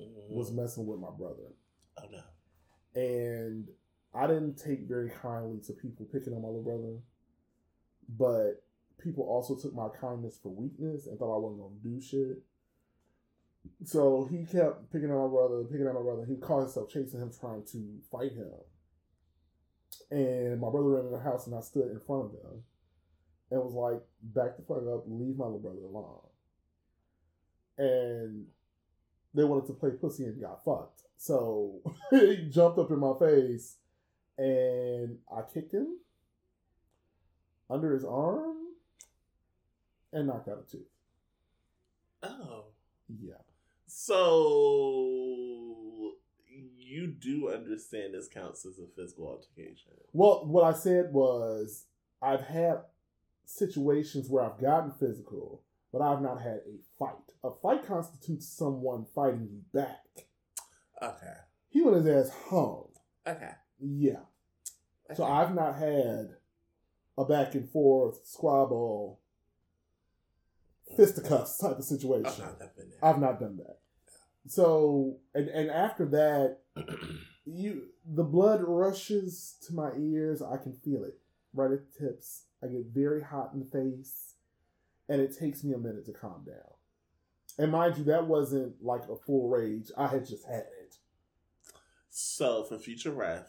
Mhm. 0.00 0.30
was 0.30 0.50
messing 0.50 0.86
with 0.86 0.98
my 0.98 1.10
brother, 1.10 1.52
oh 1.98 2.08
no. 2.10 3.00
and 3.00 3.68
I 4.14 4.26
didn't 4.26 4.56
take 4.56 4.88
very 4.88 5.10
kindly 5.10 5.60
to 5.60 5.74
people 5.74 6.06
picking 6.06 6.32
on 6.32 6.40
my 6.40 6.48
little 6.48 6.62
brother, 6.62 7.02
but 8.08 8.64
people 8.96 9.24
also 9.24 9.56
took 9.56 9.74
my 9.74 9.88
kindness 9.90 10.38
for 10.38 10.48
weakness 10.48 11.06
and 11.06 11.18
thought 11.18 11.34
I 11.34 11.38
wasn't 11.38 11.60
gonna 11.60 11.74
do 11.82 12.00
shit. 12.00 12.42
So 13.84 14.28
he 14.30 14.44
kept 14.44 14.92
picking 14.92 15.10
on 15.10 15.22
my 15.22 15.28
brother, 15.28 15.64
picking 15.64 15.86
on 15.86 15.94
my 15.94 16.02
brother. 16.02 16.24
He 16.26 16.36
caught 16.36 16.60
himself 16.60 16.90
chasing 16.90 17.20
him, 17.20 17.30
trying 17.38 17.64
to 17.72 17.98
fight 18.10 18.32
him. 18.32 18.50
And 20.10 20.60
my 20.60 20.70
brother 20.70 20.88
ran 20.88 21.06
in 21.06 21.12
the 21.12 21.20
house, 21.20 21.46
and 21.46 21.54
I 21.54 21.60
stood 21.60 21.90
in 21.90 22.00
front 22.00 22.26
of 22.26 22.32
him 22.32 22.62
and 23.50 23.62
was 23.62 23.74
like, 23.74 24.02
"Back 24.22 24.56
the 24.56 24.62
fuck 24.62 24.86
up, 24.86 25.04
leave 25.06 25.36
my 25.36 25.46
little 25.46 25.60
brother 25.60 25.84
alone." 25.84 26.20
And 27.78 28.46
they 29.34 29.44
wanted 29.44 29.66
to 29.68 29.74
play 29.74 29.90
pussy 29.90 30.24
and 30.24 30.40
got 30.40 30.64
fucked. 30.64 31.02
So 31.16 31.80
he 32.10 32.48
jumped 32.50 32.78
up 32.78 32.90
in 32.90 32.98
my 32.98 33.14
face, 33.18 33.76
and 34.36 35.18
I 35.30 35.42
kicked 35.42 35.72
him 35.72 35.98
under 37.68 37.92
his 37.92 38.04
arm 38.04 38.56
and 40.12 40.26
knocked 40.26 40.48
out 40.48 40.64
a 40.66 40.70
tooth. 40.70 40.88
Oh. 42.22 42.64
Yeah. 43.08 43.34
So 43.92 45.02
you 46.78 47.08
do 47.08 47.50
understand 47.52 48.14
this 48.14 48.28
counts 48.28 48.64
as 48.64 48.78
a 48.78 48.86
physical 48.96 49.26
altercation. 49.26 49.90
Well, 50.12 50.46
what 50.46 50.62
I 50.62 50.72
said 50.78 51.12
was 51.12 51.86
I've 52.22 52.42
had 52.42 52.82
situations 53.44 54.28
where 54.28 54.44
I've 54.44 54.60
gotten 54.60 54.92
physical, 54.92 55.64
but 55.92 56.02
I've 56.02 56.22
not 56.22 56.40
had 56.40 56.60
a 56.68 56.78
fight. 56.98 57.16
A 57.42 57.50
fight 57.50 57.84
constitutes 57.84 58.46
someone 58.48 59.06
fighting 59.12 59.48
you 59.50 59.62
back. 59.74 60.28
Okay. 61.02 61.34
He 61.68 61.82
went 61.82 61.96
his 61.96 62.06
ass 62.06 62.30
home. 62.46 62.90
Okay. 63.26 63.50
Yeah. 63.80 64.20
So 65.16 65.24
I've 65.24 65.52
not 65.52 65.76
had 65.76 66.36
a 67.18 67.24
back 67.24 67.56
and 67.56 67.68
forth 67.68 68.24
squabble, 68.24 69.18
fisticuffs 70.96 71.58
type 71.58 71.78
of 71.78 71.84
situation. 71.84 72.26
I've 72.26 72.38
not 72.38 72.58
done 72.60 72.70
that. 72.76 72.98
I've 73.02 73.20
not 73.20 73.40
done 73.40 73.56
that. 73.56 73.79
So 74.46 75.18
and 75.34 75.48
and 75.48 75.70
after 75.70 76.06
that, 76.06 76.58
you 77.44 77.88
the 78.04 78.24
blood 78.24 78.62
rushes 78.62 79.56
to 79.66 79.74
my 79.74 79.92
ears. 79.98 80.42
I 80.42 80.56
can 80.56 80.72
feel 80.72 81.04
it 81.04 81.18
right 81.52 81.70
at 81.70 81.80
the 81.92 82.06
tips. 82.06 82.44
I 82.62 82.66
get 82.66 82.86
very 82.92 83.22
hot 83.22 83.50
in 83.52 83.60
the 83.60 83.66
face, 83.66 84.34
and 85.08 85.20
it 85.20 85.36
takes 85.38 85.64
me 85.64 85.72
a 85.72 85.78
minute 85.78 86.06
to 86.06 86.12
calm 86.12 86.44
down. 86.46 86.74
And 87.58 87.72
mind 87.72 87.98
you, 87.98 88.04
that 88.04 88.26
wasn't 88.26 88.82
like 88.82 89.02
a 89.08 89.16
full 89.16 89.48
rage. 89.48 89.90
I 89.96 90.06
had 90.06 90.26
just 90.26 90.46
had 90.46 90.64
it. 90.80 90.96
So 92.08 92.64
for 92.64 92.78
future 92.78 93.12
ref, 93.12 93.46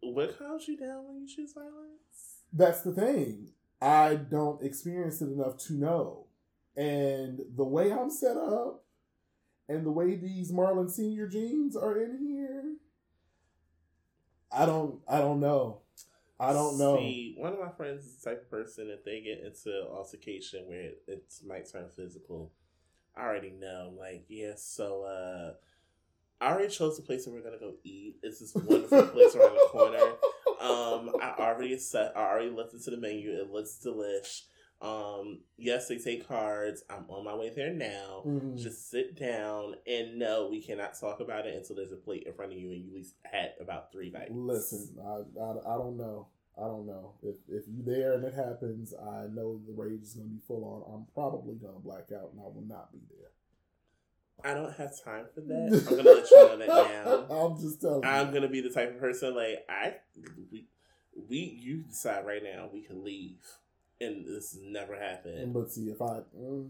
what 0.00 0.38
calms 0.38 0.66
you 0.68 0.76
down 0.76 1.06
when 1.06 1.20
you 1.20 1.28
choose 1.28 1.52
violence? 1.52 2.40
That's 2.52 2.82
the 2.82 2.92
thing. 2.92 3.50
I 3.82 4.14
don't 4.14 4.62
experience 4.62 5.22
it 5.22 5.30
enough 5.30 5.56
to 5.66 5.74
know. 5.74 6.26
And 6.76 7.40
the 7.56 7.64
way 7.64 7.92
I'm 7.92 8.10
set 8.10 8.36
up, 8.36 8.84
and 9.70 9.86
the 9.86 9.90
way 9.90 10.16
these 10.16 10.50
Marlon 10.50 10.90
Senior 10.90 11.28
genes 11.28 11.76
are 11.76 11.96
in 11.96 12.18
here, 12.18 12.74
I 14.50 14.66
don't. 14.66 14.98
I 15.08 15.18
don't 15.18 15.38
know. 15.38 15.78
I 16.40 16.52
don't 16.52 16.76
know. 16.76 16.96
See, 16.96 17.34
one 17.38 17.52
of 17.52 17.60
my 17.60 17.68
friends 17.68 18.04
is 18.04 18.16
the 18.16 18.30
type 18.30 18.42
of 18.42 18.50
person 18.50 18.90
if 18.90 19.04
they 19.04 19.20
get 19.20 19.44
into 19.44 19.70
an 19.70 19.86
altercation 19.92 20.66
where 20.66 20.80
it, 20.80 21.02
it 21.06 21.22
might 21.46 21.70
turn 21.70 21.86
physical, 21.94 22.50
I 23.16 23.22
already 23.22 23.50
know. 23.50 23.92
Like, 23.96 24.24
yeah, 24.28 24.52
so 24.56 25.04
uh 25.04 25.52
I 26.42 26.52
already 26.52 26.68
chose 26.68 26.96
the 26.96 27.02
place 27.02 27.26
where 27.26 27.36
we're 27.36 27.44
gonna 27.44 27.58
go 27.58 27.74
eat. 27.84 28.16
It's 28.22 28.40
this 28.40 28.54
wonderful 28.54 29.06
place 29.08 29.34
around 29.34 29.54
the 29.54 29.68
corner. 29.70 29.98
Um, 30.60 31.12
I 31.22 31.36
already 31.38 31.78
set. 31.78 32.12
I 32.14 32.20
already 32.20 32.50
looked 32.50 32.74
into 32.74 32.90
the 32.90 32.98
menu. 32.98 33.30
It 33.30 33.50
looks 33.50 33.80
delish. 33.82 34.42
Um, 34.82 35.40
yes, 35.58 35.88
they 35.88 35.98
take 35.98 36.26
cards. 36.26 36.82
I'm 36.88 37.04
on 37.10 37.24
my 37.24 37.34
way 37.34 37.50
there 37.50 37.72
now. 37.72 38.22
Mhm. 38.26 38.56
Just 38.56 38.90
sit 38.90 39.14
down 39.14 39.74
and 39.86 40.18
no, 40.18 40.48
we 40.50 40.62
cannot 40.62 40.98
talk 40.98 41.20
about 41.20 41.46
it 41.46 41.54
until 41.54 41.76
there's 41.76 41.92
a 41.92 41.96
plate 41.96 42.22
in 42.26 42.32
front 42.32 42.52
of 42.52 42.58
you 42.58 42.70
and 42.70 42.80
you 42.82 42.88
at 42.88 42.94
least 42.94 43.14
had 43.22 43.52
about 43.60 43.92
three 43.92 44.08
bites. 44.10 44.30
Listen, 44.32 44.96
I, 45.04 45.40
I, 45.40 45.50
I 45.74 45.76
don't 45.76 45.98
know. 45.98 46.28
I 46.56 46.62
don't 46.62 46.86
know. 46.86 47.14
If 47.22 47.36
if 47.48 47.64
you 47.68 47.82
there 47.84 48.14
and 48.14 48.24
it 48.24 48.34
happens, 48.34 48.94
I 48.94 49.26
know 49.30 49.60
the 49.66 49.72
rage 49.74 50.02
is 50.02 50.14
gonna 50.14 50.28
be 50.28 50.40
full 50.46 50.64
on. 50.64 50.94
I'm 50.94 51.06
probably 51.14 51.56
gonna 51.56 51.78
black 51.78 52.10
out 52.12 52.30
and 52.32 52.40
I 52.40 52.44
will 52.44 52.64
not 52.66 52.90
be 52.92 53.00
there. 53.10 53.28
I 54.42 54.54
don't 54.54 54.72
have 54.76 54.92
time 55.04 55.26
for 55.34 55.42
that. 55.42 55.84
I'm 55.88 55.96
gonna 55.96 56.10
let 56.10 56.30
you 56.30 56.36
know 56.36 56.56
that 56.56 56.68
now. 57.28 57.36
I'm 57.36 57.60
just 57.60 57.82
telling 57.82 58.04
I'm 58.04 58.28
you. 58.28 58.32
gonna 58.34 58.48
be 58.48 58.62
the 58.62 58.70
type 58.70 58.90
of 58.94 58.98
person 58.98 59.34
like 59.34 59.64
I 59.68 59.96
we 60.50 60.66
we 61.28 61.36
you 61.38 61.82
decide 61.82 62.24
right 62.26 62.42
now 62.42 62.68
we 62.72 62.80
can 62.80 63.04
leave 63.04 63.38
and 64.00 64.26
this 64.26 64.56
never 64.62 64.98
happened. 64.98 65.52
But 65.52 65.70
see, 65.70 65.90
if 65.90 66.00
I, 66.00 66.20
mm, 66.36 66.68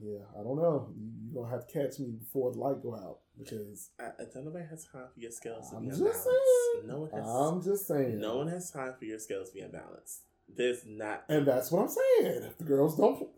yeah, 0.00 0.18
I 0.38 0.42
don't 0.42 0.56
know. 0.56 0.88
You, 0.96 1.10
you 1.22 1.34
gonna 1.34 1.50
have 1.50 1.66
to 1.66 1.72
catch 1.72 1.98
me 1.98 2.10
before 2.18 2.52
the 2.52 2.58
light 2.58 2.82
go 2.82 2.94
out 2.94 3.18
because 3.38 3.90
I, 3.98 4.06
I 4.20 4.24
don't 4.32 4.44
nobody 4.44 4.64
has 4.68 4.86
time 4.86 5.06
for 5.12 5.20
your 5.20 5.30
scales 5.30 5.70
to 5.70 5.76
I'm 5.76 5.82
be 5.82 5.88
just 5.90 6.00
unbalanced. 6.00 6.24
saying. 6.24 6.86
No 6.86 7.00
one 7.00 7.10
has 7.10 7.28
I'm 7.28 7.62
just 7.62 7.86
saying. 7.86 8.20
no 8.20 8.36
one 8.38 8.48
has 8.48 8.70
time 8.70 8.94
for 8.98 9.04
your 9.04 9.18
scales 9.18 9.48
to 9.50 9.54
be 9.54 9.60
unbalanced. 9.60 10.22
There's 10.54 10.84
not 10.86 11.24
And 11.28 11.46
that's 11.46 11.70
what 11.70 11.82
I'm 11.82 11.88
saying. 11.88 12.42
If 12.44 12.58
the 12.58 12.64
girls 12.64 12.96
don't 12.96 13.28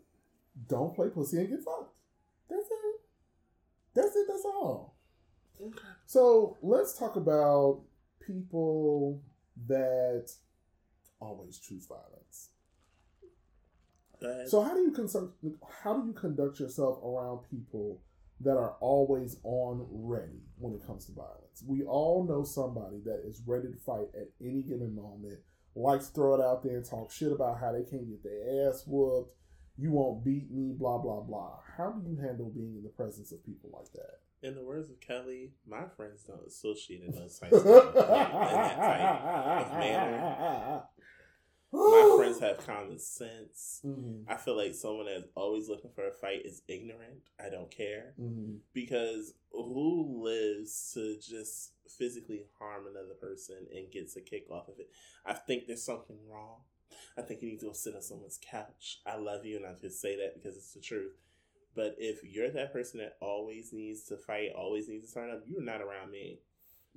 don't 0.67 0.95
play 0.95 1.09
pussy 1.09 1.37
and 1.37 1.49
get 1.49 1.63
fucked, 1.63 1.93
that's 2.49 2.65
it. 2.67 3.01
That's 3.95 4.15
it. 4.15 4.25
That's 4.27 4.45
all. 4.45 4.95
Okay. 5.61 5.77
So 6.05 6.57
let's 6.61 6.97
talk 6.97 7.15
about 7.15 7.81
people 8.25 9.21
that 9.67 10.31
always 11.19 11.59
choose 11.59 11.85
violence. 11.85 12.49
So 14.47 14.61
how 14.61 14.73
do 14.73 14.81
you 14.81 14.91
conduct 14.91 15.33
how 15.83 15.99
do 15.99 16.07
you 16.07 16.13
conduct 16.13 16.59
yourself 16.59 16.99
around 17.03 17.39
people 17.49 18.01
that 18.41 18.57
are 18.57 18.75
always 18.79 19.37
on 19.43 19.87
ready 19.89 20.41
when 20.57 20.73
it 20.73 20.85
comes 20.85 21.05
to 21.05 21.11
violence? 21.13 21.63
We 21.65 21.83
all 21.83 22.25
know 22.27 22.43
somebody 22.43 23.01
that 23.05 23.23
is 23.27 23.41
ready 23.45 23.67
to 23.67 23.77
fight 23.77 24.07
at 24.15 24.29
any 24.41 24.63
given 24.63 24.95
moment, 24.95 25.39
likes 25.75 26.07
to 26.07 26.13
throw 26.13 26.35
it 26.35 26.41
out 26.41 26.63
there 26.63 26.77
and 26.77 26.85
talk 26.85 27.11
shit 27.11 27.31
about 27.31 27.59
how 27.59 27.71
they 27.71 27.83
can't 27.83 28.07
get 28.07 28.23
their 28.23 28.67
ass 28.69 28.83
whooped. 28.87 29.33
You 29.77 29.91
won't 29.91 30.23
beat 30.23 30.51
me, 30.51 30.73
blah 30.77 30.97
blah 30.99 31.21
blah. 31.21 31.59
How 31.77 31.91
do 31.91 32.09
you 32.09 32.17
handle 32.17 32.49
being 32.49 32.75
in 32.77 32.83
the 32.83 32.89
presence 32.89 33.31
of 33.31 33.45
people 33.45 33.71
like 33.73 33.91
that? 33.93 34.19
in 34.43 34.55
the 34.55 34.61
words 34.61 34.89
of 34.89 34.99
Kelly, 34.99 35.53
my 35.65 35.85
friends 35.95 36.23
don't 36.27 36.45
associate 36.45 37.01
in 37.01 37.11
those 37.13 37.39
types 37.39 37.53
of 37.53 37.65
in 37.65 37.71
that 37.71 37.95
type 37.95 39.67
of 39.67 39.79
manner. 39.79 40.83
My 41.73 42.13
friends 42.17 42.39
have 42.39 42.65
common 42.65 42.99
sense. 42.99 43.81
Mhm, 43.85 44.25
I 44.27 44.35
feel 44.37 44.55
like 44.55 44.75
someone 44.75 45.07
that's 45.07 45.27
always 45.35 45.67
looking 45.69 45.89
for 45.91 46.07
a 46.07 46.11
fight 46.11 46.45
is 46.45 46.61
ignorant. 46.67 47.21
I 47.43 47.49
don't 47.49 47.71
care. 47.71 48.13
mhm. 48.19 48.59
Because 48.73 49.33
who 49.51 50.21
lives 50.23 50.91
to 50.93 51.17
just 51.19 51.71
physically 51.97 52.45
harm 52.59 52.85
another 52.87 53.13
person 53.15 53.67
and 53.75 53.91
gets 53.91 54.15
a 54.15 54.21
kick 54.21 54.45
off 54.51 54.67
of 54.69 54.79
it? 54.79 54.89
I 55.25 55.33
think 55.33 55.65
there's 55.67 55.83
something 55.83 56.17
wrong. 56.29 56.61
I 57.17 57.21
think 57.23 57.41
you 57.41 57.49
need 57.49 57.59
to 57.61 57.67
go 57.67 57.73
sit 57.73 57.95
on 57.95 58.01
someone's 58.01 58.39
couch. 58.41 59.01
I 59.05 59.15
love 59.17 59.45
you, 59.45 59.57
and 59.57 59.65
I 59.65 59.73
just 59.81 59.99
say 59.99 60.15
that 60.17 60.35
because 60.35 60.55
it's 60.57 60.73
the 60.73 60.79
truth. 60.79 61.15
But 61.75 61.95
if 61.97 62.23
you're 62.23 62.51
that 62.51 62.71
person 62.71 62.99
that 62.99 63.17
always 63.19 63.73
needs 63.73 64.03
to 64.03 64.17
fight, 64.17 64.51
always 64.55 64.87
needs 64.87 65.07
to 65.09 65.13
turn 65.15 65.31
up, 65.31 65.41
you're 65.47 65.61
not 65.61 65.81
around 65.81 66.11
me. 66.11 66.39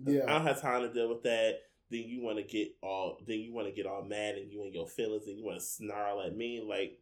Yeah. 0.05 0.25
I 0.25 0.29
don't 0.37 0.47
have 0.47 0.61
time 0.61 0.83
to 0.83 0.93
deal 0.93 1.09
with 1.09 1.23
that. 1.23 1.61
Then 1.91 2.03
you 2.03 2.23
want 2.23 2.39
to 2.39 2.43
get 2.43 2.75
all, 2.83 3.19
then 3.27 3.39
you 3.41 3.53
want 3.53 3.69
to 3.69 3.73
get 3.73 3.87
all 3.87 4.03
mad 4.03 4.35
and 4.35 4.51
you 4.51 4.63
and 4.63 4.75
your 4.75 4.89
feelings 4.89 5.27
and 5.27 5.39
you 5.39 5.45
want 5.45 5.59
to 5.59 5.65
snarl 5.65 6.21
at 6.21 6.37
me. 6.37 6.63
Like, 6.67 6.99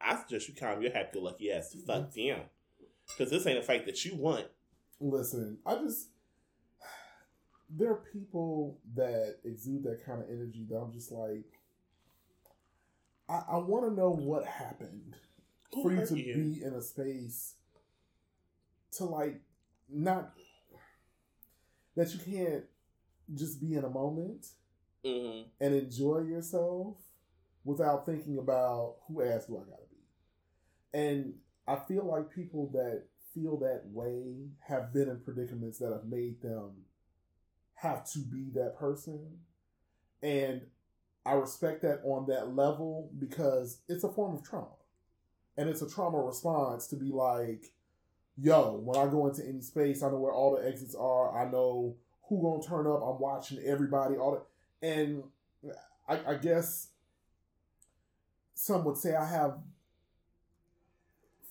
I 0.00 0.16
suggest 0.16 0.48
you 0.48 0.54
calm 0.54 0.82
your 0.82 0.92
happy 0.92 1.18
lucky 1.18 1.50
ass 1.50 1.70
the 1.70 1.78
fuck 1.78 2.10
mm-hmm. 2.10 2.28
down. 2.28 2.46
Because 3.08 3.30
this 3.30 3.46
ain't 3.46 3.58
a 3.58 3.62
fight 3.62 3.86
that 3.86 4.04
you 4.04 4.16
want. 4.16 4.46
listen, 5.00 5.58
I 5.64 5.76
just 5.76 6.08
there 7.70 7.90
are 7.90 8.02
people 8.12 8.78
that 8.94 9.36
exude 9.44 9.84
that 9.84 10.04
kind 10.04 10.22
of 10.22 10.28
energy 10.28 10.66
that 10.68 10.76
I'm 10.76 10.92
just 10.92 11.12
like, 11.12 11.46
I, 13.28 13.42
I 13.52 13.56
want 13.56 13.86
to 13.86 13.94
know 13.94 14.10
what 14.10 14.44
happened 14.44 15.16
Who 15.72 15.82
for 15.82 15.92
you 15.92 16.06
to 16.06 16.18
you? 16.18 16.34
be 16.34 16.62
in 16.62 16.74
a 16.74 16.82
space 16.82 17.54
to 18.92 19.04
like 19.04 19.40
not 19.88 20.32
that 21.96 22.12
you 22.12 22.20
can't 22.20 22.64
just 23.34 23.60
be 23.60 23.74
in 23.74 23.84
a 23.84 23.90
moment 23.90 24.46
Mhm. 25.04 25.46
and 25.60 25.74
enjoy 25.74 26.20
yourself 26.20 26.96
without 27.64 28.06
thinking 28.06 28.38
about 28.38 28.96
who 29.06 29.22
ass 29.22 29.46
do 29.46 29.56
I 29.58 29.64
gotta 29.64 29.86
be. 29.90 29.96
And 30.92 31.40
I 31.66 31.76
feel 31.76 32.04
like 32.04 32.30
people 32.30 32.68
that 32.68 33.04
feel 33.34 33.56
that 33.58 33.86
way 33.90 34.50
have 34.60 34.92
been 34.92 35.08
in 35.08 35.20
predicaments 35.20 35.78
that 35.78 35.92
have 35.92 36.06
made 36.06 36.40
them 36.40 36.86
have 37.74 38.08
to 38.12 38.20
be 38.20 38.50
that 38.50 38.76
person. 38.76 39.44
And 40.22 40.70
I 41.26 41.32
respect 41.34 41.82
that 41.82 42.00
on 42.04 42.26
that 42.26 42.54
level 42.54 43.10
because 43.18 43.82
it's 43.88 44.04
a 44.04 44.12
form 44.12 44.34
of 44.34 44.42
trauma. 44.42 44.76
And 45.56 45.68
it's 45.68 45.82
a 45.82 45.88
trauma 45.88 46.18
response 46.22 46.86
to 46.88 46.96
be 46.96 47.10
like, 47.10 47.72
yo, 48.36 48.76
when 48.76 48.96
I 48.96 49.10
go 49.10 49.26
into 49.26 49.44
any 49.46 49.60
space, 49.60 50.02
I 50.02 50.10
know 50.10 50.18
where 50.18 50.32
all 50.32 50.56
the 50.56 50.66
exits 50.66 50.94
are. 50.94 51.36
I 51.36 51.50
know 51.50 51.96
who 52.28 52.42
gonna 52.42 52.62
turn 52.62 52.86
up. 52.86 53.02
I'm 53.02 53.20
watching 53.20 53.58
everybody. 53.64 54.16
All 54.16 54.32
that, 54.32 54.86
and 54.86 55.22
I, 56.08 56.32
I 56.32 56.34
guess 56.34 56.88
some 58.54 58.84
would 58.84 58.96
say 58.96 59.14
I 59.14 59.26
have, 59.26 59.58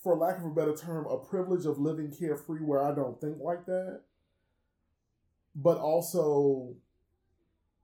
for 0.02 0.16
lack 0.16 0.40
of 0.40 0.46
a 0.46 0.50
better 0.50 0.76
term, 0.76 1.06
a 1.08 1.18
privilege 1.18 1.66
of 1.66 1.80
living 1.80 2.12
carefree 2.12 2.62
where 2.62 2.84
I 2.84 2.94
don't 2.94 3.20
think 3.20 3.38
like 3.40 3.66
that. 3.66 4.02
But 5.56 5.78
also, 5.78 6.76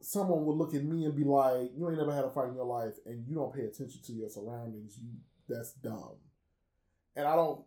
someone 0.01 0.45
would 0.45 0.57
look 0.57 0.73
at 0.73 0.83
me 0.83 1.05
and 1.05 1.15
be 1.15 1.23
like, 1.23 1.71
"You 1.75 1.87
ain't 1.87 1.97
never 1.97 2.13
had 2.13 2.25
a 2.25 2.29
fight 2.29 2.49
in 2.49 2.55
your 2.55 2.65
life, 2.65 2.95
and 3.05 3.25
you 3.27 3.35
don't 3.35 3.53
pay 3.53 3.61
attention 3.61 4.01
to 4.01 4.13
your 4.13 4.29
surroundings. 4.29 4.99
You 5.01 5.09
that's 5.47 5.73
dumb." 5.73 6.15
And 7.15 7.27
I 7.27 7.35
don't 7.35 7.63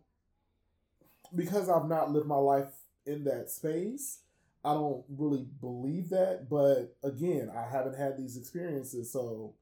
because 1.33 1.69
I've 1.69 1.87
not 1.87 2.11
lived 2.11 2.27
my 2.27 2.37
life 2.37 2.71
in 3.05 3.23
that 3.23 3.49
space. 3.49 4.19
I 4.65 4.73
don't 4.73 5.03
really 5.15 5.45
believe 5.61 6.09
that, 6.09 6.47
but 6.49 6.97
again, 7.03 7.51
I 7.55 7.69
haven't 7.69 7.97
had 7.97 8.17
these 8.17 8.35
experiences, 8.35 9.11
so 9.11 9.53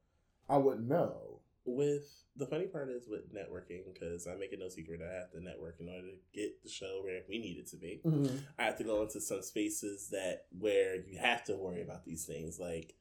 I 0.50 0.58
wouldn't 0.58 0.88
know. 0.88 1.42
With 1.66 2.04
the 2.36 2.46
funny 2.46 2.66
part 2.66 2.90
is 2.90 3.08
with 3.08 3.34
networking, 3.34 3.82
because 3.94 4.28
I 4.28 4.36
make 4.36 4.54
it 4.54 4.60
no 4.60 4.70
secret 4.70 5.02
I 5.02 5.14
have 5.14 5.32
to 5.32 5.44
network 5.44 5.76
in 5.80 5.90
order 5.90 6.08
to 6.08 6.18
get 6.34 6.64
the 6.64 6.70
show 6.70 7.02
where 7.04 7.22
we 7.28 7.38
need 7.38 7.58
it 7.58 7.68
to 7.68 7.78
be. 7.78 8.02
Mm-hmm. 8.06 8.38
I 8.58 8.64
have 8.64 8.78
to 8.78 8.84
go 8.84 9.02
into 9.02 9.20
some 9.20 9.42
spaces 9.42 10.08
that 10.12 10.46
where 10.58 10.96
you 10.96 11.18
have 11.20 11.44
to 11.46 11.56
worry 11.56 11.82
about 11.82 12.06
these 12.06 12.26
things. 12.26 12.60
Like, 12.60 12.96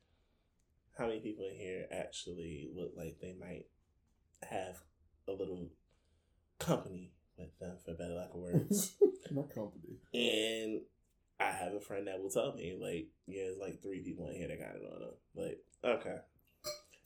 how 0.99 1.07
many 1.07 1.21
people 1.21 1.47
in 1.49 1.57
here 1.57 1.87
actually 1.91 2.69
look 2.75 2.93
like 2.97 3.19
they 3.21 3.35
might 3.39 3.67
have 4.49 4.83
a 5.29 5.33
little 5.33 5.71
company 6.59 7.13
with 7.39 7.57
them, 7.59 7.77
for 7.85 7.95
better 7.95 8.15
lack 8.15 8.31
of 8.35 8.41
words? 8.41 8.93
My 9.31 9.43
company. 9.43 9.99
and 10.13 10.81
I 11.49 11.53
have 11.65 11.73
a 11.75 11.81
friend 11.81 12.07
that 12.07 12.21
will 12.23 12.31
tell 12.31 12.53
me, 12.55 12.77
like, 12.81 13.09
yeah, 13.27 13.45
it's 13.45 13.59
like 13.61 13.83
three 13.83 14.01
people 14.03 14.29
in 14.29 14.35
here 14.37 14.49
that 14.49 14.59
got 14.59 14.75
it 14.77 14.83
on 14.93 15.01
them. 15.01 15.15
Like, 15.35 15.59
okay. 15.85 16.17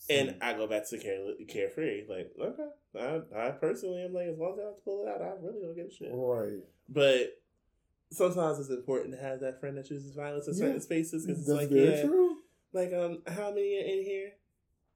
And 0.08 0.36
I 0.40 0.52
go 0.52 0.66
back 0.68 0.88
to 0.90 0.98
care, 0.98 1.18
carefree. 1.48 2.04
Like, 2.08 2.30
okay. 2.40 2.68
I, 3.34 3.46
I 3.48 3.50
personally 3.52 4.04
am 4.04 4.12
like, 4.14 4.26
as 4.28 4.38
long 4.38 4.52
as 4.54 4.60
I 4.60 4.66
have 4.66 4.76
to 4.76 4.80
pull 4.84 5.04
it 5.04 5.08
out, 5.08 5.20
I 5.22 5.32
really 5.42 5.60
don't 5.60 5.74
give 5.74 5.86
a 5.86 5.90
shit. 5.92 6.10
right. 6.12 6.62
But 6.88 7.32
sometimes 8.12 8.60
it's 8.60 8.70
important 8.70 9.14
to 9.14 9.20
have 9.20 9.40
that 9.40 9.58
friend 9.60 9.76
that 9.78 9.86
chooses 9.88 10.14
violence 10.14 10.46
in 10.46 10.54
certain 10.54 10.74
Yeah. 10.74 10.80
spaces 10.80 11.26
because 11.26 11.40
it's 11.40 11.48
That's 11.48 11.60
like, 11.62 11.70
yeah, 11.72 12.02
true. 12.02 12.36
like 12.72 12.92
um, 12.92 13.22
how 13.26 13.50
many 13.50 13.76
are 13.78 13.84
in 13.84 14.04
here? 14.04 14.32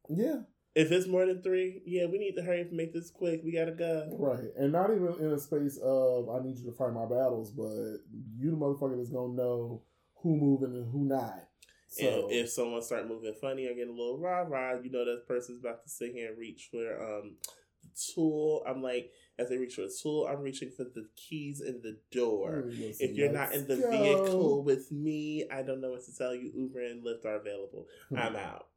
Yeah, 0.09 0.41
If 0.75 0.93
it's 0.93 1.09
more 1.09 1.27
than 1.27 1.43
three, 1.43 1.83
yeah, 1.85 2.07
we 2.07 2.19
need 2.19 2.37
to 2.37 2.43
hurry 2.43 2.61
up 2.61 2.69
and 2.69 2.77
make 2.77 2.93
this 2.93 3.11
quick. 3.11 3.41
We 3.45 3.53
gotta 3.53 3.73
go. 3.73 4.09
right. 4.19 4.51
And 4.57 4.71
not 4.73 4.91
even 4.91 5.15
in 5.19 5.33
a 5.33 5.39
space 5.39 5.79
of 5.83 6.29
I 6.31 6.39
need 6.45 6.59
you 6.59 6.67
to 6.67 6.73
fight 6.77 6.93
my 6.93 7.07
battles, 7.07 7.51
but 7.51 7.99
you 8.39 8.51
the 8.51 8.57
motherfucker 8.57 8.97
that's 8.97 9.11
gonna 9.11 9.35
know 9.35 9.83
who 10.23 10.37
moving 10.37 10.77
and 10.77 10.91
who 10.93 11.05
not. 11.07 11.45
So 11.89 12.07
and 12.29 12.33
if 12.33 12.51
someone 12.51 12.83
start 12.83 13.09
moving 13.09 13.35
funny 13.41 13.67
or 13.67 13.75
getting 13.75 13.89
a 13.95 13.97
little 13.97 14.19
rah 14.19 14.43
rah, 14.43 14.75
you 14.81 14.91
know 14.93 15.05
that 15.05 15.27
person's 15.27 15.59
about 15.61 15.83
to 15.83 15.89
sit 15.91 16.13
here 16.13 16.29
and 16.29 16.39
reach 16.39 16.69
for 16.71 17.03
um 17.03 17.35
the 17.83 17.89
tool. 18.15 18.63
I'm 18.65 18.81
like, 18.81 19.11
as 19.41 19.49
they 19.49 19.57
reach 19.59 19.75
for 19.75 19.81
the 19.83 19.97
tool, 20.01 20.29
I'm 20.31 20.41
reaching 20.41 20.71
for 20.71 20.85
the 20.85 21.09
keys 21.17 21.61
in 21.61 21.81
the 21.83 21.99
door. 22.13 22.63
Listen, 22.67 22.95
If 23.09 23.17
you're 23.17 23.33
not 23.33 23.53
in 23.55 23.67
the 23.67 23.77
go. 23.77 23.91
vehicle 23.91 24.63
with 24.63 24.93
me, 24.93 25.47
I 25.51 25.63
don't 25.63 25.81
know 25.81 25.91
what 25.91 26.05
to 26.05 26.17
tell 26.17 26.33
you. 26.33 26.53
Uber 26.55 26.79
and 26.81 27.03
Lyft 27.05 27.25
are 27.25 27.37
available. 27.41 27.89
Hmm. 28.11 28.19
I'm 28.19 28.37
out. 28.37 28.69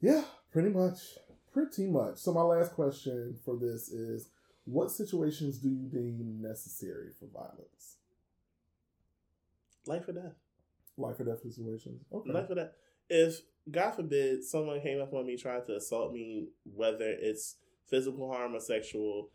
Yeah, 0.00 0.24
pretty 0.52 0.68
much. 0.70 0.98
Pretty 1.52 1.86
much. 1.86 2.18
So 2.18 2.32
my 2.32 2.42
last 2.42 2.72
question 2.72 3.36
for 3.44 3.56
this 3.56 3.88
is 3.88 4.28
what 4.64 4.90
situations 4.90 5.58
do 5.58 5.68
you 5.68 5.88
deem 5.88 6.38
necessary 6.40 7.10
for 7.18 7.26
violence? 7.26 7.96
Life 9.86 10.08
or 10.08 10.12
death. 10.12 10.34
Life 10.96 11.20
or 11.20 11.24
death 11.24 11.42
situations? 11.42 12.02
Okay. 12.12 12.32
Life 12.32 12.50
or 12.50 12.54
death. 12.54 12.70
If 13.10 13.40
God 13.70 13.92
forbid 13.92 14.44
someone 14.44 14.80
came 14.80 15.00
up 15.00 15.12
on 15.12 15.26
me 15.26 15.36
trying 15.36 15.64
to 15.66 15.76
assault 15.76 16.12
me, 16.12 16.48
whether 16.74 17.08
it's 17.08 17.56
physical 17.88 18.32
harm 18.32 18.54
or 18.54 18.60
sexual, 18.60 19.30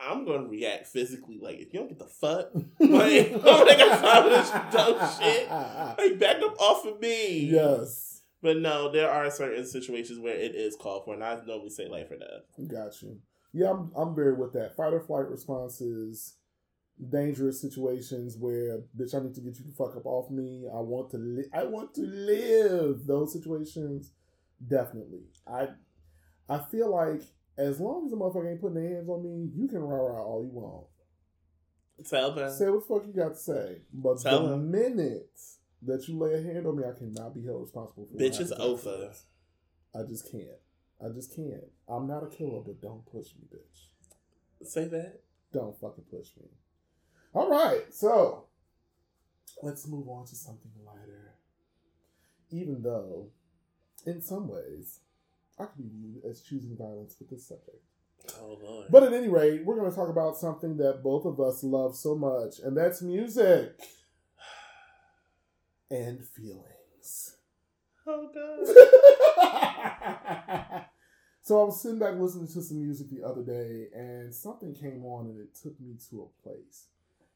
I'm 0.00 0.24
gonna 0.24 0.46
react 0.48 0.86
physically. 0.86 1.38
Like 1.40 1.58
if 1.58 1.72
you 1.74 1.80
don't 1.80 1.88
get 1.88 1.98
the 1.98 2.06
fuck, 2.06 2.50
like 2.80 3.32
I'm 3.32 3.40
gonna 3.40 3.76
get 3.76 4.00
some 4.00 4.24
of 4.24 4.30
this 4.30 4.50
dumb 4.72 5.20
shit. 5.20 5.50
Like 5.50 6.18
back 6.18 6.36
up 6.42 6.58
off 6.60 6.86
of 6.86 7.00
me. 7.00 7.40
yes. 7.50 8.17
But 8.42 8.58
no, 8.58 8.90
there 8.92 9.10
are 9.10 9.30
certain 9.30 9.66
situations 9.66 10.18
where 10.20 10.34
it 10.36 10.54
is 10.54 10.76
called 10.76 11.04
for, 11.04 11.14
and 11.14 11.24
I 11.24 11.38
normally 11.44 11.70
say 11.70 11.88
life 11.88 12.10
or 12.10 12.16
death. 12.16 12.68
Got 12.68 13.02
you. 13.02 13.18
Yeah, 13.52 13.70
I'm, 13.70 13.90
I'm 13.96 14.14
very 14.14 14.34
with 14.34 14.52
that. 14.52 14.76
Fight 14.76 14.92
or 14.92 15.00
flight 15.00 15.28
responses, 15.28 16.34
dangerous 17.10 17.60
situations 17.60 18.36
where, 18.38 18.80
bitch, 18.96 19.14
I 19.14 19.24
need 19.24 19.34
to 19.34 19.40
get 19.40 19.58
you 19.58 19.64
to 19.64 19.72
fuck 19.72 19.96
up 19.96 20.06
off 20.06 20.30
me. 20.30 20.66
I 20.72 20.78
want 20.80 21.10
to 21.10 21.16
li- 21.18 21.48
I 21.52 21.64
want 21.64 21.94
to 21.94 22.02
live. 22.02 23.06
Those 23.06 23.32
situations, 23.32 24.12
definitely. 24.66 25.22
I 25.46 25.68
I 26.48 26.58
feel 26.70 26.90
like 26.94 27.22
as 27.56 27.80
long 27.80 28.04
as 28.04 28.10
the 28.12 28.16
motherfucker 28.16 28.50
ain't 28.52 28.60
putting 28.60 28.80
their 28.82 28.94
hands 28.94 29.08
on 29.08 29.24
me, 29.24 29.50
you 29.54 29.66
can 29.66 29.80
rah 29.80 29.96
rah 29.96 30.22
all 30.22 30.44
you 30.44 30.50
want. 30.52 30.86
Tell 32.08 32.32
them. 32.32 32.52
Say 32.52 32.68
what 32.70 32.86
the 32.86 32.94
fuck 32.94 33.06
you 33.06 33.12
got 33.12 33.30
to 33.30 33.34
say. 33.40 33.78
But 33.92 34.20
Tell 34.20 34.46
the 34.46 34.52
him. 34.54 34.70
minute 34.70 35.30
that 35.82 36.08
you 36.08 36.18
lay 36.18 36.34
a 36.34 36.42
hand 36.42 36.66
on 36.66 36.76
me, 36.76 36.84
I 36.84 36.96
cannot 36.96 37.34
be 37.34 37.44
held 37.44 37.62
responsible 37.62 38.06
for 38.06 38.18
Bitch 38.18 38.40
is 38.40 38.52
over. 38.52 39.12
I 39.94 40.02
just 40.02 40.30
can't. 40.30 40.60
I 41.04 41.08
just 41.10 41.34
can't. 41.34 41.70
I'm 41.88 42.06
not 42.08 42.24
a 42.24 42.26
killer, 42.26 42.60
but 42.64 42.80
don't 42.80 43.06
push 43.06 43.28
me, 43.36 43.46
bitch. 43.52 44.66
Say 44.66 44.86
that. 44.88 45.20
Don't 45.52 45.78
fucking 45.80 46.04
push 46.10 46.28
me. 46.36 46.48
All 47.34 47.48
right, 47.48 47.82
so 47.90 48.44
let's 49.62 49.86
move 49.86 50.08
on 50.08 50.26
to 50.26 50.34
something 50.34 50.72
lighter. 50.84 51.34
Even 52.50 52.82
though, 52.82 53.28
in 54.06 54.20
some 54.20 54.48
ways, 54.48 55.00
I 55.58 55.64
could 55.66 55.78
be 55.78 55.88
viewed 55.88 56.24
as 56.28 56.40
choosing 56.40 56.76
violence 56.76 57.16
with 57.18 57.30
this 57.30 57.46
subject. 57.46 57.82
Oh 58.40 58.58
lord. 58.62 58.86
But 58.90 59.04
at 59.04 59.12
any 59.12 59.28
rate, 59.28 59.64
we're 59.64 59.76
going 59.76 59.90
to 59.90 59.96
talk 59.96 60.08
about 60.08 60.36
something 60.36 60.76
that 60.78 61.02
both 61.02 61.24
of 61.24 61.40
us 61.40 61.62
love 61.62 61.96
so 61.96 62.14
much, 62.14 62.58
and 62.58 62.76
that's 62.76 63.00
music 63.00 63.78
and 65.90 66.24
feelings. 66.24 67.36
oh 68.06 68.28
god. 68.34 68.66
so 71.42 71.60
I 71.60 71.64
was 71.64 71.80
sitting 71.80 71.98
back 71.98 72.14
listening 72.18 72.48
to 72.48 72.62
some 72.62 72.82
music 72.82 73.08
the 73.10 73.22
other 73.26 73.42
day, 73.42 73.88
and 73.94 74.34
something 74.34 74.74
came 74.74 75.04
on, 75.04 75.26
and 75.26 75.40
it 75.40 75.54
took 75.54 75.78
me 75.80 75.94
to 76.10 76.22
a 76.22 76.42
place, 76.42 76.86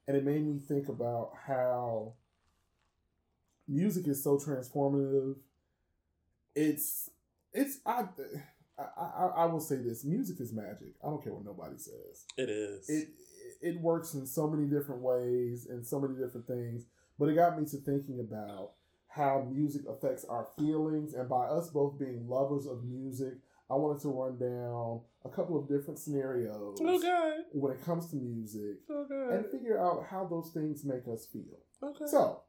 and 0.06 0.16
it 0.16 0.24
made 0.24 0.44
me 0.46 0.58
think 0.58 0.88
about 0.88 1.32
how 1.46 2.14
music 3.68 4.06
is 4.08 4.22
so 4.22 4.36
transformative. 4.38 5.36
It's 6.54 7.10
it's 7.52 7.78
I. 7.86 8.04
I, 8.78 8.84
I, 9.02 9.26
I 9.42 9.44
will 9.46 9.60
say 9.60 9.76
this: 9.76 10.04
music 10.04 10.40
is 10.40 10.52
magic. 10.52 10.94
I 11.04 11.08
don't 11.08 11.22
care 11.22 11.32
what 11.34 11.44
nobody 11.44 11.76
says 11.76 12.24
It 12.38 12.48
is. 12.48 12.88
it 12.88 13.08
it 13.60 13.80
works 13.80 14.14
in 14.14 14.26
so 14.26 14.48
many 14.48 14.66
different 14.66 15.02
ways 15.02 15.66
and 15.70 15.86
so 15.86 16.00
many 16.00 16.14
different 16.14 16.46
things 16.46 16.82
but 17.22 17.28
it 17.30 17.36
got 17.36 17.56
me 17.56 17.64
to 17.64 17.76
thinking 17.76 18.18
about 18.18 18.72
how 19.06 19.46
music 19.48 19.82
affects 19.88 20.24
our 20.24 20.48
feelings 20.58 21.14
and 21.14 21.28
by 21.28 21.44
us 21.44 21.70
both 21.70 21.96
being 21.96 22.26
lovers 22.28 22.66
of 22.66 22.82
music 22.82 23.34
i 23.70 23.74
wanted 23.74 24.02
to 24.02 24.08
run 24.08 24.36
down 24.38 25.00
a 25.24 25.28
couple 25.28 25.56
of 25.56 25.68
different 25.68 26.00
scenarios 26.00 26.80
god. 26.80 27.34
when 27.52 27.70
it 27.72 27.84
comes 27.84 28.10
to 28.10 28.16
music 28.16 28.78
god. 28.88 29.08
and 29.30 29.46
figure 29.52 29.78
out 29.80 30.04
how 30.10 30.24
those 30.24 30.50
things 30.52 30.84
make 30.84 31.06
us 31.06 31.28
feel 31.32 31.60
okay. 31.80 32.06
so 32.08 32.40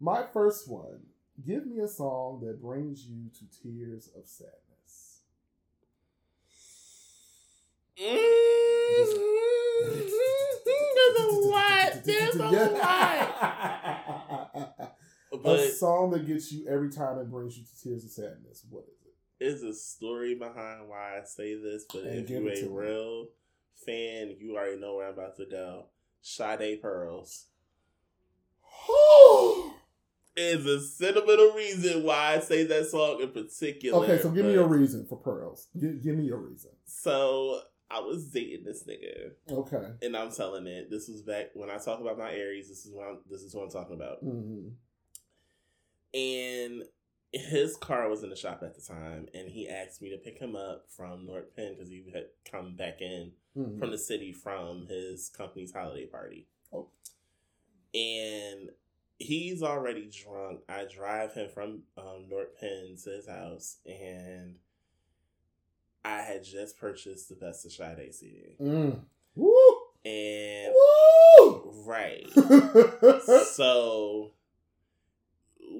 my 0.00 0.24
first 0.32 0.68
one 0.68 0.98
give 1.46 1.64
me 1.64 1.78
a 1.78 1.86
song 1.86 2.40
that 2.44 2.60
brings 2.60 3.06
you 3.06 3.30
to 3.38 3.44
tears 3.62 4.10
of 4.16 4.26
sadness 4.26 5.20
Mm-hmm. 7.96 9.44
There's 10.64 11.18
a 11.18 11.46
lot. 11.46 12.04
There's 12.04 12.34
a 12.34 12.40
a 15.60 15.70
song 15.70 16.10
that 16.10 16.26
gets 16.26 16.52
you 16.52 16.66
every 16.68 16.90
time 16.90 17.18
and 17.18 17.30
brings 17.30 17.56
you 17.58 17.64
to 17.64 17.82
tears 17.82 18.04
of 18.04 18.10
sadness. 18.10 18.64
What 18.68 18.84
is 18.84 18.88
it? 18.88 19.00
there's 19.40 19.62
a 19.62 19.74
story 19.74 20.34
behind 20.36 20.88
why 20.88 21.18
I 21.20 21.24
say 21.24 21.54
this, 21.60 21.84
but 21.92 22.04
And 22.04 22.20
if 22.20 22.30
you 22.30 22.48
a 22.48 22.54
to 22.54 22.62
me. 22.62 22.68
real 22.70 23.26
fan, 23.84 24.36
you 24.38 24.56
already 24.56 24.80
know 24.80 24.94
where 24.96 25.08
I'm 25.08 25.14
about 25.14 25.36
to 25.36 25.46
go. 25.46 25.86
Sade 26.22 26.80
Pearls. 26.80 27.46
is 30.36 30.66
a 30.66 30.80
sentimental 30.80 31.52
reason 31.52 32.02
why 32.02 32.34
I 32.36 32.40
say 32.40 32.64
that 32.64 32.86
song 32.86 33.20
in 33.22 33.30
particular. 33.30 34.04
okay, 34.04 34.20
so 34.20 34.30
give 34.30 34.46
me 34.46 34.52
your 34.52 34.66
reason 34.66 35.06
for 35.06 35.16
pearls. 35.18 35.68
Give, 35.78 36.02
give 36.02 36.16
me 36.16 36.24
your 36.24 36.38
reason. 36.38 36.70
So 36.86 37.60
I 37.90 38.00
was 38.00 38.26
dating 38.30 38.64
this 38.64 38.84
nigga, 38.84 39.32
Okay. 39.52 39.90
and 40.02 40.16
I'm 40.16 40.32
telling 40.32 40.66
it. 40.66 40.90
This 40.90 41.08
was 41.08 41.22
back 41.22 41.50
when 41.54 41.70
I 41.70 41.76
talk 41.78 42.00
about 42.00 42.18
my 42.18 42.32
Aries. 42.32 42.68
This 42.68 42.84
is 42.84 42.92
what 42.92 43.06
I'm, 43.08 43.18
this 43.30 43.42
is 43.42 43.54
what 43.54 43.64
I'm 43.64 43.70
talking 43.70 43.94
about. 43.94 44.18
hmm 44.20 44.68
And 46.14 46.84
his 47.32 47.76
car 47.76 48.08
was 48.08 48.22
in 48.22 48.30
the 48.30 48.36
shop 48.36 48.60
at 48.62 48.76
the 48.76 48.80
time, 48.80 49.26
and 49.34 49.48
he 49.48 49.68
asked 49.68 50.00
me 50.00 50.10
to 50.10 50.16
pick 50.16 50.38
him 50.38 50.54
up 50.54 50.86
from 50.88 51.26
North 51.26 51.54
Penn 51.56 51.74
because 51.74 51.88
he 51.90 52.04
had 52.12 52.26
come 52.50 52.76
back 52.76 53.00
in 53.00 53.32
hmm 53.54 53.78
from 53.78 53.90
the 53.90 53.98
city 53.98 54.32
from 54.32 54.86
his 54.88 55.30
company's 55.36 55.72
holiday 55.72 56.06
party. 56.06 56.46
Oh. 56.72 56.88
And 57.94 58.70
he's 59.18 59.62
already 59.62 60.10
drunk. 60.10 60.60
I 60.68 60.84
drive 60.92 61.34
him 61.34 61.48
from 61.52 61.82
um, 61.96 62.26
North 62.28 62.58
Penn 62.60 62.96
to 63.04 63.10
his 63.10 63.28
house, 63.28 63.78
and 63.86 64.56
I 66.04 66.18
had 66.18 66.44
just 66.44 66.78
purchased 66.78 67.28
the 67.28 67.36
Best 67.36 67.64
of 67.64 67.72
Sade 67.72 68.14
CD. 68.14 68.56
Mm. 68.60 69.00
Woo! 69.36 69.76
And 70.04 70.74
Woo! 70.74 71.84
right, 71.86 72.28
so 73.54 74.32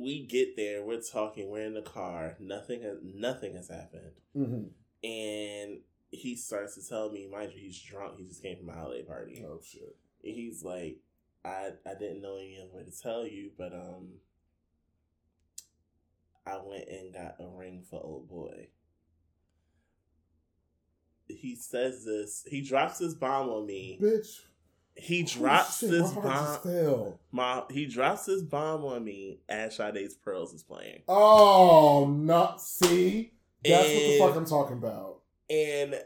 we 0.05 0.27
get 0.27 0.57
there. 0.57 0.85
We're 0.85 1.01
talking. 1.01 1.49
We're 1.51 1.65
in 1.67 1.75
the 1.75 1.83
car. 1.83 2.37
Nothing 2.39 2.83
has 2.83 2.99
nothing 3.03 3.55
has 3.55 3.69
happened. 3.69 4.21
Mhm. 4.37 4.69
And 5.03 5.81
he 6.11 6.37
starts 6.37 6.75
to 6.77 6.89
tell 6.89 7.11
me, 7.11 7.27
mind 7.27 7.53
you, 7.55 7.61
he's 7.61 7.81
drunk. 7.81 8.19
He 8.19 8.25
just 8.25 8.43
came 8.43 8.57
from 8.59 8.69
a 8.69 8.75
holiday 8.75 9.03
party. 9.03 9.45
Oh 9.47 9.61
shit. 9.63 9.97
he's 10.23 10.63
like, 10.63 10.99
I 11.45 11.71
I 11.85 11.95
didn't 11.99 12.23
know 12.23 12.37
any 12.37 12.59
other 12.61 12.71
way 12.73 12.85
to 12.85 13.03
tell 13.03 13.27
you, 13.27 13.51
but 13.59 13.73
um, 13.73 14.09
I 16.47 16.59
went 16.65 16.89
and 16.89 17.13
got 17.13 17.37
a 17.41 17.47
ring 17.49 17.83
for 17.89 18.01
old 18.03 18.29
boy. 18.29 18.69
He 21.29 21.57
says 21.57 22.05
this. 22.05 22.45
He 22.49 22.61
drops 22.61 22.99
this 22.99 23.15
bomb 23.15 23.49
on 23.49 23.67
me. 23.67 23.99
Bitch. 24.01 24.41
He 24.97 25.25
drops 25.25 25.81
shit, 25.81 25.91
this 25.91 26.13
bomb. 26.13 27.15
My 27.33 27.65
he 27.71 27.87
drops 27.87 28.27
this 28.27 28.43
bomb 28.43 28.85
on 28.85 29.05
me 29.05 29.41
as 29.49 29.77
Sade's 29.77 30.15
Pearls 30.15 30.55
is 30.55 30.63
playing, 30.63 31.03
Oh, 31.09 32.07
not 32.17 32.61
see. 32.61 33.33
That's 33.65 33.89
what 33.89 33.93
the 33.95 34.19
fuck 34.19 34.37
I'm 34.37 34.45
talking 34.47 34.77
about. 34.79 35.21
and 35.51 35.97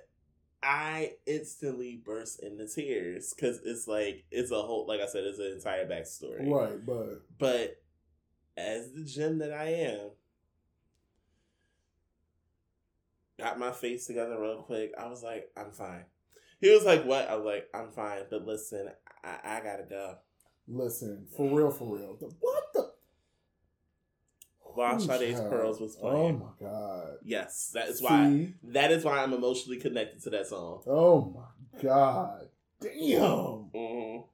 I 0.63 1.13
instantly 1.27 2.01
burst 2.05 2.43
into 2.43 2.67
tears 2.67 3.33
because 3.35 3.61
it's 3.65 3.87
like 3.87 4.25
it's 4.31 4.51
a 4.51 4.61
whole 4.63 4.87
like 4.89 5.01
I 5.01 5.07
said, 5.07 5.25
it's 5.25 5.39
an 5.39 5.53
entire 5.53 5.87
backstory. 5.87 6.49
Right, 6.51 6.85
but 6.85 7.23
But 7.39 7.83
as 8.57 8.91
the 8.93 9.05
gem 9.05 9.39
that 9.39 9.53
I 9.53 9.67
am, 9.69 10.11
got 13.39 13.59
my 13.59 13.71
face 13.71 14.07
together 14.07 14.41
real 14.41 14.63
quick. 14.63 14.93
I 14.99 15.09
was 15.09 15.23
like, 15.23 15.51
I'm 15.57 15.71
fine. 15.71 16.05
He 16.61 16.71
was 16.71 16.85
like, 16.85 17.05
What? 17.05 17.29
I 17.29 17.37
was 17.37 17.45
like, 17.45 17.69
I'm 17.75 17.91
fine. 17.91 18.23
But 18.31 18.45
listen, 18.47 18.89
I, 19.25 19.39
I 19.59 19.61
gotta 19.61 19.85
go. 19.89 20.17
listen, 20.67 21.27
for 21.37 21.49
real, 21.57 21.71
for 21.71 21.97
real. 21.97 22.17
The- 22.19 22.35
what 22.41 22.63
the? 22.75 22.91
While 24.75 25.01
Sade's. 25.01 25.41
Pearls 25.41 25.81
was 25.81 25.97
playing. 25.97 26.41
Oh 26.43 26.55
my 26.61 26.67
god. 26.69 27.09
Yes, 27.25 27.71
that 27.75 27.89
is 27.89 28.01
why. 28.01 28.49
That 28.65 28.93
is 28.93 29.05
why 29.05 29.19
I'm 29.23 29.33
emotionally 29.33 29.79
connected 29.79 30.23
to 30.25 30.31
that 30.31 30.47
song. 30.47 30.83
Oh 30.87 31.35
my 31.35 31.81
god. 31.83 32.49
Damn. 32.81 32.91
Mhm. 33.75 34.25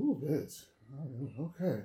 Ooh, 0.00 0.20
bitch. 0.24 0.64
Okay. 1.38 1.82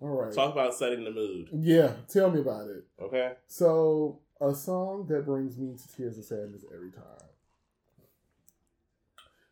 All 0.00 0.08
right. 0.08 0.34
Talk 0.34 0.52
about 0.52 0.74
setting 0.74 1.04
the 1.04 1.10
mood. 1.10 1.48
Yeah, 1.52 1.92
tell 2.08 2.30
me 2.30 2.40
about 2.40 2.68
it. 2.68 2.84
Okay. 3.00 3.32
So, 3.46 4.20
a 4.40 4.54
song 4.54 5.06
that 5.08 5.24
brings 5.24 5.56
me 5.58 5.76
to 5.76 5.96
tears 5.96 6.18
of 6.18 6.24
sadness 6.24 6.64
every 6.74 6.90
time. 6.90 7.04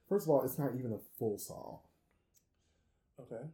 First 0.09 0.27
of 0.27 0.31
all, 0.31 0.43
it's 0.43 0.59
not 0.59 0.75
even 0.79 0.93
a 0.93 0.99
full 1.19 1.39
song. 1.39 1.79
Okay. 3.21 3.45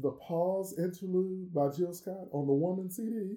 The 0.00 0.10
Pause 0.10 0.78
Interlude 0.78 1.54
by 1.54 1.68
Jill 1.68 1.92
Scott 1.92 2.28
on 2.32 2.46
the 2.46 2.52
Woman 2.52 2.90
CD. 2.90 3.36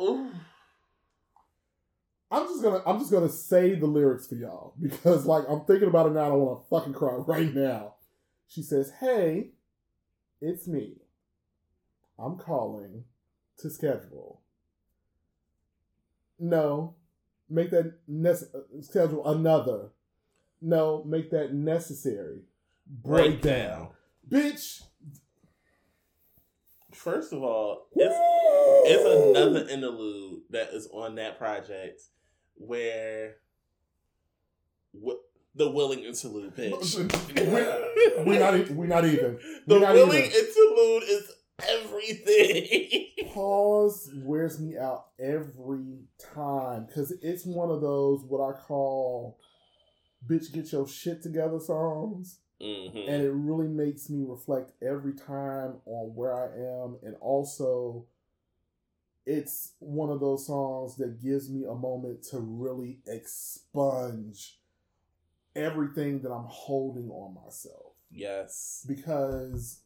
Ooh. 0.00 0.30
I'm 2.28 2.48
just 2.48 2.62
gonna 2.62 2.82
I'm 2.84 2.98
just 2.98 3.12
gonna 3.12 3.28
say 3.28 3.76
the 3.76 3.86
lyrics 3.86 4.26
for 4.26 4.34
y'all 4.34 4.74
because 4.82 5.26
like 5.26 5.44
I'm 5.48 5.64
thinking 5.64 5.88
about 5.88 6.06
it 6.06 6.12
now. 6.14 6.24
I 6.24 6.28
don't 6.28 6.40
want 6.40 6.62
to 6.62 6.68
fucking 6.68 6.92
cry 6.92 7.14
right 7.26 7.54
now. 7.54 7.94
She 8.48 8.62
says, 8.62 8.92
"Hey, 9.00 9.50
it's 10.40 10.66
me. 10.66 10.94
I'm 12.18 12.36
calling 12.36 13.04
to 13.58 13.70
schedule. 13.70 14.40
No, 16.38 16.94
make 17.48 17.70
that 17.70 17.94
nece- 18.08 18.48
schedule 18.82 19.26
another. 19.26 19.90
No, 20.60 21.02
make 21.04 21.30
that 21.30 21.52
necessary. 21.54 22.40
Breakdown, 22.86 23.88
bitch. 24.28 24.82
First 26.92 27.32
of 27.32 27.42
all, 27.42 27.88
it's 27.94 28.14
it's 28.88 29.36
another 29.36 29.68
interlude 29.68 30.40
that 30.50 30.70
is 30.72 30.88
on 30.92 31.16
that 31.16 31.36
project 31.38 32.02
where 32.54 33.36
wi- 34.94 35.18
the 35.54 35.70
willing 35.70 36.04
interlude 36.04 36.54
pitch. 36.56 36.96
We're, 37.36 38.24
we're 38.24 38.38
not. 38.40 38.70
We're 38.70 38.86
not 38.86 39.04
even. 39.04 39.38
the 39.66 39.74
we're 39.74 39.80
not 39.80 39.94
willing 39.94 40.24
even. 40.24 40.30
interlude 40.32 41.02
is 41.04 41.30
everything. 41.68 43.06
Pause 43.34 44.10
wears 44.16 44.58
me 44.60 44.76
out 44.78 45.06
every 45.18 46.04
time 46.34 46.86
because 46.86 47.12
it's 47.22 47.44
one 47.44 47.70
of 47.70 47.80
those 47.80 48.22
what 48.24 48.40
I 48.40 48.58
call 48.58 49.38
"bitch 50.26 50.52
get 50.52 50.72
your 50.72 50.86
shit 50.88 51.22
together" 51.22 51.60
songs, 51.60 52.38
Mhm. 52.60 53.08
and 53.08 53.22
it 53.22 53.30
really 53.32 53.68
makes 53.68 54.08
me 54.08 54.24
reflect 54.24 54.72
every 54.82 55.12
time 55.14 55.80
on 55.86 56.14
where 56.14 56.34
I 56.34 56.46
am, 56.56 56.98
and 57.02 57.14
also 57.20 58.06
it's 59.26 59.72
one 59.80 60.08
of 60.10 60.20
those 60.20 60.46
songs 60.46 60.96
that 60.96 61.20
gives 61.20 61.50
me 61.50 61.64
a 61.64 61.74
moment 61.74 62.22
to 62.22 62.38
really 62.38 63.00
expunge 63.06 64.60
everything 65.54 66.20
that 66.22 66.30
I'm 66.30 66.46
holding 66.48 67.10
on 67.10 67.34
myself 67.34 67.94
Yes. 68.10 68.84
because 68.86 69.80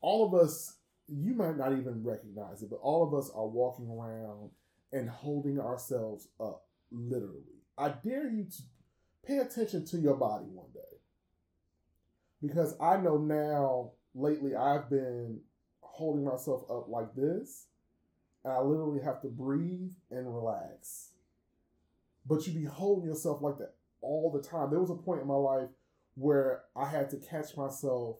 all 0.00 0.24
of 0.26 0.34
us, 0.34 0.76
you 1.12 1.34
might 1.34 1.56
not 1.56 1.72
even 1.72 2.04
recognize 2.04 2.62
it, 2.62 2.70
but 2.70 2.80
all 2.82 3.02
of 3.02 3.14
us 3.14 3.30
are 3.34 3.46
walking 3.46 3.88
around 3.88 4.50
and 4.92 5.08
holding 5.08 5.58
ourselves 5.58 6.28
up, 6.40 6.64
literally. 6.90 7.42
I 7.76 7.88
dare 7.88 8.30
you 8.30 8.44
to 8.44 8.62
pay 9.26 9.38
attention 9.38 9.84
to 9.86 9.98
your 9.98 10.14
body 10.14 10.46
one 10.46 10.70
day. 10.72 10.80
Because 12.40 12.74
I 12.80 12.96
know 12.96 13.18
now, 13.18 13.92
lately, 14.14 14.54
I've 14.54 14.88
been 14.88 15.40
holding 15.80 16.24
myself 16.24 16.62
up 16.70 16.88
like 16.88 17.14
this, 17.14 17.66
and 18.44 18.52
I 18.52 18.60
literally 18.60 19.02
have 19.02 19.20
to 19.22 19.28
breathe 19.28 19.92
and 20.10 20.34
relax. 20.34 21.10
But 22.26 22.46
you 22.46 22.52
be 22.52 22.64
holding 22.64 23.08
yourself 23.08 23.42
like 23.42 23.58
that 23.58 23.74
all 24.00 24.30
the 24.30 24.46
time. 24.46 24.70
There 24.70 24.80
was 24.80 24.90
a 24.90 24.94
point 24.94 25.20
in 25.20 25.26
my 25.26 25.34
life 25.34 25.68
where 26.14 26.62
I 26.76 26.86
had 26.86 27.10
to 27.10 27.16
catch 27.16 27.56
myself, 27.56 28.18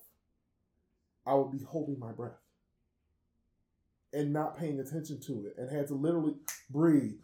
I 1.27 1.35
would 1.35 1.51
be 1.51 1.63
holding 1.65 1.99
my 1.99 2.13
breath 2.13 2.40
and 4.13 4.33
not 4.33 4.59
paying 4.59 4.81
attention 4.81 5.21
to 5.21 5.47
it 5.47 5.55
and 5.57 5.71
had 5.71 5.89
to 5.89 5.95
literally 5.95 6.35
breathe 6.69 7.15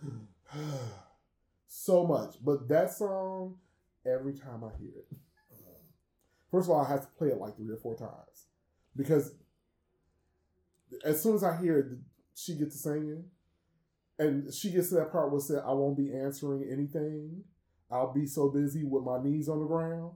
so 1.66 2.06
much. 2.06 2.36
But 2.44 2.68
that 2.68 2.92
song, 2.92 3.56
every 4.04 4.34
time 4.34 4.62
I 4.64 4.76
hear 4.78 4.90
it, 4.96 5.06
um, 5.52 5.74
first 6.50 6.68
of 6.68 6.70
all, 6.70 6.84
I 6.84 6.88
have 6.88 7.02
to 7.02 7.08
play 7.18 7.28
it 7.28 7.38
like 7.38 7.56
three 7.56 7.72
or 7.72 7.78
four 7.78 7.96
times 7.96 8.46
because 8.94 9.34
as 11.04 11.22
soon 11.22 11.34
as 11.34 11.44
I 11.44 11.56
hear 11.56 11.78
it, 11.78 11.86
she 12.34 12.54
gets 12.54 12.76
to 12.76 12.82
singing 12.82 13.24
and 14.18 14.52
she 14.52 14.70
gets 14.70 14.88
to 14.90 14.96
that 14.96 15.12
part 15.12 15.30
where 15.30 15.40
said, 15.40 15.62
I 15.66 15.72
won't 15.72 15.96
be 15.96 16.12
answering 16.14 16.66
anything. 16.70 17.44
I'll 17.90 18.12
be 18.12 18.26
so 18.26 18.48
busy 18.48 18.84
with 18.84 19.04
my 19.04 19.22
knees 19.22 19.48
on 19.48 19.60
the 19.60 19.66
ground. 19.66 20.12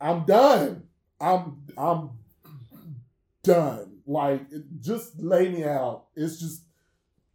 I'm 0.00 0.24
done. 0.24 0.84
I'm 1.20 1.62
I'm 1.76 2.10
done. 3.42 3.95
Like 4.06 4.46
just 4.80 5.18
lay 5.20 5.48
me 5.48 5.64
out. 5.64 6.06
It's 6.14 6.38
just 6.38 6.62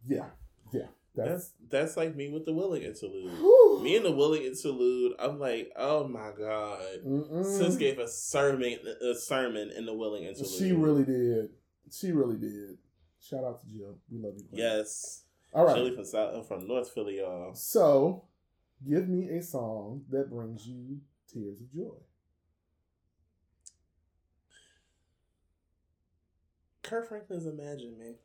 yeah, 0.07 0.27
yeah. 0.71 0.87
That's 1.15 1.29
That's 1.29 1.51
that's 1.69 1.97
like 1.97 2.15
me 2.15 2.29
with 2.29 2.45
the 2.45 2.53
Willing 2.53 2.83
interlude. 2.83 3.31
Whew. 3.39 3.81
Me 3.83 3.97
and 3.97 4.05
the 4.05 4.11
Willing 4.11 4.43
interlude, 4.43 5.13
I'm 5.19 5.39
like, 5.39 5.71
oh 5.75 6.07
my 6.07 6.31
god. 6.37 6.79
Mm-mm. 7.05 7.45
Sis 7.45 7.75
gave 7.75 7.99
a 7.99 8.07
sermon, 8.07 8.77
a 9.01 9.15
sermon 9.15 9.71
in 9.75 9.85
the 9.85 9.93
Willing 9.93 10.23
interlude. 10.23 10.51
She 10.51 10.71
really 10.71 11.03
did. 11.03 11.49
She 11.91 12.11
really 12.11 12.37
did. 12.37 12.77
Shout 13.19 13.43
out 13.43 13.61
to 13.61 13.67
Jill. 13.67 13.97
We 14.09 14.19
love 14.19 14.33
you. 14.37 14.45
Yes. 14.51 15.23
All 15.53 15.65
right. 15.65 15.75
Philly 15.75 15.93
from 15.93 16.05
South, 16.05 16.33
uh, 16.33 16.41
from 16.43 16.67
North 16.67 16.89
Philly, 16.91 17.17
y'all. 17.19 17.53
So, 17.53 18.23
give 18.87 19.09
me 19.09 19.29
a 19.29 19.41
song 19.41 20.03
that 20.09 20.29
brings 20.29 20.65
you 20.65 20.99
tears 21.31 21.59
of 21.59 21.71
joy. 21.73 21.97
Kirk 26.91 27.07
Franklin's 27.07 27.45
"Imagine 27.45 27.97
Me." 27.97 28.15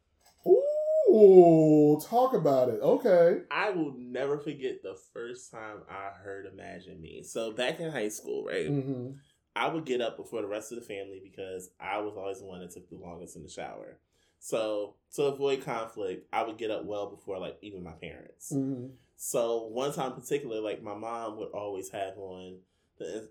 Ooh, 1.08 2.00
talk 2.04 2.34
about 2.34 2.68
it. 2.68 2.80
Okay. 2.82 3.42
I 3.48 3.70
will 3.70 3.94
never 3.96 4.38
forget 4.38 4.82
the 4.82 4.98
first 5.12 5.52
time 5.52 5.82
I 5.88 6.10
heard 6.10 6.46
"Imagine 6.46 7.00
Me." 7.00 7.22
So 7.22 7.52
back 7.52 7.78
in 7.78 7.92
high 7.92 8.08
school, 8.08 8.44
right? 8.44 8.66
hmm 8.66 9.12
I 9.54 9.68
would 9.68 9.86
get 9.86 10.00
up 10.02 10.16
before 10.18 10.42
the 10.42 10.48
rest 10.48 10.72
of 10.72 10.80
the 10.80 10.84
family 10.84 11.18
because 11.22 11.70
I 11.80 11.98
was 11.98 12.14
always 12.16 12.40
the 12.40 12.44
one 12.44 12.60
that 12.60 12.72
took 12.72 12.90
the 12.90 12.96
longest 12.96 13.36
in 13.36 13.42
the 13.44 13.48
shower. 13.48 13.98
So 14.40 14.96
to 15.14 15.22
avoid 15.22 15.64
conflict, 15.64 16.28
I 16.32 16.42
would 16.42 16.58
get 16.58 16.72
up 16.72 16.84
well 16.84 17.08
before 17.08 17.38
like 17.38 17.56
even 17.62 17.84
my 17.84 17.92
parents. 17.92 18.50
hmm 18.50 18.88
So 19.16 19.62
one 19.68 19.92
time 19.92 20.12
in 20.12 20.20
particular, 20.20 20.60
like 20.60 20.82
my 20.82 20.94
mom 20.94 21.38
would 21.38 21.52
always 21.52 21.88
have 21.90 22.18
on 22.18 22.58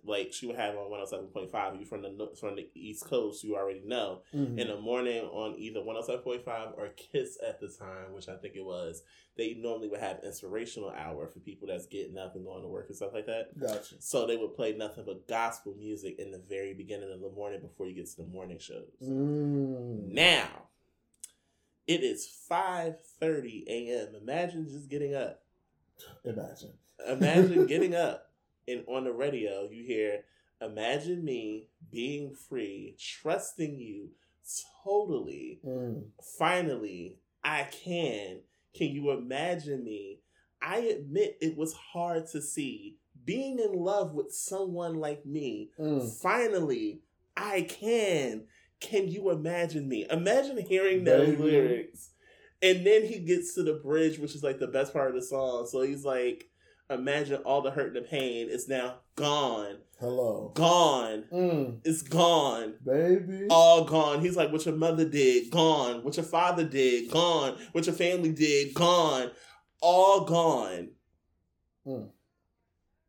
like 0.04 0.32
she 0.34 0.46
would 0.48 0.56
have 0.58 0.76
on 0.76 0.90
one 0.90 1.00
hundred 1.00 1.10
seven 1.10 1.26
point 1.28 1.52
five. 1.52 1.76
You 1.80 1.86
from 1.86 2.02
the 2.04 2.32
from 2.40 2.56
the 2.56 2.68
East 2.76 3.06
Coast, 3.06 3.44
you 3.44 3.56
already 3.56 3.82
know. 3.86 4.22
hmm 4.32 4.58
In 4.60 4.68
the 4.68 4.80
morning 4.80 5.24
on 5.26 5.56
either 5.58 5.82
one 5.84 5.96
hundred 5.96 6.08
seven 6.08 6.22
point 6.22 6.46
five 6.46 6.70
or 6.78 6.90
Kiss 6.90 7.38
at 7.46 7.60
the 7.60 7.68
time, 7.68 8.14
which 8.14 8.30
I 8.30 8.36
think 8.36 8.56
it 8.56 8.64
was, 8.66 9.02
they 9.38 9.56
normally 9.56 9.88
would 9.88 10.00
have 10.00 10.20
inspirational 10.24 10.92
hour 10.92 11.28
for 11.28 11.40
people 11.40 11.68
that's 11.68 11.88
getting 11.88 12.18
up 12.18 12.36
and 12.36 12.46
going 12.46 12.62
to 12.62 12.68
work 12.68 12.86
and 12.88 12.96
stuff 12.96 13.14
like 13.14 13.26
that. 13.26 13.60
Gotcha. 13.60 13.96
So 14.00 14.28
they 14.28 14.38
would 14.38 14.56
play 14.56 14.74
nothing 14.74 15.04
but 15.06 15.28
gospel 15.28 15.74
music 15.78 16.20
in 16.20 16.32
the 16.32 16.42
very 16.48 16.74
beginning 16.74 17.12
of 17.12 17.20
the 17.22 17.30
morning 17.32 17.62
before 17.62 17.88
you 17.88 17.96
get 17.96 18.08
to 18.12 18.18
the 18.18 18.28
morning 18.28 18.60
shows. 18.60 18.86
Mm. 19.04 20.14
Now, 20.14 20.48
it 21.88 22.02
is 22.04 22.28
five 22.28 22.96
thirty 23.20 23.66
a.m. 23.68 24.16
Imagine 24.22 24.68
just 24.70 24.90
getting 24.90 25.16
up. 25.16 25.42
Imagine. 26.24 26.74
Imagine 27.08 27.66
getting 27.68 27.96
up 27.96 28.32
and 28.68 28.84
on 28.88 29.04
the 29.04 29.12
radio 29.12 29.70
you 29.70 29.84
hear 29.86 30.22
imagine 30.62 31.24
me 31.24 31.68
being 31.92 32.34
free, 32.34 32.96
trusting 33.00 33.78
you 33.78 34.10
totally. 34.84 35.60
Mm. 35.66 36.04
Finally, 36.38 37.16
I 37.44 37.64
can. 37.64 38.40
Can 38.74 38.90
you 38.90 39.12
imagine 39.12 39.84
me? 39.84 40.20
I 40.62 40.78
admit 40.78 41.38
it 41.42 41.58
was 41.58 41.74
hard 41.74 42.28
to 42.28 42.42
see 42.42 42.98
being 43.24 43.60
in 43.60 43.74
love 43.74 44.14
with 44.14 44.34
someone 44.34 44.96
like 44.96 45.26
me. 45.26 45.72
Mm. 45.80 46.12
Finally, 46.22 47.02
I 47.36 47.62
can. 47.62 48.46
Can 48.80 49.08
you 49.08 49.32
imagine 49.32 49.88
me? 49.88 50.06
Imagine 50.10 50.58
hearing 50.58 51.04
those 51.04 51.30
Baby. 51.30 51.44
lyrics. 51.44 52.10
And 52.62 52.86
then 52.86 53.06
he 53.06 53.20
gets 53.20 53.54
to 53.56 53.64
the 53.64 53.74
bridge, 53.74 54.18
which 54.20 54.36
is 54.36 54.44
like 54.44 54.60
the 54.60 54.68
best 54.68 54.94
part 54.94 55.10
of 55.10 55.16
the 55.16 55.22
song. 55.22 55.68
So 55.68 55.82
he's 55.82 56.06
like, 56.06 56.50
Imagine 56.90 57.42
all 57.44 57.62
the 57.62 57.72
hurt 57.72 57.88
and 57.88 57.96
the 57.96 58.02
pain 58.02 58.48
is 58.50 58.68
now 58.68 58.98
gone. 59.16 59.78
Hello. 60.00 60.52
Gone. 60.54 61.24
Mm. 61.34 61.80
It's 61.84 62.02
gone. 62.04 62.76
Baby. 62.86 63.48
All 63.50 63.86
gone. 63.86 64.22
He's 64.22 64.36
like, 64.36 64.52
what 64.52 64.66
your 64.66 64.76
mother 64.76 65.08
did, 65.08 65.50
gone. 65.50 66.04
What 66.04 66.18
your 66.18 66.26
father 66.26 66.64
did, 66.64 67.10
gone. 67.10 67.58
What 67.72 67.86
your 67.88 67.96
family 67.96 68.32
did, 68.32 68.74
gone. 68.74 69.32
All 69.82 70.26
gone. 70.26 70.90
Mm. 71.88 72.10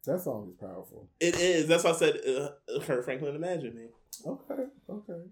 That 0.06 0.20
song 0.20 0.48
is 0.50 0.54
powerful. 0.54 1.08
It 1.18 1.34
is. 1.36 1.66
That's 1.66 1.84
why 1.84 1.90
I 1.90 1.94
said, 1.94 2.20
uh, 2.26 2.80
Kirk 2.80 3.04
Franklin, 3.04 3.34
imagine 3.34 3.74
me. 3.74 3.86
Okay, 4.24 4.64
okay. 4.88 5.22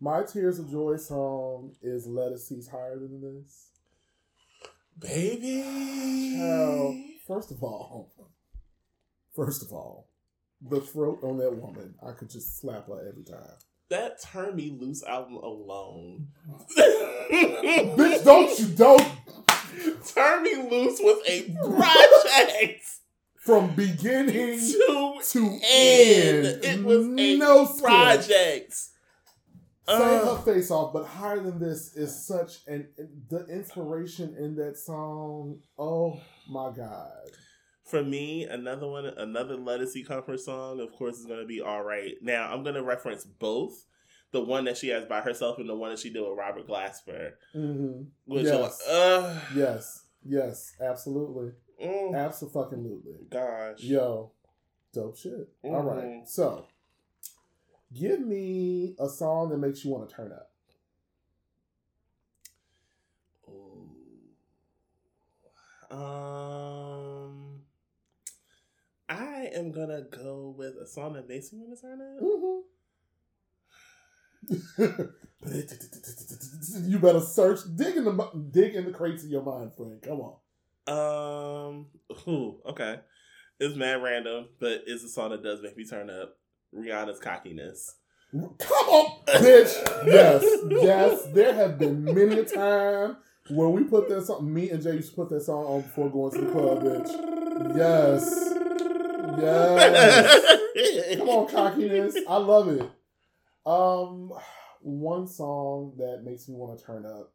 My 0.00 0.22
Tears 0.24 0.58
of 0.58 0.70
Joy 0.70 0.96
song 0.96 1.74
is 1.82 2.06
Ledisi's 2.08 2.68
Higher 2.68 2.98
Than 2.98 3.20
This. 3.20 3.68
Baby. 4.98 6.36
Child, 6.36 6.96
first 7.26 7.50
of 7.50 7.62
all, 7.62 8.12
first 9.34 9.62
of 9.62 9.72
all, 9.72 10.08
the 10.60 10.80
throat 10.80 11.20
on 11.22 11.38
that 11.38 11.54
woman, 11.56 11.94
I 12.06 12.12
could 12.12 12.30
just 12.30 12.58
slap 12.60 12.86
her 12.88 13.08
every 13.08 13.24
time. 13.24 13.56
That 13.88 14.20
Turn 14.22 14.56
Me 14.56 14.76
Loose 14.80 15.04
album 15.04 15.34
alone. 15.36 16.28
Bitch, 16.78 18.24
don't 18.24 18.58
you 18.58 18.66
don't 18.74 19.06
Turn 20.08 20.42
Me 20.42 20.56
Loose 20.56 20.98
was 21.00 21.22
a 21.28 21.42
project 21.52 22.84
from 23.36 23.74
beginning 23.76 24.58
to 24.58 25.18
to 25.22 25.60
end. 25.62 26.46
end. 26.46 26.64
It 26.64 26.84
was 26.84 27.06
no 27.06 27.64
skips. 27.66 27.80
project. 27.80 28.72
Say 28.72 28.90
Uh, 29.88 30.34
her 30.36 30.42
face 30.42 30.72
off, 30.72 30.92
but 30.92 31.04
higher 31.06 31.38
than 31.38 31.60
this 31.60 31.94
is 31.94 32.26
such 32.26 32.54
an 32.66 32.88
the 33.30 33.46
inspiration 33.46 34.34
in 34.36 34.56
that 34.56 34.76
song. 34.78 35.60
Oh 35.78 36.20
my 36.48 36.70
god! 36.70 37.30
For 37.84 38.02
me, 38.02 38.44
another 38.44 38.88
one, 38.88 39.06
another 39.06 39.56
Legacy 39.56 40.02
Comfort 40.02 40.40
song, 40.40 40.80
of 40.80 40.90
course, 40.92 41.18
is 41.18 41.26
going 41.26 41.40
to 41.40 41.46
be 41.46 41.60
All 41.60 41.82
Right. 41.84 42.14
Now, 42.20 42.52
I'm 42.52 42.62
going 42.64 42.74
to 42.74 42.82
reference 42.82 43.24
both. 43.24 43.84
The 44.32 44.42
one 44.42 44.64
that 44.64 44.76
she 44.76 44.88
has 44.88 45.04
by 45.06 45.20
herself 45.20 45.58
and 45.58 45.68
the 45.68 45.74
one 45.74 45.90
that 45.90 46.00
she 46.00 46.10
did 46.10 46.20
with 46.20 46.36
Robert 46.36 46.66
Glasper. 46.66 47.34
hmm 47.52 48.02
Which 48.24 48.44
Yes. 48.46 48.82
like, 48.86 48.94
uh, 48.94 49.40
Yes, 49.54 50.06
yes, 50.24 50.74
absolutely, 50.80 51.52
mm, 51.82 52.14
absolutely. 52.14 53.18
gosh. 53.30 53.78
Yo, 53.80 54.32
dope 54.92 55.16
shit. 55.16 55.48
All 55.62 55.80
right, 55.84 56.04
Mhm. 56.04 56.28
so 56.28 56.66
give 57.94 58.20
me 58.20 58.96
a 58.98 59.08
song 59.08 59.50
that 59.50 59.58
makes 59.58 59.84
you 59.84 59.92
want 59.92 60.08
to 60.10 60.14
turn 60.14 60.32
up. 60.32 60.50
Um, 65.90 67.60
I 69.08 69.50
am 69.54 69.70
gonna 69.70 70.02
go 70.02 70.52
with 70.56 70.76
a 70.76 70.86
song 70.86 71.14
that 71.14 71.28
makes 71.28 71.52
me 71.52 71.60
want 71.60 71.78
to 71.78 71.82
turn 71.82 72.00
up. 72.00 72.20
Mm-hmm. 72.22 72.60
you 76.90 76.98
better 76.98 77.20
search, 77.20 77.60
dig 77.76 77.96
in 77.96 78.04
the 78.04 78.30
dig 78.50 78.74
in 78.74 78.84
the 78.84 78.92
crates 78.92 79.24
of 79.24 79.30
your 79.30 79.42
mind, 79.42 79.72
friend. 79.74 80.02
Come 80.02 80.20
on. 80.20 80.34
Um, 80.88 81.86
ooh, 82.28 82.60
okay, 82.66 83.00
it's 83.60 83.76
mad 83.76 84.02
random, 84.02 84.48
but 84.58 84.82
it's 84.86 85.04
a 85.04 85.08
song 85.08 85.30
that 85.30 85.42
does 85.42 85.62
make 85.62 85.76
me 85.76 85.84
turn 85.84 86.10
up. 86.10 86.36
Rihanna's 86.74 87.20
cockiness. 87.20 87.94
Come 88.32 88.88
on, 88.88 89.24
bitch. 89.26 90.06
Yes, 90.06 90.44
yes. 90.68 91.26
There 91.32 91.54
have 91.54 91.78
been 91.78 92.02
many 92.04 92.40
a 92.40 92.44
time 92.44 93.16
where 93.48 93.68
we 93.68 93.84
put 93.84 94.08
that 94.08 94.24
song. 94.26 94.52
Me 94.52 94.70
and 94.70 94.82
Jay 94.82 94.94
used 94.94 95.10
to 95.10 95.16
put 95.16 95.30
that 95.30 95.42
song 95.42 95.64
on 95.64 95.82
before 95.82 96.10
going 96.10 96.32
to 96.32 96.40
the 96.40 96.50
club, 96.52 96.82
bitch. 96.82 97.76
Yes. 97.76 98.52
Yes. 99.38 101.16
Come 101.18 101.28
on, 101.28 101.48
cockiness. 101.48 102.16
I 102.28 102.36
love 102.36 102.68
it. 102.68 102.90
Um, 103.64 104.32
one 104.80 105.26
song 105.26 105.94
that 105.98 106.22
makes 106.24 106.48
me 106.48 106.54
want 106.54 106.78
to 106.78 106.84
turn 106.84 107.04
up. 107.04 107.32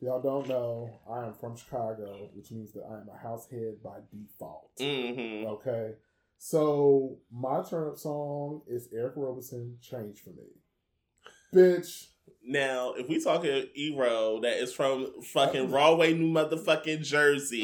Y'all 0.00 0.20
don't 0.20 0.46
know, 0.48 1.00
I 1.10 1.24
am 1.24 1.32
from 1.32 1.56
Chicago, 1.56 2.28
which 2.34 2.50
means 2.50 2.72
that 2.72 2.82
I 2.82 3.00
am 3.00 3.08
a 3.08 3.16
house 3.16 3.48
head 3.50 3.82
by 3.82 4.00
default. 4.12 4.70
hmm 4.78 5.46
Okay. 5.46 5.92
So 6.36 7.16
my 7.32 7.62
turn 7.62 7.88
up 7.88 7.96
song 7.96 8.62
is 8.68 8.88
Eric 8.92 9.14
Roberson, 9.16 9.78
Change 9.80 10.20
for 10.20 10.30
Me. 10.30 10.44
Bitch. 11.54 12.08
Now, 12.46 12.92
if 12.92 13.08
we 13.08 13.22
talk 13.22 13.36
talking 13.42 13.68
Erro, 13.74 14.40
that 14.42 14.58
is 14.62 14.72
from 14.72 15.22
fucking 15.22 15.70
Rahway, 15.70 16.12
New 16.12 16.30
Motherfucking 16.30 17.02
Jersey, 17.02 17.62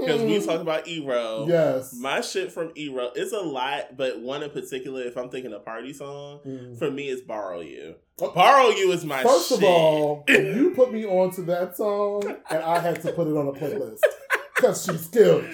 because 0.00 0.20
we 0.22 0.38
talk 0.44 0.60
about 0.60 0.86
Erro. 0.86 1.46
Yes. 1.48 1.94
My 1.98 2.20
shit 2.20 2.52
from 2.52 2.72
Erro, 2.76 3.10
is 3.16 3.32
a 3.32 3.40
lot, 3.40 3.96
but 3.96 4.20
one 4.20 4.42
in 4.42 4.50
particular, 4.50 5.00
if 5.02 5.16
I'm 5.16 5.30
thinking 5.30 5.54
a 5.54 5.58
party 5.58 5.94
song, 5.94 6.40
Mm. 6.46 6.78
for 6.78 6.90
me 6.90 7.08
is 7.08 7.22
Borrow 7.22 7.60
You. 7.60 7.94
Oh. 8.20 8.30
Borrow 8.32 8.68
You 8.68 8.92
is 8.92 9.02
my 9.04 9.22
First 9.22 9.48
shit. 9.48 9.58
of 9.58 9.64
all, 9.64 10.24
you 10.28 10.72
put 10.76 10.92
me 10.92 11.06
onto 11.06 11.44
that 11.46 11.76
song 11.76 12.22
and 12.50 12.62
I 12.62 12.80
had 12.80 13.00
to 13.02 13.12
put 13.12 13.28
it 13.28 13.36
on 13.36 13.48
a 13.48 13.52
playlist. 13.52 14.00
Cause 14.56 14.84
she's 14.84 15.06
cute. 15.08 15.44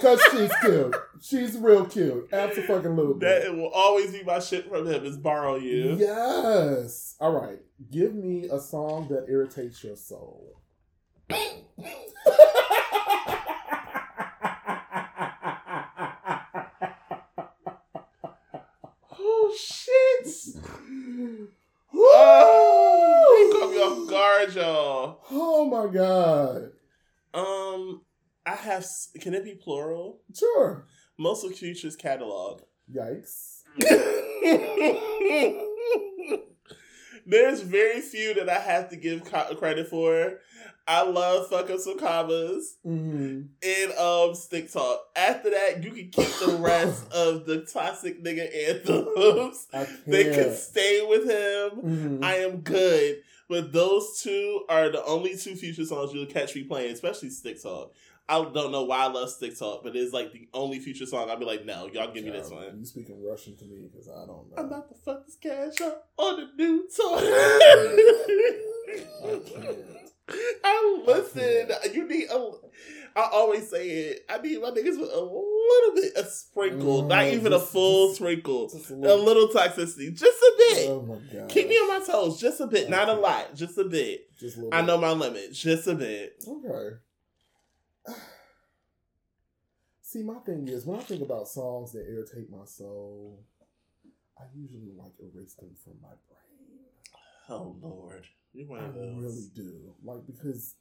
Cause 0.00 0.20
she's 0.30 0.50
cute. 0.62 0.94
She's 1.20 1.56
real 1.56 1.86
cute. 1.86 2.28
Absolutely. 2.32 3.18
that 3.20 3.44
it 3.44 3.54
will 3.54 3.70
always 3.74 4.12
be 4.12 4.22
my 4.22 4.38
shit 4.38 4.68
from 4.68 4.86
him 4.86 5.04
is 5.04 5.16
Borrow 5.16 5.56
You. 5.56 5.96
Yes. 5.98 7.16
All 7.20 7.32
right. 7.32 7.58
Give 7.90 8.14
me 8.14 8.48
a 8.50 8.58
song 8.58 9.08
that 9.08 9.26
irritates 9.28 9.82
your 9.82 9.96
soul. 9.96 10.60
Oh, 19.16 19.56
shit. 19.58 20.28
Oh, 21.96 23.50
caught 23.52 23.70
me 23.70 23.76
off 23.78 24.10
guard, 24.10 24.54
y'all. 24.54 25.20
Oh 25.30 25.64
my 25.66 25.92
god. 25.92 26.72
Um, 27.32 28.02
I 28.46 28.54
have. 28.54 28.84
Can 29.20 29.34
it 29.34 29.44
be 29.44 29.54
plural? 29.54 30.20
Sure. 30.34 30.86
Most 31.18 31.44
of 31.44 31.54
Future's 31.54 31.96
catalog. 31.96 32.62
Yikes. 32.92 33.60
There's 37.26 37.62
very 37.62 38.00
few 38.02 38.34
that 38.34 38.50
I 38.50 38.58
have 38.58 38.90
to 38.90 38.96
give 38.96 39.24
co- 39.24 39.54
credit 39.54 39.88
for. 39.88 40.40
I 40.86 41.02
love 41.02 41.48
fuck 41.48 41.70
up 41.70 41.78
some 41.80 41.98
commas 41.98 42.76
hmm 42.84 43.42
and 43.62 43.92
um 43.98 44.34
stick 44.34 44.70
talk. 44.70 45.00
After 45.16 45.48
that, 45.50 45.82
you 45.82 45.90
can 45.92 46.10
keep 46.10 46.38
the 46.38 46.58
rest 46.60 47.10
of 47.12 47.46
the 47.46 47.60
toxic 47.62 48.22
nigga 48.22 48.46
anthems. 48.68 49.66
They 50.06 50.24
can 50.24 50.54
stay 50.54 51.06
with 51.08 51.22
him. 51.24 51.80
Mhm. 52.20 52.22
I 52.24 52.34
am 52.36 52.60
good. 52.60 53.22
But 53.48 53.72
those 53.72 54.20
two 54.22 54.64
are 54.68 54.90
the 54.90 55.02
only 55.04 55.36
two 55.36 55.54
future 55.54 55.84
songs 55.84 56.12
you'll 56.12 56.26
catch 56.26 56.54
me 56.54 56.64
playing, 56.64 56.92
especially 56.92 57.30
Stick 57.30 57.62
Talk. 57.62 57.94
I 58.28 58.42
don't 58.42 58.72
know 58.72 58.84
why 58.84 59.00
I 59.00 59.06
love 59.08 59.28
Stick 59.30 59.58
Talk, 59.58 59.82
but 59.84 59.94
it's 59.94 60.12
like 60.14 60.32
the 60.32 60.48
only 60.54 60.78
future 60.78 61.04
song 61.04 61.28
I'll 61.28 61.36
be 61.38 61.44
like, 61.44 61.66
no, 61.66 61.88
y'all 61.92 62.10
give 62.12 62.24
me 62.24 62.30
this 62.30 62.48
one. 62.50 62.78
You 62.78 62.86
speaking 62.86 63.22
Russian 63.22 63.54
to 63.58 63.64
me 63.66 63.88
because 63.92 64.08
I 64.08 64.24
don't 64.26 64.48
know. 64.50 64.54
I'm 64.56 64.64
about 64.66 64.88
to 64.88 64.94
fuck 65.04 65.26
this 65.26 65.36
cash 65.36 65.80
up 65.86 66.08
on 66.16 66.36
the 66.36 66.48
new 66.56 66.88
toy. 66.96 67.20
I. 70.64 71.02
Listen. 71.06 71.68
I 71.84 71.88
You 71.92 72.08
need 72.08 72.28
a. 72.30 72.50
I 73.16 73.28
always 73.32 73.68
say 73.70 73.88
it. 73.90 74.24
I 74.28 74.38
need 74.38 74.60
my 74.60 74.70
niggas 74.70 74.98
with 74.98 75.10
a 75.12 75.20
little 75.20 75.94
bit, 75.94 76.12
a 76.16 76.24
sprinkle, 76.24 77.04
Mm, 77.04 77.08
not 77.08 77.26
even 77.26 77.52
a 77.52 77.60
full 77.60 78.08
just- 78.08 78.16
sprinkle, 78.16 78.68
Just 78.68 78.90
a 78.90 78.94
a 78.94 78.96
little. 78.96 79.24
little 79.24 79.48
toxicity, 79.48 80.10
just 80.12 80.24
a 80.42 80.52
bit. 80.58 80.88
Oh 80.90 81.02
my 81.06 81.18
god. 81.32 81.48
Keep 81.48 81.68
me 81.68 81.74
on 81.76 82.00
my 82.00 82.04
toes, 82.04 82.40
just 82.40 82.60
a 82.60 82.66
bit, 82.66 82.90
not 82.90 83.08
a 83.08 83.12
lot, 83.12 83.54
just 83.54 83.78
a 83.78 83.84
bit. 83.84 84.34
Just 84.36 84.56
a 84.56 84.60
little 84.62 84.74
I 84.74 84.80
bit. 84.80 84.86
know 84.88 84.98
my 84.98 85.10
limit, 85.12 85.52
just 85.52 85.86
a 85.86 85.94
bit. 85.94 86.42
Okay. 86.48 86.96
See, 90.02 90.22
my 90.22 90.38
thing 90.46 90.68
is 90.68 90.86
when 90.86 91.00
I 91.00 91.02
think 91.02 91.22
about 91.22 91.48
songs 91.48 91.92
that 91.92 92.06
irritate 92.08 92.50
my 92.50 92.64
soul, 92.66 93.42
I 94.38 94.44
usually 94.54 94.92
like 94.96 95.12
erase 95.18 95.54
them 95.54 95.70
from 95.82 95.94
my 96.02 96.08
brain. 96.28 96.78
Oh 97.48 97.76
Lord, 97.82 98.26
you're 98.52 98.66
one 98.68 98.80
I 98.80 98.86
of 98.86 98.94
those. 98.94 99.16
really 99.16 99.48
do. 99.54 99.94
Like 100.04 100.26
because 100.26 100.74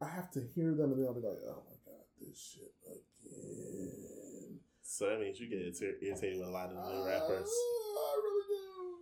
I 0.00 0.08
have 0.08 0.30
to 0.32 0.40
hear 0.54 0.74
them 0.74 0.92
and 0.92 0.98
then 1.00 1.06
I'll 1.06 1.14
be 1.14 1.20
like, 1.20 1.38
oh 1.48 1.62
my 1.68 1.76
god, 1.84 2.04
this 2.20 2.38
shit 2.54 2.72
again. 2.86 4.58
So 4.82 5.08
that 5.10 5.20
means 5.20 5.38
you 5.38 5.48
get 5.48 5.60
irri- 5.60 6.02
irritated 6.02 6.38
with 6.38 6.48
a 6.48 6.50
lot 6.50 6.70
of 6.70 6.76
new 6.76 7.06
rappers. 7.06 7.48
I 7.98 8.20
really 8.24 8.44
do. 8.48 8.98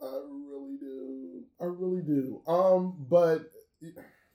I 0.00 0.20
really 0.24 0.76
do. 0.78 1.44
I 1.60 1.64
really 1.64 2.02
do. 2.02 2.42
Um, 2.46 2.94
but 3.08 3.50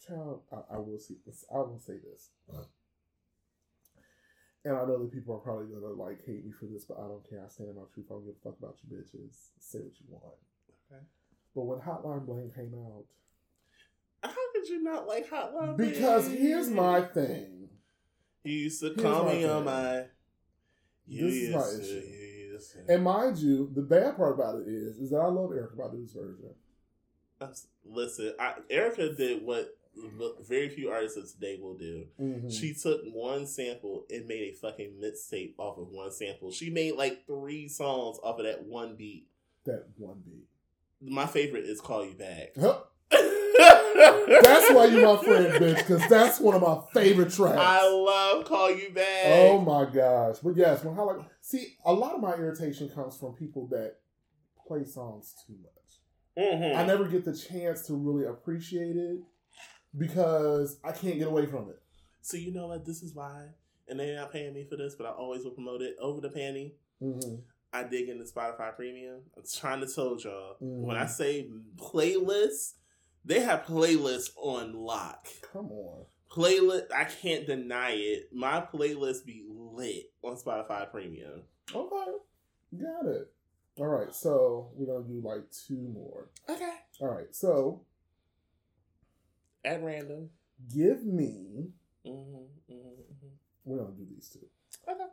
child, 0.08 0.42
I, 0.52 0.76
I 0.76 0.78
will 0.78 1.00
see 1.00 1.16
this. 1.26 1.46
I 1.54 1.58
will 1.58 1.80
say 1.80 1.94
this. 1.98 2.30
And 4.66 4.78
I 4.78 4.86
know 4.86 5.00
that 5.00 5.12
people 5.12 5.36
are 5.36 5.40
probably 5.40 5.68
gonna 5.68 5.94
like 5.94 6.26
hate 6.26 6.46
me 6.46 6.52
for 6.58 6.66
this, 6.66 6.86
but 6.86 6.98
I 6.98 7.08
don't 7.08 7.28
care. 7.30 7.44
I 7.46 7.50
stand 7.50 7.70
in 7.70 7.76
my 7.76 7.82
truth. 7.94 8.06
I 8.10 8.14
don't 8.14 8.26
give 8.26 8.36
a 8.40 8.44
fuck 8.50 8.58
about 8.60 8.78
you 8.82 8.96
bitches. 8.98 9.36
Say 9.60 9.80
what 9.80 9.92
you 10.00 10.06
want. 10.10 10.24
Okay. 10.92 11.02
But 11.54 11.64
when 11.64 11.80
Hotline 11.80 12.26
Bling 12.26 12.52
came 12.56 12.74
out, 12.74 13.04
How 14.24 14.52
could 14.54 14.70
you 14.70 14.82
not 14.82 15.06
like 15.08 15.30
Hotline? 15.30 15.76
Bling? 15.76 15.90
Because 15.90 16.28
Bling? 16.30 16.42
here's 16.42 16.70
my 16.70 17.02
thing. 17.02 17.68
You 18.46 18.54
used 18.54 18.80
to 18.82 18.88
Here's 18.88 19.02
call 19.02 19.26
me 19.26 19.44
on 19.46 19.66
my. 19.66 20.06
You 21.08 21.26
This 21.26 21.34
is 21.36 21.54
my 21.56 21.62
to, 21.62 21.82
issue. 21.82 22.08
you 22.08 22.52
used 22.54 22.72
to. 22.74 22.94
And 22.94 23.04
mind 23.04 23.38
you, 23.40 23.70
the 23.76 23.82
bad 23.82 24.16
part 24.16 24.36
about 24.36 24.62
it 24.62 24.68
is, 24.70 24.98
is 24.98 25.10
that 25.10 25.18
I 25.18 25.28
love 25.28 25.50
Erykah 25.50 25.78
Badu's 25.78 26.14
version. 26.14 26.52
Listen, 27.86 28.34
I, 28.40 28.54
Erykah 28.72 29.18
did 29.18 29.44
what 29.46 29.78
very 30.42 30.70
few 30.70 30.90
artists 30.90 31.18
of 31.18 31.32
today 31.32 31.58
will 31.62 31.76
do. 31.76 32.08
Mhm. 32.20 32.52
She 32.52 32.74
took 32.74 33.02
one 33.14 33.46
sample 33.46 34.06
and 34.10 34.28
made 34.28 34.54
a 34.54 34.56
fucking 34.56 34.94
mixtape 35.02 35.54
off 35.58 35.78
of 35.78 35.90
one 35.92 36.12
sample. 36.12 36.52
She 36.52 36.70
made 36.70 36.96
like 36.96 37.26
three 37.26 37.68
songs 37.68 38.18
off 38.24 38.40
of 38.40 38.46
that 38.46 38.66
one 38.66 38.96
beat. 38.96 39.28
that 39.66 39.86
one 39.98 40.22
beat. 40.26 40.48
My 41.00 41.26
favorite 41.26 41.64
is 41.66 41.80
"Call 41.80 42.06
You 42.06 42.16
Back." 42.16 42.50
Huh. 42.60 42.82
That's 43.12 44.74
why 44.74 44.86
you're 44.86 45.16
my 45.16 45.24
friend, 45.24 45.54
bitch, 45.54 45.78
because 45.78 46.08
that's 46.10 46.40
one 46.40 46.56
of 46.56 46.62
my 46.62 46.80
favorite 46.94 47.32
tracks. 47.32 47.58
I 47.60 47.88
love 47.88 48.46
"Call 48.46 48.72
You 48.72 48.90
Back." 48.92 49.26
oh 49.26 49.62
my 49.62 49.86
gosh. 49.86 50.40
But 50.40 50.58
yes, 50.58 50.84
when 50.84 51.26
see, 51.42 51.78
a 51.86 51.94
lot 51.94 52.14
of 52.16 52.22
my 52.22 52.34
irritation 52.34 52.90
comes 52.90 53.16
from 53.18 53.34
people 53.34 53.68
that 53.68 54.00
play 54.68 54.84
songs 54.84 55.34
too 55.46 55.56
much. 55.62 56.00
Mhm. 56.38 56.76
I 56.76 56.86
never 56.86 57.06
get 57.08 57.26
the 57.26 57.36
chance 57.36 57.86
to 57.88 57.94
really 57.94 58.26
appreciate 58.26 58.96
it 58.98 59.20
because 59.98 60.78
I 60.84 60.92
can't 60.92 61.18
get 61.18 61.28
away 61.28 61.46
from 61.46 61.70
it. 61.70 61.82
So 62.22 62.38
you 62.38 62.54
know 62.54 62.68
what? 62.68 62.86
This 62.86 63.04
is 63.04 63.14
why, 63.14 63.48
and 63.88 64.00
they're 64.00 64.16
not 64.16 64.32
paying 64.32 64.54
me 64.54 64.66
for 64.70 64.78
this, 64.78 64.96
but 64.96 65.06
I 65.08 65.12
always 65.12 65.44
will 65.44 65.52
promote 65.52 65.82
it 65.82 65.96
over 66.02 66.22
the 66.22 66.30
panty. 66.30 66.74
hmm 67.00 67.36
I 67.76 67.84
dig 67.84 68.08
into 68.08 68.24
Spotify 68.24 68.76
Premium. 68.76 69.22
I'm 69.36 69.42
trying 69.52 69.82
to 69.82 69.88
tell 69.88 70.16
y'all 70.20 70.58
Mhm. 70.62 70.82
when 70.82 70.96
I 70.96 71.08
say 71.08 71.50
playlists, 71.76 72.74
they 73.26 73.40
have 73.40 73.64
playlists 73.64 74.30
on 74.38 74.74
lock. 74.76 75.28
Come 75.52 75.72
on. 75.72 76.06
Playlist, 76.32 76.92
I 76.94 77.06
can't 77.06 77.48
deny 77.48 77.92
it. 77.92 78.30
My 78.32 78.62
playlist 78.62 79.26
be 79.26 79.44
lit 79.50 80.12
on 80.24 80.36
Spotify 80.36 80.90
Premium. 80.92 81.44
Okay. 81.74 82.12
Got 82.80 83.06
it. 83.08 83.34
All 83.78 83.88
right. 83.88 84.14
So 84.14 84.72
we're 84.76 84.86
going 84.86 85.06
to 85.06 85.10
do 85.10 85.22
like 85.28 85.50
two 85.52 85.78
more. 85.94 86.30
Okay. 86.48 86.74
All 87.00 87.08
right. 87.10 87.34
So 87.34 87.86
At 89.66 89.84
random. 89.84 90.30
give 90.74 91.06
me, 91.06 91.72
Mm-hmm, 92.06 92.74
mm-hmm. 92.74 93.28
we're 93.64 93.78
going 93.78 93.94
to 93.96 93.98
do 93.98 94.06
these 94.14 94.28
two. 94.30 94.46
Okay. 94.90 95.06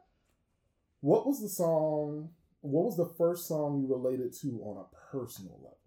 What 1.01 1.27
was 1.27 1.41
the 1.41 1.49
song? 1.49 2.31
What 2.63 2.85
was 2.87 2.97
the 2.97 3.07
first 3.17 3.47
song 3.47 3.81
you 3.81 3.87
related 3.95 4.33
to 4.41 4.61
on 4.63 4.85
a 4.85 5.13
personal 5.13 5.59
level? 5.63 5.79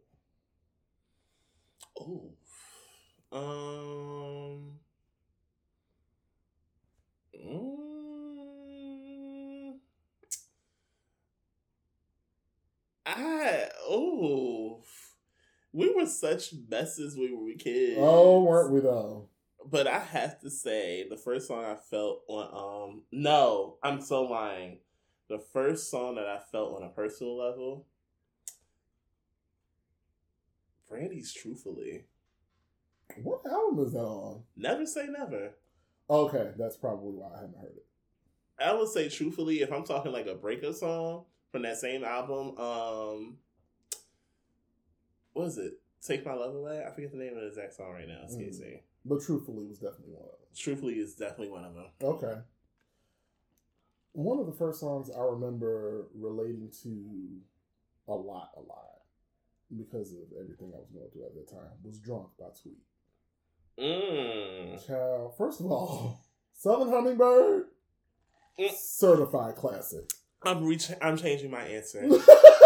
Oh. 2.00 2.34
Um. 3.32 4.80
Mm, 7.36 9.80
I 13.06 13.70
oh. 13.88 14.82
We 15.74 15.92
were 15.94 16.06
such 16.06 16.54
messes 16.70 17.18
when 17.18 17.32
we 17.44 17.54
were 17.54 17.58
kids. 17.58 17.98
Oh, 18.00 18.44
weren't 18.44 18.72
we 18.72 18.80
though? 18.80 19.28
But 19.66 19.88
I 19.88 20.00
have 20.00 20.40
to 20.42 20.50
say, 20.50 21.08
the 21.10 21.18
first 21.18 21.48
song 21.48 21.64
I 21.66 21.76
felt 21.76 22.22
on 22.28 22.90
um 22.92 23.02
no, 23.12 23.78
I'm 23.82 24.00
so 24.02 24.24
lying. 24.24 24.80
The 25.30 25.40
first 25.40 25.90
song 25.90 26.16
that 26.16 26.28
I 26.28 26.40
felt 26.52 26.76
on 26.76 26.84
a 26.84 26.90
personal 26.90 27.38
level, 27.38 27.88
Brandy's 30.88 31.34
truthfully. 31.34 32.06
What 33.24 33.42
album 33.50 33.86
is 33.86 33.94
that 33.94 34.00
on? 34.00 34.44
Never 34.56 34.86
say 34.86 35.08
never. 35.08 35.52
Okay, 36.10 36.52
that's 36.58 36.78
probably 36.78 37.14
why 37.14 37.30
I 37.36 37.42
haven't 37.42 37.58
heard 37.58 37.78
it. 37.78 37.86
I 38.60 38.74
would 38.74 38.90
say 38.90 39.10
truthfully, 39.10 39.62
if 39.62 39.72
I'm 39.72 39.84
talking 39.84 40.12
like 40.12 40.28
a 40.28 40.36
breakup 40.36 40.76
song 40.76 41.26
from 41.52 41.64
that 41.64 41.78
same 41.78 42.04
album, 42.04 42.58
um 42.60 43.38
what 45.34 45.48
is 45.48 45.58
it? 45.58 45.74
Take 46.06 46.26
My 46.26 46.34
Love 46.34 46.56
Away? 46.56 46.84
I 46.86 46.92
forget 46.94 47.12
the 47.12 47.18
name 47.18 47.34
of 47.36 47.42
the 47.42 47.48
exact 47.48 47.74
song 47.76 47.92
right 47.94 48.08
now. 48.08 48.22
Excuse 48.24 48.60
Mm. 48.60 48.62
me. 48.64 48.84
But 49.06 49.22
truthfully, 49.22 49.66
was 49.66 49.80
definitely 49.80 50.14
one 50.14 50.24
of 50.24 50.30
them. 50.32 50.40
Truthfully 50.56 50.94
is 51.00 51.16
definitely 51.16 51.50
one 51.50 51.66
of 51.66 51.74
them. 51.76 51.88
Okay. 52.02 52.42
One 54.14 54.40
of 54.40 54.46
the 54.46 54.54
first 54.54 54.80
songs 54.80 55.10
I 55.10 55.22
remember 55.24 56.08
relating 56.14 56.70
to 56.84 57.42
a 58.08 58.14
lot, 58.14 58.52
a 58.56 58.62
lot, 58.62 59.02
because 59.76 60.12
of 60.14 60.20
everything 60.40 60.72
I 60.76 60.80
was 60.80 60.90
going 60.92 61.10
through 61.12 61.26
at 61.26 61.34
the 61.36 61.52
time, 61.52 61.72
was 61.84 62.00
Drunk 62.00 62.28
by 62.40 62.46
Tweet. 62.62 62.78
Mm. 63.80 64.86
Child, 64.86 65.36
first 65.38 65.60
of 65.62 65.66
all, 65.66 66.22
Southern 66.54 66.90
Hummingbird, 66.90 67.68
Mm. 68.60 68.72
certified 68.72 69.56
classic. 69.56 70.12
I'm 70.44 70.64
reach 70.64 70.92
I'm 71.02 71.18
changing 71.18 71.50
my 71.50 71.64
answer. 71.64 72.08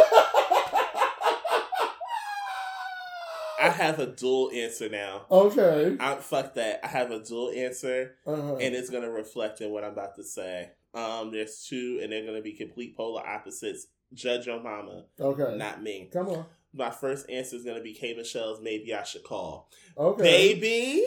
I 3.68 3.72
have 3.72 4.00
a 4.00 4.08
dual 4.08 4.52
answer 4.54 4.90
now. 4.90 5.26
okay. 5.30 5.98
I 6.00 6.16
fuck 6.16 6.54
that. 6.56 6.80
I 6.84 6.88
have 6.88 7.12
a 7.12 7.20
dual 7.20 7.52
answer, 7.56 8.16
Uh-huh. 8.26 8.56
and 8.58 8.76
it's 8.76 8.90
gonna 8.90 9.10
reflect 9.12 9.62
in 9.62 9.72
what 9.72 9.84
I'm 9.84 9.92
about 9.94 10.16
to 10.16 10.24
say. 10.24 10.72
Um, 10.94 11.32
there's 11.32 11.66
two, 11.68 12.00
and 12.02 12.12
they're 12.12 12.26
gonna 12.26 12.42
be 12.42 12.54
complete 12.54 12.96
polar 12.96 13.26
opposites. 13.26 13.88
Judge 14.14 14.48
your 14.48 14.62
mama, 14.62 15.04
okay. 15.20 15.58
not 15.58 15.84
me. 15.84 16.10
Come 16.12 16.30
on. 16.30 16.46
My 16.74 16.90
first 16.92 17.30
answer 17.30 17.56
is 17.58 17.64
gonna 17.64 17.82
be 17.82 17.94
K 17.94 18.14
Michelle's 18.16 18.62
"Maybe 18.62 18.94
I 18.94 19.04
Should 19.04 19.24
Call." 19.24 19.70
Okay. 19.98 20.24
Baby, 20.24 21.04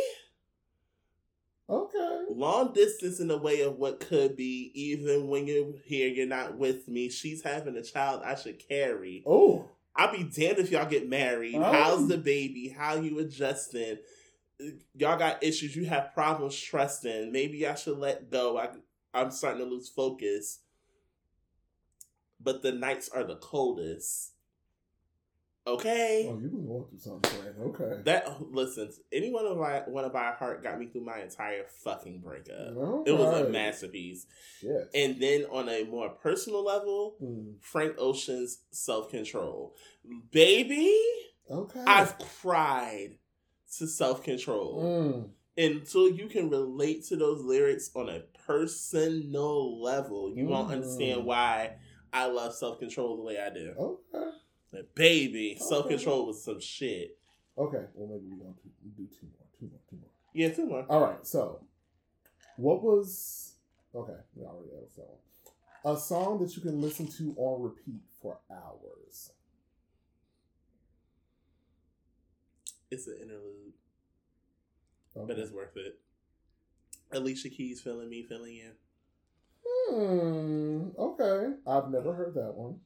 Okay. 1.69 2.25
long 2.31 2.73
distance 2.73 3.21
in 3.21 3.29
the 3.29 3.39
way 3.39 3.61
of 3.63 3.79
what 3.79 4.01
could 4.01 4.37
be. 4.37 4.73
Even 4.75 5.29
when 5.29 5.47
you're 5.47 5.73
here, 5.85 6.09
you're 6.09 6.27
not 6.27 6.59
with 6.59 6.89
me. 6.89 7.09
She's 7.09 7.43
having 7.43 7.77
a 7.77 7.83
child 7.83 8.23
I 8.25 8.35
should 8.35 8.59
carry. 8.69 9.23
Oh. 9.27 9.69
I'll 9.97 10.13
be 10.13 10.25
damned 10.25 10.59
if 10.59 10.71
y'all 10.71 10.89
get 10.89 11.09
married. 11.09 11.57
Oh. 11.57 11.63
How's 11.63 12.09
the 12.09 12.19
baby? 12.19 12.69
How 12.69 12.95
you 12.95 13.19
adjusting? 13.19 13.99
y'all 14.95 15.19
got 15.19 15.43
issues. 15.43 15.75
You 15.75 15.87
have 15.87 16.15
problems 16.15 16.59
trusting. 16.59 17.33
Maybe 17.33 17.67
I 17.67 17.75
should 17.75 17.99
let 17.99 18.31
go. 18.31 18.59
I 18.59 18.69
I'm 19.13 19.31
starting 19.31 19.61
to 19.65 19.71
lose 19.71 19.89
focus. 19.89 20.61
But 22.41 22.63
the 22.63 22.73
nights 22.73 23.09
are 23.09 23.25
the 23.25 23.37
coldest. 23.37 24.33
Okay. 25.67 26.27
Oh, 26.29 26.39
you've 26.39 26.53
been 26.53 26.67
going 26.67 26.85
through 26.89 26.99
something. 26.99 27.31
Okay. 27.61 28.03
That 28.05 28.51
listen, 28.51 28.91
anyone 29.13 29.45
of 29.47 29.59
my 29.59 29.81
one 29.87 30.05
of 30.05 30.13
my 30.15 30.33
heart 30.33 30.63
got 30.63 30.79
me 30.81 30.87
through 30.87 31.05
my 31.05 31.21
entire 31.21 31.65
fucking 31.85 32.21
breakup. 32.21 32.73
It 33.07 33.13
was 33.13 33.41
a 33.41 33.49
masterpiece. 33.51 34.27
Shit. 34.61 34.89
And 34.95 35.21
then 35.21 35.45
on 35.51 35.69
a 35.69 35.85
more 35.85 36.09
personal 36.09 36.65
level, 36.65 37.17
Hmm. 37.21 37.53
Frank 37.61 37.97
Ocean's 37.99 38.61
self 38.71 39.11
control. 39.11 39.75
Baby, 40.33 40.97
Okay. 41.51 41.85
I've 41.87 42.17
cried 42.41 43.19
to 43.79 43.87
self 43.87 44.23
control. 44.23 44.83
Mm. 44.83 45.31
Until 45.59 46.09
you 46.11 46.27
can 46.29 46.49
relate 46.49 47.05
to 47.07 47.17
those 47.17 47.43
lyrics 47.43 47.91
on 47.95 48.09
a 48.09 48.21
personal 48.47 49.81
level, 49.83 50.33
you 50.35 50.47
won't 50.47 50.69
Mhm. 50.69 50.73
understand 50.73 51.25
why 51.27 51.77
I 52.13 52.27
love 52.27 52.55
self 52.55 52.79
control 52.79 53.17
the 53.17 53.23
way 53.23 53.39
I 53.39 53.51
do. 53.51 53.73
Okay. 53.79 54.31
Baby, 54.95 55.57
Okay. 55.57 55.65
self 55.69 55.89
control 55.89 56.27
was 56.27 56.43
some 56.43 56.61
shit. 56.61 57.19
Okay. 57.59 57.85
Well, 57.95 58.09
maybe 58.09 58.37
going 58.41 58.55
to 58.55 58.69
do 58.97 59.07
two 59.09 59.27
more. 59.27 59.47
Two 59.59 59.67
more. 59.67 59.81
Two 59.91 59.97
more. 59.97 60.11
Yeah, 60.33 60.49
two 60.53 60.67
more. 60.67 60.87
All 60.89 61.01
right. 61.01 61.27
So, 61.27 61.61
what 62.57 62.83
was 62.83 63.55
okay? 63.95 64.17
We 64.35 64.45
already 64.45 64.71
asked 64.85 64.97
that 64.97 65.09
one. 65.09 65.97
A 65.97 65.99
song 65.99 66.39
that 66.41 66.55
you 66.57 66.63
can 66.63 66.81
listen 66.81 67.07
to 67.09 67.35
on 67.37 67.63
repeat 67.63 68.03
for 68.23 68.39
hours. 68.51 69.33
It's 72.91 73.07
an 73.07 73.19
interlude, 73.23 73.73
Okay. 75.17 75.27
but 75.27 75.39
it's 75.39 75.53
worth 75.53 75.77
it. 75.77 76.01
Alicia 77.13 77.49
Keys, 77.51 77.81
feeling 77.81 78.09
me, 78.09 78.23
feeling 78.23 78.55
you. 78.55 78.71
Hmm. 79.65 80.89
Okay. 80.99 81.55
I've 81.67 81.91
never 81.91 82.13
heard 82.15 82.35
that 82.35 82.55
one. 82.55 82.81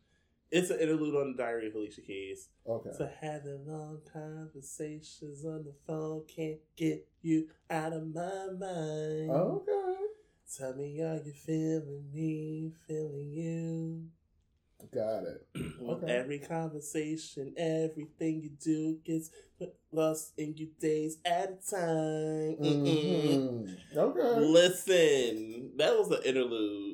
It's 0.55 0.71
an 0.71 0.79
interlude 0.79 1.17
on 1.17 1.33
the 1.33 1.43
Diary 1.43 1.67
of 1.67 1.75
Alicia 1.75 2.03
Keys. 2.03 2.49
Okay. 2.65 2.91
So 2.97 3.11
having 3.21 3.67
long 3.67 3.99
conversations 4.13 5.45
on 5.45 5.65
the 5.65 5.75
phone 5.85 6.23
can't 6.29 6.61
get 6.77 7.09
you 7.23 7.49
out 7.69 7.93
of 7.93 8.15
my 8.15 8.47
mind. 8.57 9.31
Okay. 9.33 9.95
Tell 10.57 10.77
me, 10.77 11.03
are 11.03 11.17
you 11.25 11.33
feeling 11.33 12.05
me, 12.13 12.71
feeling 12.87 13.33
you? 13.33 14.05
Got 14.95 15.25
it. 15.25 15.47
With 15.81 16.05
Okay. 16.05 16.13
every 16.13 16.39
conversation, 16.39 17.53
everything 17.57 18.41
you 18.41 18.51
do 18.51 18.99
gets 19.05 19.31
lost 19.91 20.35
in 20.39 20.57
you 20.57 20.69
days 20.79 21.19
at 21.25 21.51
a 21.51 21.71
time. 21.71 22.57
Mm-mm. 22.63 23.67
hmm 23.93 23.99
Okay. 23.99 24.41
Listen, 24.41 25.73
that 25.79 25.99
was 25.99 26.13
an 26.13 26.23
interlude. 26.25 26.94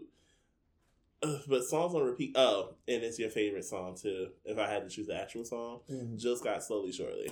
Ugh, 1.22 1.40
but 1.48 1.64
songs 1.64 1.94
on 1.94 2.02
repeat. 2.02 2.32
Oh, 2.34 2.74
and 2.88 3.02
it's 3.02 3.18
your 3.18 3.30
favorite 3.30 3.64
song 3.64 3.96
too. 4.00 4.28
If 4.44 4.58
I 4.58 4.68
had 4.68 4.82
to 4.84 4.88
choose 4.88 5.06
the 5.06 5.16
actual 5.16 5.44
song, 5.44 5.80
Mhm. 5.88 6.18
just 6.18 6.42
got 6.42 6.62
Slowly 6.64 6.92
Surely. 6.92 7.30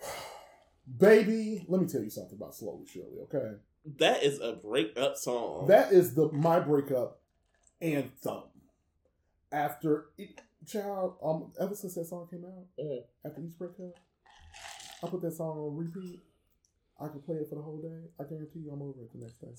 Baby, 0.98 1.64
let 1.68 1.80
me 1.80 1.86
tell 1.86 2.02
you 2.02 2.10
something 2.10 2.36
about 2.36 2.54
Slowly 2.54 2.86
Surely, 2.86 3.20
okay? 3.22 3.56
That 3.98 4.22
is 4.22 4.40
a 4.40 4.54
breakup 4.54 5.16
song. 5.16 5.66
That 5.68 5.92
is 5.92 6.14
the 6.14 6.30
my 6.32 6.60
breakup 6.60 7.20
anthem. 7.80 8.42
After 9.50 10.10
it, 10.18 10.40
child, 10.66 11.16
um, 11.22 11.52
ever 11.58 11.74
since 11.74 11.94
that 11.94 12.04
song 12.06 12.28
came 12.30 12.44
out, 12.44 12.66
Mhm. 12.78 13.04
after 13.24 13.40
each 13.40 13.56
breakup, 13.58 13.98
I 15.02 15.08
put 15.08 15.22
that 15.22 15.32
song 15.32 15.58
on 15.58 15.76
repeat. 15.76 16.20
I 17.00 17.06
can 17.08 17.20
play 17.20 17.36
it 17.36 17.48
for 17.48 17.54
the 17.54 17.62
whole 17.62 17.78
day. 17.80 18.08
I 18.18 18.24
guarantee 18.24 18.58
you, 18.60 18.72
I'm 18.72 18.82
over 18.82 19.02
it 19.02 19.12
the 19.12 19.18
next 19.18 19.40
day. 19.40 19.54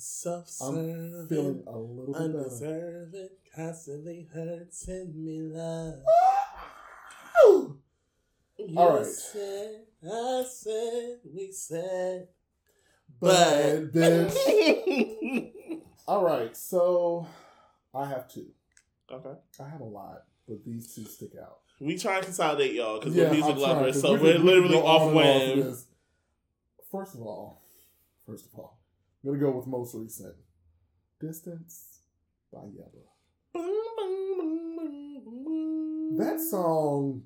I'm 0.62 1.28
feeling 1.30 1.64
a 1.68 1.78
little 1.78 2.14
bit 2.14 2.34
better. 2.34 2.44
undeserving, 2.44 3.30
constantly 3.56 4.28
hurting 4.34 5.14
me, 5.24 5.40
love. 5.44 5.96
You 7.46 7.80
All 8.78 8.98
right. 8.98 9.06
said, 9.06 9.84
I 10.04 10.44
said, 10.50 11.20
we 11.34 11.52
said, 11.54 12.28
But 13.22 13.94
but. 13.94 14.38
All 16.08 16.24
right, 16.26 16.56
so 16.58 17.26
I 17.96 18.06
have 18.08 18.28
two. 18.28 18.48
okay. 19.12 19.40
I 19.62 19.70
have 19.70 19.80
a 19.82 19.86
lot, 19.86 20.24
but 20.48 20.66
these 20.66 20.94
two 20.94 21.06
stick 21.06 21.32
out. 21.42 21.60
We 21.80 21.98
try 21.98 22.20
to 22.20 22.26
consolidate 22.26 22.74
y'all 22.74 23.00
because 23.00 23.16
Yeah, 23.16 23.26
we're 23.26 23.32
music 23.32 23.56
trying, 23.58 23.94
so 23.94 24.14
we 24.16 24.20
we 24.20 24.30
are 24.30 24.34
we 24.34 24.38
could 24.40 24.46
literally 24.46 24.76
off 24.78 25.02
and 25.04 25.18
on 25.18 25.24
for 25.24 25.56
whim. 25.56 25.60
this. 25.70 25.86
First 26.92 27.16
of 27.16 27.22
all, 27.22 27.62
first 28.26 28.46
of 28.48 28.58
all, 28.60 28.80
I'm 29.24 29.30
gonna 29.32 29.40
go 29.42 29.52
with 29.58 29.68
most 29.68 29.94
recent. 29.96 30.36
Distance 31.20 32.00
by 32.52 32.60
Yebba. 32.60 33.06
That 36.18 36.40
song, 36.40 37.24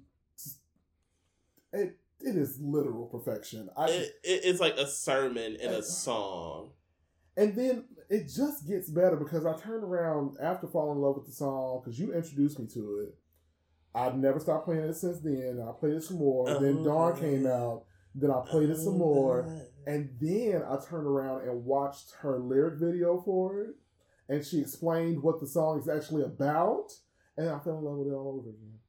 it 1.71 1.97
it 2.19 2.35
is 2.35 2.59
literal 2.59 3.05
perfection. 3.07 3.69
I 3.77 3.85
It, 3.85 4.15
it, 4.23 4.41
it's 4.45 4.59
like 4.59 4.75
a 4.77 4.87
sermon 4.87 5.55
in 5.55 5.71
a 5.71 5.81
song. 5.81 6.71
and 7.37 7.55
then 7.55 7.85
it 8.09 8.27
just 8.27 8.67
gets 8.67 8.89
better 8.89 9.15
because 9.15 9.45
I 9.45 9.55
turned 9.57 9.83
around 9.83 10.37
after 10.41 10.67
falling 10.67 10.97
in 10.97 11.03
love 11.03 11.15
with 11.15 11.25
the 11.25 11.31
song 11.31 11.81
because 11.83 11.99
you 11.99 12.13
introduced 12.13 12.59
me 12.59 12.67
to 12.73 13.07
it. 13.07 13.15
I've 13.95 14.15
never 14.17 14.39
stopped 14.39 14.65
playing 14.65 14.81
it 14.83 14.95
since 14.95 15.19
then. 15.19 15.63
I 15.67 15.71
played 15.79 15.93
it 15.93 16.03
some 16.03 16.17
more. 16.17 16.45
then 16.59 16.77
Oh, 16.79 16.83
Dawn 16.83 17.15
yeah. 17.15 17.21
came 17.21 17.45
out. 17.47 17.83
Then 18.15 18.31
I 18.31 18.41
played 18.45 18.69
it 18.69 18.77
some 18.77 18.95
oh, 18.95 18.97
more. 18.97 19.61
And 19.85 20.09
then 20.19 20.63
I 20.67 20.77
turned 20.77 21.07
around 21.07 21.47
and 21.47 21.65
watched 21.65 22.11
her 22.21 22.39
lyric 22.39 22.79
video 22.79 23.21
for 23.21 23.61
it. 23.61 23.75
And 24.29 24.45
she 24.45 24.59
explained 24.59 25.21
what 25.21 25.39
the 25.39 25.47
song 25.47 25.79
is 25.79 25.89
actually 25.89 26.23
about. 26.23 26.91
And 27.37 27.49
I 27.49 27.59
fell 27.59 27.79
in 27.79 27.83
love 27.83 27.97
with 27.97 28.07
it 28.07 28.15
all 28.15 28.39
over 28.39 28.49
again. 28.49 28.79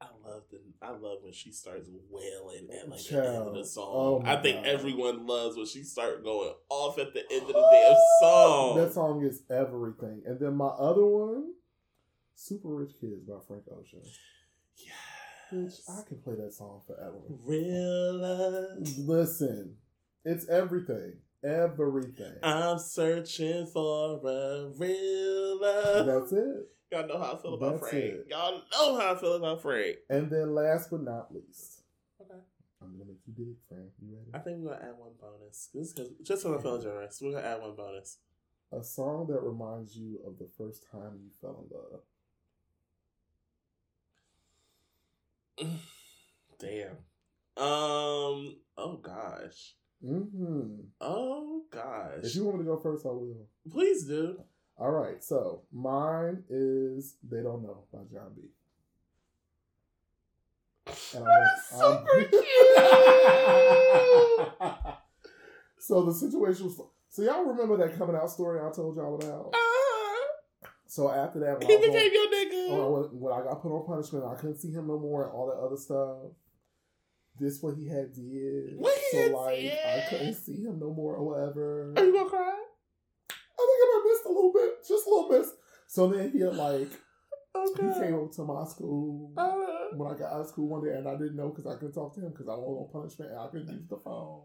I 0.00 0.06
love 0.28 0.42
the 0.50 0.58
I 0.82 0.90
love 0.90 1.18
when 1.22 1.32
she 1.32 1.50
starts 1.50 1.88
wailing 2.10 2.68
at 2.70 2.88
like 2.88 3.02
the 3.02 3.16
end 3.16 3.48
of 3.48 3.54
the 3.54 3.64
song. 3.64 3.88
Oh 3.90 4.22
I 4.24 4.36
think 4.36 4.62
God. 4.62 4.66
everyone 4.66 5.26
loves 5.26 5.56
when 5.56 5.66
she 5.66 5.82
start 5.82 6.22
going 6.22 6.52
off 6.68 6.98
at 6.98 7.14
the 7.14 7.22
end 7.32 7.42
of 7.42 7.48
the 7.48 7.68
damn 7.72 7.96
song. 8.20 8.76
That 8.76 8.92
song 8.92 9.24
is 9.24 9.42
everything. 9.50 10.22
And 10.26 10.38
then 10.38 10.54
my 10.54 10.66
other 10.66 11.04
one, 11.04 11.54
Super 12.34 12.68
Rich 12.68 12.92
Kids 13.00 13.24
by 13.26 13.36
Frank 13.48 13.64
Ocean. 13.72 14.02
Bitch. 15.52 15.80
I 15.88 16.02
can 16.08 16.18
play 16.18 16.34
that 16.36 16.52
song 16.52 16.80
forever. 16.86 17.18
Real 17.44 18.14
love. 18.14 18.78
Listen, 18.98 19.76
it's 20.24 20.48
everything. 20.48 21.14
Everything. 21.44 22.34
I'm 22.42 22.78
searching 22.78 23.66
for 23.66 24.20
a 24.24 24.66
real 24.76 25.60
love. 25.60 26.06
That's 26.06 26.32
it. 26.32 26.68
Y'all 26.90 27.06
know 27.06 27.18
how 27.18 27.34
I 27.34 27.42
feel 27.42 27.54
about 27.54 27.80
That's 27.80 27.90
Frank. 27.90 28.04
it. 28.04 28.26
Y'all 28.30 28.62
know 28.72 28.98
how 28.98 29.14
I 29.14 29.18
feel 29.18 29.34
about 29.34 29.62
Frank. 29.62 29.96
And 30.10 30.30
then 30.30 30.54
last 30.54 30.90
but 30.90 31.02
not 31.02 31.32
least, 31.34 31.82
Okay. 32.20 32.40
I'm 32.82 32.92
gonna 32.98 33.04
make 33.10 33.18
you 33.26 33.32
dig, 33.34 33.56
Frank. 33.68 33.90
You 34.00 34.16
ready? 34.16 34.30
I 34.34 34.38
think 34.38 34.58
we're 34.60 34.72
gonna 34.74 34.88
add 34.88 34.98
one 34.98 35.12
bonus. 35.20 35.68
Is 35.74 35.92
'cause- 35.92 36.08
just 36.22 36.42
because 36.42 36.44
I'm 36.56 36.62
feeling 36.62 36.82
generous, 36.82 37.20
we're 37.22 37.32
gonna 37.32 37.46
add 37.46 37.60
one 37.60 37.74
bonus. 37.76 38.18
A 38.72 38.82
song 38.82 39.26
that 39.28 39.40
reminds 39.42 39.96
you 39.96 40.18
of 40.24 40.38
the 40.38 40.48
first 40.58 40.84
time 40.90 41.20
you 41.22 41.30
fell 41.40 41.64
in 41.68 41.76
love. 41.76 42.02
Damn. 46.58 46.96
Um. 47.56 48.56
Oh 48.76 49.00
gosh. 49.02 49.74
Mm-hmm. 50.04 50.80
Oh 51.00 51.62
gosh. 51.70 52.22
If 52.22 52.36
you 52.36 52.44
want 52.44 52.58
me 52.58 52.64
to 52.64 52.70
go 52.70 52.78
first, 52.78 53.06
I 53.06 53.08
will. 53.08 53.46
Please 53.70 54.04
do. 54.06 54.38
All 54.78 54.90
right, 54.90 55.24
so 55.24 55.62
mine 55.72 56.44
is 56.50 57.16
"They 57.26 57.42
Don't 57.42 57.62
Know" 57.62 57.84
by 57.90 58.00
Jon 58.12 58.34
B. 58.36 58.42
And 60.86 61.26
That's 61.26 61.70
super 61.70 62.24
cute! 62.24 62.42
so 65.78 66.04
the 66.04 66.12
situation 66.12 66.66
was. 66.66 66.78
So 67.08 67.22
y'all 67.22 67.46
remember 67.46 67.78
that 67.78 67.96
coming 67.96 68.16
out 68.16 68.30
story 68.30 68.60
I 68.60 68.70
told 68.70 68.96
y'all 68.96 69.14
about? 69.14 69.54
So 70.86 71.10
after 71.10 71.40
that, 71.40 71.58
when 71.58 71.68
he 71.68 71.74
on- 71.74 72.12
your 72.12 72.26
nigga. 72.28 73.10
when, 73.10 73.20
when 73.20 73.32
I 73.32 73.42
got 73.42 73.60
put 73.60 73.72
on 73.72 73.86
punishment, 73.86 74.24
I 74.24 74.34
couldn't 74.36 74.58
see 74.58 74.70
him 74.70 74.86
no 74.86 74.98
more 74.98 75.24
and 75.24 75.32
all 75.32 75.46
that 75.48 75.58
other 75.58 75.76
stuff. 75.76 76.32
This 77.38 77.60
what 77.60 77.76
he 77.76 77.86
had 77.88 78.14
did. 78.14 78.78
What 78.78 78.96
he 78.96 79.16
so 79.18 79.22
had 79.22 79.32
like 79.32 79.60
did? 79.60 79.78
I 79.84 80.06
couldn't 80.08 80.34
see 80.34 80.62
him 80.62 80.78
no 80.78 80.92
more 80.94 81.16
or 81.16 81.24
whatever. 81.24 81.92
Are 81.96 82.04
you 82.04 82.12
gonna 82.12 82.30
cry? 82.30 82.54
I 83.28 83.62
think 83.66 83.80
I 83.82 83.98
might 83.98 84.10
missed 84.10 84.24
a 84.26 84.28
little 84.28 84.52
bit, 84.52 84.70
just 84.88 85.06
a 85.06 85.10
little 85.10 85.30
bit. 85.30 85.46
So 85.86 86.08
then 86.08 86.30
he 86.30 86.40
had 86.40 86.54
like 86.56 86.88
he 87.76 88.00
came 88.00 88.14
over 88.14 88.32
to 88.32 88.44
my 88.44 88.64
school 88.64 89.32
Uh, 89.36 89.96
when 89.96 90.12
I 90.12 90.18
got 90.18 90.32
out 90.32 90.40
of 90.42 90.48
school 90.48 90.68
one 90.68 90.84
day, 90.84 90.92
and 90.96 91.08
I 91.08 91.12
didn't 91.16 91.36
know 91.36 91.48
because 91.48 91.66
I 91.66 91.74
couldn't 91.74 91.94
talk 91.94 92.14
to 92.14 92.20
him 92.20 92.30
because 92.30 92.48
I 92.48 92.54
was 92.54 92.88
on 92.88 93.00
punishment 93.00 93.30
and 93.32 93.40
I 93.40 93.48
couldn't 93.48 93.68
use 93.72 93.88
the 93.88 93.96
phone. 93.98 94.42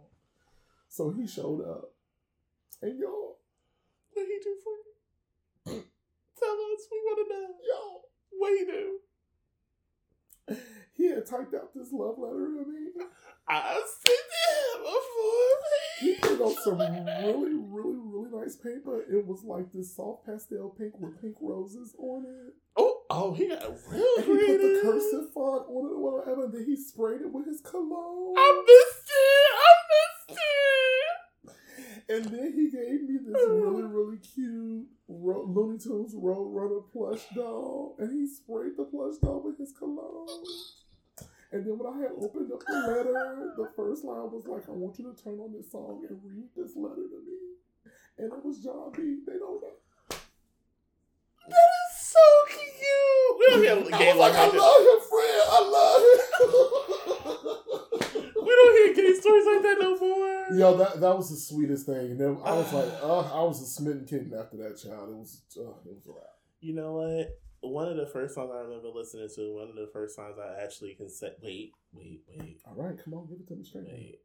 So 0.89 1.11
he 1.11 1.27
showed 1.27 1.61
up, 1.61 1.93
and 2.81 2.97
yo, 2.99 3.35
what 4.13 4.26
he 4.27 4.39
do 4.43 4.55
for 4.63 4.73
you? 4.73 4.80
Us. 6.81 6.87
We 6.91 6.97
want 7.05 7.27
to 7.27 7.33
know. 7.33 7.47
yo, 7.67 8.01
What 8.37 8.57
he 8.57 8.65
do? 8.65 8.99
he 10.97 11.09
had 11.09 11.25
typed 11.25 11.53
out 11.53 11.73
this 11.75 11.91
love 11.91 12.15
letter 12.17 12.45
to 12.47 12.65
me. 12.67 13.05
I 13.47 13.81
seen 14.05 14.15
him 14.15 14.81
a 14.81 14.87
before. 14.87 15.59
He 15.99 16.13
put 16.15 16.41
on 16.41 16.55
some 16.63 16.79
really, 16.79 17.55
really, 17.55 17.99
really 17.99 18.29
nice 18.33 18.55
paper. 18.55 19.01
It 19.01 19.25
was 19.25 19.43
like 19.43 19.71
this 19.71 19.95
soft 19.95 20.25
pastel 20.25 20.69
pink 20.77 20.93
with 20.99 21.21
pink 21.21 21.35
roses 21.41 21.93
on 21.99 22.25
it. 22.25 22.53
Oh, 22.77 23.01
oh, 23.09 23.33
he 23.33 23.47
got 23.49 23.61
real 23.89 24.15
he 24.17 24.23
put 24.23 24.61
the 24.61 24.79
cursive 24.81 25.33
font 25.33 25.67
on 25.67 25.85
it 25.85 25.93
or 25.93 26.17
whatever, 26.19 26.45
and 26.45 26.53
then 26.53 26.65
he 26.65 26.75
sprayed 26.75 27.21
it 27.21 27.31
with 27.31 27.45
his 27.45 27.61
cologne. 27.61 28.33
I 28.37 28.63
missed 28.65 29.11
it. 29.11 29.51
I 29.57 29.71
missed 29.91 30.39
it. 30.39 31.55
And 32.11 32.25
then 32.25 32.51
he 32.53 32.69
gave 32.69 33.03
me 33.07 33.19
this 33.25 33.41
really, 33.47 33.83
really 33.83 34.17
cute 34.17 34.85
Ro- 35.07 35.45
Looney 35.47 35.79
Tunes 35.79 36.13
Roadrunner 36.13 36.83
plush 36.91 37.21
doll, 37.33 37.95
and 37.99 38.11
he 38.11 38.27
sprayed 38.27 38.75
the 38.77 38.83
plush 38.83 39.15
doll 39.23 39.41
with 39.45 39.57
his 39.57 39.71
cologne. 39.71 40.27
And 41.53 41.65
then 41.65 41.77
when 41.77 41.93
I 41.93 41.97
had 42.01 42.11
opened 42.19 42.51
up 42.51 42.59
the 42.67 42.73
letter, 42.73 43.53
the 43.55 43.69
first 43.77 44.03
line 44.03 44.29
was 44.31 44.43
like, 44.45 44.67
"I 44.67 44.71
want 44.73 44.99
you 44.99 45.13
to 45.13 45.23
turn 45.23 45.39
on 45.39 45.53
this 45.53 45.71
song 45.71 46.05
and 46.09 46.19
read 46.23 46.49
this 46.55 46.75
letter 46.75 47.07
to 47.07 47.19
me." 47.25 47.91
And 48.17 48.33
it 48.33 48.45
was 48.45 48.59
Jon 48.59 48.91
B. 48.91 49.19
They 49.25 49.38
don't 49.39 49.61
know. 49.61 49.73
That 51.47 51.69
is 51.79 52.07
so 52.07 52.19
cute. 52.47 53.39
We 53.39 53.45
don't 53.47 53.88
hear 53.88 53.95
I 53.95 53.99
gay 53.99 54.11
was 54.11 54.19
like, 54.19 54.33
I 54.35 54.45
like 54.45 54.53
love 54.53 54.81
him, 54.81 55.01
Fred. 55.09 55.43
I 55.47 55.59
love 55.71 56.01
him. 56.01 56.97
We 58.63 58.93
don't 58.93 58.95
hear 58.95 59.13
gay 59.13 59.19
stories 59.19 59.45
like 59.45 59.61
that 59.63 59.77
no 59.79 59.97
more. 59.97 60.57
Yo, 60.57 60.77
that 60.77 60.99
that 60.99 61.15
was 61.17 61.29
the 61.29 61.38
sweetest 61.38 61.85
thing. 61.85 62.11
And 62.11 62.19
then 62.19 62.38
I 62.43 62.53
was 62.55 62.73
like, 62.73 62.91
uh, 63.01 63.19
I 63.39 63.43
was 63.43 63.61
a 63.61 63.65
smitten 63.65 64.05
kitten 64.05 64.33
after 64.38 64.57
that 64.57 64.77
child. 64.77 65.09
It 65.09 65.15
was, 65.15 65.41
uh, 65.57 65.61
it 65.85 65.95
was 65.95 66.05
a 66.07 66.11
wrap. 66.11 66.35
You 66.59 66.73
know 66.75 66.93
what? 66.93 67.39
One 67.61 67.88
of 67.88 67.95
the 67.97 68.07
first 68.07 68.35
songs 68.35 68.51
I 68.53 68.59
remember 68.61 68.89
listening 68.89 69.29
to, 69.35 69.53
one 69.55 69.69
of 69.69 69.75
the 69.75 69.89
first 69.93 70.15
songs 70.15 70.35
I 70.39 70.61
actually 70.63 70.93
can 70.95 71.09
say, 71.09 71.31
wait, 71.41 71.73
wait, 71.93 72.21
wait, 72.27 72.59
All 72.67 72.73
right, 72.75 72.97
come 73.03 73.13
on, 73.13 73.27
give 73.27 73.39
it 73.39 73.47
to 73.49 73.55
me 73.55 73.63
straight. 73.63 73.85
wait. 73.88 74.19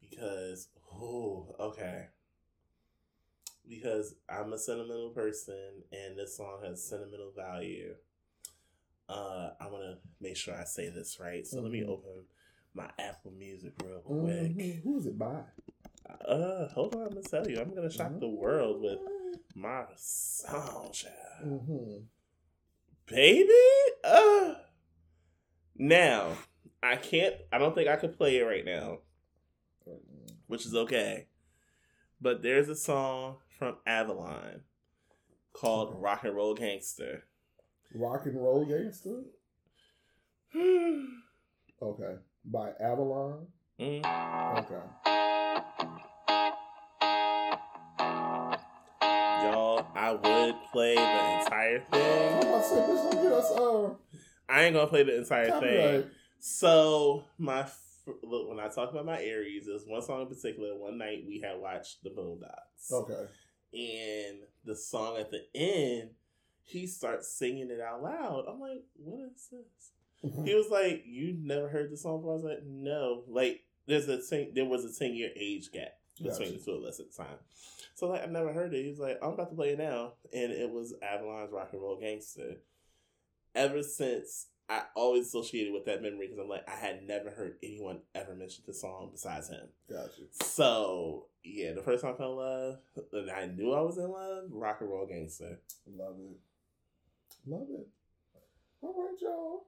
Because, 0.00 0.68
oh, 0.94 1.54
okay. 1.58 2.06
Because 3.68 4.14
I'm 4.28 4.52
a 4.52 4.58
sentimental 4.58 5.10
person 5.10 5.82
and 5.92 6.18
this 6.18 6.36
song 6.36 6.58
has 6.64 6.84
sentimental 6.86 7.32
value. 7.34 7.94
Uh, 9.08 9.50
I 9.60 9.66
want 9.68 9.82
to 9.84 9.96
make 10.20 10.36
sure 10.36 10.54
I 10.54 10.64
say 10.64 10.88
this 10.90 11.18
right. 11.20 11.46
So 11.46 11.60
let 11.60 11.70
me 11.72 11.80
Mhm. 11.80 11.88
open 11.88 12.24
my 12.74 12.88
Apple 12.98 13.32
Music 13.32 13.72
real 13.84 14.00
quick. 14.00 14.56
Mhm. 14.56 14.82
Who 14.82 14.96
is 14.98 15.06
it 15.06 15.18
by? 15.18 15.44
Uh, 16.26 16.68
hold 16.68 16.94
on, 16.94 17.02
I'm 17.02 17.08
gonna 17.10 17.22
tell 17.22 17.48
you. 17.48 17.60
I'm 17.60 17.74
gonna 17.74 17.90
shock 17.90 18.18
the 18.18 18.28
world 18.28 18.82
with 18.82 18.98
my 19.54 19.84
song. 19.96 20.92
Mm-hmm. 21.44 22.04
baby. 23.06 23.52
Uh, 24.04 24.54
now 25.76 26.32
I 26.82 26.96
can't. 26.96 27.34
I 27.52 27.58
don't 27.58 27.74
think 27.74 27.88
I 27.88 27.96
could 27.96 28.16
play 28.16 28.38
it 28.38 28.44
right 28.44 28.64
now, 28.64 28.98
which 30.46 30.64
is 30.66 30.74
okay. 30.74 31.26
But 32.20 32.42
there's 32.42 32.68
a 32.68 32.76
song 32.76 33.38
from 33.58 33.76
Avalon 33.86 34.62
called 35.52 36.00
"Rock 36.00 36.24
and 36.24 36.34
Roll 36.34 36.54
Gangster." 36.54 37.24
Rock 37.94 38.26
and 38.26 38.36
Roll 38.36 38.64
Gangster. 38.64 39.24
Okay, 41.82 42.14
by 42.44 42.70
Avalon. 42.80 43.46
Hmm. 43.78 44.00
Okay. 44.58 44.82
Y'all, 49.42 49.86
I 49.94 50.12
would 50.12 50.54
play 50.70 50.94
the 50.94 51.40
entire 51.40 51.76
I'm 51.78 51.90
thing. 51.90 52.38
about 52.48 52.62
to 52.62 52.68
say, 52.68 52.76
bitch, 52.76 53.10
don't 53.12 53.22
get 53.22 53.32
us 53.32 53.50
uh, 53.50 53.90
I 54.48 54.64
ain't 54.64 54.74
gonna 54.74 54.86
play 54.86 55.02
the 55.02 55.18
entire 55.18 55.60
thing. 55.60 56.10
So 56.38 57.24
my 57.38 57.66
look 58.22 58.48
when 58.48 58.60
I 58.60 58.68
talk 58.68 58.90
about 58.90 59.06
my 59.06 59.20
Aries, 59.22 59.66
there's 59.66 59.84
one 59.86 60.02
song 60.02 60.22
in 60.22 60.26
particular. 60.28 60.76
One 60.76 60.98
night 60.98 61.24
we 61.26 61.40
had 61.40 61.58
watched 61.60 62.02
the 62.04 62.10
Boondocks. 62.10 62.92
Okay. 62.92 63.26
and 63.72 64.38
the 64.64 64.76
song 64.76 65.16
at 65.18 65.30
the 65.30 65.42
end, 65.54 66.10
he 66.62 66.86
starts 66.86 67.28
singing 67.36 67.70
it 67.70 67.80
out 67.80 68.02
loud. 68.02 68.44
I'm 68.48 68.60
like, 68.60 68.82
what 68.96 69.20
is 69.20 69.48
this? 69.50 69.90
Mm-hmm. 70.24 70.44
He 70.44 70.54
was 70.54 70.68
like, 70.70 71.02
you 71.06 71.36
never 71.42 71.68
heard 71.68 71.90
the 71.90 71.96
song 71.96 72.18
before? 72.18 72.32
I 72.32 72.34
was 72.36 72.44
like, 72.44 72.62
no. 72.64 73.24
Like, 73.28 73.60
there's 73.86 74.08
a 74.08 74.20
ten, 74.22 74.52
there 74.54 74.64
was 74.64 74.84
a 74.84 74.92
ten 74.96 75.14
year 75.14 75.30
age 75.36 75.70
gap 75.72 75.94
between 76.16 76.38
Gotcha. 76.38 76.52
the 76.52 76.64
two 76.64 76.72
of 76.72 76.84
us 76.84 77.00
at 77.00 77.10
the 77.10 77.16
time. 77.24 77.36
So 77.94 78.08
like, 78.08 78.22
I've 78.22 78.30
never 78.30 78.52
heard 78.52 78.72
it. 78.74 78.82
He 78.82 78.90
was 78.90 78.98
like, 78.98 79.18
I'm 79.22 79.32
about 79.32 79.50
to 79.50 79.56
play 79.56 79.70
it 79.70 79.78
now, 79.78 80.12
and 80.32 80.52
it 80.52 80.70
was 80.70 80.94
Avalon's 81.02 81.52
Rock 81.52 81.70
and 81.72 81.82
Roll 81.82 81.98
Gangster. 82.00 82.56
Ever 83.54 83.82
since. 83.82 84.46
I 84.68 84.84
always 84.94 85.26
associated 85.26 85.74
with 85.74 85.84
that 85.84 86.02
memory 86.02 86.28
because 86.28 86.38
I'm 86.38 86.48
like 86.48 86.66
I 86.66 86.76
had 86.76 87.02
never 87.06 87.28
heard 87.30 87.56
anyone 87.62 87.98
ever 88.14 88.34
mention 88.34 88.62
the 88.66 88.72
song 88.72 89.10
besides 89.12 89.48
him. 89.48 89.66
Gotcha. 89.90 90.22
So 90.30 91.26
yeah, 91.44 91.72
the 91.72 91.82
first 91.82 92.02
time 92.02 92.14
I 92.14 92.16
fell 92.16 92.30
in 92.32 92.36
love, 92.38 92.76
and 93.12 93.30
I 93.30 93.46
knew 93.46 93.72
I 93.72 93.82
was 93.82 93.98
in 93.98 94.08
love. 94.10 94.44
Rock 94.50 94.78
and 94.80 94.88
roll 94.88 95.04
gangster. 95.06 95.58
Love 95.86 96.14
it. 96.20 96.38
Love 97.44 97.66
it. 97.70 97.88
All 98.80 98.94
right, 98.96 99.20
y'all. 99.20 99.66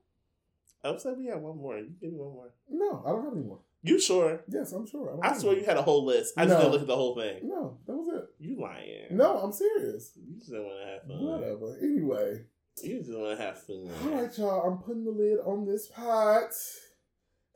I'm 0.84 0.98
saying 0.98 1.16
we 1.18 1.26
have 1.26 1.40
one 1.40 1.56
more. 1.58 1.78
You 1.78 1.90
give 2.00 2.12
me 2.12 2.18
one 2.18 2.32
more. 2.34 2.50
No, 2.68 3.02
I 3.06 3.10
don't 3.10 3.24
have 3.24 3.32
any 3.32 3.42
more. 3.46 3.60
You 3.82 4.00
sure? 4.00 4.42
Yes, 4.48 4.72
I'm 4.72 4.86
sure. 4.86 5.06
don't 5.10 5.24
I 5.24 5.36
swear 5.36 5.56
you 5.58 5.64
had 5.64 5.76
a 5.76 5.82
whole 5.82 6.04
list. 6.04 6.34
I 6.36 6.44
just 6.44 6.54
No. 6.54 6.58
didn't 6.60 6.72
look 6.72 6.80
at 6.82 6.86
the 6.86 6.96
whole 6.96 7.14
thing. 7.16 7.40
No, 7.48 7.78
that 7.86 7.94
was 7.94 8.08
it. 8.08 8.28
You 8.38 8.60
lying? 8.60 9.08
No, 9.10 9.38
I'm 9.38 9.52
serious. 9.52 10.12
You 10.16 10.38
just 10.38 10.52
want 10.52 10.80
to 10.80 10.86
have 10.92 11.02
fun. 11.06 11.24
Whatever. 11.26 11.76
Anyway. 11.82 12.46
You 12.82 12.98
just 13.00 13.16
want 13.16 13.38
to 13.38 13.44
have 13.44 13.60
fun. 13.62 13.90
All 14.02 14.08
right, 14.22 14.38
y'all. 14.38 14.62
I'm 14.70 14.78
putting 14.78 15.04
the 15.04 15.10
lid 15.10 15.38
on 15.44 15.66
this 15.66 15.86
pot. 15.88 16.50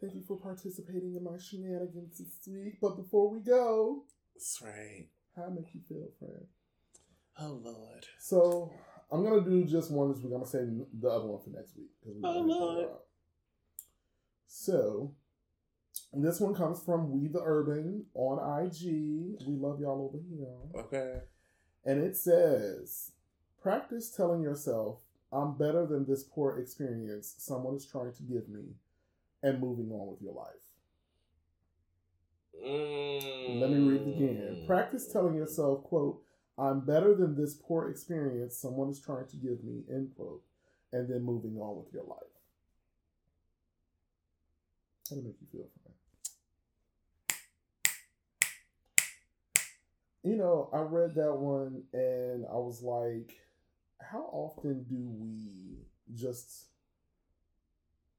Thank 0.00 0.14
you 0.14 0.22
for 0.28 0.38
participating 0.38 1.14
in 1.16 1.24
my 1.24 1.38
shenanigans 1.38 2.18
this 2.18 2.46
week. 2.46 2.74
But 2.80 2.96
before 2.96 3.30
we 3.30 3.40
go, 3.40 4.04
That's 4.34 4.60
right. 4.62 5.08
how 5.34 5.48
make 5.50 5.74
you 5.74 5.80
feel, 5.88 6.08
friend? 6.18 6.46
Oh 7.40 7.60
Lord. 7.64 8.04
So 8.20 8.70
I'm 9.10 9.24
gonna 9.24 9.40
do 9.44 9.64
just 9.64 9.90
one 9.90 10.12
this 10.12 10.18
week. 10.22 10.32
I'm 10.34 10.40
gonna 10.40 10.46
say 10.46 10.64
the 11.00 11.08
other 11.08 11.26
one 11.26 11.40
for 11.42 11.50
next 11.50 11.76
week. 11.76 11.88
Oh, 12.22 12.40
Lord. 12.40 12.88
So 14.48 15.12
this 16.12 16.40
one 16.40 16.54
comes 16.54 16.82
from 16.82 17.12
We 17.12 17.28
the 17.28 17.42
Urban 17.42 18.06
on 18.14 18.64
IG. 18.64 18.82
We 19.46 19.54
love 19.54 19.78
y'all 19.80 20.10
over 20.10 20.18
here. 20.18 20.82
Okay. 20.82 21.20
And 21.84 22.02
it 22.02 22.16
says, 22.16 23.12
practice 23.62 24.10
telling 24.10 24.42
yourself, 24.42 24.98
I'm 25.32 25.56
better 25.56 25.86
than 25.86 26.06
this 26.06 26.24
poor 26.24 26.58
experience 26.58 27.34
someone 27.38 27.76
is 27.76 27.86
trying 27.86 28.14
to 28.14 28.22
give 28.22 28.48
me, 28.48 28.74
and 29.42 29.60
moving 29.60 29.92
on 29.92 30.08
with 30.08 30.22
your 30.22 30.34
life. 30.34 30.54
Mm. 32.64 33.60
Let 33.60 33.70
me 33.70 33.88
read 33.88 34.02
again. 34.02 34.64
Practice 34.66 35.06
telling 35.12 35.34
yourself, 35.34 35.84
quote, 35.84 36.22
I'm 36.56 36.80
better 36.80 37.14
than 37.14 37.36
this 37.36 37.54
poor 37.54 37.88
experience 37.88 38.56
someone 38.56 38.88
is 38.88 39.00
trying 39.00 39.26
to 39.28 39.36
give 39.36 39.62
me, 39.62 39.84
end 39.90 40.10
quote, 40.16 40.42
and 40.92 41.08
then 41.08 41.22
moving 41.22 41.56
on 41.58 41.76
with 41.76 41.92
your 41.92 42.04
life. 42.04 42.27
It 45.10 45.24
make 45.24 45.36
you 45.40 45.46
feel, 45.50 45.68
Frank? 45.82 45.96
You 50.22 50.36
know, 50.36 50.68
I 50.72 50.80
read 50.80 51.14
that 51.14 51.34
one 51.34 51.84
and 51.92 52.44
I 52.46 52.56
was 52.56 52.82
like, 52.82 53.38
how 54.00 54.28
often 54.32 54.84
do 54.84 54.96
we 54.98 55.78
just 56.14 56.66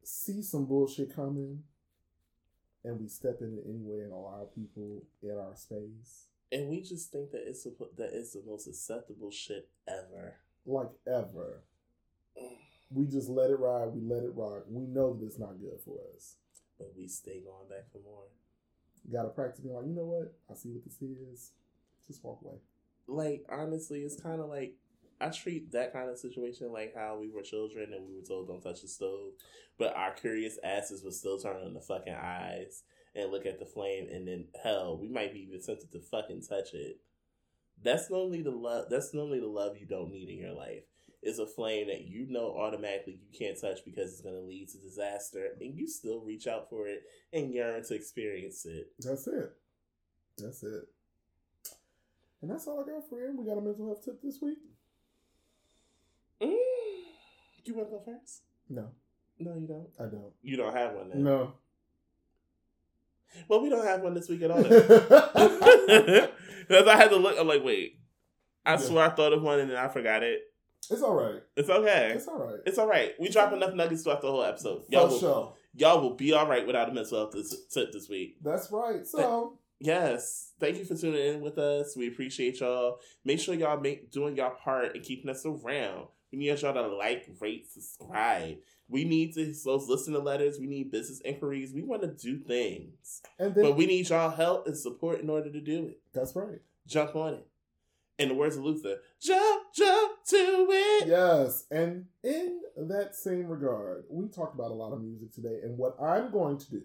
see 0.03 0.41
some 0.41 0.65
bullshit 0.65 1.15
coming 1.15 1.63
and 2.83 2.99
we 2.99 3.07
step 3.07 3.37
in 3.41 3.59
it 3.59 3.69
anyway 3.69 4.01
and 4.01 4.11
allow 4.13 4.47
people 4.55 5.03
in 5.21 5.37
our 5.37 5.55
space? 5.55 6.25
And 6.51 6.69
we 6.69 6.81
just 6.81 7.11
think 7.11 7.31
that 7.31 7.47
it's 7.47 7.67
suppo- 7.67 7.95
that 7.97 8.09
it's 8.13 8.33
the 8.33 8.41
most 8.47 8.67
acceptable 8.67 9.29
shit 9.29 9.69
ever. 9.87 10.37
Like 10.65 10.89
ever. 11.05 11.61
We 12.91 13.05
just 13.05 13.29
let 13.29 13.51
it 13.51 13.59
ride, 13.59 13.89
we 13.89 14.01
let 14.01 14.23
it 14.23 14.33
rock. 14.33 14.63
We 14.67 14.87
know 14.87 15.13
that 15.13 15.25
it's 15.25 15.37
not 15.37 15.59
good 15.61 15.79
for 15.85 15.99
us. 16.15 16.37
But 16.79 16.93
we 16.97 17.07
stay 17.07 17.41
going 17.41 17.69
back 17.69 17.91
for 17.91 17.99
more. 17.99 18.23
Gotta 19.11 19.29
practice 19.29 19.59
being 19.59 19.75
like, 19.75 19.85
you 19.85 19.93
know 19.93 20.05
what? 20.05 20.33
I 20.49 20.55
see 20.55 20.69
what 20.69 20.83
this 20.83 21.01
is. 21.01 21.51
Just 22.07 22.23
walk 22.23 22.39
away. 22.43 22.55
like 23.07 23.45
honestly, 23.51 24.01
it's 24.01 24.19
kind 24.19 24.41
of 24.41 24.49
like 24.49 24.73
I 25.21 25.29
treat 25.29 25.71
that 25.73 25.93
kind 25.93 26.09
of 26.09 26.17
situation 26.17 26.71
like 26.71 26.95
how 26.95 27.17
we 27.19 27.29
were 27.29 27.41
children 27.41 27.93
and 27.93 28.07
we 28.07 28.15
were 28.15 28.25
told 28.25 28.47
don't 28.47 28.61
touch 28.61 28.81
the 28.81 28.87
stove, 28.87 29.33
but 29.77 29.95
our 29.95 30.13
curious 30.13 30.57
asses 30.63 31.03
would 31.03 31.13
still 31.13 31.37
turn 31.37 31.57
on 31.57 31.73
the 31.73 31.81
fucking 31.81 32.13
eyes 32.13 32.83
and 33.15 33.31
look 33.31 33.45
at 33.45 33.59
the 33.59 33.65
flame, 33.65 34.07
and 34.11 34.27
then 34.27 34.45
hell, 34.63 34.97
we 34.97 35.07
might 35.07 35.33
be 35.33 35.41
even 35.41 35.61
tempted 35.61 35.91
to 35.91 35.99
fucking 35.99 36.41
touch 36.41 36.73
it. 36.73 36.99
That's 37.81 38.09
normally 38.09 38.41
the 38.41 38.51
love. 38.51 38.85
That's 38.89 39.13
normally 39.13 39.39
the 39.39 39.47
love 39.47 39.77
you 39.77 39.85
don't 39.85 40.11
need 40.11 40.29
in 40.29 40.37
your 40.37 40.53
life. 40.53 40.83
It's 41.21 41.37
a 41.39 41.45
flame 41.45 41.87
that 41.87 42.05
you 42.07 42.27
know 42.29 42.55
automatically 42.57 43.19
you 43.21 43.37
can't 43.37 43.59
touch 43.59 43.79
because 43.83 44.11
it's 44.13 44.21
going 44.21 44.35
to 44.35 44.41
lead 44.41 44.69
to 44.69 44.77
disaster, 44.77 45.49
and 45.59 45.75
you 45.77 45.85
still 45.87 46.21
reach 46.21 46.47
out 46.47 46.69
for 46.69 46.87
it 46.87 47.03
and 47.33 47.53
yearn 47.53 47.83
to 47.83 47.93
experience 47.93 48.65
it. 48.65 48.91
That's 48.99 49.27
it. 49.27 49.51
That's 50.37 50.63
it. 50.63 50.83
And 52.41 52.49
that's 52.49 52.67
all 52.67 52.79
I 52.81 52.89
got 52.89 53.09
for 53.09 53.19
you. 53.19 53.35
We 53.37 53.45
got 53.45 53.57
a 53.57 53.61
mental 53.61 53.85
health 53.87 54.05
tip 54.05 54.21
this 54.21 54.39
week? 54.41 54.59
Mm. 56.41 56.55
You 57.65 57.75
want 57.75 57.89
to 57.89 57.97
go 57.97 58.01
first? 58.05 58.43
No, 58.69 58.87
No, 59.39 59.55
you 59.55 59.67
don't. 59.67 59.89
I 59.99 60.03
don't. 60.09 60.31
You 60.41 60.55
don't 60.55 60.73
have 60.73 60.93
one 60.93 61.09
then. 61.09 61.23
No. 61.23 61.53
Well, 63.49 63.61
we 63.61 63.69
don't 63.69 63.85
have 63.85 64.01
one 64.01 64.13
this 64.13 64.29
week 64.29 64.41
at 64.41 64.51
all. 64.51 64.63
Because 64.63 64.81
I 66.87 66.95
had 66.95 67.09
to 67.09 67.17
look. 67.17 67.35
I'm 67.37 67.47
like, 67.47 67.63
wait. 67.63 67.99
I 68.65 68.71
Yeah. 68.71 68.77
swear 68.77 69.05
I 69.05 69.09
thought 69.09 69.33
of 69.33 69.41
one 69.43 69.59
and 69.59 69.69
then 69.69 69.77
I 69.77 69.87
forgot 69.89 70.23
it. 70.23 70.43
It's 70.89 71.01
all 71.01 71.13
right. 71.13 71.41
It's 71.55 71.69
okay. 71.69 72.11
It's 72.15 72.27
all 72.27 72.39
right. 72.39 72.59
It's 72.65 72.77
all 72.77 72.87
right. 72.87 73.13
We 73.19 73.29
drop 73.29 73.53
enough 73.53 73.73
nuggets 73.73 74.03
throughout 74.03 74.21
the 74.21 74.31
whole 74.31 74.43
episode. 74.43 74.83
Y'all 74.89 75.07
For 75.07 75.13
will, 75.13 75.19
sure. 75.19 75.53
y'all 75.75 76.01
will 76.01 76.15
be 76.15 76.33
all 76.33 76.47
right 76.47 76.65
without 76.65 76.89
a 76.89 76.93
mental 76.93 77.17
health 77.19 77.31
this, 77.33 77.55
tip 77.67 77.91
this 77.91 78.09
week. 78.09 78.37
That's 78.43 78.71
right. 78.71 79.05
So 79.05 79.57
Yes. 79.79 80.51
Thank 80.59 80.77
you 80.77 80.85
for 80.85 80.95
tuning 80.95 81.35
in 81.35 81.41
with 81.41 81.57
us. 81.57 81.95
We 81.95 82.07
appreciate 82.09 82.59
y'all. 82.59 82.99
Make 83.23 83.39
sure 83.39 83.55
y'all 83.55 83.79
make 83.79 84.11
doing 84.11 84.35
y'all 84.35 84.51
part 84.51 84.93
and 84.95 85.03
keeping 85.03 85.29
us 85.29 85.45
around. 85.45 86.07
We 86.31 86.37
need 86.37 86.59
y'all 86.59 86.73
to 86.73 86.87
like, 86.95 87.27
rate, 87.39 87.71
subscribe. 87.71 88.57
We 88.87 89.03
need 89.03 89.33
to 89.35 89.53
those 89.65 89.87
listener 89.87 90.19
letters. 90.19 90.57
We 90.59 90.67
need 90.67 90.91
business 90.91 91.21
inquiries. 91.23 91.73
We 91.73 91.83
want 91.83 92.01
to 92.01 92.07
do 92.09 92.39
things. 92.39 93.21
and 93.39 93.55
then 93.55 93.63
But 93.63 93.77
we 93.77 93.85
need 93.85 94.09
y'all 94.09 94.29
help 94.31 94.67
and 94.67 94.77
support 94.77 95.21
in 95.21 95.29
order 95.29 95.51
to 95.51 95.61
do 95.61 95.87
it. 95.87 96.01
that's 96.13 96.35
right. 96.35 96.59
Jump 96.87 97.15
on 97.15 97.35
it. 97.35 97.47
In 98.19 98.27
the 98.27 98.35
words 98.35 98.57
of 98.57 98.63
Luther, 98.65 98.97
jump, 99.21 99.63
jump 99.73 100.11
to 100.27 100.67
it. 100.69 101.07
Yes, 101.07 101.63
and 101.71 102.05
in 102.21 102.59
that 102.77 103.15
same 103.15 103.47
regard, 103.47 104.03
we 104.09 104.27
talked 104.27 104.53
about 104.55 104.71
a 104.71 104.73
lot 104.73 104.91
of 104.91 105.01
music 105.01 105.33
today, 105.33 105.59
and 105.63 105.77
what 105.77 105.95
I'm 106.01 106.29
going 106.29 106.57
to 106.57 106.69
do, 106.69 106.81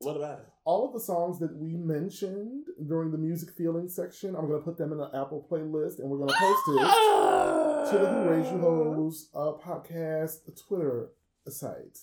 What 0.00 0.16
about 0.18 0.40
it? 0.40 0.46
all 0.66 0.86
of 0.86 0.92
the 0.92 1.00
songs 1.00 1.38
that 1.38 1.56
we 1.56 1.74
mentioned 1.76 2.66
during 2.86 3.10
the 3.12 3.16
music 3.16 3.48
feeling 3.56 3.88
section, 3.88 4.36
I'm 4.36 4.46
going 4.46 4.60
to 4.60 4.64
put 4.64 4.76
them 4.76 4.92
in 4.92 5.00
an 5.00 5.08
Apple 5.14 5.46
playlist, 5.50 6.00
and 6.00 6.10
we're 6.10 6.18
going 6.18 6.28
to 6.28 6.34
post 6.38 6.62
it 6.68 7.90
to 7.90 7.98
the 7.98 8.06
Who 8.10 8.28
Raised 8.30 8.52
You 8.52 8.58
Hoes 8.58 9.30
uh, 9.34 9.52
podcast 9.52 10.54
Twitter 10.68 11.08
site. 11.48 11.98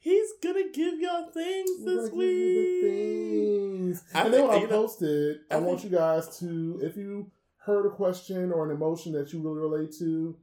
He's 0.00 0.28
gonna 0.42 0.70
give 0.72 1.00
y'all 1.00 1.28
things 1.30 1.70
We're 1.80 1.94
this 2.02 2.08
gonna 2.10 2.22
give 2.22 2.30
you 2.30 2.60
week. 2.62 2.82
the 2.82 3.78
things. 3.78 4.02
I 4.14 4.22
and 4.24 4.32
then 4.34 4.46
when 4.48 4.62
I 4.62 4.66
post 4.66 5.02
it, 5.02 5.40
I, 5.50 5.54
I 5.54 5.58
want 5.58 5.80
think- 5.80 5.92
you 5.92 5.98
guys 5.98 6.38
to, 6.38 6.80
if 6.82 6.96
you 6.96 7.30
heard 7.68 7.86
a 7.86 7.90
question 7.90 8.50
or 8.50 8.64
an 8.68 8.74
emotion 8.74 9.12
that 9.12 9.32
you 9.32 9.40
really 9.40 9.60
relate 9.60 9.92
to, 10.00 10.36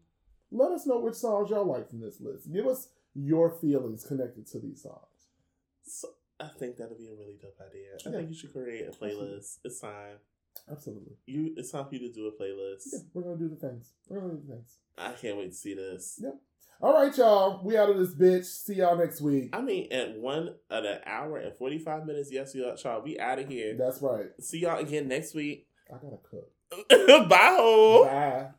let 0.51 0.71
us 0.71 0.85
know 0.87 0.99
which 0.99 1.15
songs 1.15 1.49
y'all 1.49 1.65
like 1.65 1.89
from 1.89 1.99
this 1.99 2.21
list. 2.21 2.53
Give 2.53 2.67
us 2.67 2.87
your 3.13 3.49
feelings 3.59 4.05
connected 4.05 4.47
to 4.47 4.59
these 4.59 4.81
songs. 4.83 5.27
So, 5.83 6.07
I 6.39 6.47
think 6.59 6.77
that'll 6.77 6.97
be 6.97 7.07
a 7.07 7.15
really 7.15 7.35
dope 7.41 7.59
idea. 7.59 7.87
I 8.05 8.09
Yeah. 8.09 8.17
think 8.17 8.29
you 8.29 8.35
should 8.35 8.53
create 8.53 8.87
a 8.87 8.91
playlist. 8.91 9.59
It's 9.63 9.79
time. 9.79 10.17
Absolutely. 10.69 11.17
You, 11.25 11.53
it's 11.57 11.71
time 11.71 11.85
for 11.87 11.95
you 11.95 12.07
to 12.07 12.13
do 12.13 12.27
a 12.27 12.31
playlist. 12.31 12.83
Yeah, 12.93 12.99
we're 13.13 13.23
gonna 13.23 13.37
do 13.37 13.49
the 13.49 13.55
things. 13.57 13.93
We're 14.07 14.21
gonna 14.21 14.33
do 14.35 14.41
the 14.47 14.53
things. 14.53 14.77
I 14.97 15.11
can't 15.13 15.37
wait 15.37 15.49
to 15.51 15.55
see 15.55 15.73
this. 15.73 16.19
Yeah. 16.23 16.31
All 16.81 16.93
right, 16.93 17.15
y'all. 17.17 17.63
We 17.63 17.77
out 17.77 17.89
of 17.89 17.97
this 17.97 18.13
bitch. 18.15 18.45
See 18.45 18.75
y'all 18.75 18.97
next 18.97 19.21
week. 19.21 19.49
I 19.53 19.61
mean, 19.61 19.91
at 19.91 20.17
one 20.17 20.55
at 20.69 20.85
an 20.85 20.99
hour 21.05 21.37
and 21.37 21.55
forty 21.55 21.79
five 21.79 22.05
minutes. 22.05 22.29
Yes, 22.31 22.53
y'all. 22.55 23.01
We 23.01 23.17
out 23.19 23.39
of 23.39 23.47
here. 23.49 23.75
That's 23.77 24.01
right. 24.01 24.27
See 24.41 24.59
y'all 24.59 24.79
again 24.79 25.07
next 25.07 25.33
week. 25.33 25.67
I 25.89 25.93
gotta 25.97 26.19
cook. 26.29 26.51
Bye. 27.27 27.27
Bye. 27.29 28.54